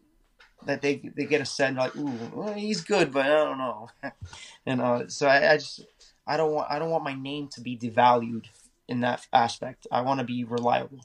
that 0.66 0.80
they 0.80 1.02
they 1.16 1.24
get 1.24 1.40
a 1.40 1.44
set 1.44 1.74
like, 1.74 1.96
ooh, 1.96 2.12
well, 2.32 2.54
he's 2.54 2.82
good, 2.82 3.12
but 3.12 3.26
I 3.26 3.28
don't 3.28 3.58
know. 3.58 3.88
and 4.66 4.80
uh, 4.80 5.08
so 5.08 5.26
I, 5.26 5.52
I 5.52 5.56
just 5.56 5.84
I 6.26 6.36
don't 6.36 6.52
want 6.52 6.70
I 6.70 6.78
don't 6.78 6.90
want 6.90 7.04
my 7.04 7.14
name 7.14 7.48
to 7.48 7.60
be 7.60 7.76
devalued 7.76 8.46
in 8.88 9.00
that 9.00 9.26
aspect. 9.32 9.86
I 9.90 10.02
want 10.02 10.20
to 10.20 10.24
be 10.24 10.44
reliable. 10.44 11.00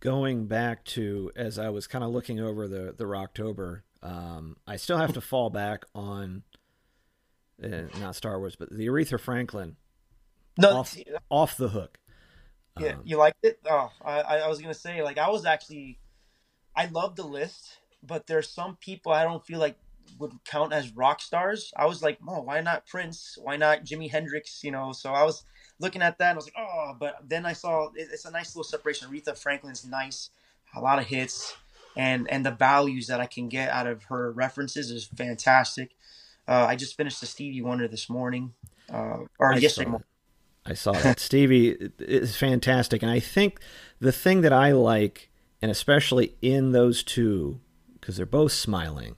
Going 0.00 0.46
back 0.46 0.84
to 0.84 1.30
as 1.34 1.58
I 1.58 1.70
was 1.70 1.86
kind 1.86 2.04
of 2.04 2.10
looking 2.10 2.40
over 2.40 2.68
the 2.68 2.94
the 2.96 3.04
Rocktober, 3.04 3.82
um, 4.02 4.56
I 4.66 4.76
still 4.76 4.98
have 4.98 5.14
to 5.14 5.20
fall 5.22 5.50
back 5.50 5.84
on 5.94 6.42
uh, 7.62 7.88
not 7.98 8.16
Star 8.16 8.38
Wars, 8.38 8.56
but 8.56 8.70
the 8.70 8.86
Aretha 8.86 9.18
Franklin. 9.18 9.76
No, 10.58 10.78
off, 10.78 10.96
off 11.30 11.56
the 11.56 11.68
hook. 11.68 11.98
Yeah, 12.78 12.90
um, 12.90 13.02
you 13.04 13.16
liked 13.16 13.38
it? 13.42 13.58
Oh, 13.68 13.90
I, 14.04 14.20
I 14.20 14.48
was 14.48 14.60
gonna 14.60 14.74
say 14.74 15.02
like 15.02 15.18
I 15.18 15.30
was 15.30 15.44
actually 15.44 15.98
I 16.74 16.86
love 16.86 17.16
the 17.16 17.26
list, 17.26 17.78
but 18.02 18.26
there's 18.26 18.50
some 18.50 18.76
people 18.76 19.12
I 19.12 19.24
don't 19.24 19.44
feel 19.44 19.58
like 19.58 19.76
would 20.18 20.32
count 20.44 20.72
as 20.72 20.94
rock 20.94 21.20
stars. 21.20 21.72
I 21.76 21.86
was 21.86 22.02
like, 22.02 22.18
oh, 22.28 22.42
why 22.42 22.60
not 22.60 22.86
Prince? 22.86 23.38
Why 23.42 23.56
not 23.56 23.84
Jimi 23.84 24.10
Hendrix? 24.10 24.62
You 24.62 24.70
know, 24.70 24.92
so 24.92 25.12
I 25.12 25.24
was 25.24 25.44
looking 25.80 26.02
at 26.02 26.18
that 26.18 26.30
and 26.30 26.36
I 26.36 26.38
was 26.38 26.46
like, 26.46 26.58
oh, 26.58 26.94
but 26.98 27.16
then 27.26 27.46
I 27.46 27.52
saw 27.52 27.88
it's 27.94 28.24
a 28.24 28.30
nice 28.30 28.54
little 28.54 28.68
separation. 28.68 29.08
Aretha 29.08 29.36
Franklin's 29.36 29.86
nice, 29.86 30.30
a 30.74 30.80
lot 30.80 30.98
of 30.98 31.06
hits, 31.06 31.56
and 31.96 32.30
and 32.30 32.44
the 32.44 32.50
values 32.50 33.06
that 33.06 33.20
I 33.20 33.26
can 33.26 33.48
get 33.48 33.70
out 33.70 33.86
of 33.86 34.04
her 34.04 34.32
references 34.32 34.90
is 34.90 35.06
fantastic. 35.06 35.92
Uh, 36.48 36.66
I 36.68 36.76
just 36.76 36.96
finished 36.96 37.20
the 37.20 37.26
Stevie 37.26 37.62
Wonder 37.62 37.88
this 37.88 38.08
morning, 38.08 38.52
uh, 38.92 39.18
or 39.38 39.52
I 39.52 39.56
yesterday 39.56 39.90
morning. 39.90 40.06
I 40.66 40.74
saw 40.74 40.92
that 40.92 41.20
Stevie 41.20 41.90
is 41.98 42.36
fantastic, 42.36 43.02
and 43.02 43.10
I 43.10 43.20
think 43.20 43.60
the 44.00 44.12
thing 44.12 44.40
that 44.42 44.52
I 44.52 44.72
like 44.72 45.30
and 45.62 45.70
especially 45.70 46.34
in 46.42 46.72
those 46.72 47.02
two, 47.02 47.60
because 47.98 48.16
they're 48.16 48.26
both 48.26 48.52
smiling, 48.52 49.16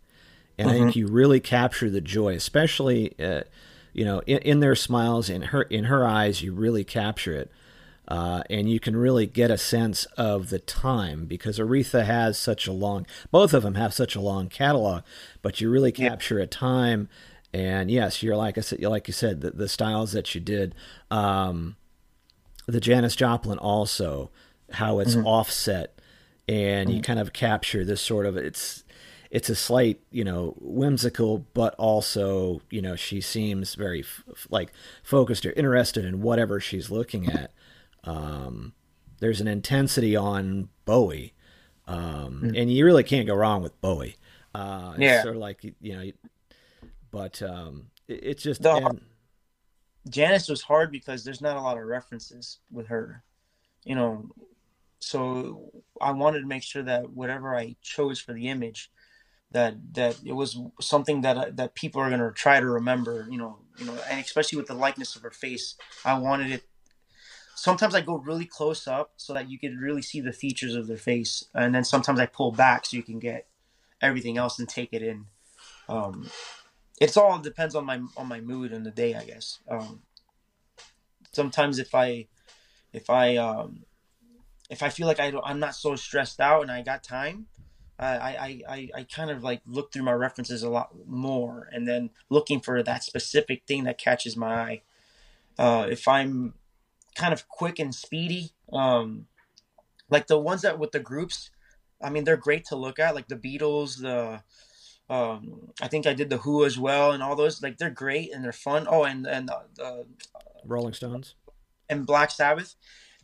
and 0.56 0.68
mm-hmm. 0.68 0.74
I 0.74 0.78
think 0.78 0.90
mm-hmm. 0.90 0.98
you 1.00 1.06
really 1.08 1.40
capture 1.40 1.90
the 1.90 2.00
joy, 2.00 2.34
especially 2.34 3.18
uh, 3.18 3.42
you 3.92 4.04
know, 4.04 4.20
in, 4.26 4.38
in 4.38 4.60
their 4.60 4.76
smiles, 4.76 5.28
in 5.28 5.42
her 5.42 5.62
in 5.62 5.84
her 5.84 6.06
eyes, 6.06 6.42
you 6.42 6.52
really 6.52 6.84
capture 6.84 7.34
it. 7.34 7.50
Uh, 8.06 8.42
and 8.48 8.70
you 8.70 8.80
can 8.80 8.96
really 8.96 9.26
get 9.26 9.50
a 9.50 9.58
sense 9.58 10.06
of 10.16 10.48
the 10.48 10.58
time 10.58 11.26
because 11.26 11.58
Aretha 11.58 12.06
has 12.06 12.38
such 12.38 12.66
a 12.66 12.72
long, 12.72 13.06
both 13.30 13.52
of 13.52 13.62
them 13.64 13.74
have 13.74 13.92
such 13.92 14.16
a 14.16 14.20
long 14.20 14.48
catalog, 14.48 15.02
but 15.42 15.60
you 15.60 15.68
really 15.68 15.92
capture 15.92 16.38
a 16.38 16.46
time. 16.46 17.10
And 17.54 17.90
yes, 17.90 18.22
you're 18.22 18.36
like 18.36 18.58
I 18.58 18.60
said, 18.60 18.82
like 18.82 19.08
you 19.08 19.14
said, 19.14 19.40
the, 19.40 19.50
the 19.50 19.68
styles 19.68 20.12
that 20.12 20.34
you 20.34 20.40
did, 20.40 20.74
um, 21.10 21.76
the 22.66 22.80
Janis 22.80 23.16
Joplin 23.16 23.58
also, 23.58 24.30
how 24.72 24.98
it's 24.98 25.14
Mhm. 25.16 25.24
offset, 25.24 25.98
and 26.46 26.90
you 26.90 27.00
Mhm. 27.00 27.04
kind 27.04 27.18
of 27.18 27.32
capture 27.32 27.84
this 27.84 28.00
sort 28.02 28.26
of 28.26 28.36
it's 28.36 28.84
it's 29.30 29.50
a 29.50 29.54
slight 29.54 30.00
you 30.10 30.24
know 30.24 30.54
whimsical 30.58 31.44
but 31.52 31.74
also 31.74 32.62
you 32.70 32.80
know 32.80 32.96
she 32.96 33.20
seems 33.20 33.74
very 33.74 34.00
f- 34.00 34.46
like 34.48 34.72
focused 35.02 35.44
or 35.44 35.52
interested 35.52 36.02
in 36.06 36.22
whatever 36.22 36.58
she's 36.60 36.90
looking 36.90 37.26
at 37.28 37.50
um, 38.04 38.72
there's 39.20 39.40
an 39.42 39.46
intensity 39.48 40.16
on 40.16 40.70
bowie 40.86 41.34
um, 41.86 42.40
Mm. 42.42 42.58
and 42.62 42.72
you 42.72 42.84
really 42.86 43.02
can't 43.04 43.26
go 43.26 43.34
wrong 43.34 43.62
with 43.62 43.78
bowie 43.82 44.16
uh, 44.54 44.92
it's 44.94 45.02
Yeah. 45.02 45.22
sort 45.22 45.36
of 45.36 45.40
like 45.42 45.62
you 45.82 45.92
know 45.96 46.10
but 47.10 47.40
um, 47.42 47.86
it, 48.06 48.20
it's 48.22 48.42
just 48.42 48.62
The- 48.62 48.74
and- 48.76 49.00
Janis 50.08 50.48
was 50.48 50.62
hard 50.62 50.90
because 50.90 51.24
there's 51.24 51.40
not 51.40 51.56
a 51.56 51.60
lot 51.60 51.76
of 51.76 51.84
references 51.84 52.60
with 52.70 52.86
her, 52.88 53.22
you 53.84 53.94
know. 53.94 54.30
So 55.00 55.70
I 56.00 56.12
wanted 56.12 56.40
to 56.40 56.46
make 56.46 56.62
sure 56.62 56.82
that 56.82 57.10
whatever 57.10 57.54
I 57.56 57.76
chose 57.82 58.18
for 58.18 58.32
the 58.32 58.48
image, 58.48 58.90
that 59.50 59.74
that 59.94 60.18
it 60.24 60.32
was 60.32 60.58
something 60.80 61.20
that 61.22 61.56
that 61.56 61.74
people 61.74 62.00
are 62.00 62.10
gonna 62.10 62.32
try 62.32 62.58
to 62.60 62.66
remember, 62.66 63.26
you 63.30 63.38
know, 63.38 63.58
you 63.76 63.86
know, 63.86 63.98
and 64.08 64.20
especially 64.20 64.56
with 64.56 64.66
the 64.66 64.74
likeness 64.74 65.14
of 65.14 65.22
her 65.22 65.30
face, 65.30 65.74
I 66.04 66.18
wanted 66.18 66.52
it. 66.52 66.64
Sometimes 67.54 67.94
I 67.94 68.00
go 68.00 68.16
really 68.16 68.44
close 68.46 68.86
up 68.86 69.12
so 69.16 69.34
that 69.34 69.50
you 69.50 69.58
could 69.58 69.78
really 69.78 70.02
see 70.02 70.20
the 70.20 70.32
features 70.32 70.74
of 70.74 70.86
their 70.86 70.96
face, 70.96 71.44
and 71.54 71.74
then 71.74 71.84
sometimes 71.84 72.20
I 72.20 72.26
pull 72.26 72.52
back 72.52 72.86
so 72.86 72.96
you 72.96 73.02
can 73.02 73.18
get 73.18 73.46
everything 74.00 74.38
else 74.38 74.58
and 74.58 74.68
take 74.68 74.92
it 74.92 75.02
in. 75.02 75.26
Um, 75.88 76.30
it's 77.00 77.16
all 77.16 77.38
depends 77.38 77.74
on 77.74 77.84
my 77.84 78.00
on 78.16 78.26
my 78.26 78.40
mood 78.40 78.72
and 78.72 78.84
the 78.84 78.90
day, 78.90 79.14
I 79.14 79.24
guess. 79.24 79.58
Um, 79.68 80.02
sometimes 81.32 81.78
if 81.78 81.94
I 81.94 82.26
if 82.92 83.10
I 83.10 83.36
um, 83.36 83.84
if 84.70 84.82
I 84.82 84.88
feel 84.88 85.06
like 85.06 85.20
I 85.20 85.32
I'm 85.44 85.60
not 85.60 85.74
so 85.74 85.96
stressed 85.96 86.40
out 86.40 86.62
and 86.62 86.70
I 86.70 86.82
got 86.82 87.02
time, 87.02 87.46
I, 87.98 88.16
I, 88.16 88.60
I, 88.68 88.88
I 88.94 89.02
kind 89.04 89.30
of 89.30 89.42
like 89.42 89.60
look 89.66 89.92
through 89.92 90.04
my 90.04 90.12
references 90.12 90.62
a 90.62 90.70
lot 90.70 90.90
more 91.06 91.68
and 91.72 91.86
then 91.86 92.10
looking 92.30 92.60
for 92.60 92.82
that 92.82 93.02
specific 93.02 93.62
thing 93.66 93.84
that 93.84 93.98
catches 93.98 94.36
my 94.36 94.54
eye. 94.54 94.82
Uh, 95.58 95.86
if 95.90 96.06
I'm 96.06 96.54
kind 97.16 97.32
of 97.32 97.48
quick 97.48 97.80
and 97.80 97.92
speedy, 97.92 98.52
um, 98.72 99.26
like 100.08 100.28
the 100.28 100.38
ones 100.38 100.62
that 100.62 100.78
with 100.78 100.92
the 100.92 101.00
groups, 101.00 101.50
I 102.00 102.10
mean, 102.10 102.22
they're 102.22 102.36
great 102.36 102.64
to 102.66 102.76
look 102.76 103.00
at, 103.00 103.16
like 103.16 103.26
the 103.26 103.36
Beatles, 103.36 104.00
the 104.00 104.42
um, 105.10 105.72
I 105.80 105.88
think 105.88 106.06
I 106.06 106.12
did 106.12 106.30
the 106.30 106.38
Who 106.38 106.64
as 106.64 106.78
well, 106.78 107.12
and 107.12 107.22
all 107.22 107.36
those. 107.36 107.62
Like 107.62 107.78
they're 107.78 107.90
great 107.90 108.32
and 108.32 108.44
they're 108.44 108.52
fun. 108.52 108.86
Oh, 108.88 109.04
and 109.04 109.26
and 109.26 109.50
uh, 109.50 109.60
the 109.74 110.06
rolling 110.64 110.92
stones 110.92 111.34
and 111.88 112.06
Black 112.06 112.30
Sabbath, 112.30 112.74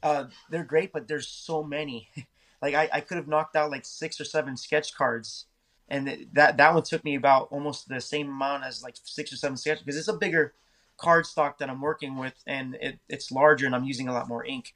uh, 0.03 0.25
they're 0.51 0.65
great, 0.65 0.93
but 0.93 1.09
there's 1.09 1.29
so 1.29 1.63
many. 1.63 2.09
like 2.63 2.75
I, 2.75 2.89
I 2.93 3.01
could 3.01 3.17
have 3.17 3.29
knocked 3.29 3.57
out 3.57 3.71
like 3.71 3.85
six 3.85 4.21
or 4.21 4.25
seven 4.25 4.57
sketch 4.57 4.95
cards, 4.95 5.47
and 5.89 6.07
th- 6.07 6.29
that 6.33 6.57
that 6.57 6.75
one 6.75 6.83
took 6.83 7.05
me 7.05 7.17
about 7.17 7.49
almost 7.51 7.89
the 7.89 8.01
same 8.01 8.29
amount 8.29 8.65
as 8.65 8.83
like 8.83 8.97
six 9.03 9.33
or 9.33 9.37
seven 9.37 9.57
sketch 9.57 9.81
because 9.85 9.99
it's 9.99 10.09
a 10.09 10.15
bigger 10.15 10.55
card 10.97 11.27
stock 11.27 11.59
that 11.59 11.69
I'm 11.69 11.81
working 11.81 12.17
with, 12.17 12.35
and 12.47 12.77
it, 12.81 12.99
it's 13.09 13.31
larger, 13.31 13.67
and 13.67 13.75
I'm 13.75 13.85
using 13.85 14.09
a 14.09 14.13
lot 14.13 14.29
more 14.29 14.45
ink. 14.45 14.75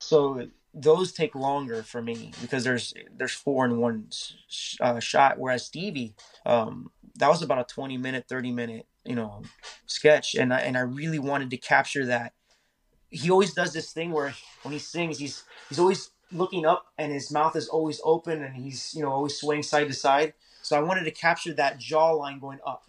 So 0.00 0.48
those 0.74 1.12
take 1.12 1.34
longer 1.34 1.82
for 1.82 2.02
me 2.02 2.32
because 2.42 2.64
there's 2.64 2.92
there's 3.16 3.32
four 3.32 3.64
in 3.64 3.78
one 3.78 4.08
sh- 4.48 4.76
uh, 4.80 4.98
shot, 4.98 5.38
whereas 5.38 5.64
Stevie, 5.64 6.14
um, 6.44 6.90
that 7.16 7.28
was 7.28 7.42
about 7.42 7.58
a 7.58 7.72
20 7.72 7.96
minute, 7.96 8.26
30 8.28 8.52
minute, 8.52 8.86
you 9.04 9.14
know, 9.14 9.42
sketch, 9.86 10.34
and 10.34 10.52
I 10.52 10.60
and 10.60 10.76
I 10.76 10.80
really 10.80 11.18
wanted 11.20 11.50
to 11.50 11.56
capture 11.56 12.06
that. 12.06 12.32
He 13.10 13.30
always 13.30 13.54
does 13.54 13.72
this 13.72 13.92
thing 13.92 14.10
where 14.10 14.34
when 14.62 14.72
he 14.72 14.80
sings, 14.80 15.18
he's 15.18 15.44
he's 15.68 15.78
always 15.78 16.10
looking 16.32 16.66
up 16.66 16.86
and 16.98 17.12
his 17.12 17.30
mouth 17.30 17.54
is 17.54 17.68
always 17.68 18.00
open 18.02 18.42
and 18.42 18.56
he's 18.56 18.92
you 18.94 19.02
know 19.02 19.10
always 19.10 19.36
swaying 19.36 19.62
side 19.62 19.86
to 19.88 19.94
side. 19.94 20.34
So 20.62 20.76
I 20.76 20.80
wanted 20.80 21.04
to 21.04 21.10
capture 21.12 21.52
that 21.54 21.78
jawline 21.78 22.40
going 22.40 22.58
up, 22.66 22.84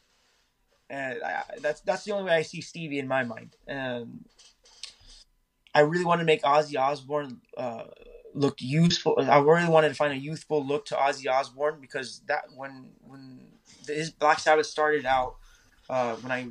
and 0.90 1.22
I, 1.22 1.44
that's 1.60 1.82
that's 1.82 2.04
the 2.04 2.14
only 2.14 2.26
way 2.26 2.38
I 2.38 2.42
see 2.42 2.62
Stevie 2.62 2.98
in 3.00 3.08
my 3.08 3.24
mind. 3.24 3.56
And 3.68 4.26
I 5.76 5.82
really 5.82 6.06
wanted 6.06 6.22
to 6.22 6.26
make 6.26 6.42
Ozzy 6.44 6.80
Osbourne 6.80 7.42
uh, 7.58 7.84
look 8.34 8.56
youthful. 8.60 9.18
I 9.20 9.40
really 9.40 9.70
wanted 9.70 9.90
to 9.90 9.96
find 9.96 10.14
a 10.14 10.18
youthful 10.18 10.66
look 10.66 10.86
to 10.88 10.96
Ozzy 10.96 11.30
Osbourne 11.30 11.80
because 11.82 12.22
that 12.28 12.46
when 12.56 12.92
when 13.02 13.42
his 13.86 14.10
Black 14.10 14.40
Sabbath 14.40 14.66
started 14.68 15.06
out, 15.06 15.36
uh, 15.90 16.16
when 16.16 16.32
I 16.32 16.48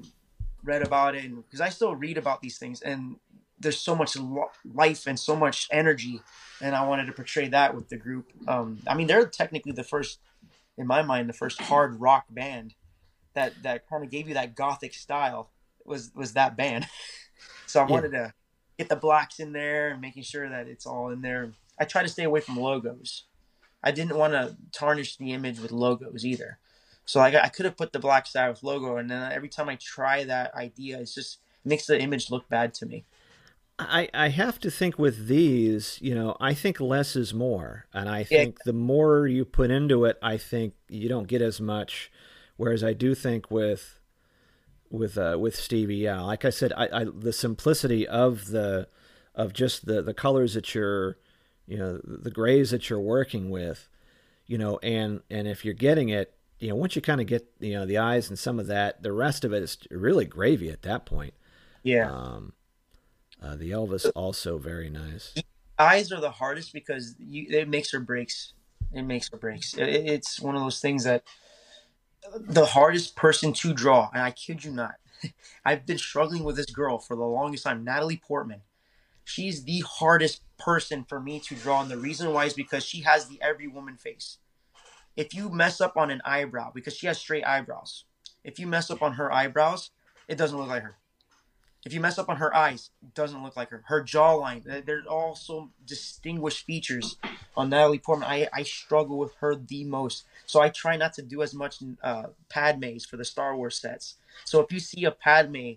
read 0.62 0.82
about 0.82 1.14
it, 1.14 1.34
because 1.34 1.60
I 1.62 1.70
still 1.70 1.96
read 1.96 2.18
about 2.18 2.42
these 2.42 2.58
things, 2.58 2.82
and 2.82 3.16
there's 3.58 3.80
so 3.80 3.96
much 3.96 4.14
lo- 4.16 4.50
life 4.74 5.06
and 5.06 5.18
so 5.18 5.34
much 5.34 5.68
energy, 5.72 6.20
and 6.60 6.74
I 6.74 6.86
wanted 6.86 7.06
to 7.06 7.12
portray 7.12 7.48
that 7.48 7.74
with 7.74 7.88
the 7.88 7.96
group. 7.96 8.26
Um, 8.46 8.80
I 8.86 8.94
mean, 8.94 9.06
they're 9.06 9.26
technically 9.26 9.72
the 9.72 9.84
first, 9.84 10.18
in 10.76 10.86
my 10.86 11.02
mind, 11.02 11.30
the 11.30 11.34
first 11.34 11.60
hard 11.62 11.98
rock 12.00 12.26
band 12.28 12.74
that 13.34 13.62
that 13.62 13.88
kind 13.88 14.04
of 14.04 14.10
gave 14.10 14.28
you 14.28 14.34
that 14.34 14.54
gothic 14.54 14.94
style 14.94 15.50
was 15.84 16.12
was 16.14 16.34
that 16.34 16.56
band. 16.56 16.86
so 17.66 17.80
I 17.80 17.84
Yeah. 17.84 17.90
wanted 17.90 18.12
to 18.12 18.34
get 18.78 18.88
the 18.88 18.96
blacks 18.96 19.40
in 19.40 19.52
there 19.52 19.90
and 19.90 20.00
making 20.00 20.22
sure 20.22 20.48
that 20.48 20.68
it's 20.68 20.86
all 20.86 21.10
in 21.10 21.22
there. 21.22 21.52
I 21.78 21.84
try 21.84 22.02
to 22.02 22.08
stay 22.08 22.24
away 22.24 22.40
from 22.40 22.56
logos. 22.56 23.24
I 23.82 23.90
didn't 23.90 24.16
want 24.16 24.32
to 24.32 24.56
tarnish 24.72 25.16
the 25.16 25.32
image 25.32 25.60
with 25.60 25.72
logos 25.72 26.24
either. 26.24 26.58
So 27.04 27.20
like 27.20 27.34
I 27.34 27.48
could 27.48 27.66
have 27.66 27.76
put 27.76 27.92
the 27.92 27.98
Black 27.98 28.26
Sabbath 28.26 28.62
logo, 28.62 28.96
and 28.96 29.10
then 29.10 29.30
every 29.30 29.48
time 29.48 29.68
I 29.68 29.76
try 29.76 30.24
that 30.24 30.54
idea, 30.54 31.00
it 31.00 31.10
just 31.14 31.40
makes 31.64 31.86
the 31.86 32.00
image 32.00 32.30
look 32.30 32.48
bad 32.48 32.72
to 32.74 32.86
me. 32.86 33.04
I, 33.78 34.08
I 34.14 34.28
have 34.28 34.60
to 34.60 34.70
think 34.70 34.98
with 34.98 35.26
these, 35.26 35.98
you 36.00 36.14
know, 36.14 36.36
I 36.40 36.54
think 36.54 36.80
less 36.80 37.16
is 37.16 37.34
more. 37.34 37.86
And 37.92 38.08
I 38.08 38.22
Yeah. 38.30 38.38
think 38.38 38.62
the 38.62 38.72
more 38.72 39.26
you 39.26 39.44
put 39.44 39.70
into 39.70 40.04
it, 40.04 40.16
I 40.22 40.36
think 40.36 40.74
you 40.88 41.08
don't 41.08 41.26
get 41.26 41.42
as 41.42 41.60
much. 41.60 42.10
Whereas 42.56 42.84
I 42.84 42.92
do 42.92 43.14
think 43.16 43.50
with 43.50 43.98
with 44.94 45.18
uh, 45.18 45.36
with 45.38 45.56
Stevie, 45.56 45.96
yeah, 45.96 46.20
like 46.20 46.44
I 46.44 46.50
said, 46.50 46.72
I, 46.76 46.88
I 46.92 47.04
the 47.04 47.32
simplicity 47.32 48.06
of 48.06 48.46
the 48.48 48.88
of 49.34 49.52
just 49.52 49.86
the 49.86 50.02
the 50.02 50.14
colors 50.14 50.54
that 50.54 50.74
you're, 50.74 51.18
you 51.66 51.76
know, 51.76 52.00
the 52.04 52.30
grays 52.30 52.70
that 52.70 52.88
you're 52.88 53.00
working 53.00 53.50
with, 53.50 53.88
you 54.46 54.56
know, 54.56 54.78
and 54.78 55.20
and 55.30 55.48
if 55.48 55.64
you're 55.64 55.74
getting 55.74 56.10
it, 56.10 56.34
you 56.60 56.68
know, 56.68 56.76
once 56.76 56.94
you 56.94 57.02
kind 57.02 57.20
of 57.20 57.26
get 57.26 57.50
you 57.58 57.72
know 57.72 57.84
the 57.84 57.98
eyes 57.98 58.28
and 58.28 58.38
some 58.38 58.60
of 58.60 58.68
that, 58.68 59.02
the 59.02 59.12
rest 59.12 59.44
of 59.44 59.52
it 59.52 59.62
is 59.62 59.76
really 59.90 60.24
gravy 60.24 60.70
at 60.70 60.82
that 60.82 61.04
point. 61.06 61.34
Yeah. 61.82 62.10
Um, 62.10 62.52
uh, 63.42 63.56
the 63.56 63.72
Elvis 63.72 64.10
also 64.14 64.58
very 64.58 64.88
nice. 64.88 65.34
eyes 65.78 66.12
are 66.12 66.20
the 66.20 66.30
hardest 66.30 66.72
because 66.72 67.14
you, 67.18 67.46
it 67.50 67.68
makes 67.68 67.92
or 67.92 68.00
breaks. 68.00 68.52
It 68.92 69.02
makes 69.02 69.30
or 69.32 69.38
breaks. 69.38 69.74
It, 69.74 69.88
it's 69.88 70.40
one 70.40 70.54
of 70.54 70.62
those 70.62 70.80
things 70.80 71.04
that 71.04 71.24
the 72.32 72.66
hardest 72.66 73.16
person 73.16 73.52
to 73.54 73.72
draw, 73.72 74.10
and 74.12 74.22
I 74.22 74.30
kid 74.30 74.64
you 74.64 74.72
not, 74.72 74.94
I've 75.64 75.86
been 75.86 75.98
struggling 75.98 76.44
with 76.44 76.56
this 76.56 76.66
girl 76.66 76.98
for 76.98 77.16
the 77.16 77.24
longest 77.24 77.64
time, 77.64 77.84
Natalie 77.84 78.20
Portman. 78.22 78.62
She's 79.24 79.64
the 79.64 79.80
hardest 79.80 80.42
person 80.58 81.04
for 81.04 81.20
me 81.20 81.40
to 81.40 81.54
draw, 81.54 81.82
and 81.82 81.90
the 81.90 81.96
reason 81.96 82.32
why 82.32 82.44
is 82.44 82.54
because 82.54 82.84
she 82.84 83.00
has 83.02 83.26
the 83.26 83.40
every 83.40 83.66
woman 83.66 83.96
face. 83.96 84.38
If 85.16 85.34
you 85.34 85.48
mess 85.48 85.80
up 85.80 85.96
on 85.96 86.10
an 86.10 86.20
eyebrow, 86.24 86.72
because 86.74 86.94
she 86.94 87.06
has 87.06 87.18
straight 87.18 87.44
eyebrows, 87.44 88.04
if 88.42 88.58
you 88.58 88.66
mess 88.66 88.90
up 88.90 89.00
on 89.00 89.14
her 89.14 89.32
eyebrows, 89.32 89.90
it 90.28 90.36
doesn't 90.36 90.58
look 90.58 90.68
like 90.68 90.82
her. 90.82 90.96
If 91.84 91.92
you 91.92 92.00
mess 92.00 92.18
up 92.18 92.30
on 92.30 92.36
her 92.36 92.54
eyes, 92.54 92.90
it 93.02 93.14
doesn't 93.14 93.42
look 93.42 93.56
like 93.56 93.70
her. 93.70 93.82
Her 93.86 94.02
jawline, 94.02 94.86
there's 94.86 95.06
all 95.06 95.34
so 95.34 95.70
distinguished 95.86 96.64
features 96.64 97.16
on 97.56 97.68
Natalie 97.68 97.98
Portman. 97.98 98.28
I, 98.28 98.48
I 98.52 98.62
struggle 98.62 99.18
with 99.18 99.34
her 99.40 99.54
the 99.54 99.84
most. 99.84 100.24
So 100.46 100.62
I 100.62 100.70
try 100.70 100.96
not 100.96 101.12
to 101.14 101.22
do 101.22 101.42
as 101.42 101.52
much 101.52 101.76
uh, 102.02 102.28
Padmes 102.48 103.06
for 103.06 103.18
the 103.18 103.24
Star 103.24 103.54
Wars 103.54 103.78
sets. 103.78 104.16
So 104.46 104.60
if 104.60 104.72
you 104.72 104.80
see 104.80 105.04
a 105.04 105.10
Padme 105.10 105.72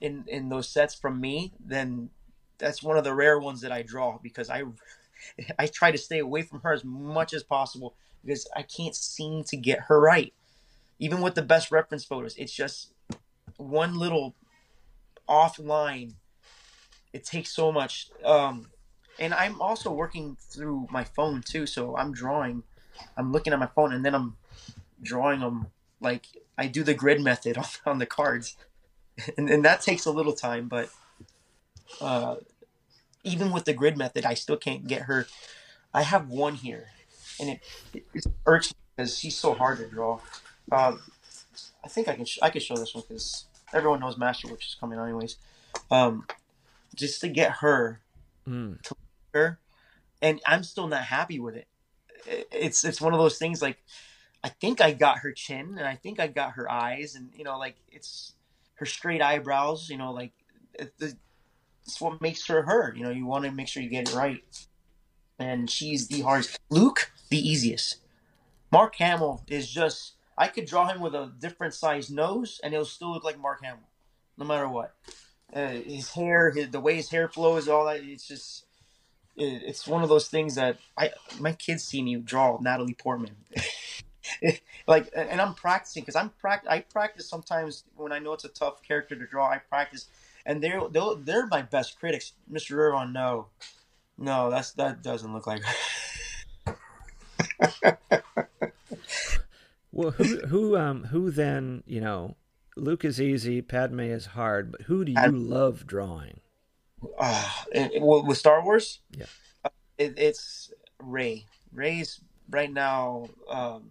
in, 0.00 0.24
in 0.26 0.50
those 0.50 0.68
sets 0.68 0.94
from 0.94 1.18
me, 1.20 1.52
then 1.58 2.10
that's 2.58 2.82
one 2.82 2.98
of 2.98 3.04
the 3.04 3.14
rare 3.14 3.38
ones 3.38 3.62
that 3.62 3.72
I 3.72 3.82
draw 3.82 4.18
because 4.22 4.50
I 4.50 4.64
I 5.58 5.66
try 5.66 5.90
to 5.90 5.98
stay 5.98 6.18
away 6.18 6.42
from 6.42 6.60
her 6.60 6.72
as 6.72 6.84
much 6.84 7.32
as 7.32 7.42
possible 7.42 7.94
because 8.24 8.46
I 8.54 8.62
can't 8.62 8.94
seem 8.94 9.44
to 9.44 9.56
get 9.56 9.80
her 9.88 10.00
right. 10.00 10.32
Even 10.98 11.20
with 11.20 11.34
the 11.34 11.42
best 11.42 11.70
reference 11.70 12.04
photos, 12.04 12.36
it's 12.36 12.52
just 12.52 12.92
one 13.56 13.98
little 13.98 14.34
offline 15.28 16.14
it 17.12 17.24
takes 17.24 17.50
so 17.50 17.70
much 17.72 18.08
um 18.24 18.66
and 19.18 19.34
i'm 19.34 19.60
also 19.60 19.92
working 19.92 20.36
through 20.40 20.86
my 20.90 21.04
phone 21.04 21.42
too 21.42 21.66
so 21.66 21.96
i'm 21.96 22.12
drawing 22.12 22.62
i'm 23.16 23.32
looking 23.32 23.52
at 23.52 23.58
my 23.58 23.66
phone 23.66 23.92
and 23.92 24.04
then 24.04 24.14
i'm 24.14 24.36
drawing 25.02 25.40
them 25.40 25.66
like 26.00 26.26
I 26.56 26.66
do 26.66 26.82
the 26.82 26.94
grid 26.94 27.20
method 27.20 27.56
on, 27.58 27.64
on 27.86 27.98
the 27.98 28.06
cards, 28.06 28.56
and, 29.36 29.48
and 29.48 29.64
that 29.64 29.80
takes 29.80 30.06
a 30.06 30.10
little 30.10 30.32
time. 30.32 30.68
But 30.68 30.90
uh, 32.00 32.36
even 33.24 33.52
with 33.52 33.64
the 33.64 33.74
grid 33.74 33.96
method, 33.96 34.24
I 34.24 34.34
still 34.34 34.56
can't 34.56 34.86
get 34.86 35.02
her. 35.02 35.26
I 35.94 36.02
have 36.02 36.28
one 36.28 36.54
here, 36.54 36.88
and 37.40 37.50
it, 37.50 37.60
it 38.14 38.26
irks 38.46 38.72
me 38.72 38.78
because 38.96 39.18
she's 39.18 39.36
so 39.36 39.54
hard 39.54 39.78
to 39.78 39.88
draw. 39.88 40.20
Um, 40.70 41.00
I 41.82 41.88
think 41.88 42.08
I 42.08 42.14
can 42.14 42.24
sh- 42.24 42.38
I 42.42 42.50
can 42.50 42.60
show 42.60 42.76
this 42.76 42.94
one 42.94 43.04
because 43.08 43.46
everyone 43.72 44.00
knows 44.00 44.16
Master, 44.16 44.48
Masterworks 44.48 44.66
is 44.68 44.76
coming 44.78 44.98
anyways. 44.98 45.36
Um, 45.90 46.26
just 46.94 47.20
to 47.20 47.28
get 47.28 47.52
her 47.60 48.00
Mm. 48.46 48.80
to 48.82 48.94
her, 49.34 49.58
and 50.22 50.40
I'm 50.46 50.62
still 50.64 50.86
not 50.88 51.04
happy 51.04 51.38
with 51.38 51.54
it. 51.54 51.68
It- 52.26 52.48
It's 52.50 52.84
it's 52.84 53.00
one 53.00 53.12
of 53.12 53.18
those 53.20 53.38
things 53.38 53.60
like 53.62 53.78
I 54.42 54.48
think 54.48 54.80
I 54.80 54.92
got 54.92 55.18
her 55.18 55.32
chin 55.32 55.76
and 55.78 55.86
I 55.86 55.96
think 55.96 56.18
I 56.20 56.26
got 56.28 56.52
her 56.52 56.70
eyes 56.70 57.14
and 57.14 57.32
you 57.34 57.44
know 57.44 57.58
like 57.58 57.76
it's 57.90 58.32
her 58.74 58.86
straight 58.86 59.20
eyebrows. 59.22 59.88
You 59.90 59.98
know 59.98 60.12
like 60.12 60.32
it, 60.74 60.94
it's 61.84 62.00
what 62.00 62.20
makes 62.20 62.46
her 62.46 62.62
her. 62.62 62.94
You 62.94 63.04
know 63.04 63.10
you 63.10 63.26
want 63.26 63.44
to 63.44 63.50
make 63.50 63.68
sure 63.68 63.82
you 63.82 63.88
get 63.90 64.08
it 64.08 64.14
right. 64.14 64.42
And 65.38 65.70
she's 65.70 66.08
the 66.08 66.22
hardest. 66.22 66.58
Luke 66.70 67.12
the 67.28 67.38
easiest. 67.38 67.98
Mark 68.72 68.96
Hamill 68.96 69.44
is 69.48 69.70
just 69.70 70.14
I 70.38 70.46
could 70.46 70.66
draw 70.66 70.86
him 70.88 71.00
with 71.00 71.14
a 71.14 71.32
different 71.38 71.74
size 71.74 72.10
nose 72.10 72.60
and 72.62 72.72
he'll 72.72 72.84
still 72.84 73.12
look 73.12 73.24
like 73.24 73.38
Mark 73.38 73.62
Hamill, 73.62 73.88
no 74.38 74.44
matter 74.44 74.68
what. 74.68 74.94
Uh, 75.52 75.68
his 75.68 76.12
hair, 76.12 76.52
his, 76.52 76.70
the 76.70 76.80
way 76.80 76.94
his 76.94 77.10
hair 77.10 77.28
flows, 77.28 77.68
all 77.68 77.86
that. 77.86 78.00
It's 78.04 78.28
just, 78.28 78.64
it, 79.36 79.62
it's 79.66 79.86
one 79.86 80.04
of 80.04 80.08
those 80.08 80.28
things 80.28 80.54
that 80.54 80.78
I 80.96 81.10
my 81.40 81.52
kids 81.52 81.82
see 81.82 82.02
me 82.02 82.16
draw 82.16 82.58
Natalie 82.60 82.94
Portman. 82.94 83.34
like, 84.86 85.10
and 85.16 85.40
I'm 85.40 85.54
practicing 85.54 86.02
because 86.02 86.16
I'm 86.16 86.30
pract. 86.42 86.68
I 86.68 86.80
practice 86.80 87.28
sometimes 87.28 87.84
when 87.96 88.12
I 88.12 88.18
know 88.18 88.34
it's 88.34 88.44
a 88.44 88.48
tough 88.48 88.82
character 88.82 89.16
to 89.16 89.26
draw. 89.26 89.48
I 89.48 89.58
practice, 89.58 90.06
and 90.46 90.62
they're 90.62 90.82
they're, 90.88 91.14
they're 91.18 91.46
my 91.46 91.62
best 91.62 91.98
critics. 91.98 92.34
Mr. 92.50 92.76
Riveron, 92.76 93.12
no, 93.12 93.46
no, 94.18 94.50
that's 94.50 94.72
that 94.72 95.02
doesn't 95.02 95.32
look 95.32 95.46
like. 95.46 95.62
Well, 99.98 100.12
who 100.12 100.24
who 100.46 100.76
um 100.76 101.04
who 101.06 101.32
then 101.32 101.82
you 101.84 102.00
know 102.00 102.36
Luke 102.76 103.04
is 103.04 103.20
easy, 103.20 103.60
Padme 103.62 103.98
is 103.98 104.26
hard, 104.26 104.70
but 104.70 104.82
who 104.82 105.04
do 105.04 105.10
you 105.10 105.30
love 105.32 105.88
drawing? 105.88 106.38
Uh, 107.18 107.50
with 108.00 108.38
Star 108.38 108.62
Wars, 108.64 109.00
Yeah. 109.10 109.26
uh, 109.64 109.70
it, 109.98 110.14
it's 110.16 110.72
Rey. 111.02 111.46
Rey's 111.72 112.20
right 112.48 112.72
now. 112.72 113.26
Um, 113.50 113.90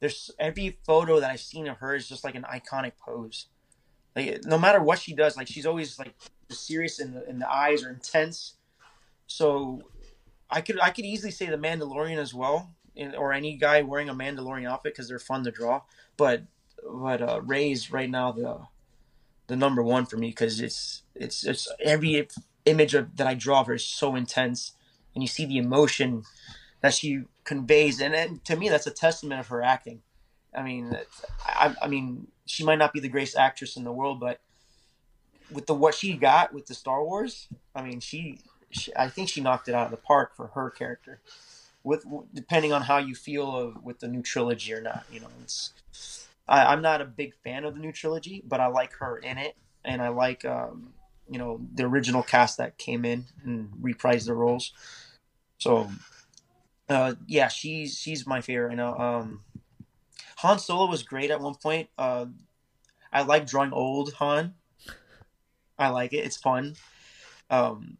there's 0.00 0.30
every 0.38 0.78
photo 0.86 1.20
that 1.20 1.30
I've 1.30 1.40
seen 1.40 1.68
of 1.68 1.76
her 1.78 1.94
is 1.94 2.08
just 2.08 2.24
like 2.24 2.34
an 2.34 2.44
iconic 2.50 2.92
pose. 2.96 3.48
Like 4.16 4.40
no 4.46 4.56
matter 4.56 4.82
what 4.82 5.00
she 5.00 5.14
does, 5.14 5.36
like 5.36 5.48
she's 5.48 5.66
always 5.66 5.98
like 5.98 6.14
serious 6.48 6.98
and 6.98 7.14
the, 7.14 7.26
and 7.26 7.42
the 7.42 7.50
eyes 7.52 7.84
are 7.84 7.90
intense. 7.90 8.54
So 9.26 9.82
I 10.48 10.62
could 10.62 10.80
I 10.80 10.88
could 10.88 11.04
easily 11.04 11.30
say 11.30 11.44
the 11.44 11.58
Mandalorian 11.58 12.16
as 12.16 12.32
well, 12.32 12.74
or 13.16 13.32
any 13.32 13.56
guy 13.56 13.82
wearing 13.82 14.08
a 14.08 14.14
Mandalorian 14.14 14.68
outfit 14.68 14.94
because 14.94 15.08
they're 15.08 15.18
fun 15.18 15.44
to 15.44 15.50
draw. 15.50 15.82
But 16.16 16.44
but 16.84 17.22
uh, 17.22 17.40
Rey's 17.42 17.90
right 17.90 18.10
now 18.10 18.32
the 18.32 18.60
the 19.46 19.56
number 19.56 19.82
one 19.82 20.06
for 20.06 20.16
me 20.16 20.28
because 20.28 20.60
it's 20.60 21.02
it's 21.14 21.44
it's 21.44 21.68
every 21.84 22.28
image 22.64 22.94
of, 22.94 23.16
that 23.16 23.26
I 23.26 23.34
draw 23.34 23.60
of 23.60 23.66
her 23.66 23.74
is 23.74 23.84
so 23.84 24.14
intense, 24.14 24.72
and 25.14 25.22
you 25.22 25.28
see 25.28 25.44
the 25.44 25.58
emotion 25.58 26.22
that 26.80 26.94
she 26.94 27.24
conveys, 27.44 28.00
and, 28.00 28.14
and 28.14 28.44
to 28.44 28.56
me 28.56 28.68
that's 28.68 28.86
a 28.86 28.92
testament 28.92 29.40
of 29.40 29.48
her 29.48 29.62
acting. 29.62 30.02
I 30.56 30.62
mean, 30.62 30.96
I, 31.44 31.74
I 31.82 31.88
mean, 31.88 32.28
she 32.46 32.64
might 32.64 32.78
not 32.78 32.92
be 32.92 33.00
the 33.00 33.08
greatest 33.08 33.36
actress 33.36 33.76
in 33.76 33.84
the 33.84 33.92
world, 33.92 34.18
but 34.18 34.40
with 35.50 35.66
the 35.66 35.74
what 35.74 35.94
she 35.94 36.14
got 36.14 36.52
with 36.52 36.66
the 36.66 36.74
Star 36.74 37.04
Wars, 37.04 37.48
I 37.74 37.82
mean, 37.82 38.00
she, 38.00 38.38
she 38.70 38.92
I 38.96 39.08
think 39.08 39.28
she 39.28 39.40
knocked 39.40 39.68
it 39.68 39.74
out 39.74 39.86
of 39.86 39.90
the 39.90 39.96
park 39.96 40.36
for 40.36 40.48
her 40.48 40.70
character. 40.70 41.20
With 41.82 42.04
depending 42.34 42.72
on 42.72 42.82
how 42.82 42.98
you 42.98 43.14
feel 43.14 43.56
of 43.56 43.82
with 43.82 44.00
the 44.00 44.08
new 44.08 44.22
trilogy 44.22 44.74
or 44.74 44.82
not, 44.82 45.04
you 45.10 45.20
know, 45.20 45.28
it's 45.42 45.72
I, 46.46 46.72
I'm 46.72 46.82
not 46.82 47.00
a 47.00 47.04
big 47.04 47.34
fan 47.44 47.64
of 47.64 47.74
the 47.74 47.80
new 47.80 47.92
trilogy, 47.92 48.42
but 48.46 48.60
I 48.60 48.66
like 48.66 48.92
her 48.94 49.16
in 49.16 49.38
it, 49.38 49.56
and 49.84 50.02
I 50.02 50.08
like 50.08 50.44
um, 50.44 50.92
you 51.30 51.38
know 51.38 51.60
the 51.74 51.84
original 51.84 52.22
cast 52.22 52.58
that 52.58 52.76
came 52.76 53.04
in 53.04 53.26
and 53.44 53.70
reprised 53.80 54.26
the 54.26 54.34
roles. 54.34 54.72
So, 55.58 55.90
uh, 56.88 57.14
yeah, 57.26 57.48
she's 57.48 57.98
she's 57.98 58.26
my 58.26 58.40
favorite. 58.40 58.72
I 58.72 58.74
know. 58.74 58.94
Um, 58.94 59.44
Han 60.38 60.58
Solo 60.58 60.90
was 60.90 61.02
great 61.02 61.30
at 61.30 61.40
one 61.40 61.54
point. 61.54 61.88
Uh, 61.96 62.26
I 63.12 63.22
like 63.22 63.46
drawing 63.46 63.72
old 63.72 64.12
Han. 64.14 64.54
I 65.78 65.88
like 65.88 66.12
it. 66.12 66.24
It's 66.24 66.36
fun. 66.36 66.74
Um, 67.48 67.98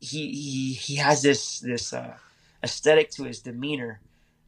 he 0.00 0.32
he 0.32 0.72
he 0.74 0.96
has 0.96 1.22
this 1.22 1.60
this 1.60 1.92
uh, 1.92 2.16
aesthetic 2.62 3.10
to 3.12 3.24
his 3.24 3.40
demeanor 3.40 4.00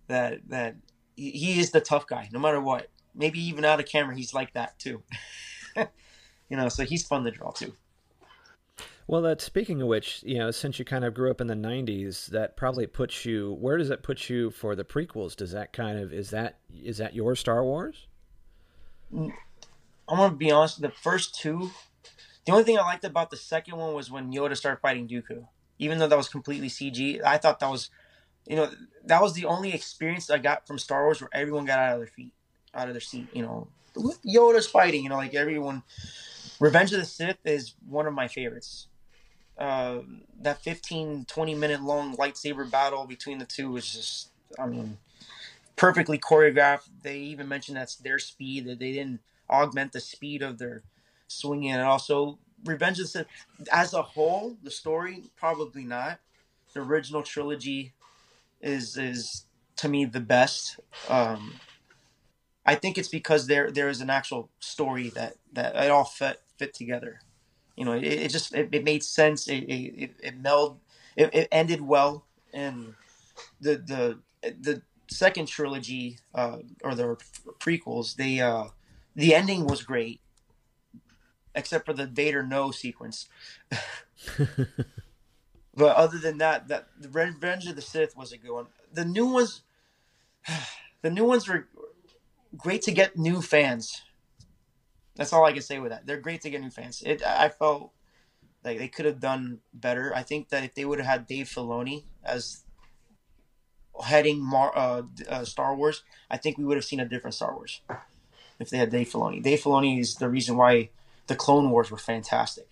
that 0.08 0.40
that 0.48 0.76
he, 1.16 1.30
he 1.30 1.60
is 1.60 1.70
the 1.70 1.80
tough 1.80 2.06
guy 2.06 2.28
no 2.32 2.38
matter 2.38 2.60
what. 2.60 2.88
Maybe 3.14 3.40
even 3.40 3.64
out 3.64 3.80
of 3.80 3.86
camera, 3.86 4.14
he's 4.14 4.32
like 4.32 4.52
that 4.52 4.78
too. 4.78 5.02
you 5.76 6.56
know, 6.56 6.68
so 6.68 6.84
he's 6.84 7.06
fun 7.06 7.24
to 7.24 7.30
draw 7.30 7.50
too. 7.50 7.72
Well, 9.08 9.22
that 9.22 9.40
speaking 9.40 9.80
of 9.80 9.88
which, 9.88 10.22
you 10.22 10.36
know, 10.36 10.50
since 10.50 10.78
you 10.78 10.84
kind 10.84 11.02
of 11.02 11.14
grew 11.14 11.30
up 11.30 11.40
in 11.40 11.46
the 11.46 11.54
'90s, 11.54 12.26
that 12.26 12.58
probably 12.58 12.86
puts 12.86 13.24
you. 13.24 13.56
Where 13.58 13.78
does 13.78 13.88
that 13.88 14.02
put 14.02 14.28
you 14.28 14.50
for 14.50 14.76
the 14.76 14.84
prequels? 14.84 15.34
Does 15.34 15.52
that 15.52 15.72
kind 15.72 15.98
of 15.98 16.12
is 16.12 16.28
that 16.30 16.58
is 16.84 16.98
that 16.98 17.14
your 17.14 17.34
Star 17.34 17.64
Wars? 17.64 18.06
Mm, 19.12 19.32
I'm 20.08 20.18
gonna 20.18 20.36
be 20.36 20.50
honest. 20.50 20.82
The 20.82 20.90
first 20.90 21.34
two, 21.34 21.70
the 22.44 22.52
only 22.52 22.64
thing 22.64 22.78
I 22.78 22.82
liked 22.82 23.04
about 23.04 23.30
the 23.30 23.38
second 23.38 23.78
one 23.78 23.94
was 23.94 24.10
when 24.10 24.30
Yoda 24.30 24.54
started 24.54 24.80
fighting 24.82 25.08
Dooku. 25.08 25.46
Even 25.78 25.98
though 25.98 26.08
that 26.08 26.16
was 26.16 26.28
completely 26.28 26.68
CG, 26.68 27.22
I 27.24 27.38
thought 27.38 27.60
that 27.60 27.70
was, 27.70 27.90
you 28.46 28.56
know, 28.56 28.70
that 29.04 29.22
was 29.22 29.34
the 29.34 29.44
only 29.44 29.72
experience 29.72 30.30
I 30.30 30.38
got 30.38 30.66
from 30.66 30.78
Star 30.78 31.04
Wars 31.04 31.20
where 31.20 31.30
everyone 31.32 31.64
got 31.64 31.78
out 31.78 31.94
of 31.94 31.98
their 32.00 32.06
feet, 32.06 32.32
out 32.74 32.88
of 32.88 32.94
their 32.94 33.00
seat. 33.00 33.28
You 33.32 33.42
know, 33.42 33.68
Yoda's 33.96 34.66
fighting. 34.66 35.02
You 35.02 35.10
know, 35.10 35.16
like 35.16 35.34
everyone. 35.34 35.82
Revenge 36.60 36.92
of 36.92 36.98
the 36.98 37.04
Sith 37.04 37.38
is 37.44 37.74
one 37.88 38.06
of 38.06 38.14
my 38.14 38.26
favorites. 38.26 38.88
Uh, 39.56 40.00
that 40.40 40.62
15, 40.62 41.24
20 41.28 41.54
minute 41.54 41.82
long 41.82 42.16
lightsaber 42.16 42.68
battle 42.68 43.06
between 43.06 43.38
the 43.38 43.44
two 43.44 43.70
was 43.72 43.92
just, 43.92 44.30
I 44.58 44.66
mean, 44.66 44.98
perfectly 45.76 46.18
choreographed. 46.18 46.88
They 47.02 47.18
even 47.18 47.48
mentioned 47.48 47.76
that's 47.76 47.96
their 47.96 48.18
speed, 48.18 48.66
that 48.66 48.78
they 48.78 48.92
didn't 48.92 49.20
augment 49.50 49.92
the 49.92 50.00
speed 50.00 50.42
of 50.42 50.58
their 50.58 50.82
swinging. 51.26 51.72
And 51.72 51.82
also, 51.82 52.38
Revenge 52.64 52.98
of 52.98 53.04
the 53.04 53.08
Sith, 53.08 53.26
as 53.72 53.94
a 53.94 54.02
whole, 54.02 54.56
the 54.62 54.70
story, 54.70 55.24
probably 55.36 55.84
not. 55.84 56.20
The 56.74 56.80
original 56.80 57.22
trilogy 57.22 57.92
is, 58.60 58.96
is 58.96 59.46
to 59.76 59.88
me, 59.88 60.04
the 60.04 60.20
best. 60.20 60.78
Um, 61.08 61.54
I 62.66 62.74
think 62.74 62.98
it's 62.98 63.08
because 63.08 63.46
there 63.46 63.70
there 63.70 63.88
is 63.88 64.02
an 64.02 64.10
actual 64.10 64.50
story 64.60 65.08
that, 65.10 65.36
that 65.54 65.74
it 65.74 65.90
all 65.90 66.04
fit 66.04 66.42
fit 66.58 66.74
together. 66.74 67.20
You 67.76 67.84
know, 67.86 67.92
it, 67.92 68.04
it 68.04 68.30
just 68.30 68.54
it, 68.54 68.68
it 68.72 68.84
made 68.84 69.02
sense. 69.02 69.48
It 69.48 69.64
it, 69.64 70.10
it 70.22 70.36
meld. 70.38 70.80
It, 71.16 71.30
it 71.32 71.48
ended 71.50 71.80
well, 71.80 72.26
and 72.52 72.94
the 73.60 73.76
the 73.76 74.18
the 74.42 74.82
second 75.10 75.46
trilogy 75.46 76.18
uh, 76.34 76.58
or 76.84 76.94
the 76.94 77.16
prequels, 77.58 78.16
they 78.16 78.40
uh, 78.40 78.64
the 79.14 79.34
ending 79.34 79.66
was 79.66 79.82
great, 79.82 80.20
except 81.58 81.84
for 81.84 81.92
the 81.92 82.06
Vader 82.06 82.42
no 82.42 82.70
sequence. 82.70 83.28
but 85.74 85.96
other 85.96 86.18
than 86.18 86.38
that, 86.38 86.68
that 86.68 86.88
the 86.98 87.08
Revenge 87.08 87.66
of 87.66 87.76
the 87.76 87.82
Sith 87.82 88.16
was 88.16 88.32
a 88.32 88.38
good 88.38 88.52
one. 88.52 88.66
The 88.92 89.04
new 89.04 89.26
ones, 89.26 89.62
the 91.02 91.10
new 91.10 91.24
ones 91.24 91.48
were 91.48 91.68
great 92.56 92.82
to 92.82 92.92
get 92.92 93.18
new 93.18 93.42
fans. 93.42 94.02
That's 95.16 95.32
all 95.32 95.44
I 95.44 95.52
can 95.52 95.62
say 95.62 95.80
with 95.80 95.90
that. 95.90 96.06
They're 96.06 96.20
great 96.20 96.42
to 96.42 96.50
get 96.50 96.60
new 96.60 96.70
fans. 96.70 97.02
It 97.04 97.22
I 97.26 97.48
felt 97.48 97.92
like 98.64 98.78
they 98.78 98.88
could 98.88 99.04
have 99.04 99.20
done 99.20 99.58
better. 99.74 100.14
I 100.14 100.22
think 100.22 100.50
that 100.50 100.64
if 100.64 100.74
they 100.74 100.84
would 100.84 100.98
have 100.98 101.08
had 101.08 101.26
Dave 101.26 101.46
Filoni 101.46 102.04
as 102.24 102.62
heading 104.04 104.40
Mar- 104.40 104.76
uh, 104.76 105.02
uh, 105.28 105.44
Star 105.44 105.74
Wars, 105.74 106.04
I 106.30 106.36
think 106.36 106.56
we 106.56 106.64
would 106.64 106.76
have 106.76 106.84
seen 106.84 107.00
a 107.00 107.08
different 107.08 107.34
Star 107.34 107.52
Wars 107.52 107.80
if 108.58 108.70
they 108.70 108.78
had 108.78 108.90
Dave 108.90 109.08
Filoni. 109.08 109.42
Dave 109.42 109.60
Filoni 109.60 110.00
is 110.00 110.16
the 110.16 110.28
reason 110.28 110.56
why 110.56 110.90
the 111.28 111.36
Clone 111.36 111.70
Wars 111.70 111.90
were 111.90 111.98
fantastic, 111.98 112.68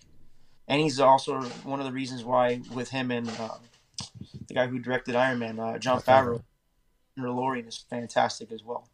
and 0.67 0.81
he's 0.81 0.99
also 0.99 1.41
one 1.63 1.79
of 1.79 1.85
the 1.85 1.91
reasons 1.91 2.23
why 2.23 2.61
with 2.73 2.89
him 2.89 3.11
and 3.11 3.29
uh, 3.39 3.57
the 4.47 4.53
guy 4.53 4.67
who 4.67 4.79
directed 4.79 5.15
Iron 5.15 5.39
Man, 5.39 5.59
uh, 5.59 5.77
Jon 5.77 6.01
Favreau, 6.01 6.43
Mandalorian 7.17 7.67
is 7.67 7.77
fantastic 7.77 8.51
as 8.51 8.63
well. 8.63 8.89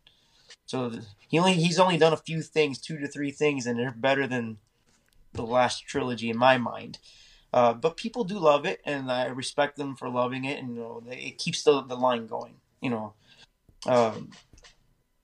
So 0.65 0.91
he 1.27 1.39
only 1.39 1.53
he's 1.53 1.79
only 1.79 1.97
done 1.97 2.13
a 2.13 2.17
few 2.17 2.41
things, 2.41 2.79
two 2.79 2.97
to 2.99 3.07
three 3.07 3.31
things, 3.31 3.65
and 3.65 3.77
they're 3.77 3.91
better 3.91 4.27
than 4.27 4.57
the 5.33 5.43
last 5.43 5.85
trilogy 5.85 6.29
in 6.29 6.37
my 6.37 6.57
mind. 6.57 6.99
Uh, 7.51 7.73
but 7.73 7.97
people 7.97 8.23
do 8.23 8.39
love 8.39 8.65
it, 8.65 8.81
and 8.85 9.11
I 9.11 9.25
respect 9.27 9.77
them 9.77 9.95
for 9.95 10.09
loving 10.09 10.45
it, 10.45 10.59
and 10.59 10.75
you 10.75 10.81
know, 10.81 11.03
it 11.09 11.37
keeps 11.37 11.63
the, 11.63 11.83
the 11.83 11.95
line 11.95 12.25
going. 12.25 12.55
You 12.81 12.89
know, 12.89 13.13
um, 13.85 14.31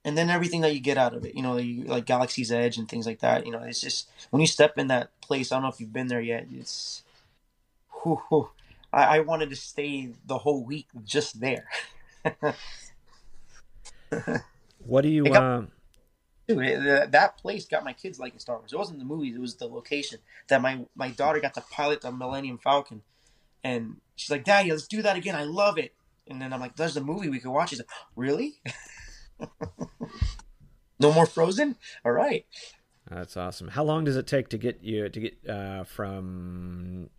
and 0.09 0.17
then 0.17 0.31
everything 0.31 0.61
that 0.61 0.73
you 0.73 0.79
get 0.79 0.97
out 0.97 1.13
of 1.13 1.23
it, 1.23 1.35
you 1.35 1.43
know, 1.43 1.57
you, 1.57 1.83
like 1.83 2.07
Galaxy's 2.07 2.51
Edge 2.51 2.79
and 2.79 2.89
things 2.89 3.05
like 3.05 3.19
that. 3.19 3.45
You 3.45 3.51
know, 3.51 3.61
it's 3.61 3.79
just 3.79 4.09
when 4.31 4.41
you 4.41 4.47
step 4.47 4.75
in 4.79 4.87
that 4.87 5.11
place. 5.21 5.51
I 5.51 5.55
don't 5.55 5.61
know 5.61 5.69
if 5.69 5.79
you've 5.79 5.93
been 5.93 6.07
there 6.07 6.19
yet. 6.19 6.47
It's, 6.51 7.03
whew, 8.01 8.19
whew, 8.27 8.49
I, 8.91 9.17
I 9.17 9.19
wanted 9.19 9.51
to 9.51 9.55
stay 9.55 10.09
the 10.25 10.39
whole 10.39 10.63
week 10.63 10.87
just 11.03 11.39
there. 11.39 11.67
what 14.79 15.01
do 15.01 15.09
you? 15.09 15.25
Got, 15.25 15.43
uh... 15.43 15.61
dude, 16.47 16.65
it, 16.65 17.11
that 17.11 17.37
place 17.37 17.67
got 17.67 17.83
my 17.83 17.93
kids 17.93 18.19
liking 18.19 18.39
Star 18.39 18.57
Wars. 18.57 18.73
It 18.73 18.79
wasn't 18.79 18.97
the 18.97 19.05
movies; 19.05 19.35
it 19.35 19.41
was 19.41 19.57
the 19.57 19.67
location. 19.67 20.17
That 20.47 20.63
my 20.63 20.87
my 20.95 21.11
daughter 21.11 21.39
got 21.39 21.53
to 21.53 21.61
pilot 21.69 22.01
the 22.01 22.11
Millennium 22.11 22.57
Falcon, 22.57 23.03
and 23.63 23.97
she's 24.15 24.31
like, 24.31 24.43
"Daddy, 24.43 24.71
let's 24.71 24.87
do 24.87 25.03
that 25.03 25.17
again. 25.17 25.35
I 25.35 25.43
love 25.43 25.77
it." 25.77 25.93
And 26.27 26.41
then 26.41 26.51
I'm 26.51 26.59
like, 26.59 26.77
"There's 26.77 26.97
a 26.97 27.03
movie 27.03 27.29
we 27.29 27.39
could 27.39 27.51
watch." 27.51 27.69
She's 27.69 27.77
like, 27.77 27.89
"Really?" 28.15 28.55
no 30.99 31.13
more 31.13 31.25
Frozen. 31.25 31.75
All 32.05 32.11
right. 32.11 32.45
That's 33.09 33.35
awesome. 33.37 33.69
How 33.69 33.83
long 33.83 34.03
does 34.03 34.15
it 34.15 34.27
take 34.27 34.49
to 34.49 34.57
get 34.57 34.83
you 34.83 35.09
to 35.09 35.19
get 35.19 35.49
uh, 35.49 35.83
from 35.83 37.09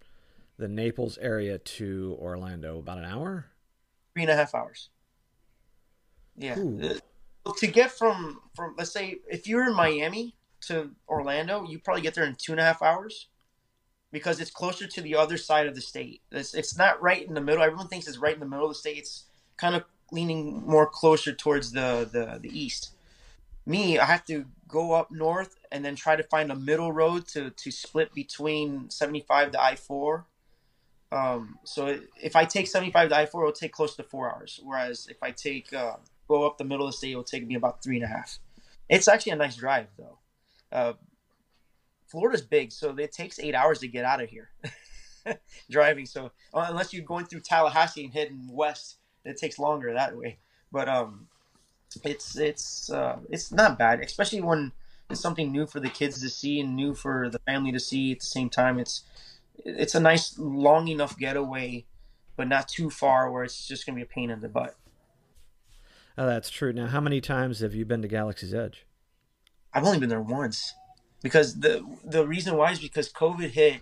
the 0.57 0.69
Naples 0.69 1.19
area 1.19 1.59
to 1.59 2.17
Orlando? 2.21 2.79
About 2.79 2.99
an 2.99 3.05
hour. 3.05 3.47
Three 4.15 4.23
and 4.23 4.31
a 4.31 4.37
half 4.37 4.55
hours. 4.55 4.91
Yeah. 6.37 6.57
Uh, 6.57 7.53
to 7.59 7.67
get 7.67 7.91
from 7.91 8.41
from 8.55 8.75
let's 8.79 8.93
say 8.93 9.19
if 9.29 9.49
you're 9.49 9.69
in 9.69 9.75
Miami 9.75 10.37
to 10.63 10.91
Orlando, 11.09 11.65
you 11.65 11.79
probably 11.79 12.03
get 12.03 12.15
there 12.15 12.25
in 12.25 12.37
two 12.37 12.53
and 12.53 12.61
a 12.61 12.65
half 12.65 12.83
hours 12.83 13.29
because 14.13 14.41
it's 14.41 14.51
closer 14.51 14.87
to 14.87 15.01
the 15.01 15.17
other 15.17 15.37
side 15.37 15.67
of 15.67 15.75
the 15.75 15.81
state. 15.81 16.21
It's, 16.31 16.55
it's 16.55 16.77
not 16.77 17.01
right 17.01 17.27
in 17.27 17.35
the 17.35 17.41
middle. 17.41 17.63
Everyone 17.63 17.89
thinks 17.89 18.07
it's 18.09 18.19
right 18.19 18.35
in 18.35 18.41
the 18.41 18.47
middle 18.47 18.67
of 18.67 18.73
the 18.73 18.79
state. 18.79 18.99
It's 18.99 19.25
kind 19.57 19.75
of 19.75 19.85
leaning 20.13 20.67
more 20.67 20.87
closer 20.87 21.33
towards 21.33 21.73
the, 21.73 22.09
the, 22.11 22.39
the 22.41 22.59
east. 22.59 22.93
Me, 23.67 23.99
I 23.99 24.05
have 24.05 24.25
to 24.27 24.47
go 24.69 24.93
up 24.93 25.11
north 25.11 25.57
and 25.71 25.85
then 25.85 25.97
try 25.97 26.17
to 26.17 26.23
find 26.23 26.51
a 26.51 26.57
middle 26.57 26.93
road 26.93 27.27
to, 27.29 27.51
to 27.51 27.71
split 27.71 28.13
between 28.15 28.91
75 28.91 29.53
to 29.53 29.63
I 29.63 29.77
4. 29.77 30.27
Um, 31.13 31.59
so 31.65 31.99
if 32.21 32.37
I 32.37 32.45
take 32.45 32.67
75 32.69 33.11
to 33.11 33.17
I 33.17 33.27
4, 33.27 33.43
it'll 33.43 33.53
take 33.53 33.73
close 33.73 33.97
to 33.97 34.03
four 34.03 34.33
hours. 34.33 34.61
Whereas 34.63 35.09
if 35.09 35.23
I 35.23 35.33
take 35.33 35.73
uh, 35.73 35.97
go 36.29 36.47
up 36.47 36.59
the 36.59 36.65
middle 36.65 36.87
of 36.87 36.93
the 36.93 36.97
state, 36.97 37.11
it'll 37.11 37.25
take 37.25 37.47
me 37.47 37.57
about 37.57 37.83
three 37.83 37.97
and 37.97 38.05
a 38.05 38.09
half. 38.09 38.39
It's 38.89 39.09
actually 39.09 39.33
a 39.33 39.37
nice 39.37 39.57
drive, 39.57 39.87
though. 39.97 40.19
Uh, 40.73 40.93
Florida's 42.07 42.43
big, 42.43 42.73
so 42.73 42.95
it 42.97 43.13
takes 43.13 43.39
eight 43.39 43.55
hours 43.55 43.79
to 43.81 43.89
get 43.89 44.05
out 44.05 44.21
of 44.21 44.29
here 44.29 44.51
driving. 45.71 46.07
So 46.07 46.33
uh, 46.53 46.67
unless 46.69 46.93
you're 46.93 47.05
going 47.05 47.27
through 47.27 47.41
Tallahassee 47.41 48.05
and 48.05 48.13
heading 48.13 48.49
west, 48.51 48.97
it 49.25 49.37
takes 49.37 49.59
longer 49.59 49.93
that 49.93 50.17
way. 50.17 50.39
But 50.73 50.89
um, 50.89 51.29
it's 52.05 52.37
it's 52.37 52.91
uh, 52.91 53.19
it's 53.31 53.53
not 53.53 53.79
bad, 53.79 54.01
especially 54.01 54.41
when 54.41 54.73
it's 55.11 55.21
something 55.21 55.51
new 55.51 55.67
for 55.67 55.81
the 55.81 55.89
kids 55.89 56.21
to 56.21 56.29
see 56.29 56.61
and 56.61 56.77
new 56.77 56.95
for 56.95 57.29
the 57.29 57.41
family 57.41 57.73
to 57.73 57.81
see 57.81 58.13
at 58.13 58.21
the 58.21 58.27
same 58.27 58.49
time. 58.49 58.79
It's 58.79 59.03
it's 59.65 59.95
a 59.95 60.01
nice 60.01 60.39
long 60.39 60.89
enough 60.89 61.19
getaway, 61.19 61.85
but 62.37 62.49
not 62.49 62.69
too 62.69 62.91
far 62.91 63.31
where 63.31 63.45
it's 63.45 63.67
just 63.67 63.87
gonna 63.87 63.97
be 63.97 64.03
a 64.03 64.07
pain 64.07 64.31
in 64.31 64.41
the 64.41 64.49
butt. 64.49 64.77
Oh, 66.17 66.27
that's 66.27 66.51
true. 66.51 66.73
Now, 66.73 66.87
how 66.87 67.01
many 67.01 67.21
times 67.21 67.61
have 67.61 67.75
you 67.75 67.85
been 67.85 68.03
to 68.03 68.09
Galaxy's 68.09 68.55
Edge? 68.55 68.85
I've 69.73 69.85
only 69.85 69.99
been 69.99 70.09
there 70.09 70.21
once 70.21 70.75
because 71.23 71.61
the 71.61 71.85
the 72.05 72.27
reason 72.27 72.57
why 72.57 72.73
is 72.73 72.79
because 72.79 73.13
COVID 73.13 73.51
hit 73.51 73.81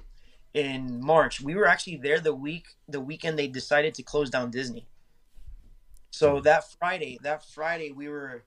in 0.54 1.00
March. 1.02 1.40
We 1.40 1.54
were 1.54 1.66
actually 1.66 1.96
there 1.96 2.20
the 2.20 2.34
week 2.34 2.66
the 2.88 3.00
weekend 3.00 3.38
they 3.38 3.48
decided 3.48 3.94
to 3.94 4.02
close 4.02 4.30
down 4.30 4.50
Disney. 4.50 4.86
So 6.10 6.40
that 6.40 6.64
Friday, 6.78 7.18
that 7.22 7.44
Friday 7.44 7.92
we 7.92 8.08
were 8.08 8.44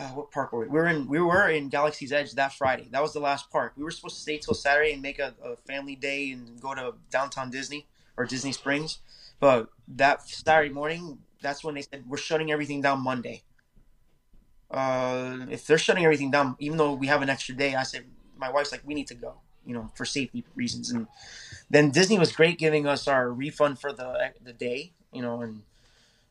uh, 0.00 0.08
what 0.08 0.30
park 0.30 0.52
were 0.52 0.60
we? 0.60 0.66
We 0.68 0.78
were 0.78 0.86
in 0.86 1.06
we 1.08 1.20
were 1.20 1.48
in 1.48 1.68
Galaxy's 1.68 2.10
Edge 2.10 2.32
that 2.32 2.54
Friday. 2.54 2.88
That 2.90 3.02
was 3.02 3.12
the 3.12 3.20
last 3.20 3.50
park. 3.50 3.74
We 3.76 3.84
were 3.84 3.90
supposed 3.90 4.16
to 4.16 4.22
stay 4.22 4.38
till 4.38 4.54
Saturday 4.54 4.92
and 4.92 5.02
make 5.02 5.18
a, 5.18 5.34
a 5.44 5.56
family 5.56 5.94
day 5.94 6.30
and 6.30 6.60
go 6.60 6.74
to 6.74 6.94
downtown 7.10 7.50
Disney 7.50 7.86
or 8.16 8.24
Disney 8.24 8.52
Springs. 8.52 9.00
But 9.40 9.68
that 9.88 10.26
Saturday 10.26 10.72
morning, 10.72 11.18
that's 11.42 11.62
when 11.62 11.74
they 11.74 11.82
said 11.82 12.04
we're 12.08 12.16
shutting 12.16 12.50
everything 12.50 12.80
down 12.80 13.02
Monday. 13.02 13.42
Uh, 14.70 15.46
if 15.50 15.66
they're 15.66 15.78
shutting 15.78 16.04
everything 16.04 16.30
down, 16.30 16.56
even 16.60 16.78
though 16.78 16.94
we 16.94 17.08
have 17.08 17.22
an 17.22 17.28
extra 17.28 17.54
day, 17.54 17.74
I 17.74 17.82
said 17.82 18.04
my 18.38 18.50
wife's 18.50 18.72
like 18.72 18.82
we 18.86 18.94
need 18.94 19.08
to 19.08 19.14
go, 19.14 19.34
you 19.66 19.74
know, 19.74 19.90
for 19.94 20.06
safety 20.06 20.44
reasons. 20.54 20.90
And 20.90 21.08
then 21.68 21.90
Disney 21.90 22.18
was 22.18 22.32
great 22.32 22.58
giving 22.58 22.86
us 22.86 23.06
our 23.06 23.30
refund 23.30 23.80
for 23.80 23.92
the 23.92 24.32
the 24.42 24.54
day, 24.54 24.92
you 25.12 25.20
know, 25.20 25.42
and 25.42 25.62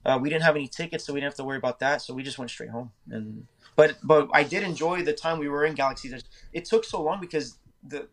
uh, 0.09 0.17
we 0.17 0.29
didn't 0.29 0.43
have 0.43 0.55
any 0.55 0.67
tickets, 0.67 1.05
so 1.05 1.13
we 1.13 1.19
didn't 1.19 1.31
have 1.31 1.37
to 1.37 1.43
worry 1.43 1.57
about 1.57 1.79
that. 1.79 2.01
So 2.01 2.13
we 2.13 2.23
just 2.23 2.39
went 2.39 2.49
straight 2.49 2.71
home. 2.71 2.91
And 3.09 3.45
but 3.75 3.97
but 4.03 4.27
I 4.33 4.43
did 4.43 4.63
enjoy 4.63 5.03
the 5.03 5.13
time 5.13 5.39
we 5.39 5.47
were 5.47 5.65
in 5.65 5.75
Galaxy. 5.75 6.11
It 6.51 6.65
took 6.65 6.83
so 6.83 7.01
long 7.01 7.21
because 7.21 7.57
the 7.87 8.07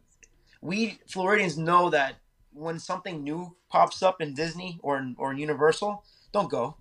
we 0.60 0.98
Floridians 1.08 1.56
know 1.56 1.90
that 1.90 2.16
when 2.52 2.78
something 2.78 3.22
new 3.22 3.56
pops 3.70 4.02
up 4.02 4.20
in 4.20 4.34
Disney 4.34 4.78
or 4.82 4.98
in, 4.98 5.14
or 5.18 5.32
in 5.32 5.38
Universal, 5.38 6.04
don't 6.32 6.50
go. 6.50 6.76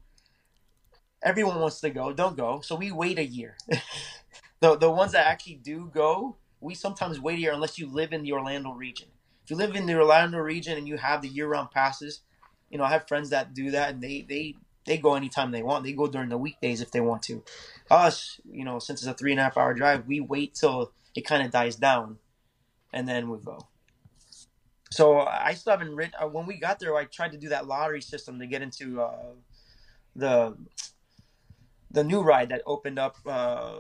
Everyone 1.24 1.60
wants 1.60 1.80
to 1.82 1.90
go, 1.90 2.14
don't 2.14 2.38
go. 2.38 2.62
So 2.62 2.76
we 2.76 2.92
wait 2.92 3.18
a 3.18 3.26
year. 3.26 3.58
the 4.60 4.78
the 4.78 4.92
ones 4.92 5.14
that 5.14 5.28
actually 5.28 5.56
do 5.56 5.90
go, 5.94 6.36
we 6.60 6.76
sometimes 6.76 7.20
wait 7.20 7.38
a 7.38 7.42
year 7.42 7.54
unless 7.54 7.80
you 7.80 7.88
live 7.88 8.12
in 8.12 8.24
the 8.24 8.34
Orlando 8.34 8.72
region. 8.72 9.08
If 9.44 9.52
you 9.52 9.56
live 9.56 9.76
in 9.76 9.86
the 9.86 9.96
Orlando 9.96 10.40
region 10.40 10.78
and 10.78 10.88
you 10.88 10.98
have 10.98 11.22
the 11.22 11.28
year 11.30 11.48
round 11.48 11.72
passes, 11.72 12.22
you 12.70 12.78
know 12.78 12.84
I 12.84 12.90
have 12.90 13.08
friends 13.08 13.30
that 13.30 13.54
do 13.54 13.72
that 13.72 13.92
and 13.92 14.02
they 14.02 14.26
they 14.28 14.56
they 14.86 14.98
go 14.98 15.16
anytime 15.16 15.52
they 15.52 15.64
want. 15.64 15.84
They 15.84 15.94
go 15.94 16.08
during 16.08 16.30
the 16.30 16.38
weekdays 16.38 16.82
if 16.82 16.92
they 16.92 17.02
want 17.02 17.24
to. 17.24 17.44
Us, 17.90 18.40
you 18.50 18.64
know, 18.64 18.80
since 18.80 19.02
it's 19.02 19.10
a 19.10 19.14
three 19.14 19.32
and 19.32 19.40
a 19.40 19.44
half 19.44 19.58
hour 19.58 19.74
drive, 19.74 20.06
we 20.08 20.20
wait 20.20 20.56
till 20.56 20.92
it 21.16 21.26
kind 21.26 21.44
of 21.44 21.52
dies 21.52 21.76
down, 21.76 22.18
and 22.94 23.08
then 23.08 23.30
we 23.30 23.38
go. 23.40 23.68
So 24.92 25.20
I 25.20 25.56
still 25.56 25.72
haven't 25.72 25.96
written. 25.96 26.14
Uh, 26.22 26.28
when 26.28 26.46
we 26.46 26.58
got 26.58 26.80
there, 26.80 26.96
I 26.96 27.06
tried 27.06 27.32
to 27.32 27.38
do 27.38 27.50
that 27.50 27.68
lottery 27.68 28.02
system 28.02 28.40
to 28.40 28.48
get 28.48 28.62
into 28.62 29.02
uh, 29.02 29.34
the 30.16 30.56
the 31.92 32.04
new 32.04 32.22
ride 32.22 32.50
that 32.50 32.62
opened 32.66 33.00
up. 33.00 33.18
Uh, 33.26 33.74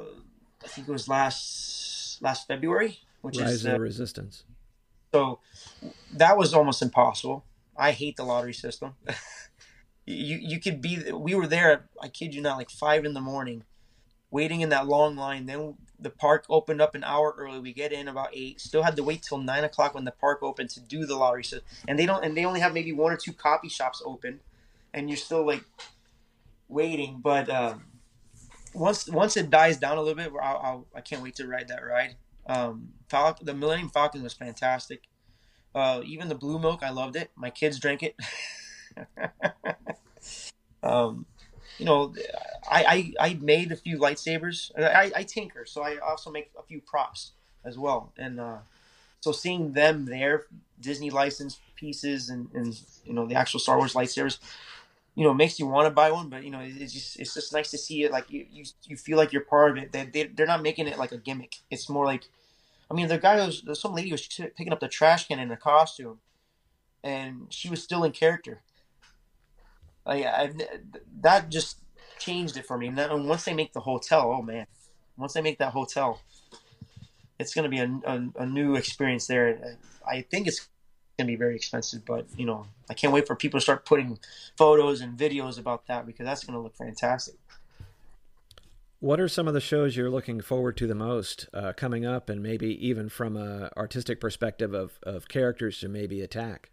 I 0.63 0.67
think 0.67 0.87
it 0.87 0.91
was 0.91 1.07
last 1.07 2.21
last 2.21 2.47
February, 2.47 2.99
which 3.21 3.37
Rise 3.37 3.53
is 3.53 3.65
uh, 3.65 3.73
the 3.73 3.79
Resistance. 3.79 4.43
So 5.13 5.39
that 6.13 6.37
was 6.37 6.53
almost 6.53 6.81
impossible. 6.81 7.45
I 7.77 7.91
hate 7.91 8.17
the 8.17 8.23
lottery 8.23 8.53
system. 8.53 8.95
you 10.05 10.37
you 10.37 10.59
could 10.59 10.81
be 10.81 11.11
we 11.11 11.33
were 11.33 11.47
there 11.47 11.89
i 12.01 12.07
kid 12.07 12.33
you 12.33 12.41
not 12.41 12.57
like 12.57 12.69
five 12.69 13.05
in 13.05 13.13
the 13.13 13.21
morning 13.21 13.63
waiting 14.35 14.59
in 14.59 14.67
that 14.67 14.85
long 14.85 15.15
line. 15.15 15.45
Then 15.45 15.75
the 15.97 16.09
park 16.09 16.45
opened 16.49 16.81
up 16.81 16.93
an 16.93 17.05
hour 17.05 17.33
early. 17.37 17.59
We 17.59 17.71
get 17.71 17.93
in 17.93 18.09
about 18.09 18.29
eight. 18.33 18.59
Still 18.59 18.83
had 18.83 18.97
to 18.97 19.03
wait 19.03 19.23
till 19.23 19.37
nine 19.37 19.63
o'clock 19.63 19.95
when 19.95 20.03
the 20.03 20.11
park 20.11 20.39
opened 20.43 20.69
to 20.71 20.81
do 20.81 21.05
the 21.05 21.15
lottery. 21.15 21.45
So 21.45 21.59
and 21.87 21.97
they 21.97 22.05
don't 22.05 22.23
and 22.23 22.35
they 22.35 22.45
only 22.45 22.59
have 22.59 22.73
maybe 22.73 22.91
one 22.91 23.13
or 23.13 23.17
two 23.17 23.31
coffee 23.31 23.69
shops 23.69 24.03
open 24.05 24.41
and 24.93 25.09
you're 25.09 25.17
still 25.17 25.45
like 25.45 25.63
waiting. 26.67 27.21
But 27.23 27.49
um, 27.49 27.85
once 28.73 29.07
once 29.07 29.37
it 29.37 29.49
dies 29.49 29.77
down 29.77 29.97
a 29.97 30.01
little 30.01 30.15
bit 30.15 30.33
I'll, 30.41 30.57
I'll, 30.57 30.87
i 30.93 31.01
can't 31.01 31.23
wait 31.23 31.35
to 31.35 31.47
ride 31.47 31.69
that 31.69 31.85
ride. 31.85 32.15
Um, 32.45 32.89
Fal- 33.09 33.39
the 33.41 33.53
millennium 33.53 33.89
falcon 33.89 34.21
was 34.21 34.33
fantastic. 34.33 35.03
Uh, 35.73 36.01
even 36.05 36.27
the 36.27 36.35
blue 36.35 36.59
milk 36.59 36.83
i 36.83 36.89
loved 36.89 37.15
it. 37.15 37.31
My 37.37 37.49
kids 37.49 37.79
drank 37.79 38.03
it 38.03 38.15
um, 40.83 41.25
you 41.77 41.85
know, 41.85 42.13
I, 42.69 43.13
I, 43.19 43.29
I 43.29 43.33
made 43.41 43.71
a 43.71 43.75
few 43.75 43.97
lightsabers. 43.97 44.71
I, 44.77 45.11
I 45.15 45.23
tinker, 45.23 45.65
so 45.65 45.83
I 45.83 45.97
also 45.97 46.31
make 46.31 46.51
a 46.57 46.63
few 46.63 46.81
props 46.81 47.31
as 47.65 47.77
well. 47.77 48.13
And 48.17 48.39
uh, 48.39 48.57
so 49.19 49.31
seeing 49.31 49.73
them 49.73 50.05
there, 50.05 50.45
Disney 50.79 51.09
licensed 51.09 51.59
pieces 51.75 52.29
and, 52.29 52.49
and 52.53 52.79
you 53.05 53.13
know 53.13 53.25
the 53.25 53.35
actual 53.35 53.59
Star 53.59 53.77
Wars 53.77 53.93
lightsabers, 53.93 54.39
you 55.15 55.23
know, 55.23 55.33
makes 55.33 55.59
you 55.59 55.67
want 55.67 55.85
to 55.85 55.91
buy 55.91 56.11
one. 56.11 56.29
But 56.29 56.43
you 56.43 56.51
know, 56.51 56.61
it's 56.63 56.93
just 56.93 57.19
it's 57.19 57.33
just 57.33 57.53
nice 57.53 57.71
to 57.71 57.77
see 57.77 58.03
it. 58.03 58.11
Like 58.11 58.29
you 58.29 58.45
you, 58.49 58.63
you 58.85 58.95
feel 58.95 59.17
like 59.17 59.33
you're 59.33 59.41
part 59.41 59.71
of 59.71 59.83
it. 59.83 59.91
They, 59.91 60.05
they 60.05 60.23
they're 60.25 60.45
not 60.45 60.61
making 60.63 60.87
it 60.87 60.97
like 60.97 61.11
a 61.11 61.17
gimmick. 61.17 61.57
It's 61.69 61.89
more 61.89 62.05
like, 62.05 62.23
I 62.89 62.93
mean, 62.93 63.07
the 63.07 63.17
guy 63.17 63.35
was 63.45 63.63
some 63.79 63.93
lady 63.93 64.11
was 64.11 64.27
picking 64.27 64.71
up 64.71 64.79
the 64.79 64.87
trash 64.87 65.27
can 65.27 65.39
in 65.39 65.51
a 65.51 65.57
costume, 65.57 66.19
and 67.03 67.47
she 67.49 67.69
was 67.69 67.83
still 67.83 68.03
in 68.03 68.11
character 68.13 68.61
like 70.05 70.25
I've 70.25 70.55
that 71.21 71.49
just 71.49 71.79
changed 72.19 72.57
it 72.57 72.65
for 72.65 72.77
me. 72.77 72.87
And 72.87 72.97
then 72.97 73.27
once 73.27 73.45
they 73.45 73.53
make 73.53 73.73
the 73.73 73.79
hotel, 73.79 74.31
oh 74.37 74.41
man, 74.41 74.67
once 75.17 75.33
they 75.33 75.41
make 75.41 75.59
that 75.59 75.73
hotel, 75.73 76.21
it's 77.39 77.53
going 77.53 77.63
to 77.63 77.69
be 77.69 77.79
a, 77.79 78.11
a, 78.11 78.43
a, 78.43 78.45
new 78.45 78.75
experience 78.75 79.27
there. 79.27 79.77
I 80.07 80.21
think 80.21 80.47
it's 80.47 80.67
going 81.17 81.27
to 81.27 81.31
be 81.31 81.35
very 81.35 81.55
expensive, 81.55 82.05
but 82.05 82.27
you 82.37 82.45
know, 82.45 82.65
I 82.89 82.93
can't 82.93 83.13
wait 83.13 83.27
for 83.27 83.35
people 83.35 83.59
to 83.59 83.63
start 83.63 83.85
putting 83.85 84.19
photos 84.57 85.01
and 85.01 85.17
videos 85.17 85.59
about 85.59 85.87
that 85.87 86.05
because 86.05 86.25
that's 86.25 86.43
going 86.43 86.55
to 86.57 86.61
look 86.61 86.75
fantastic. 86.75 87.35
What 88.99 89.19
are 89.19 89.27
some 89.27 89.47
of 89.47 89.53
the 89.53 89.61
shows 89.61 89.95
you're 89.95 90.09
looking 90.09 90.41
forward 90.41 90.77
to 90.77 90.87
the 90.87 90.95
most 90.95 91.47
uh, 91.53 91.73
coming 91.73 92.05
up, 92.05 92.29
and 92.29 92.41
maybe 92.41 92.69
even 92.87 93.09
from 93.09 93.37
a 93.37 93.69
artistic 93.77 94.19
perspective 94.19 94.73
of, 94.73 94.97
of 95.03 95.27
characters 95.27 95.79
to 95.81 95.89
maybe 95.89 96.21
attack? 96.21 96.71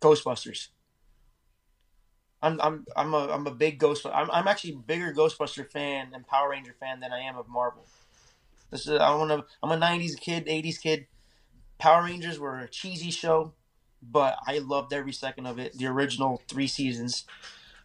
Ghostbusters. 0.00 0.68
I'm 2.42 2.60
I'm 2.60 2.86
I'm 2.96 3.14
a 3.14 3.28
I'm 3.28 3.46
a 3.46 3.50
big 3.50 3.78
Ghost. 3.78 4.06
I'm 4.06 4.30
I'm 4.30 4.48
actually 4.48 4.72
a 4.72 4.76
bigger 4.76 5.12
Ghostbuster 5.12 5.70
fan 5.70 6.08
and 6.14 6.26
Power 6.26 6.50
Ranger 6.50 6.74
fan 6.78 7.00
than 7.00 7.12
I 7.12 7.20
am 7.20 7.36
of 7.36 7.48
Marvel. 7.48 7.86
This 8.70 8.86
is 8.86 8.98
I 8.98 9.14
want 9.14 9.30
to. 9.30 9.44
I'm 9.62 9.70
a 9.70 9.76
'90s 9.76 10.18
kid, 10.18 10.46
'80s 10.46 10.80
kid. 10.80 11.06
Power 11.78 12.04
Rangers 12.04 12.38
were 12.38 12.58
a 12.60 12.68
cheesy 12.68 13.10
show, 13.10 13.52
but 14.02 14.36
I 14.46 14.58
loved 14.58 14.92
every 14.92 15.12
second 15.12 15.46
of 15.46 15.58
it. 15.58 15.76
The 15.76 15.86
original 15.86 16.42
three 16.48 16.66
seasons, 16.66 17.24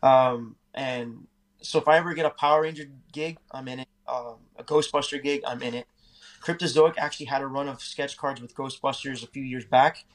um, 0.02 0.56
and 0.74 1.28
so 1.62 1.80
if 1.80 1.88
I 1.88 1.98
ever 1.98 2.14
get 2.14 2.26
a 2.26 2.30
Power 2.30 2.62
Ranger 2.62 2.86
gig, 3.12 3.38
I'm 3.52 3.68
in 3.68 3.80
it. 3.80 3.88
Um, 4.08 4.36
a 4.58 4.64
Ghostbuster 4.64 5.22
gig, 5.22 5.42
I'm 5.46 5.62
in 5.62 5.74
it. 5.74 5.88
Cryptozoic 6.42 6.94
actually 6.98 7.26
had 7.26 7.42
a 7.42 7.48
run 7.48 7.68
of 7.68 7.82
sketch 7.82 8.18
cards 8.18 8.40
with 8.40 8.56
Ghostbusters 8.56 9.24
a 9.24 9.28
few 9.28 9.44
years 9.44 9.66
back, 9.66 10.06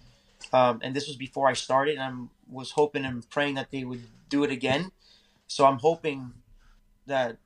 um, 0.52 0.78
and 0.82 0.94
this 0.94 1.08
was 1.08 1.16
before 1.16 1.48
I 1.48 1.54
started. 1.54 1.98
And 1.98 2.02
I 2.02 2.10
was 2.50 2.72
hoping 2.72 3.04
and 3.04 3.28
praying 3.30 3.54
that 3.54 3.70
they 3.70 3.84
would 3.84 4.02
do 4.28 4.44
it 4.44 4.50
again. 4.50 4.92
So 5.46 5.66
I'm 5.66 5.78
hoping 5.78 6.32
that 7.06 7.38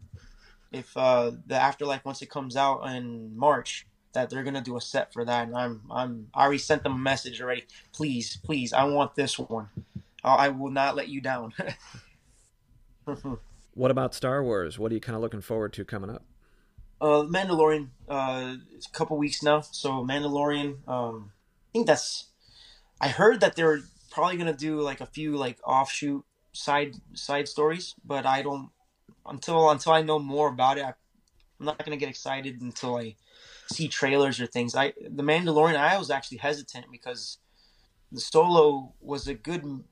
if 0.73 0.97
uh, 0.97 1.33
the 1.47 1.55
Afterlife 1.55 2.05
once 2.05 2.23
it 2.23 2.31
comes 2.31 2.57
out 2.57 2.83
in 2.83 3.37
March, 3.37 3.87
that 4.13 4.31
they're 4.31 4.43
gonna 4.43 4.63
do 4.63 4.77
a 4.77 4.81
set 4.81 5.13
for 5.13 5.25
that. 5.25 5.49
And 5.49 5.57
I'm 5.57 5.83
I'm 5.91 6.29
I 6.35 6.43
already 6.43 6.59
sent 6.59 6.83
them 6.83 6.93
a 6.93 6.99
message 6.99 7.41
already. 7.41 7.65
Please, 7.93 8.39
please, 8.45 8.73
I 8.73 8.85
want 8.85 9.15
this 9.15 9.39
one. 9.39 9.69
I 10.25 10.49
will 10.49 10.71
not 10.71 10.97
let 10.97 11.09
you 11.09 11.21
down. 11.21 11.53
what 13.75 13.91
about 13.91 14.15
Star 14.15 14.43
Wars? 14.43 14.79
What 14.79 14.91
are 14.91 14.95
you 14.95 15.01
kind 15.01 15.17
of 15.17 15.23
looking 15.23 15.43
forward 15.43 15.75
to 15.75 15.85
coming 15.85 16.09
up? 16.09 16.25
Uh, 17.01 17.25
Mandalorian. 17.25 17.89
Uh, 18.09 18.57
it's 18.75 18.87
a 18.87 18.91
couple 18.91 19.19
weeks 19.19 19.43
now, 19.43 19.61
so 19.61 20.05
Mandalorian. 20.05 20.89
Um, 20.89 21.33
I 21.35 21.73
think 21.73 21.87
that's. 21.87 22.29
I 23.01 23.09
heard 23.09 23.41
that 23.41 23.57
they're 23.57 23.81
probably 24.15 24.37
gonna 24.37 24.55
do 24.55 24.81
like 24.81 25.01
a 25.01 25.07
few 25.07 25.37
like 25.37 25.59
offshoot 25.65 26.25
side 26.53 26.97
side 27.15 27.49
stories, 27.49 27.95
but 28.05 28.25
I 28.25 28.43
don't 28.43 28.71
until 29.27 29.71
until 29.71 29.93
I 29.93 30.03
know 30.03 30.19
more 30.19 30.49
about 30.49 30.79
it. 30.79 30.85
I, 30.85 30.95
I'm 31.61 31.67
not 31.67 31.85
gonna 31.85 31.97
get 31.97 32.09
excited 32.09 32.63
until 32.63 32.97
I 32.97 33.17
see 33.71 33.89
trailers 33.89 34.41
or 34.41 34.47
things. 34.47 34.75
I 34.75 34.93
the 35.01 35.23
Mandalorian. 35.23 35.77
I 35.77 35.99
was 35.99 36.11
actually 36.11 36.39
hesitant 36.39 36.87
because 36.91 37.39
the 38.13 38.21
Solo 38.21 38.95
was 39.01 39.27
a 39.27 39.35
good, 39.35 39.83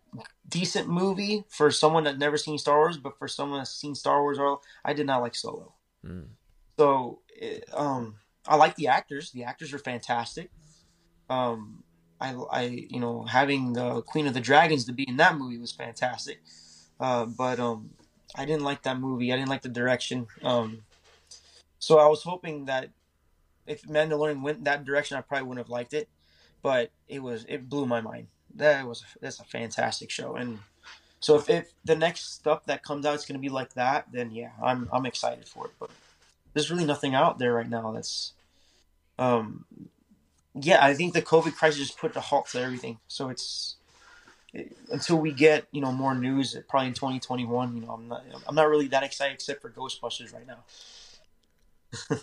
decent 0.49 0.89
movie 0.89 1.45
for 1.49 1.71
someone 1.71 2.05
that 2.05 2.19
never 2.19 2.37
seen 2.37 2.57
Star 2.57 2.79
Wars, 2.79 2.97
but 2.97 3.19
for 3.19 3.27
someone 3.27 3.59
that's 3.59 3.75
seen 3.75 3.97
Star 3.97 4.23
Wars, 4.23 4.39
I 4.85 4.93
did 4.93 5.07
not 5.07 5.23
like 5.23 5.35
Solo. 5.35 5.75
Mm. 6.07 6.29
So, 6.79 7.21
it, 7.29 7.65
um, 7.73 8.17
I 8.47 8.57
like 8.57 8.77
the 8.77 8.89
actors. 8.89 9.33
The 9.33 9.45
actors 9.45 9.73
are 9.75 9.79
fantastic. 9.79 10.51
Um, 11.29 11.83
I, 12.23 12.35
I, 12.53 12.63
you 12.89 13.01
know, 13.01 13.25
having 13.25 13.73
the 13.73 14.01
Queen 14.03 14.29
of 14.29 14.35
the 14.35 14.41
Dragons 14.41 14.85
to 14.85 14.93
be 14.93 15.03
in 15.03 15.17
that 15.17 15.37
movie 15.37 15.59
was 15.59 15.73
fantastic. 15.73 16.41
Uh, 17.01 17.27
but 17.27 17.59
um, 17.59 17.91
I 18.37 18.45
didn't 18.45 18.63
like 18.63 18.83
that 18.83 19.01
movie. 19.01 19.33
I 19.33 19.37
didn't 19.37 19.49
like 19.49 19.63
the 19.63 19.69
direction. 19.69 20.29
Um, 20.45 20.85
so 21.81 21.99
I 21.99 22.07
was 22.07 22.23
hoping 22.23 22.67
that 22.67 22.91
if 23.67 23.83
Mandalorian 23.83 24.41
went 24.41 24.65
that 24.65 24.85
direction, 24.85 25.17
I 25.17 25.21
probably 25.21 25.49
wouldn't 25.49 25.67
have 25.67 25.71
liked 25.71 25.95
it. 25.95 26.09
But 26.63 26.93
it 27.09 27.21
was 27.21 27.45
it 27.49 27.69
blew 27.69 27.87
my 27.87 28.01
mind. 28.01 28.29
That 28.55 28.87
was 28.87 29.05
that's 29.21 29.41
a 29.41 29.45
fantastic 29.45 30.09
show. 30.09 30.37
And 30.37 30.61
so 31.19 31.37
if, 31.37 31.51
if 31.51 31.73
the 31.85 31.97
next 31.97 32.35
stuff 32.35 32.65
that 32.67 32.85
comes 32.85 33.05
out 33.05 33.17
is 33.17 33.25
going 33.25 33.35
to 33.35 33.43
be 33.43 33.49
like 33.49 33.75
that, 33.75 34.07
then 34.13 34.31
yeah, 34.31 34.51
I'm 34.63 34.89
I'm 34.93 35.07
excited 35.07 35.49
for 35.49 35.67
it. 35.67 35.73
But 35.81 35.91
there's 36.55 36.71
really 36.71 36.85
nothing 36.85 37.17
out 37.17 37.41
there 37.41 37.53
right 37.53 37.69
now 37.69 37.91
that's 37.91 38.35
um 39.19 39.65
yeah, 40.55 40.85
I 40.85 40.95
think 40.95 41.15
the 41.15 41.23
COVID 41.23 41.55
crisis 41.55 41.79
just 41.79 41.99
put 41.99 42.15
a 42.17 42.21
halt 42.21 42.49
to 42.49 42.61
everything. 42.61 42.99
So 43.09 43.29
it's 43.31 43.77
it, 44.53 44.77
until 44.91 45.19
we 45.19 45.33
get 45.33 45.67
you 45.73 45.81
know 45.81 45.93
more 45.93 46.15
news, 46.15 46.57
probably 46.69 46.89
in 46.89 46.95
2021. 46.95 47.77
You 47.77 47.83
know, 47.83 47.93
I'm 47.93 48.09
not 48.09 48.25
I'm 48.47 48.55
not 48.55 48.69
really 48.69 48.89
that 48.89 49.03
excited 49.03 49.35
except 49.35 49.63
for 49.63 49.71
Ghostbusters 49.71 50.35
right 50.35 50.47
now. 50.47 50.65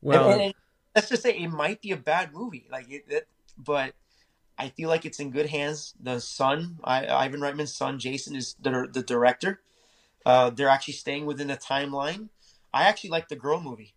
well, 0.00 0.30
and, 0.30 0.40
and 0.42 0.54
let's 0.94 1.08
just 1.08 1.22
say 1.22 1.36
it 1.36 1.48
might 1.48 1.82
be 1.82 1.90
a 1.92 1.96
bad 1.96 2.32
movie, 2.32 2.66
like 2.70 2.90
it, 2.90 3.04
it, 3.08 3.28
but 3.58 3.94
I 4.58 4.68
feel 4.70 4.88
like 4.88 5.04
it's 5.04 5.20
in 5.20 5.30
good 5.30 5.46
hands. 5.46 5.94
The 6.00 6.20
son, 6.20 6.78
I, 6.84 7.06
Ivan 7.06 7.40
Reitman's 7.40 7.74
son, 7.74 7.98
Jason, 7.98 8.36
is 8.36 8.56
the 8.60 8.88
the 8.90 9.02
director. 9.02 9.60
Uh, 10.24 10.50
they're 10.50 10.68
actually 10.68 10.94
staying 10.94 11.26
within 11.26 11.48
the 11.48 11.56
timeline. 11.56 12.28
I 12.72 12.84
actually 12.84 13.10
like 13.10 13.28
the 13.28 13.36
girl 13.36 13.60
movie. 13.60 13.94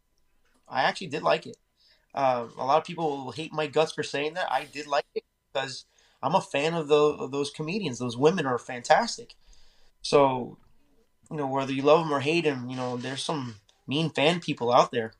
I 0.67 0.83
actually 0.83 1.07
did 1.07 1.21
like 1.21 1.45
it. 1.45 1.57
Uh, 2.13 2.47
a 2.57 2.65
lot 2.65 2.77
of 2.77 2.85
people 2.85 3.25
will 3.25 3.31
hate 3.31 3.53
my 3.53 3.67
guts 3.67 3.93
for 3.93 4.03
saying 4.03 4.35
that. 4.35 4.51
I 4.51 4.65
did 4.65 4.87
like 4.87 5.05
it 5.15 5.23
because 5.51 5.85
I'm 6.21 6.35
a 6.35 6.41
fan 6.41 6.73
of 6.73 6.87
the 6.87 6.95
of 6.95 7.31
those 7.31 7.49
comedians. 7.49 7.99
Those 7.99 8.17
women 8.17 8.45
are 8.45 8.57
fantastic. 8.57 9.35
So, 10.01 10.57
you 11.31 11.37
know, 11.37 11.47
whether 11.47 11.73
you 11.73 11.81
love 11.81 11.99
them 12.05 12.13
or 12.13 12.19
hate 12.19 12.43
them, 12.43 12.69
you 12.69 12.75
know, 12.75 12.97
there's 12.97 13.23
some 13.23 13.55
mean 13.87 14.09
fan 14.09 14.39
people 14.39 14.71
out 14.71 14.91
there. 14.91 15.13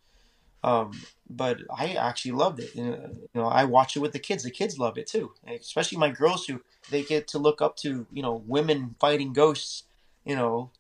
Um, 0.64 1.02
but 1.30 1.60
I 1.76 1.94
actually 1.94 2.32
loved 2.32 2.60
it. 2.60 2.74
You 2.76 3.30
know, 3.34 3.46
I 3.46 3.66
watch 3.66 3.96
it 3.96 4.00
with 4.00 4.14
the 4.14 4.20
kids. 4.20 4.44
The 4.44 4.52
kids 4.52 4.80
love 4.80 4.98
it 4.98 5.08
too, 5.08 5.32
especially 5.48 5.98
my 5.98 6.10
girls 6.10 6.46
who 6.46 6.62
they 6.90 7.04
get 7.04 7.28
to 7.30 7.40
look 7.40 7.62
up 7.62 7.76
to. 7.78 8.06
You 8.12 8.22
know, 8.22 8.44
women 8.46 8.96
fighting 9.00 9.34
ghosts. 9.34 9.84
You 10.26 10.38
know, 10.38 10.72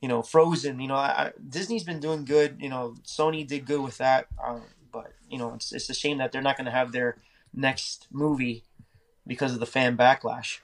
you 0.00 0.08
know, 0.08 0.22
Frozen. 0.22 0.80
You 0.80 0.88
know, 0.88 0.94
I, 0.94 1.32
Disney's 1.48 1.84
been 1.84 2.00
doing 2.00 2.24
good. 2.24 2.56
You 2.60 2.70
know, 2.70 2.94
Sony 3.04 3.46
did 3.46 3.66
good 3.66 3.80
with 3.80 3.98
that. 3.98 4.26
Um, 4.42 4.62
but 4.96 5.12
you 5.28 5.36
know, 5.38 5.52
it's 5.52 5.72
it's 5.72 5.90
a 5.90 5.94
shame 5.94 6.16
that 6.18 6.32
they're 6.32 6.40
not 6.40 6.56
going 6.56 6.64
to 6.64 6.70
have 6.70 6.90
their 6.90 7.18
next 7.52 8.06
movie 8.10 8.64
because 9.26 9.52
of 9.52 9.60
the 9.60 9.66
fan 9.66 9.94
backlash. 9.94 10.60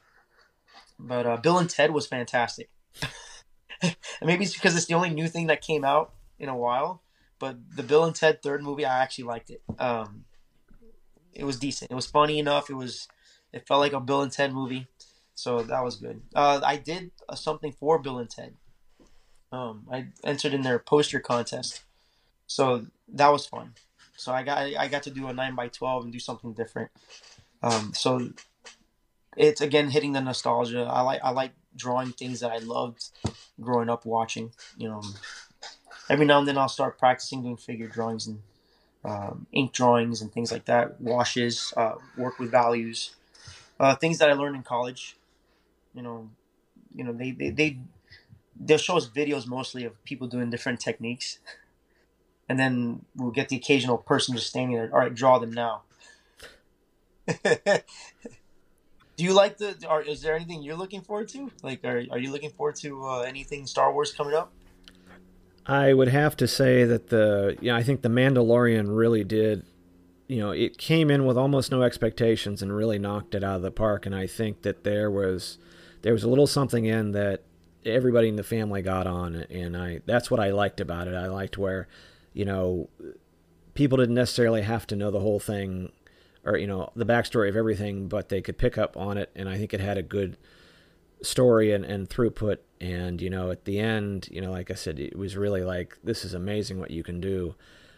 But 0.99 1.27
uh, 1.27 1.37
Bill 1.37 1.59
and 1.59 1.69
Ted 1.69 1.91
was 1.93 2.07
fantastic. 2.07 2.71
maybe 4.23 4.45
it's 4.45 4.55
because 4.55 4.75
it's 4.75 4.87
the 4.87 4.95
only 4.95 5.11
new 5.11 5.29
thing 5.29 5.49
that 5.49 5.61
came 5.61 5.85
out 5.85 6.15
in 6.39 6.49
a 6.49 6.57
while. 6.57 7.03
But 7.39 7.59
the 7.77 7.83
Bill 7.83 8.05
and 8.05 8.15
Ted 8.15 8.43
third 8.43 8.63
movie, 8.63 8.87
I 8.87 9.03
actually 9.03 9.25
liked 9.25 9.51
it. 9.51 9.63
Um, 9.79 10.25
it 11.35 11.45
was 11.45 11.59
decent. 11.59 11.91
It 11.91 11.95
was 11.95 12.07
funny 12.07 12.39
enough. 12.39 12.71
It 12.71 12.75
was. 12.75 13.09
It 13.53 13.67
felt 13.69 13.81
like 13.81 13.93
a 13.93 14.01
Bill 14.01 14.23
and 14.23 14.33
Ted 14.33 14.55
movie, 14.55 14.87
so 15.35 15.63
that 15.63 15.85
was 15.85 15.97
good. 15.97 16.23
Uh, 16.35 16.63
I 16.65 16.77
did 16.77 17.11
uh, 17.29 17.35
something 17.35 17.73
for 17.73 17.99
Bill 17.99 18.19
and 18.19 18.31
Ted. 18.31 18.55
Um, 19.51 19.87
I 19.93 20.07
entered 20.25 20.55
in 20.55 20.63
their 20.63 20.79
poster 20.79 21.21
contest, 21.21 21.83
so 22.47 22.87
that 23.09 23.29
was 23.29 23.45
fun. 23.45 23.75
So 24.23 24.33
I 24.33 24.43
got 24.45 24.59
I 24.59 24.89
got 24.89 25.03
to 25.05 25.11
do 25.11 25.27
a 25.27 25.33
nine 25.33 25.55
by 25.55 25.69
twelve 25.69 26.05
and 26.05 26.13
do 26.13 26.21
something 26.21 26.53
different. 26.53 26.91
Um, 27.63 27.93
so 27.95 28.31
it's 29.37 29.61
again 29.61 29.91
hitting 29.91 30.13
the 30.13 30.21
nostalgia. 30.21 30.83
I 30.83 31.01
like 31.01 31.21
I 31.25 31.31
like 31.31 31.53
drawing 31.75 32.13
things 32.13 32.41
that 32.41 32.53
I 32.53 32.59
loved 32.59 33.11
growing 33.61 33.89
up 33.89 34.07
watching. 34.07 34.53
You 34.77 34.89
know, 34.89 35.03
every 36.09 36.25
now 36.25 36.39
and 36.39 36.47
then 36.47 36.57
I'll 36.57 36.69
start 36.69 36.99
practicing 36.99 37.43
doing 37.43 37.57
figure 37.57 37.89
drawings 37.89 38.29
and 38.29 38.41
um, 39.05 39.47
ink 39.53 39.73
drawings 39.73 40.23
and 40.23 40.33
things 40.33 40.53
like 40.53 40.67
that, 40.67 41.01
washes, 41.01 41.73
uh, 41.77 41.95
work 42.17 42.39
with 42.39 42.51
values, 42.51 43.17
uh, 43.81 43.97
things 43.97 44.19
that 44.19 44.31
I 44.31 44.35
learned 44.35 44.55
in 44.55 44.63
college. 44.63 45.17
You 45.95 46.03
know, 46.03 46.31
you 46.95 47.05
know 47.05 47.13
they 47.13 47.33
they 47.33 47.51
they 47.51 47.79
they'll 48.59 48.79
show 48.79 48.97
us 48.97 49.09
videos 49.09 49.47
mostly 49.47 49.85
of 49.85 50.03
people 50.05 50.29
doing 50.29 50.51
different 50.51 50.81
techniques, 50.81 51.39
and 52.53 52.61
then 52.61 53.03
we'll 53.17 53.31
get 53.31 53.49
the 53.49 53.57
occasional 53.57 53.97
person 53.97 54.35
just 54.35 54.49
standing 54.49 54.77
there. 54.77 54.91
All 54.93 54.99
right, 54.99 55.15
draw 55.15 55.39
them 55.39 55.53
now. 55.53 55.85
Do 59.17 59.25
you 59.25 59.33
like 59.33 59.57
the? 59.57 59.75
Are, 59.89 60.03
is 60.03 60.21
there 60.21 60.37
anything 60.37 60.63
you're 60.63 60.77
looking 60.77 61.01
forward 61.01 61.29
to? 61.29 61.51
Like, 61.63 61.83
are 61.83 62.05
are 62.11 62.19
you 62.19 62.31
looking 62.31 62.51
forward 62.51 62.77
to 62.77 63.07
uh, 63.07 63.21
anything 63.21 63.67
Star 63.67 63.91
Wars 63.91 64.13
coming 64.13 64.35
up? 64.35 64.53
I 65.65 65.95
would 65.95 66.09
have 66.09 66.37
to 66.37 66.47
say 66.47 66.85
that 66.85 67.09
the 67.09 67.57
you 67.63 67.71
know 67.73 67.77
I 67.77 67.83
think 67.83 68.03
the 68.03 68.11
Mandalorian 68.11 68.95
really 68.95 69.25
did 69.25 69.65
you 70.29 70.41
know 70.41 70.51
it 70.51 70.77
came 70.77 71.11
in 71.11 71.25
with 71.25 71.39
almost 71.39 71.71
no 71.71 71.81
expectations 71.81 72.61
and 72.61 72.77
really 72.77 72.99
knocked 72.99 73.35
it 73.35 73.43
out 73.43 73.57
of 73.57 73.63
the 73.63 73.71
park 73.71 74.05
and 74.05 74.15
I 74.15 74.27
think 74.27 74.61
that 74.61 74.85
there 74.85 75.11
was 75.11 75.57
there 76.03 76.13
was 76.13 76.23
a 76.23 76.29
little 76.29 76.47
something 76.47 76.85
in 76.85 77.13
that 77.13 77.45
everybody 77.87 78.29
in 78.29 78.37
the 78.37 78.43
family 78.43 78.83
got 78.83 79.07
on 79.07 79.37
and 79.37 79.75
I 79.75 80.01
that's 80.05 80.31
what 80.31 80.39
I 80.39 80.51
liked 80.51 80.81
about 80.81 81.09
it 81.09 81.15
I 81.15 81.29
liked 81.29 81.57
where 81.57 81.89
you 82.33 82.45
know 82.45 82.89
people 83.75 83.99
didn't 83.99 84.15
necessarily 84.15 84.63
have 84.63 84.87
to 84.87 84.97
know 84.97 85.11
the 85.11 85.21
whole 85.21 85.41
thing 85.41 85.91
or 86.45 86.57
you 86.57 86.67
know 86.67 86.91
the 86.97 87.07
backstory 87.07 87.49
of 87.49 87.57
everything 87.57 88.09
but 88.09 88.29
they 88.29 88.41
could 88.41 88.59
pick 88.59 88.77
up 88.79 88.97
on 88.97 89.17
it. 89.19 89.31
And 89.35 89.49
I 89.49 89.57
think 89.59 89.73
it 89.73 89.81
had 89.81 89.99
a 89.99 90.03
good 90.03 90.37
story 91.23 91.73
and, 91.73 91.85
and 91.85 92.09
throughput. 92.09 92.59
And 92.81 93.21
you 93.21 93.31
know 93.31 93.51
at 93.51 93.65
the 93.65 93.79
end 93.79 94.29
you 94.31 94.41
know 94.41 94.51
like 94.51 94.71
i 94.71 94.75
said 94.75 94.99
it 94.99 95.17
was 95.17 95.37
really 95.37 95.63
like 95.63 95.97
this 96.03 96.25
is 96.25 96.35
amazing 96.35 96.81
what 96.81 96.91
you 96.91 97.03
can 97.03 97.21
do. 97.21 97.55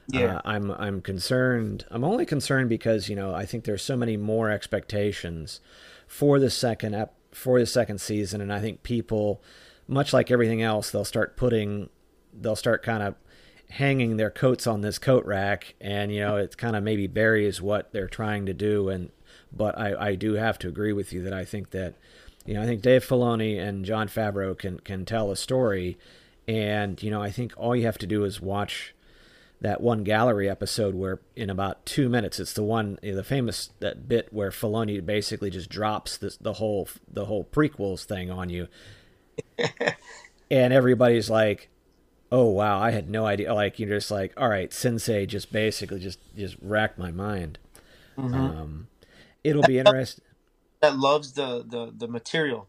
Yeah. 0.08 0.36
Uh, 0.36 0.40
i'm 0.44 0.70
i'm 0.72 1.00
concerned. 1.00 1.86
I'm 1.90 2.04
only 2.04 2.26
concerned 2.26 2.68
because 2.68 3.08
you 3.08 3.16
know 3.16 3.34
i 3.34 3.46
think 3.46 3.64
there's 3.64 3.82
so 3.82 3.96
many 3.96 4.16
more 4.16 4.50
expectations 4.50 5.60
for 6.06 6.38
the 6.38 6.50
second 6.50 6.94
ep- 6.94 7.14
for 7.32 7.58
the 7.58 7.66
second 7.66 8.00
season. 8.00 8.40
And 8.40 8.52
i 8.52 8.60
think 8.60 8.82
people 8.82 9.42
much 9.86 10.12
like 10.12 10.30
everything 10.30 10.62
else 10.62 10.90
they'll 10.90 11.04
start 11.04 11.36
putting 11.36 11.88
they'll 12.32 12.56
start 12.56 12.82
kind 12.82 13.02
of 13.02 13.14
hanging 13.74 14.16
their 14.16 14.30
coats 14.30 14.66
on 14.66 14.80
this 14.82 14.98
coat 14.98 15.24
rack 15.26 15.74
and 15.80 16.12
you 16.14 16.20
know 16.20 16.36
it 16.36 16.56
kind 16.56 16.76
of 16.76 16.82
maybe 16.82 17.06
buries 17.06 17.60
what 17.60 17.92
they're 17.92 18.08
trying 18.08 18.46
to 18.46 18.54
do 18.54 18.88
and 18.88 19.10
but 19.52 19.76
i 19.78 20.10
i 20.10 20.14
do 20.14 20.34
have 20.34 20.58
to 20.58 20.68
agree 20.68 20.92
with 20.92 21.12
you 21.12 21.22
that 21.22 21.32
i 21.32 21.44
think 21.44 21.70
that 21.70 21.94
You 22.46 22.54
know, 22.54 22.62
I 22.62 22.66
think 22.66 22.82
Dave 22.82 23.04
Filoni 23.04 23.58
and 23.58 23.86
Jon 23.86 24.06
Favreau 24.08 24.52
can 24.56 24.78
can 24.80 25.04
tell 25.06 25.30
a 25.30 25.36
story, 25.36 25.96
and 26.46 27.02
you 27.02 27.10
know, 27.10 27.22
I 27.22 27.30
think 27.32 27.54
all 27.56 27.74
you 27.74 27.86
have 27.86 27.96
to 27.98 28.06
do 28.06 28.24
is 28.24 28.38
watch 28.40 28.94
that 29.60 29.80
one 29.80 30.04
gallery 30.04 30.48
episode 30.50 30.94
where 30.94 31.20
in 31.34 31.48
about 31.48 31.86
two 31.86 32.08
minutes 32.10 32.38
it's 32.38 32.52
the 32.52 32.62
one 32.62 32.98
you 33.02 33.12
know, 33.12 33.16
the 33.16 33.24
famous 33.24 33.70
that 33.80 34.06
bit 34.08 34.28
where 34.30 34.50
Filoni 34.50 35.00
basically 35.00 35.48
just 35.50 35.70
drops 35.70 36.18
this, 36.18 36.36
the 36.36 36.54
whole 36.60 36.86
the 37.10 37.24
whole 37.24 37.44
prequels 37.50 38.04
thing 38.04 38.30
on 38.30 38.50
you, 38.50 38.68
and 40.50 40.72
everybody's 40.72 41.30
like, 41.30 41.68
"Oh 42.34 42.46
wow, 42.46 42.80
I 42.80 42.90
had 42.90 43.08
no 43.08 43.26
idea." 43.26 43.54
Like 43.54 43.78
you're 43.78 43.88
just 43.98 44.10
like, 44.10 44.32
"All 44.36 44.48
right, 44.48 44.72
Sensei 44.72 45.26
just 45.26 45.52
basically 45.52 46.00
just 46.00 46.18
just 46.36 46.56
racked 46.60 46.98
my 46.98 47.10
mind." 47.10 47.58
Mhm. 48.16 48.34
Um, 48.34 48.88
it'll 49.44 49.62
be 49.62 49.78
interesting. 49.78 50.24
that 50.80 50.96
loves 50.98 51.32
the, 51.32 51.64
the 51.66 51.92
the 51.96 52.08
material 52.08 52.66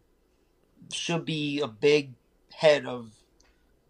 should 0.93 1.25
be 1.25 1.59
a 1.59 1.67
big 1.67 2.13
head 2.53 2.85
of 2.85 3.11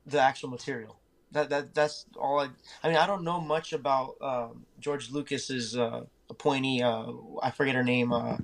the 0.05 0.19
actual 0.19 0.49
material. 0.49 0.97
That 1.31 1.49
that 1.49 1.73
that's 1.75 2.05
all. 2.17 2.39
I 2.39 2.47
I 2.83 2.87
mean, 2.87 2.97
I 2.97 3.05
don't 3.05 3.23
know 3.23 3.39
much 3.41 3.73
about 3.73 4.15
um, 4.21 4.65
George 4.79 5.11
Lucas's 5.11 5.75
uh, 5.77 6.05
appointee. 6.29 6.81
Uh, 6.81 7.11
I 7.43 7.51
forget 7.51 7.75
her 7.75 7.83
name. 7.83 8.13
Uh, 8.13 8.37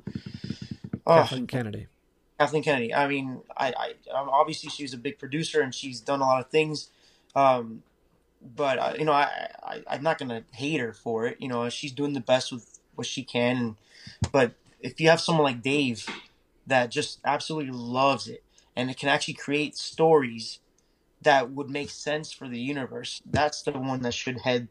oh, 1.08 1.16
Kathleen 1.22 1.48
Kennedy. 1.48 1.88
Kathleen 2.40 2.64
Kennedy. 2.64 2.94
I 2.94 3.08
mean, 3.08 3.42
I, 3.56 3.74
I 3.78 3.94
obviously 4.14 4.70
she's 4.70 4.94
a 4.94 4.98
big 4.98 5.18
producer 5.20 5.62
and 5.62 5.74
she's 5.74 6.02
done 6.02 6.22
a 6.22 6.26
lot 6.26 6.40
of 6.44 6.50
things. 6.50 6.90
Um, 7.36 7.84
but 8.56 8.80
uh, 8.80 8.94
you 8.98 9.06
know, 9.06 9.12
I, 9.12 9.50
I 9.64 9.84
I'm 9.88 10.04
not 10.04 10.18
gonna 10.18 10.44
hate 10.54 10.80
her 10.80 10.94
for 10.94 11.28
it. 11.28 11.38
You 11.40 11.48
know, 11.48 11.70
she's 11.70 11.92
doing 11.92 12.14
the 12.14 12.20
best 12.20 12.52
with 12.52 12.80
what 12.96 13.08
she 13.08 13.24
can. 13.24 13.58
And, 13.58 13.76
but 14.32 14.54
if 14.80 15.00
you 15.00 15.10
have 15.10 15.22
someone 15.22 15.44
like 15.44 15.62
Dave 15.62 16.06
that 16.68 16.92
just 16.92 17.20
absolutely 17.26 17.72
loves 17.72 18.28
it 18.28 18.44
and 18.76 18.90
it 18.90 18.98
can 18.98 19.10
actually 19.10 19.34
create 19.36 19.78
stories 19.78 20.60
that 21.22 21.52
would 21.52 21.70
make 21.70 21.90
sense 21.90 22.32
for 22.32 22.48
the 22.48 22.60
universe, 22.60 23.22
that's 23.26 23.62
the 23.62 23.72
one 23.72 24.02
that 24.02 24.14
should 24.14 24.40
head 24.42 24.68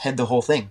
head 0.00 0.16
the 0.16 0.26
whole 0.26 0.42
thing. 0.42 0.70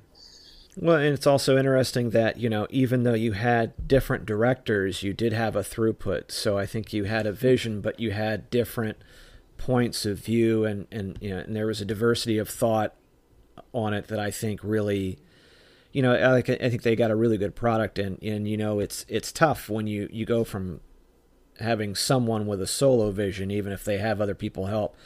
Well, 0.75 0.97
and 0.97 1.13
it's 1.13 1.27
also 1.27 1.57
interesting 1.57 2.09
that, 2.11 2.37
you 2.37 2.49
know, 2.49 2.65
even 2.71 3.03
though 3.03 3.13
you 3.13 3.33
had 3.33 3.87
different 3.87 4.25
directors, 4.25 5.03
you 5.03 5.13
did 5.13 5.31
have 5.31 5.55
a 5.55 5.61
throughput. 5.61 6.31
So 6.31 6.57
I 6.57 6.65
think 6.65 6.91
you 6.91 7.03
had 7.03 7.27
a 7.27 7.31
vision, 7.31 7.79
but 7.79 7.99
you 7.99 8.11
had 8.11 8.49
different 8.49 8.97
points 9.65 10.05
of 10.05 10.19
view 10.19 10.65
and, 10.65 10.87
and 10.91 11.17
you 11.21 11.29
know, 11.29 11.37
and 11.37 11.55
there 11.55 11.67
was 11.67 11.79
a 11.79 11.85
diversity 11.85 12.37
of 12.37 12.49
thought 12.49 12.93
on 13.71 13.93
it 13.93 14.07
that 14.07 14.19
I 14.19 14.29
think 14.29 14.59
really 14.61 15.19
you 15.93 16.01
know, 16.01 16.13
I 16.13 16.37
I 16.37 16.41
think 16.41 16.81
they 16.81 16.95
got 16.95 17.11
a 17.11 17.15
really 17.15 17.37
good 17.37 17.55
product 17.55 17.97
and 17.97 18.21
and 18.21 18.45
you 18.47 18.57
know, 18.57 18.79
it's 18.79 19.05
it's 19.07 19.31
tough 19.31 19.69
when 19.69 19.87
you 19.87 20.09
you 20.11 20.25
go 20.25 20.43
from 20.43 20.81
having 21.59 21.95
someone 21.95 22.45
with 22.45 22.61
a 22.61 22.67
solo 22.67 23.11
vision 23.11 23.51
even 23.51 23.71
if 23.71 23.85
they 23.85 23.99
have 23.99 24.19
other 24.19 24.35
people 24.35 24.65
help 24.65 24.97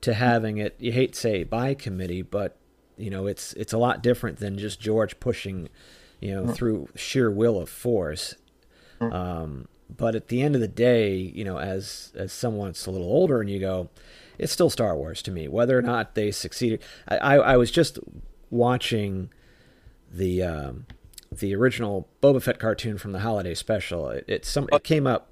to 0.00 0.14
hmm. 0.14 0.20
having 0.20 0.58
it 0.58 0.76
you 0.78 0.92
hate 0.92 1.12
to 1.12 1.20
say 1.20 1.44
by 1.44 1.74
committee, 1.74 2.22
but 2.22 2.56
you 2.96 3.10
know 3.10 3.26
it's 3.26 3.52
it's 3.54 3.74
a 3.74 3.78
lot 3.78 4.02
different 4.02 4.38
than 4.38 4.56
just 4.56 4.80
George 4.80 5.20
pushing, 5.20 5.68
you 6.18 6.34
know, 6.34 6.44
hmm. 6.44 6.52
through 6.52 6.88
sheer 6.96 7.30
will 7.30 7.60
of 7.60 7.68
force. 7.68 8.36
Hmm. 9.00 9.12
Um, 9.12 9.68
but 9.94 10.14
at 10.14 10.28
the 10.28 10.42
end 10.42 10.54
of 10.54 10.60
the 10.60 10.68
day, 10.68 11.14
you 11.16 11.44
know, 11.44 11.58
as 11.58 12.12
as 12.14 12.32
someone 12.32 12.68
that's 12.68 12.86
a 12.86 12.90
little 12.90 13.08
older, 13.08 13.40
and 13.40 13.50
you 13.50 13.58
go, 13.58 13.88
it's 14.38 14.52
still 14.52 14.70
Star 14.70 14.96
Wars 14.96 15.22
to 15.22 15.30
me. 15.30 15.48
Whether 15.48 15.78
or 15.78 15.82
not 15.82 16.14
they 16.14 16.30
succeeded, 16.30 16.82
I 17.08 17.16
I, 17.16 17.34
I 17.36 17.56
was 17.56 17.70
just 17.70 17.98
watching 18.50 19.30
the 20.10 20.42
um, 20.42 20.86
the 21.30 21.54
original 21.54 22.08
Boba 22.22 22.42
Fett 22.42 22.58
cartoon 22.58 22.98
from 22.98 23.12
the 23.12 23.20
holiday 23.20 23.54
special. 23.54 24.08
It, 24.10 24.24
it 24.26 24.44
some 24.44 24.68
it 24.72 24.84
came 24.84 25.06
up 25.06 25.30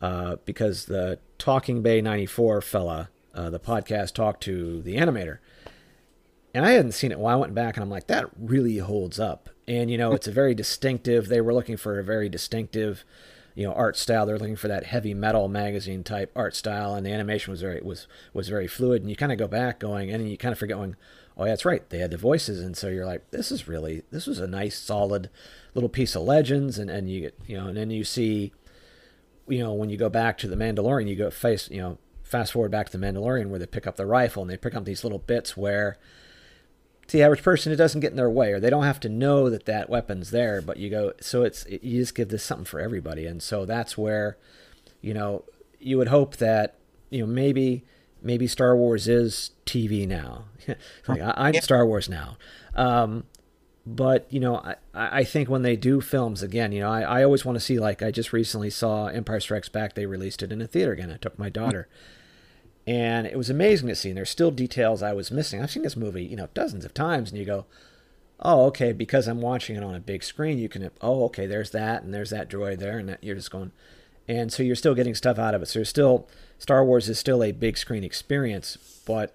uh, 0.00 0.36
because 0.44 0.86
the 0.86 1.18
Talking 1.38 1.82
Bay 1.82 2.00
'94 2.00 2.60
fella, 2.60 3.10
uh, 3.34 3.50
the 3.50 3.60
podcast 3.60 4.14
talked 4.14 4.42
to 4.44 4.82
the 4.82 4.96
animator, 4.96 5.38
and 6.52 6.64
I 6.64 6.72
hadn't 6.72 6.92
seen 6.92 7.12
it. 7.12 7.18
Well, 7.18 7.32
I 7.32 7.36
went 7.36 7.54
back 7.54 7.76
and 7.76 7.82
I'm 7.82 7.90
like, 7.90 8.06
that 8.06 8.26
really 8.38 8.78
holds 8.78 9.18
up. 9.18 9.50
And 9.66 9.90
you 9.90 9.98
know, 9.98 10.12
it's 10.12 10.28
a 10.28 10.32
very 10.32 10.54
distinctive. 10.54 11.28
They 11.28 11.40
were 11.40 11.54
looking 11.54 11.76
for 11.76 11.98
a 11.98 12.04
very 12.04 12.28
distinctive, 12.28 13.04
you 13.54 13.66
know, 13.66 13.72
art 13.72 13.96
style. 13.96 14.26
They're 14.26 14.38
looking 14.38 14.56
for 14.56 14.68
that 14.68 14.86
heavy 14.86 15.14
metal 15.14 15.48
magazine 15.48 16.02
type 16.02 16.32
art 16.34 16.54
style, 16.56 16.94
and 16.94 17.06
the 17.06 17.12
animation 17.12 17.50
was 17.50 17.60
very 17.60 17.80
was 17.80 18.06
was 18.32 18.48
very 18.48 18.66
fluid. 18.66 19.02
And 19.02 19.10
you 19.10 19.16
kind 19.16 19.32
of 19.32 19.38
go 19.38 19.48
back 19.48 19.78
going, 19.78 20.10
and 20.10 20.28
you 20.28 20.36
kind 20.36 20.52
of 20.52 20.58
forget 20.58 20.76
going, 20.76 20.96
oh, 21.36 21.44
yeah, 21.44 21.52
that's 21.52 21.64
right. 21.64 21.88
They 21.88 21.98
had 21.98 22.10
the 22.10 22.16
voices, 22.16 22.60
and 22.60 22.76
so 22.76 22.88
you're 22.88 23.06
like, 23.06 23.30
this 23.30 23.52
is 23.52 23.68
really 23.68 24.02
this 24.10 24.26
was 24.26 24.38
a 24.38 24.46
nice 24.46 24.78
solid 24.78 25.30
little 25.74 25.88
piece 25.88 26.14
of 26.16 26.22
legends, 26.22 26.78
and 26.78 26.90
and 26.90 27.08
you 27.08 27.20
get 27.20 27.38
you 27.46 27.56
know, 27.56 27.68
and 27.68 27.76
then 27.76 27.90
you 27.90 28.04
see, 28.04 28.52
you 29.48 29.60
know, 29.60 29.72
when 29.72 29.90
you 29.90 29.96
go 29.96 30.08
back 30.08 30.36
to 30.38 30.48
the 30.48 30.56
Mandalorian, 30.56 31.08
you 31.08 31.16
go 31.16 31.30
face 31.30 31.70
you 31.70 31.80
know 31.80 31.98
fast 32.22 32.52
forward 32.52 32.70
back 32.70 32.88
to 32.90 32.98
the 32.98 33.06
Mandalorian 33.06 33.48
where 33.48 33.60
they 33.60 33.66
pick 33.66 33.86
up 33.86 33.96
the 33.96 34.06
rifle 34.06 34.42
and 34.42 34.50
they 34.50 34.56
pick 34.56 34.74
up 34.74 34.84
these 34.84 35.04
little 35.04 35.18
bits 35.18 35.56
where 35.56 35.98
to 37.06 37.16
the 37.16 37.22
average 37.22 37.42
person 37.42 37.72
it 37.72 37.76
doesn't 37.76 38.00
get 38.00 38.10
in 38.10 38.16
their 38.16 38.30
way 38.30 38.52
or 38.52 38.60
they 38.60 38.70
don't 38.70 38.84
have 38.84 39.00
to 39.00 39.08
know 39.08 39.50
that 39.50 39.66
that 39.66 39.88
weapon's 39.90 40.30
there 40.30 40.62
but 40.62 40.76
you 40.76 40.90
go 40.90 41.12
so 41.20 41.42
it's 41.42 41.66
you 41.68 42.00
just 42.00 42.14
give 42.14 42.28
this 42.28 42.42
something 42.42 42.64
for 42.64 42.80
everybody 42.80 43.26
and 43.26 43.42
so 43.42 43.64
that's 43.64 43.96
where 43.98 44.36
you 45.00 45.14
know 45.14 45.44
you 45.78 45.98
would 45.98 46.08
hope 46.08 46.36
that 46.36 46.76
you 47.10 47.20
know 47.20 47.26
maybe 47.26 47.84
maybe 48.24 48.46
Star 48.46 48.74
Wars 48.74 49.06
is 49.06 49.52
TV 49.66 50.08
now. 50.08 50.46
Like 51.06 51.20
I, 51.20 51.34
I'm 51.36 51.54
Star 51.60 51.86
Wars 51.86 52.08
now. 52.08 52.38
Um, 52.74 53.24
but 53.86 54.26
you 54.30 54.40
know 54.40 54.56
I, 54.56 54.76
I 54.94 55.24
think 55.24 55.50
when 55.50 55.60
they 55.60 55.76
do 55.76 56.00
films 56.00 56.42
again 56.42 56.72
you 56.72 56.80
know 56.80 56.90
I, 56.90 57.02
I 57.02 57.22
always 57.22 57.44
want 57.44 57.56
to 57.56 57.60
see 57.60 57.78
like 57.78 58.02
I 58.02 58.10
just 58.10 58.32
recently 58.32 58.70
saw 58.70 59.08
Empire 59.08 59.40
Strikes 59.40 59.68
Back 59.68 59.94
they 59.94 60.06
released 60.06 60.42
it 60.42 60.50
in 60.50 60.62
a 60.62 60.66
theater 60.66 60.92
again 60.92 61.10
I 61.10 61.18
took 61.18 61.38
my 61.38 61.50
daughter 61.50 61.86
and 62.86 63.26
it 63.26 63.36
was 63.36 63.50
amazing 63.50 63.88
to 63.88 63.94
see. 63.94 64.10
And 64.10 64.18
there's 64.18 64.30
still 64.30 64.50
details 64.50 65.02
I 65.02 65.12
was 65.12 65.30
missing. 65.30 65.62
I've 65.62 65.70
seen 65.70 65.82
this 65.82 65.96
movie, 65.96 66.24
you 66.24 66.36
know, 66.36 66.48
dozens 66.54 66.84
of 66.84 66.94
times, 66.94 67.30
and 67.30 67.38
you 67.38 67.44
go, 67.44 67.66
"Oh, 68.40 68.66
okay," 68.66 68.92
because 68.92 69.26
I'm 69.26 69.40
watching 69.40 69.76
it 69.76 69.82
on 69.82 69.94
a 69.94 70.00
big 70.00 70.22
screen. 70.22 70.58
You 70.58 70.68
can, 70.68 70.90
oh, 71.00 71.24
okay, 71.24 71.46
there's 71.46 71.70
that, 71.70 72.02
and 72.02 72.12
there's 72.12 72.30
that 72.30 72.50
droid 72.50 72.78
there, 72.78 72.98
and 72.98 73.08
that, 73.08 73.24
you're 73.24 73.36
just 73.36 73.50
going, 73.50 73.72
and 74.28 74.52
so 74.52 74.62
you're 74.62 74.76
still 74.76 74.94
getting 74.94 75.14
stuff 75.14 75.38
out 75.38 75.54
of 75.54 75.62
it. 75.62 75.66
So 75.66 75.82
still 75.84 76.28
Star 76.58 76.84
Wars 76.84 77.08
is 77.08 77.18
still 77.18 77.42
a 77.42 77.52
big 77.52 77.76
screen 77.76 78.04
experience, 78.04 79.02
but 79.06 79.34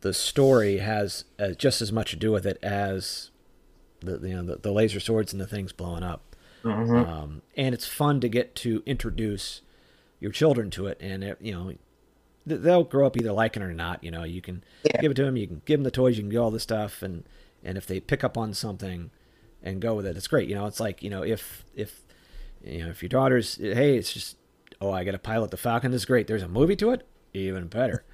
the 0.00 0.14
story 0.14 0.78
has 0.78 1.24
uh, 1.38 1.50
just 1.50 1.82
as 1.82 1.92
much 1.92 2.10
to 2.10 2.16
do 2.16 2.32
with 2.32 2.46
it 2.46 2.58
as 2.62 3.30
the 4.00 4.18
you 4.28 4.34
know 4.34 4.42
the, 4.42 4.56
the 4.56 4.72
laser 4.72 5.00
swords 5.00 5.32
and 5.32 5.40
the 5.40 5.46
things 5.46 5.72
blowing 5.72 6.02
up. 6.02 6.36
Mhm. 6.64 7.06
Um, 7.08 7.42
and 7.56 7.74
it's 7.74 7.86
fun 7.86 8.20
to 8.20 8.28
get 8.28 8.54
to 8.56 8.82
introduce 8.84 9.62
your 10.20 10.30
children 10.30 10.70
to 10.70 10.86
it, 10.86 10.98
and 11.00 11.24
it, 11.24 11.38
you 11.40 11.52
know 11.52 11.72
they'll 12.46 12.84
grow 12.84 13.06
up 13.06 13.16
either 13.16 13.32
liking 13.32 13.62
it 13.62 13.66
or 13.66 13.72
not. 13.74 14.02
You 14.02 14.10
know, 14.10 14.24
you 14.24 14.40
can 14.40 14.62
give 15.00 15.10
it 15.12 15.14
to 15.14 15.24
them, 15.24 15.36
you 15.36 15.46
can 15.46 15.62
give 15.64 15.78
them 15.78 15.84
the 15.84 15.90
toys, 15.90 16.16
you 16.16 16.22
can 16.22 16.30
do 16.30 16.42
all 16.42 16.50
this 16.50 16.62
stuff, 16.62 17.02
and 17.02 17.24
and 17.62 17.76
if 17.76 17.86
they 17.86 18.00
pick 18.00 18.24
up 18.24 18.38
on 18.38 18.54
something 18.54 19.10
and 19.62 19.80
go 19.80 19.94
with 19.94 20.06
it, 20.06 20.16
it's 20.16 20.26
great. 20.26 20.48
You 20.48 20.54
know, 20.54 20.66
it's 20.66 20.80
like 20.80 21.02
you 21.02 21.10
know 21.10 21.22
if 21.22 21.64
if 21.74 22.00
you 22.64 22.84
know 22.84 22.90
if 22.90 23.02
your 23.02 23.08
daughter's 23.10 23.56
hey, 23.56 23.96
it's 23.96 24.12
just 24.12 24.36
oh 24.80 24.90
I 24.90 25.04
got 25.04 25.12
to 25.12 25.18
pilot 25.18 25.50
the 25.50 25.56
Falcon, 25.56 25.90
this 25.92 26.02
is 26.02 26.06
great. 26.06 26.26
There's 26.26 26.42
a 26.42 26.48
movie 26.48 26.76
to 26.76 26.90
it, 26.90 27.06
even 27.34 27.66
better. 27.68 28.04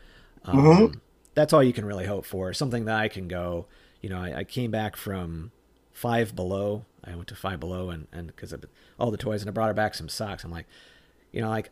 Um, 0.44 0.56
Mhm. 0.58 1.00
That's 1.34 1.52
all 1.52 1.62
you 1.62 1.72
can 1.74 1.84
really 1.84 2.06
hope 2.06 2.24
for. 2.24 2.52
Something 2.54 2.86
that 2.86 2.98
I 2.98 3.08
can 3.08 3.28
go. 3.28 3.66
You 4.00 4.08
know, 4.08 4.18
I, 4.18 4.38
I 4.38 4.44
came 4.44 4.70
back 4.70 4.96
from 4.96 5.52
Five 5.92 6.34
Below. 6.34 6.86
I 7.04 7.14
went 7.14 7.28
to 7.28 7.34
Five 7.36 7.60
Below 7.60 7.90
and 7.90 8.06
and 8.12 8.28
because 8.28 8.52
of 8.52 8.64
all 8.98 9.10
the 9.10 9.16
toys, 9.16 9.42
and 9.42 9.48
I 9.50 9.52
brought 9.52 9.68
her 9.68 9.74
back 9.74 9.94
some 9.94 10.08
socks. 10.08 10.44
I'm 10.44 10.50
like, 10.50 10.66
you 11.32 11.40
know, 11.42 11.48
like 11.50 11.70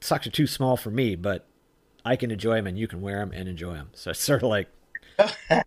socks 0.00 0.26
are 0.26 0.30
too 0.30 0.46
small 0.46 0.76
for 0.76 0.90
me, 0.90 1.14
but 1.16 1.46
I 2.06 2.14
can 2.14 2.30
enjoy 2.30 2.54
them 2.54 2.68
and 2.68 2.78
you 2.78 2.86
can 2.86 3.00
wear 3.00 3.18
them 3.18 3.32
and 3.34 3.48
enjoy 3.48 3.74
them. 3.74 3.90
So 3.94 4.12
it's 4.12 4.20
sort 4.20 4.44
of 4.44 4.48
like. 4.48 4.68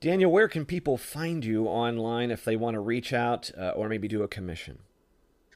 Daniel, 0.00 0.32
where 0.32 0.48
can 0.48 0.64
people 0.64 0.96
find 0.96 1.44
you 1.44 1.66
online 1.66 2.30
if 2.30 2.46
they 2.46 2.56
want 2.56 2.74
to 2.74 2.80
reach 2.80 3.12
out 3.12 3.50
uh, 3.56 3.72
or 3.76 3.90
maybe 3.90 4.08
do 4.08 4.22
a 4.22 4.28
commission? 4.28 4.78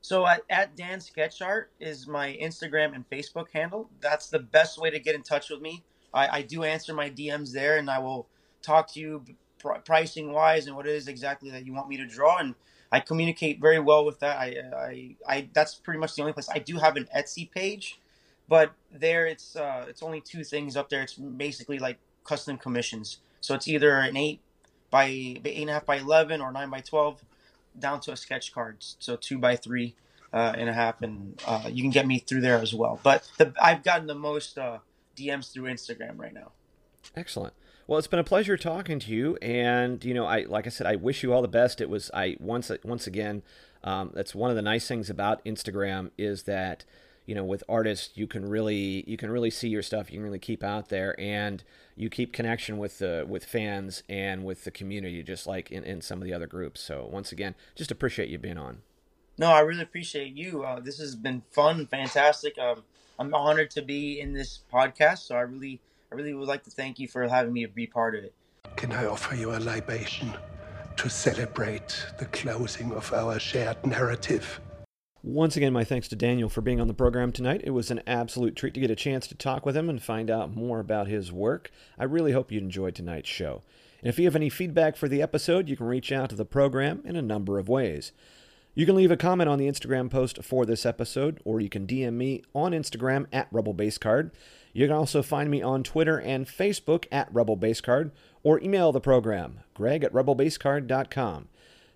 So 0.02 0.26
at, 0.26 0.42
at 0.50 0.76
Dan 0.76 1.00
Sketch 1.00 1.40
Art 1.40 1.72
is 1.80 2.06
my 2.06 2.38
Instagram 2.40 2.94
and 2.94 3.08
Facebook 3.08 3.46
handle. 3.50 3.88
That's 4.00 4.28
the 4.28 4.40
best 4.40 4.78
way 4.78 4.90
to 4.90 5.00
get 5.00 5.14
in 5.14 5.22
touch 5.22 5.48
with 5.48 5.62
me. 5.62 5.82
I, 6.12 6.28
I 6.28 6.42
do 6.42 6.64
answer 6.64 6.92
my 6.92 7.08
DMs 7.08 7.50
there, 7.50 7.78
and 7.78 7.90
I 7.90 7.98
will 7.98 8.28
talk 8.60 8.92
to 8.92 9.00
you 9.00 9.24
pr- 9.58 9.80
pricing 9.84 10.32
wise 10.32 10.66
and 10.66 10.76
what 10.76 10.86
it 10.86 10.94
is 10.94 11.08
exactly 11.08 11.50
that 11.50 11.64
you 11.64 11.72
want 11.72 11.88
me 11.88 11.96
to 11.96 12.06
draw. 12.06 12.36
And 12.36 12.54
I 12.92 13.00
communicate 13.00 13.60
very 13.60 13.80
well 13.80 14.04
with 14.04 14.20
that. 14.20 14.38
I, 14.38 14.56
I, 14.76 15.16
I 15.28 15.48
that's 15.52 15.74
pretty 15.74 15.98
much 15.98 16.14
the 16.14 16.22
only 16.22 16.32
place. 16.32 16.48
I 16.48 16.58
do 16.58 16.78
have 16.78 16.96
an 16.96 17.08
Etsy 17.16 17.50
page, 17.50 18.00
but 18.48 18.72
there 18.92 19.26
it's 19.26 19.56
uh, 19.56 19.86
it's 19.88 20.02
only 20.02 20.20
two 20.20 20.44
things 20.44 20.76
up 20.76 20.88
there. 20.88 21.02
It's 21.02 21.14
basically 21.14 21.78
like 21.78 21.98
custom 22.24 22.58
commissions. 22.58 23.18
So 23.40 23.54
it's 23.54 23.68
either 23.68 23.98
an 23.98 24.16
eight 24.16 24.40
by 24.90 25.06
eight 25.06 25.46
and 25.46 25.70
a 25.70 25.74
half 25.74 25.86
by 25.86 25.96
eleven 25.96 26.40
or 26.40 26.52
nine 26.52 26.70
by 26.70 26.80
twelve 26.80 27.24
down 27.78 28.00
to 28.00 28.12
a 28.12 28.16
sketch 28.16 28.52
card, 28.52 28.76
so 28.78 29.16
two 29.16 29.38
by 29.38 29.56
three 29.56 29.94
uh, 30.32 30.54
and 30.56 30.68
a 30.68 30.72
half, 30.72 31.02
and 31.02 31.40
uh, 31.46 31.68
you 31.70 31.82
can 31.82 31.90
get 31.90 32.06
me 32.06 32.18
through 32.18 32.40
there 32.40 32.58
as 32.58 32.74
well. 32.74 33.00
But 33.02 33.28
the, 33.38 33.52
I've 33.60 33.82
gotten 33.82 34.06
the 34.06 34.14
most 34.14 34.58
uh, 34.58 34.78
DMs 35.16 35.52
through 35.52 35.64
Instagram 35.64 36.18
right 36.18 36.32
now. 36.32 36.52
Excellent. 37.16 37.54
Well, 37.86 37.98
it's 37.98 38.08
been 38.08 38.18
a 38.18 38.24
pleasure 38.24 38.56
talking 38.56 38.98
to 39.00 39.12
you, 39.12 39.36
and 39.36 40.04
you 40.04 40.12
know, 40.12 40.26
I 40.26 40.42
like 40.42 40.66
I 40.66 40.70
said, 40.70 40.86
I 40.86 40.96
wish 40.96 41.22
you 41.22 41.32
all 41.32 41.42
the 41.42 41.48
best. 41.48 41.80
It 41.80 41.88
was 41.88 42.10
I 42.12 42.36
once 42.40 42.70
once 42.84 43.06
again, 43.06 43.42
Um, 43.84 44.10
that's 44.14 44.34
one 44.34 44.50
of 44.50 44.56
the 44.56 44.62
nice 44.62 44.88
things 44.88 45.08
about 45.08 45.44
Instagram 45.44 46.10
is 46.18 46.42
that 46.44 46.84
you 47.26 47.34
know 47.34 47.44
with 47.44 47.62
artists 47.68 48.16
you 48.16 48.26
can 48.26 48.48
really 48.48 49.04
you 49.06 49.16
can 49.16 49.30
really 49.30 49.50
see 49.50 49.68
your 49.68 49.82
stuff 49.82 50.10
you 50.10 50.18
can 50.18 50.24
really 50.24 50.38
keep 50.38 50.62
out 50.64 50.88
there 50.88 51.18
and 51.20 51.62
you 51.96 52.08
keep 52.08 52.32
connection 52.32 52.78
with 52.78 52.98
the 52.98 53.24
with 53.28 53.44
fans 53.44 54.02
and 54.08 54.44
with 54.44 54.64
the 54.64 54.70
community 54.70 55.22
just 55.22 55.46
like 55.46 55.70
in, 55.72 55.82
in 55.84 56.00
some 56.00 56.18
of 56.18 56.24
the 56.24 56.32
other 56.32 56.46
groups 56.46 56.80
so 56.80 57.08
once 57.10 57.32
again 57.32 57.54
just 57.74 57.90
appreciate 57.90 58.28
you 58.28 58.38
being 58.38 58.58
on 58.58 58.82
No, 59.38 59.50
I 59.50 59.60
really 59.60 59.82
appreciate 59.82 60.34
you. 60.34 60.64
Uh, 60.64 60.80
this 60.80 60.98
has 60.98 61.14
been 61.14 61.42
fun, 61.50 61.86
fantastic. 61.86 62.56
Um, 62.58 62.84
I'm 63.18 63.34
honored 63.34 63.70
to 63.72 63.82
be 63.82 64.18
in 64.20 64.32
this 64.32 64.60
podcast, 64.72 65.18
so 65.26 65.34
I 65.36 65.40
really, 65.42 65.80
I 66.10 66.14
really 66.14 66.34
would 66.34 66.48
like 66.48 66.62
to 66.64 66.70
thank 66.70 66.98
you 66.98 67.08
for 67.08 67.26
having 67.26 67.52
me 67.52 67.66
be 67.66 67.86
part 67.86 68.14
of 68.14 68.24
it. 68.24 68.34
Can 68.76 68.92
I 68.92 69.06
offer 69.06 69.34
you 69.34 69.54
a 69.54 69.58
libation 69.58 70.32
to 70.96 71.10
celebrate 71.10 72.06
the 72.18 72.26
closing 72.26 72.92
of 72.92 73.12
our 73.12 73.38
shared 73.38 73.84
narrative? 73.84 74.60
Once 75.22 75.56
again, 75.56 75.72
my 75.72 75.82
thanks 75.82 76.06
to 76.06 76.14
Daniel 76.14 76.48
for 76.48 76.60
being 76.60 76.80
on 76.80 76.86
the 76.86 76.94
program 76.94 77.32
tonight. 77.32 77.60
It 77.64 77.70
was 77.70 77.90
an 77.90 78.00
absolute 78.06 78.54
treat 78.54 78.74
to 78.74 78.80
get 78.80 78.92
a 78.92 78.96
chance 78.96 79.26
to 79.26 79.34
talk 79.34 79.66
with 79.66 79.76
him 79.76 79.90
and 79.90 80.00
find 80.00 80.30
out 80.30 80.54
more 80.54 80.78
about 80.78 81.08
his 81.08 81.32
work. 81.32 81.72
I 81.98 82.04
really 82.04 82.30
hope 82.30 82.52
you 82.52 82.60
enjoyed 82.60 82.94
tonight's 82.94 83.28
show. 83.28 83.62
And 84.00 84.08
if 84.08 84.18
you 84.20 84.26
have 84.26 84.36
any 84.36 84.48
feedback 84.48 84.96
for 84.96 85.08
the 85.08 85.22
episode, 85.22 85.68
you 85.68 85.76
can 85.76 85.86
reach 85.86 86.12
out 86.12 86.30
to 86.30 86.36
the 86.36 86.44
program 86.44 87.02
in 87.04 87.16
a 87.16 87.22
number 87.22 87.58
of 87.58 87.68
ways. 87.68 88.12
You 88.74 88.86
can 88.86 88.94
leave 88.94 89.10
a 89.10 89.16
comment 89.16 89.48
on 89.48 89.58
the 89.58 89.66
Instagram 89.66 90.10
post 90.10 90.44
for 90.44 90.64
this 90.64 90.86
episode, 90.86 91.40
or 91.44 91.60
you 91.60 91.68
can 91.68 91.86
DM 91.86 92.12
me 92.12 92.42
on 92.54 92.72
Instagram 92.72 93.26
at 93.32 93.48
Rebel 93.50 93.72
Base 93.72 93.98
Card. 93.98 94.30
You 94.76 94.86
can 94.86 94.96
also 94.96 95.22
find 95.22 95.50
me 95.50 95.62
on 95.62 95.82
Twitter 95.82 96.20
and 96.20 96.46
Facebook 96.46 97.06
at 97.10 97.32
Rebel 97.32 97.56
Base 97.56 97.80
Card, 97.80 98.10
or 98.42 98.60
email 98.60 98.92
the 98.92 99.00
program, 99.00 99.60
greg 99.72 100.04
at 100.04 100.12
rebelbasecard.com. 100.12 101.48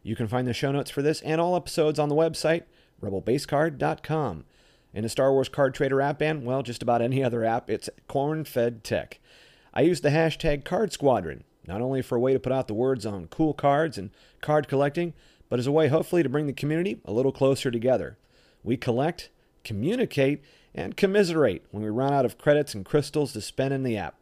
You 0.02 0.16
can 0.16 0.26
find 0.26 0.48
the 0.48 0.54
show 0.54 0.72
notes 0.72 0.90
for 0.90 1.02
this 1.02 1.20
and 1.20 1.42
all 1.42 1.56
episodes 1.56 1.98
on 1.98 2.08
the 2.08 2.14
website, 2.14 2.62
rebelbasecard.com. 3.02 4.44
In 4.94 5.02
the 5.02 5.10
Star 5.10 5.30
Wars 5.30 5.50
Card 5.50 5.74
Trader 5.74 6.00
app 6.00 6.22
and, 6.22 6.46
well, 6.46 6.62
just 6.62 6.82
about 6.82 7.02
any 7.02 7.22
other 7.22 7.44
app, 7.44 7.68
it's 7.68 7.90
corn 8.08 8.46
fed 8.46 8.82
tech. 8.82 9.20
I 9.74 9.82
use 9.82 10.00
the 10.00 10.08
hashtag 10.08 10.64
Card 10.64 10.90
Squadron, 10.90 11.44
not 11.66 11.82
only 11.82 12.00
for 12.00 12.16
a 12.16 12.20
way 12.20 12.32
to 12.32 12.40
put 12.40 12.50
out 12.50 12.66
the 12.66 12.72
words 12.72 13.04
on 13.04 13.26
cool 13.26 13.52
cards 13.52 13.98
and 13.98 14.08
card 14.40 14.68
collecting, 14.68 15.12
but 15.50 15.58
as 15.58 15.66
a 15.66 15.72
way, 15.72 15.88
hopefully, 15.88 16.22
to 16.22 16.30
bring 16.30 16.46
the 16.46 16.54
community 16.54 16.98
a 17.04 17.12
little 17.12 17.30
closer 17.30 17.70
together. 17.70 18.16
We 18.64 18.78
collect, 18.78 19.28
communicate, 19.64 20.42
and 20.74 20.96
commiserate 20.96 21.64
when 21.70 21.82
we 21.82 21.90
run 21.90 22.12
out 22.12 22.24
of 22.24 22.38
credits 22.38 22.74
and 22.74 22.84
crystals 22.84 23.32
to 23.32 23.40
spend 23.40 23.74
in 23.74 23.82
the 23.82 23.96
app. 23.96 24.16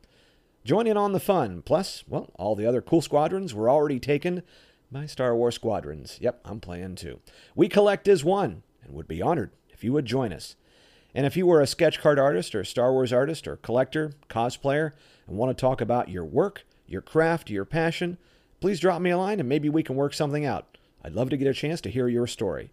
Join 0.64 0.86
in 0.86 0.96
on 0.96 1.12
the 1.12 1.20
fun. 1.20 1.62
Plus, 1.62 2.04
well, 2.08 2.30
all 2.34 2.54
the 2.54 2.66
other 2.66 2.82
cool 2.82 3.00
squadrons 3.00 3.54
were 3.54 3.70
already 3.70 3.98
taken 3.98 4.42
by 4.90 5.06
Star 5.06 5.34
Wars 5.36 5.54
squadrons. 5.54 6.18
Yep, 6.20 6.40
I'm 6.44 6.60
playing 6.60 6.96
too. 6.96 7.20
We 7.54 7.68
collect 7.68 8.08
as 8.08 8.24
one 8.24 8.62
and 8.82 8.94
would 8.94 9.08
be 9.08 9.22
honored 9.22 9.50
if 9.70 9.84
you 9.84 9.92
would 9.92 10.06
join 10.06 10.32
us. 10.32 10.56
And 11.14 11.26
if 11.26 11.36
you 11.36 11.46
were 11.46 11.60
a 11.60 11.66
sketch 11.66 12.00
card 12.00 12.18
artist 12.18 12.54
or 12.54 12.60
a 12.60 12.66
Star 12.66 12.92
Wars 12.92 13.12
artist 13.12 13.48
or 13.48 13.56
collector, 13.56 14.12
cosplayer, 14.28 14.92
and 15.26 15.36
want 15.36 15.56
to 15.56 15.60
talk 15.60 15.80
about 15.80 16.10
your 16.10 16.24
work, 16.24 16.64
your 16.86 17.02
craft, 17.02 17.50
your 17.50 17.64
passion, 17.64 18.18
please 18.60 18.80
drop 18.80 19.00
me 19.00 19.10
a 19.10 19.18
line 19.18 19.40
and 19.40 19.48
maybe 19.48 19.68
we 19.68 19.82
can 19.82 19.96
work 19.96 20.14
something 20.14 20.44
out. 20.44 20.76
I'd 21.02 21.14
love 21.14 21.30
to 21.30 21.36
get 21.36 21.48
a 21.48 21.54
chance 21.54 21.80
to 21.82 21.90
hear 21.90 22.08
your 22.08 22.26
story. 22.26 22.70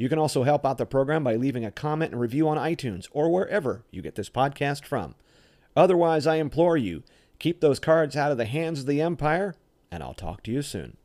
You 0.00 0.08
can 0.08 0.18
also 0.18 0.44
help 0.44 0.64
out 0.64 0.78
the 0.78 0.86
program 0.86 1.22
by 1.22 1.36
leaving 1.36 1.66
a 1.66 1.70
comment 1.70 2.12
and 2.12 2.20
review 2.22 2.48
on 2.48 2.56
iTunes 2.56 3.06
or 3.12 3.28
wherever 3.28 3.84
you 3.90 4.00
get 4.00 4.14
this 4.14 4.30
podcast 4.30 4.86
from. 4.86 5.14
Otherwise, 5.76 6.26
I 6.26 6.36
implore 6.36 6.78
you, 6.78 7.02
keep 7.38 7.60
those 7.60 7.78
cards 7.78 8.16
out 8.16 8.32
of 8.32 8.38
the 8.38 8.46
hands 8.46 8.80
of 8.80 8.86
the 8.86 9.02
Empire, 9.02 9.56
and 9.90 10.02
I'll 10.02 10.14
talk 10.14 10.42
to 10.44 10.50
you 10.50 10.62
soon. 10.62 10.96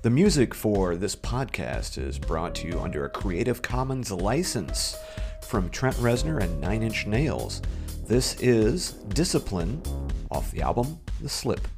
The 0.00 0.08
music 0.08 0.54
for 0.54 0.96
this 0.96 1.14
podcast 1.14 2.02
is 2.02 2.18
brought 2.18 2.54
to 2.54 2.66
you 2.66 2.80
under 2.80 3.04
a 3.04 3.10
Creative 3.10 3.60
Commons 3.60 4.10
license 4.10 4.96
from 5.42 5.68
Trent 5.68 5.96
Reznor 5.96 6.42
and 6.42 6.62
Nine 6.62 6.82
Inch 6.82 7.06
Nails. 7.06 7.60
This 8.06 8.40
is 8.40 8.92
Discipline 8.92 9.82
off 10.30 10.50
the 10.50 10.62
album 10.62 10.98
The 11.20 11.28
Slip. 11.28 11.68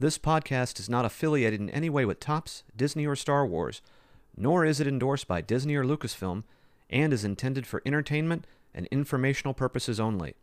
This 0.00 0.18
podcast 0.18 0.80
is 0.80 0.88
not 0.88 1.04
affiliated 1.04 1.60
in 1.60 1.70
any 1.70 1.88
way 1.88 2.04
with 2.04 2.18
Topps, 2.18 2.64
Disney, 2.76 3.06
or 3.06 3.14
Star 3.14 3.46
Wars, 3.46 3.80
nor 4.36 4.64
is 4.64 4.80
it 4.80 4.86
endorsed 4.86 5.28
by 5.28 5.40
Disney 5.40 5.74
or 5.74 5.84
Lucasfilm, 5.84 6.44
and 6.90 7.12
is 7.12 7.24
intended 7.24 7.66
for 7.66 7.82
entertainment 7.84 8.46
and 8.74 8.86
informational 8.86 9.54
purposes 9.54 10.00
only. 10.00 10.34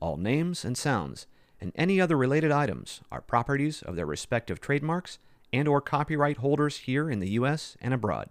All 0.00 0.16
names 0.16 0.64
and 0.64 0.76
sounds 0.76 1.26
and 1.60 1.72
any 1.74 2.00
other 2.00 2.16
related 2.16 2.50
items 2.50 3.02
are 3.12 3.20
properties 3.20 3.82
of 3.82 3.96
their 3.96 4.06
respective 4.06 4.60
trademarks 4.60 5.18
and 5.52 5.68
or 5.68 5.80
copyright 5.80 6.38
holders 6.38 6.78
here 6.78 7.10
in 7.10 7.20
the 7.20 7.30
US 7.30 7.76
and 7.80 7.92
abroad. 7.92 8.30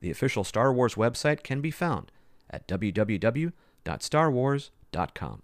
The 0.00 0.10
official 0.10 0.44
Star 0.44 0.72
Wars 0.72 0.94
website 0.94 1.42
can 1.42 1.60
be 1.60 1.70
found 1.70 2.10
at 2.50 2.66
www.starwars.com. 2.66 5.42